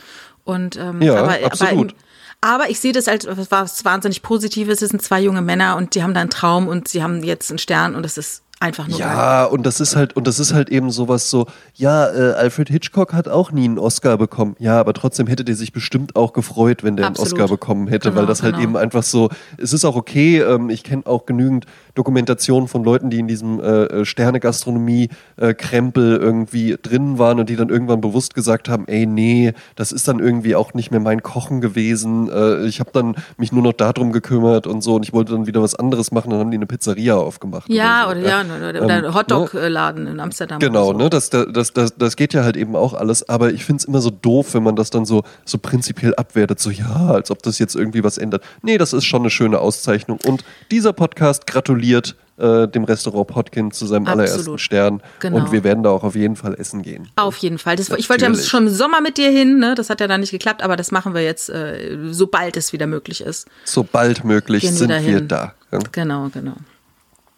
Und 0.43 0.77
ähm, 0.77 1.01
Ja, 1.01 1.17
aber, 1.17 1.45
absolut. 1.45 1.95
Aber, 2.41 2.55
aber 2.55 2.71
ich 2.71 2.81
sehe 2.81 2.93
das 2.93 3.07
als 3.07 3.27
was, 3.51 3.85
wahnsinnig 3.85 4.23
Positives. 4.23 4.83
Es 4.83 4.91
sind 4.91 5.01
zwei 5.01 5.21
junge 5.21 5.43
Männer 5.43 5.77
und 5.77 5.95
die 5.95 6.03
haben 6.03 6.13
da 6.13 6.21
einen 6.21 6.31
Traum 6.31 6.67
und 6.67 6.89
sie 6.89 7.03
haben 7.05 7.23
jetzt 7.23 7.51
einen 7.51 7.59
Stern 7.59 7.95
und 7.95 8.05
es 8.05 8.19
ist 8.19 8.43
einfach 8.61 8.89
nur. 8.89 8.99
Ja, 8.99 9.45
und 9.45 9.67
das 9.67 9.81
ist 9.81 9.97
halt, 9.97 10.17
und 10.17 10.27
das 10.27 10.39
ist 10.39 10.55
halt 10.55 10.71
eben 10.71 10.91
sowas 10.91 11.31
so, 11.31 11.47
ja, 11.75 12.09
äh, 12.09 12.33
Alfred 12.33 12.69
Hitchcock 12.69 13.13
hat 13.13 13.29
auch 13.29 13.53
nie 13.53 13.65
einen 13.65 13.79
Oscar 13.79 14.17
bekommen. 14.17 14.57
Ja, 14.59 14.81
aber 14.81 14.95
trotzdem 14.95 15.27
hätte 15.27 15.45
der 15.45 15.57
sich 15.57 15.73
bestimmt 15.73 16.17
auch 16.17 16.33
gefreut, 16.33 16.85
wenn 16.85 16.97
der 16.97 17.07
Absolut. 17.07 17.33
einen 17.33 17.43
Oscar 17.43 17.55
bekommen 17.55 17.89
hätte, 17.89 18.09
Genau, 18.09 18.21
weil 18.21 18.27
das 18.27 18.43
halt 18.43 18.57
genau. 18.57 18.69
eben 18.69 18.77
einfach 18.77 19.03
so, 19.03 19.29
es 19.59 19.73
ist 19.73 19.85
auch 19.85 19.97
okay, 19.97 20.41
ähm, 20.41 20.71
ich 20.71 20.85
kenne 20.85 21.03
auch 21.07 21.27
genügend 21.27 21.67
Dokumentationen 21.95 22.69
von 22.69 22.85
Leuten, 22.85 23.11
die 23.11 23.19
in 23.19 23.29
diesem 23.29 23.61
äh, 23.61 24.05
Sterne-Gastronomie-Krempel 24.05 26.17
irgendwie 26.17 26.77
drin 26.81 27.19
waren 27.19 27.41
und 27.41 27.49
die 27.49 27.57
dann 27.57 27.69
irgendwann 27.69 28.01
bewusst 28.01 28.35
gesagt 28.35 28.69
haben, 28.69 28.87
ey, 28.89 29.07
nee, 29.07 29.53
das 29.77 29.93
ist 29.93 30.09
dann 30.09 30.19
irgendwie 30.19 30.57
auch 30.57 30.75
nicht 30.75 30.91
mehr 30.91 31.01
mein 31.01 31.23
Kochen 31.23 31.61
gewesen. 31.61 32.31
Äh, 32.31 32.67
ich 32.67 32.81
habe 32.81 32.91
dann 32.93 33.17
mich 33.37 33.53
nur 33.53 33.63
noch 33.63 33.73
darum 33.73 34.13
gekümmert 34.13 34.67
und 34.67 34.83
so 34.83 34.97
und 34.97 35.05
ich 35.05 35.13
wollte 35.13 35.33
dann 35.33 35.47
wieder 35.47 35.63
was 35.63 35.75
anderes 35.75 36.13
machen, 36.13 36.31
dann 36.31 36.41
haben 36.41 36.51
die 36.51 36.57
eine 36.57 36.67
Pizzeria 36.67 37.17
aufgemacht. 37.17 37.69
Ja, 37.69 38.07
oder, 38.07 38.15
so, 38.15 38.21
oder 38.21 38.29
ja, 38.29 38.44
oder, 38.51 38.83
oder 38.85 39.05
Ähm, 39.07 39.15
Hotdog-Laden 39.15 40.07
in 40.07 40.21
Amsterdam. 40.21 40.59
Genau, 40.61 40.87
so. 40.87 40.93
ne, 40.95 41.11
das, 41.11 41.31
das, 41.31 41.73
das, 41.73 41.95
das 41.97 42.17
geht 42.17 42.35
ja 42.35 42.45
halt 42.45 42.57
eben 42.57 42.77
auch 42.77 42.95
alles, 42.95 43.29
aber 43.29 43.53
ich 43.53 43.65
finde 43.65 43.81
es 43.81 43.85
immer 43.85 44.01
so 44.01 44.11
doof, 44.11 44.55
wenn 44.55 44.63
man 44.63 44.77
das 44.77 44.91
dann 44.91 45.05
so, 45.05 45.23
so 45.45 45.59
prinzipiell 45.59 46.15
abwertet, 46.15 46.61
so 46.61 46.71
ja, 46.71 47.07
als 47.09 47.31
ob 47.31 47.43
das 47.43 47.59
jetzt 47.59 47.75
irgendwie 47.77 48.05
was 48.05 48.19
ändert. 48.19 48.43
Nee, 48.63 48.79
das 48.79 48.93
ist 48.93 49.05
schon 49.05 49.23
eine 49.23 49.31
schöne 49.31 49.59
Auszeichnung 49.59 50.19
und 50.27 50.45
dieser 50.71 50.93
Podcast 50.93 51.47
gratuliert 51.47 52.17
äh, 52.37 52.67
dem 52.67 52.83
Restaurant 52.83 53.29
Potkin 53.29 53.71
zu 53.71 53.87
seinem 53.87 54.07
Absolut. 54.09 54.29
allerersten 54.29 54.59
Stern 54.59 55.03
Genau. 55.21 55.37
und 55.37 55.53
wir 55.53 55.63
werden 55.63 55.85
da 55.85 55.91
auch 55.91 56.03
auf 56.03 56.17
jeden 56.17 56.35
Fall 56.35 56.55
essen 56.59 56.83
gehen. 56.83 57.09
Auf 57.15 57.37
jeden 57.37 57.59
Fall. 57.59 57.77
Das, 57.77 57.91
ich 57.91 58.11
wollte 58.11 58.25
ja 58.25 58.35
schon 58.35 58.67
im 58.67 58.73
Sommer 58.75 59.01
mit 59.01 59.19
dir 59.19 59.31
hin, 59.31 59.59
ne? 59.61 59.77
Das 59.77 59.89
hat 59.89 60.01
ja 60.01 60.09
dann 60.09 60.19
nicht 60.21 60.33
geklappt, 60.33 60.61
aber 60.65 60.75
das 60.75 60.91
machen 60.91 61.15
wir 61.15 61.23
jetzt, 61.23 61.49
äh, 61.49 61.97
sobald 62.11 62.57
es 62.57 62.73
wieder 62.73 62.89
möglich 62.89 63.21
ist. 63.21 63.47
Sobald 63.65 64.25
möglich 64.25 64.63
Gehen 64.63 64.73
wir 64.73 64.79
sind 64.79 64.89
wir 64.89 64.97
dahin. 64.97 65.29
da. 65.29 65.55
Ja, 65.71 65.79
Genau, 65.93 66.29
genau. 66.35 66.55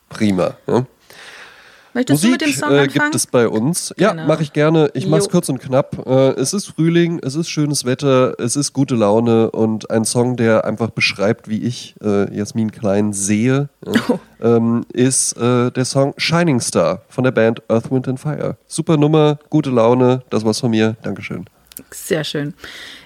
prima. 0.08 0.56
Ja. 0.66 0.86
Möchtest 1.96 2.22
du 2.22 2.28
Musik 2.28 2.40
mit 2.42 2.50
dem 2.50 2.52
Song 2.54 2.70
äh, 2.70 2.78
anfangen? 2.80 2.92
gibt 2.92 3.14
es 3.14 3.26
bei 3.26 3.48
uns. 3.48 3.94
Ja, 3.98 4.10
Genau. 4.10 4.26
mache 4.26 4.42
ich 4.42 4.52
gerne. 4.52 4.90
Ich 4.94 5.06
mache 5.08 5.20
es 5.22 5.28
kurz 5.30 5.48
und 5.48 5.58
knapp. 5.60 6.06
Äh, 6.06 6.30
es 6.40 6.52
ist 6.52 6.66
Frühling, 6.66 7.18
es 7.24 7.34
ist 7.34 7.48
schönes 7.48 7.84
Wetter, 7.86 8.34
es 8.38 8.54
ist 8.54 8.72
gute 8.74 8.94
Laune 8.94 9.50
und 9.50 9.90
ein 9.90 10.04
Song, 10.04 10.36
der 10.36 10.64
einfach 10.66 10.90
beschreibt, 10.90 11.48
wie 11.48 11.62
ich 11.62 11.94
äh, 12.04 12.32
Jasmin 12.36 12.70
Klein 12.70 13.12
sehe, 13.14 13.70
Oh. 14.08 14.18
ähm, 14.42 14.84
ist 14.92 15.36
äh, 15.38 15.70
der 15.72 15.84
Song 15.86 16.12
Shining 16.18 16.60
Star 16.60 17.00
von 17.08 17.24
der 17.24 17.30
Band 17.32 17.62
Earth, 17.68 17.90
Wind 17.90 18.06
and 18.08 18.20
Fire. 18.20 18.56
Super 18.66 18.96
Nummer, 18.98 19.38
gute 19.48 19.70
Laune, 19.70 20.22
das 20.30 20.44
war's 20.44 20.60
von 20.60 20.70
mir. 20.70 20.96
Dankeschön. 21.02 21.46
Sehr 21.90 22.24
schön. 22.24 22.54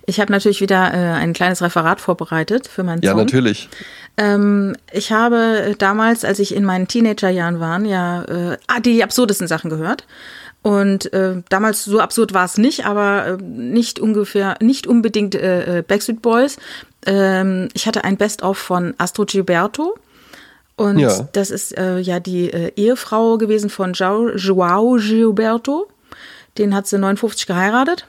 Ich 0.06 0.20
habe 0.20 0.32
natürlich 0.32 0.60
wieder 0.60 0.92
äh, 0.94 0.96
ein 1.14 1.32
kleines 1.32 1.62
Referat 1.62 2.00
vorbereitet 2.00 2.68
für 2.68 2.82
meinen 2.82 3.02
Ja, 3.02 3.12
Song. 3.12 3.20
natürlich. 3.20 3.68
Ähm, 4.16 4.76
ich 4.92 5.12
habe 5.12 5.36
äh, 5.70 5.74
damals, 5.76 6.24
als 6.24 6.38
ich 6.38 6.54
in 6.54 6.64
meinen 6.64 6.88
Teenagerjahren 6.88 7.60
war, 7.60 7.80
ja 7.80 8.22
äh, 8.24 8.56
ah, 8.66 8.80
die 8.80 9.02
absurdesten 9.02 9.48
Sachen 9.48 9.70
gehört. 9.70 10.06
Und 10.62 11.12
äh, 11.14 11.42
damals 11.48 11.84
so 11.84 12.00
absurd 12.00 12.34
war 12.34 12.44
es 12.44 12.58
nicht, 12.58 12.84
aber 12.84 13.26
äh, 13.26 13.42
nicht 13.42 13.98
ungefähr, 13.98 14.56
nicht 14.60 14.86
unbedingt 14.86 15.34
äh, 15.34 15.78
äh, 15.78 15.82
Backstreet 15.82 16.20
Boys. 16.22 16.58
Ähm, 17.06 17.68
ich 17.72 17.86
hatte 17.86 18.04
ein 18.04 18.16
Best-of 18.18 18.58
von 18.58 18.94
Astro 18.98 19.24
Gilberto. 19.24 19.94
Und 20.76 20.98
Ja. 20.98 21.28
das 21.32 21.50
ist 21.50 21.76
äh, 21.78 21.98
ja 21.98 22.20
die 22.20 22.50
äh, 22.52 22.72
Ehefrau 22.76 23.38
gewesen 23.38 23.70
von 23.70 23.94
Joao 23.94 24.96
Gilberto. 24.96 25.88
Den 26.58 26.74
hat 26.74 26.86
sie 26.86 26.98
59 26.98 27.46
geheiratet 27.46 28.06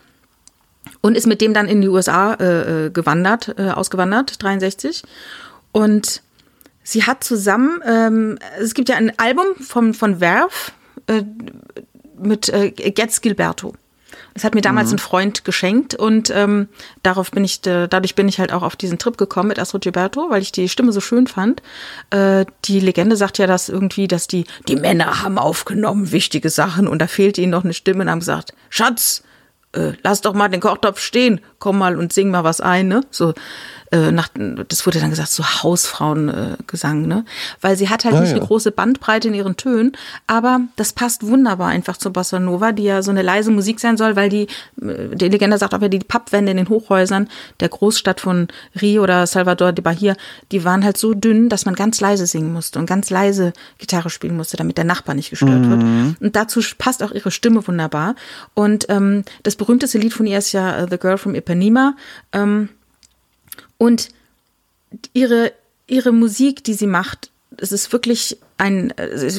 und 1.01 1.15
ist 1.15 1.27
mit 1.27 1.41
dem 1.41 1.53
dann 1.53 1.67
in 1.67 1.81
die 1.81 1.89
USA 1.89 2.33
äh, 2.33 2.85
äh, 2.85 2.89
gewandert, 2.89 3.55
äh, 3.57 3.69
ausgewandert, 3.69 4.41
63. 4.41 5.03
Und 5.71 6.21
sie 6.83 7.03
hat 7.03 7.23
zusammen, 7.23 7.81
ähm, 7.85 8.39
es 8.59 8.73
gibt 8.73 8.89
ja 8.89 8.95
ein 8.95 9.17
Album 9.17 9.45
vom, 9.59 9.93
von 9.93 10.19
Verve 10.19 10.49
äh, 11.07 11.23
mit 12.21 12.49
äh, 12.49 12.71
Getz 12.71 13.21
Gilberto. 13.21 13.73
Das 14.33 14.45
hat 14.45 14.55
mir 14.55 14.61
damals 14.61 14.93
ein 14.93 14.97
Freund 14.97 15.43
geschenkt 15.43 15.93
und 15.93 16.29
ähm, 16.29 16.69
darauf 17.03 17.31
bin 17.31 17.43
ich, 17.43 17.65
äh, 17.65 17.87
dadurch 17.87 18.15
bin 18.15 18.29
ich 18.29 18.39
halt 18.39 18.53
auch 18.53 18.63
auf 18.63 18.77
diesen 18.77 18.97
Trip 18.97 19.17
gekommen 19.17 19.49
mit 19.49 19.59
Astro 19.59 19.79
Gilberto, 19.79 20.29
weil 20.29 20.41
ich 20.41 20.53
die 20.53 20.69
Stimme 20.69 20.93
so 20.93 21.01
schön 21.01 21.27
fand. 21.27 21.61
Äh, 22.11 22.45
die 22.63 22.79
Legende 22.79 23.17
sagt 23.17 23.39
ja, 23.39 23.47
dass 23.47 23.67
irgendwie, 23.67 24.07
dass 24.07 24.27
die, 24.27 24.45
die 24.69 24.77
Männer 24.77 25.21
haben 25.21 25.37
aufgenommen 25.37 26.13
wichtige 26.13 26.49
Sachen 26.49 26.87
und 26.87 26.99
da 26.99 27.07
fehlte 27.07 27.41
ihnen 27.41 27.51
noch 27.51 27.65
eine 27.65 27.73
Stimme 27.73 28.03
und 28.03 28.09
haben 28.09 28.19
gesagt, 28.19 28.53
Schatz, 28.69 29.23
äh, 29.73 29.93
lass 30.03 30.21
doch 30.21 30.33
mal 30.33 30.49
den 30.49 30.61
Kochtopf 30.61 30.99
stehen, 30.99 31.41
komm 31.59 31.77
mal 31.77 31.97
und 31.97 32.13
sing 32.13 32.29
mal 32.29 32.43
was 32.43 32.61
ein, 32.61 32.87
ne? 32.87 33.01
So, 33.11 33.33
äh, 33.91 34.11
nach, 34.11 34.29
das 34.67 34.85
wurde 34.85 34.99
dann 34.99 35.09
gesagt, 35.09 35.29
so 35.29 35.43
Hausfrauengesang, 35.43 36.53
äh, 36.53 36.63
Gesang, 36.67 37.01
ne? 37.07 37.25
Weil 37.59 37.75
sie 37.75 37.89
hat 37.89 38.05
halt 38.05 38.15
Ah, 38.15 38.21
nicht 38.21 38.29
ja. 38.31 38.37
eine 38.37 38.45
große 38.45 38.71
Bandbreite 38.71 39.27
in 39.27 39.33
ihren 39.33 39.57
Tönen, 39.57 39.91
aber 40.27 40.61
das 40.75 40.93
passt 40.93 41.25
wunderbar 41.27 41.67
einfach 41.67 41.97
zur 41.97 42.13
Bossa 42.13 42.39
Nova, 42.39 42.71
die 42.71 42.83
ja 42.83 43.01
so 43.01 43.11
eine 43.11 43.21
leise 43.21 43.51
Musik 43.51 43.79
sein 43.79 43.97
soll, 43.97 44.15
weil 44.15 44.29
die, 44.29 44.47
äh, 44.81 45.15
die 45.15 45.27
Legende 45.27 45.57
sagt 45.57 45.73
auch 45.73 45.81
ja, 45.81 45.87
die 45.87 45.99
Pappwände 45.99 46.51
in 46.51 46.57
den 46.57 46.69
Hochhäusern 46.69 47.27
der 47.59 47.69
Großstadt 47.69 48.21
von 48.21 48.47
Rio 48.81 49.03
oder 49.03 49.27
Salvador 49.27 49.73
de 49.73 49.83
Bahia, 49.83 50.15
die 50.51 50.63
waren 50.63 50.83
halt 50.83 50.97
so 50.97 51.13
dünn, 51.13 51.49
dass 51.49 51.65
man 51.65 51.75
ganz 51.75 51.99
leise 51.99 52.25
singen 52.25 52.53
musste 52.53 52.79
und 52.79 52.85
ganz 52.85 53.09
leise 53.09 53.53
Gitarre 53.77 54.09
spielen 54.09 54.37
musste, 54.37 54.57
damit 54.57 54.77
der 54.77 54.85
Nachbar 54.85 55.15
nicht 55.15 55.29
gestört 55.29 55.69
wird. 55.69 55.81
Und 56.21 56.35
dazu 56.35 56.61
passt 56.77 57.03
auch 57.03 57.11
ihre 57.11 57.31
Stimme 57.31 57.67
wunderbar. 57.67 58.15
Und 58.53 58.85
ähm, 58.89 59.23
das 59.43 59.55
berühmteste 59.55 59.97
Lied 59.97 60.13
von 60.13 60.25
ihr 60.25 60.37
ist 60.37 60.51
ja 60.51 60.77
äh, 60.77 60.87
The 60.89 60.97
Girl 60.97 61.17
from 61.17 61.35
Ipanema. 61.35 61.95
Ähm, 62.31 62.69
und 63.81 64.09
ihre, 65.11 65.53
ihre 65.87 66.11
Musik, 66.11 66.63
die 66.63 66.75
sie 66.75 66.85
macht, 66.85 67.31
es 67.57 67.71
ist 67.71 67.91
wirklich 67.91 68.37
ein, 68.59 68.93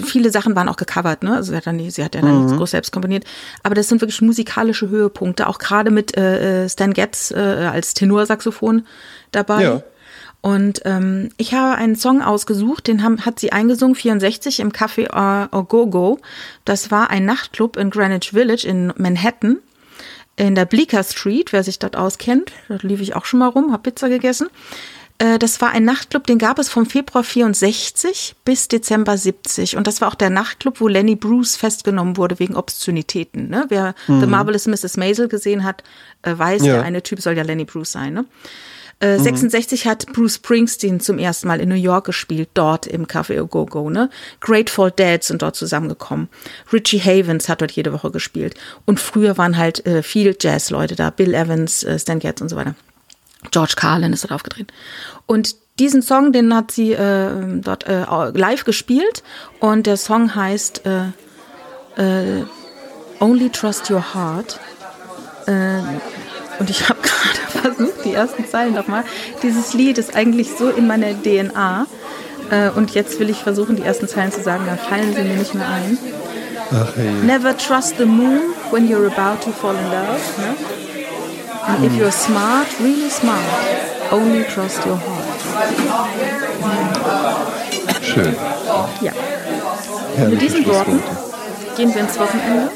viele 0.04 0.32
Sachen 0.32 0.56
waren 0.56 0.68
auch 0.68 0.76
gecovert, 0.76 1.22
ne? 1.22 1.36
Also 1.36 1.52
sie 1.52 1.56
hat, 1.56 1.68
dann, 1.68 1.78
sie 1.78 2.02
hat 2.02 2.16
ja 2.16 2.22
dann 2.22 2.40
nichts 2.42 2.58
groß 2.58 2.72
selbst 2.72 2.90
komponiert. 2.90 3.22
Aber 3.62 3.76
das 3.76 3.88
sind 3.88 4.00
wirklich 4.00 4.20
musikalische 4.20 4.88
Höhepunkte, 4.88 5.46
auch 5.46 5.60
gerade 5.60 5.92
mit 5.92 6.16
äh, 6.16 6.64
äh, 6.64 6.68
Stan 6.68 6.92
Getz 6.92 7.30
äh, 7.30 7.36
als 7.36 7.94
Tenorsaxophon 7.94 8.84
dabei. 9.30 9.62
Ja. 9.62 9.82
Und 10.40 10.82
ähm, 10.86 11.28
ich 11.36 11.54
habe 11.54 11.76
einen 11.76 11.94
Song 11.94 12.20
ausgesucht, 12.20 12.88
den 12.88 13.04
haben, 13.04 13.24
hat 13.24 13.38
sie 13.38 13.52
eingesungen, 13.52 13.94
64 13.94 14.58
im 14.58 14.72
Café 14.72 15.06
Ogogo. 15.52 16.18
Das 16.64 16.90
war 16.90 17.10
ein 17.10 17.24
Nachtclub 17.26 17.76
in 17.76 17.90
Greenwich 17.90 18.30
Village 18.30 18.66
in 18.66 18.92
Manhattan 18.96 19.58
in 20.36 20.54
der 20.54 20.64
Bleecker 20.64 21.02
Street, 21.02 21.52
wer 21.52 21.62
sich 21.62 21.78
dort 21.78 21.96
auskennt. 21.96 22.52
Dort 22.68 22.82
lief 22.82 23.00
ich 23.00 23.14
auch 23.14 23.24
schon 23.24 23.40
mal 23.40 23.48
rum, 23.48 23.72
habe 23.72 23.90
Pizza 23.90 24.08
gegessen. 24.08 24.48
Äh, 25.18 25.38
Das 25.38 25.60
war 25.60 25.70
ein 25.70 25.84
Nachtclub, 25.84 26.26
den 26.26 26.38
gab 26.38 26.58
es 26.58 26.68
vom 26.70 26.86
Februar 26.86 27.22
64 27.22 28.34
bis 28.44 28.68
Dezember 28.68 29.16
70. 29.18 29.76
Und 29.76 29.86
das 29.86 30.00
war 30.00 30.08
auch 30.08 30.14
der 30.14 30.30
Nachtclub, 30.30 30.80
wo 30.80 30.88
Lenny 30.88 31.16
Bruce 31.16 31.56
festgenommen 31.56 32.16
wurde 32.16 32.38
wegen 32.38 32.56
Obszönitäten. 32.56 33.48
Ne? 33.50 33.66
Wer 33.68 33.94
The 34.06 34.26
Marvelous 34.26 34.66
Mrs. 34.66 34.96
Maisel 34.96 35.28
gesehen 35.28 35.64
hat, 35.64 35.82
äh, 36.22 36.36
weiß, 36.36 36.62
Ja. 36.64 36.74
der 36.74 36.82
eine 36.84 37.02
Typ 37.02 37.20
soll 37.20 37.36
ja 37.36 37.42
Lenny 37.42 37.64
Bruce 37.64 37.92
sein. 37.92 38.14
Ne? 38.14 38.24
Äh, 39.02 39.18
66 39.18 39.88
hat 39.88 40.06
Bruce 40.12 40.36
Springsteen 40.36 41.00
zum 41.00 41.18
ersten 41.18 41.48
Mal 41.48 41.60
in 41.60 41.68
New 41.68 41.74
York 41.74 42.06
gespielt, 42.06 42.50
dort 42.54 42.86
im 42.86 43.06
Café 43.06 43.42
Ogogo. 43.42 43.90
Ne? 43.90 44.08
Grateful 44.40 44.92
Dead 44.92 45.22
sind 45.22 45.42
dort 45.42 45.56
zusammengekommen. 45.56 46.28
Richie 46.72 47.00
Havens 47.00 47.48
hat 47.48 47.60
dort 47.60 47.72
jede 47.72 47.92
Woche 47.92 48.12
gespielt. 48.12 48.54
Und 48.84 49.00
früher 49.00 49.36
waren 49.36 49.56
halt 49.56 49.84
äh, 49.86 50.04
viel 50.04 50.36
Jazzleute 50.40 50.94
da, 50.94 51.10
Bill 51.10 51.34
Evans, 51.34 51.82
äh, 51.82 51.98
Stan 51.98 52.20
Getz 52.20 52.40
und 52.40 52.48
so 52.48 52.54
weiter. 52.54 52.76
George 53.50 53.74
Carlin 53.74 54.12
ist 54.12 54.22
dort 54.22 54.32
aufgetreten. 54.32 54.68
Und 55.26 55.56
diesen 55.80 56.02
Song, 56.02 56.32
den 56.32 56.54
hat 56.54 56.70
sie 56.70 56.92
äh, 56.92 57.30
dort 57.60 57.88
äh, 57.88 58.04
live 58.06 58.62
gespielt. 58.62 59.24
Und 59.58 59.88
der 59.88 59.96
Song 59.96 60.32
heißt 60.36 60.86
äh, 60.86 61.06
äh, 61.96 62.44
Only 63.18 63.50
Trust 63.50 63.90
Your 63.90 64.14
Heart. 64.14 64.60
Und 66.58 66.70
ich 66.70 66.88
habe 66.88 67.00
gerade 67.02 67.74
versucht, 67.74 68.04
die 68.04 68.14
ersten 68.14 68.46
Zeilen 68.46 68.74
nochmal. 68.74 69.04
Dieses 69.42 69.74
Lied 69.74 69.98
ist 69.98 70.14
eigentlich 70.14 70.50
so 70.58 70.68
in 70.70 70.86
meiner 70.86 71.12
DNA. 71.22 71.86
Äh, 72.50 72.70
und 72.70 72.92
jetzt 72.92 73.18
will 73.20 73.30
ich 73.30 73.38
versuchen, 73.38 73.76
die 73.76 73.82
ersten 73.82 74.08
Zeilen 74.08 74.32
zu 74.32 74.42
sagen, 74.42 74.64
dann 74.66 74.78
fallen 74.78 75.14
sie 75.14 75.22
mir 75.22 75.36
nicht 75.36 75.54
mehr 75.54 75.68
ein. 75.68 75.98
Ach 76.74 76.96
hey. 76.96 77.12
Never 77.24 77.56
trust 77.56 77.98
the 77.98 78.06
moon, 78.06 78.54
when 78.70 78.88
you're 78.88 79.06
about 79.06 79.42
to 79.44 79.50
fall 79.50 79.74
in 79.74 79.84
love. 79.90 80.20
Ne? 80.38 80.56
And 81.66 81.84
if 81.84 81.94
you're 81.94 82.10
smart, 82.10 82.66
really 82.80 83.10
smart, 83.10 83.38
only 84.10 84.44
trust 84.44 84.84
your 84.84 84.96
heart. 84.96 85.22
Schön. 88.02 88.34
Ja. 89.00 89.12
Herrliche 90.16 90.30
Mit 90.30 90.42
diesen 90.42 90.66
Worten 90.66 91.02
gehen 91.76 91.94
wir 91.94 92.02
ins 92.02 92.18
Wochenende. 92.18 92.70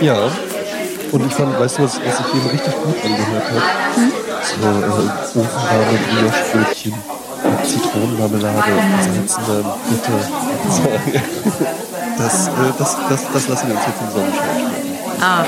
Ja. 0.00 0.30
Und 1.14 1.24
ich 1.24 1.32
fand, 1.32 1.56
weißt 1.60 1.78
du, 1.78 1.84
was, 1.84 2.00
was 2.04 2.18
ich 2.18 2.34
eben 2.34 2.48
richtig 2.48 2.74
gut 2.74 2.96
angehört 3.04 3.44
habe? 3.44 3.62
Hm? 3.94 4.10
So 4.42 4.66
äh, 4.66 5.44
Ofenwarme 5.44 5.96
Rührspülchen 6.10 6.94
mit 7.44 7.60
Zitronenmarmelade, 7.68 8.72
salzende 9.00 9.56
Butter. 9.62 10.18
Das, 12.18 12.48
äh, 12.48 12.50
das, 12.76 12.96
das, 13.08 13.20
das 13.32 13.48
lassen 13.48 13.68
wir 13.68 13.76
uns 13.76 13.84
jetzt 13.86 14.00
im 14.00 14.10
Sonnenschein 14.10 14.58
schmecken. 14.58 14.98
Ah. 15.20 15.44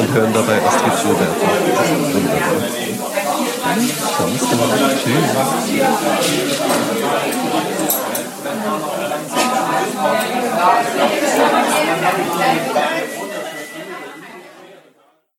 Und 0.00 0.12
hören 0.12 0.32
dabei 0.34 0.60
Astrid 0.66 0.92
Schürberger. 1.00 1.48
Wunderbar. 2.12 2.60
Ganz 4.18 4.42
genau. 4.50 4.68
Tschüss. 5.02 5.30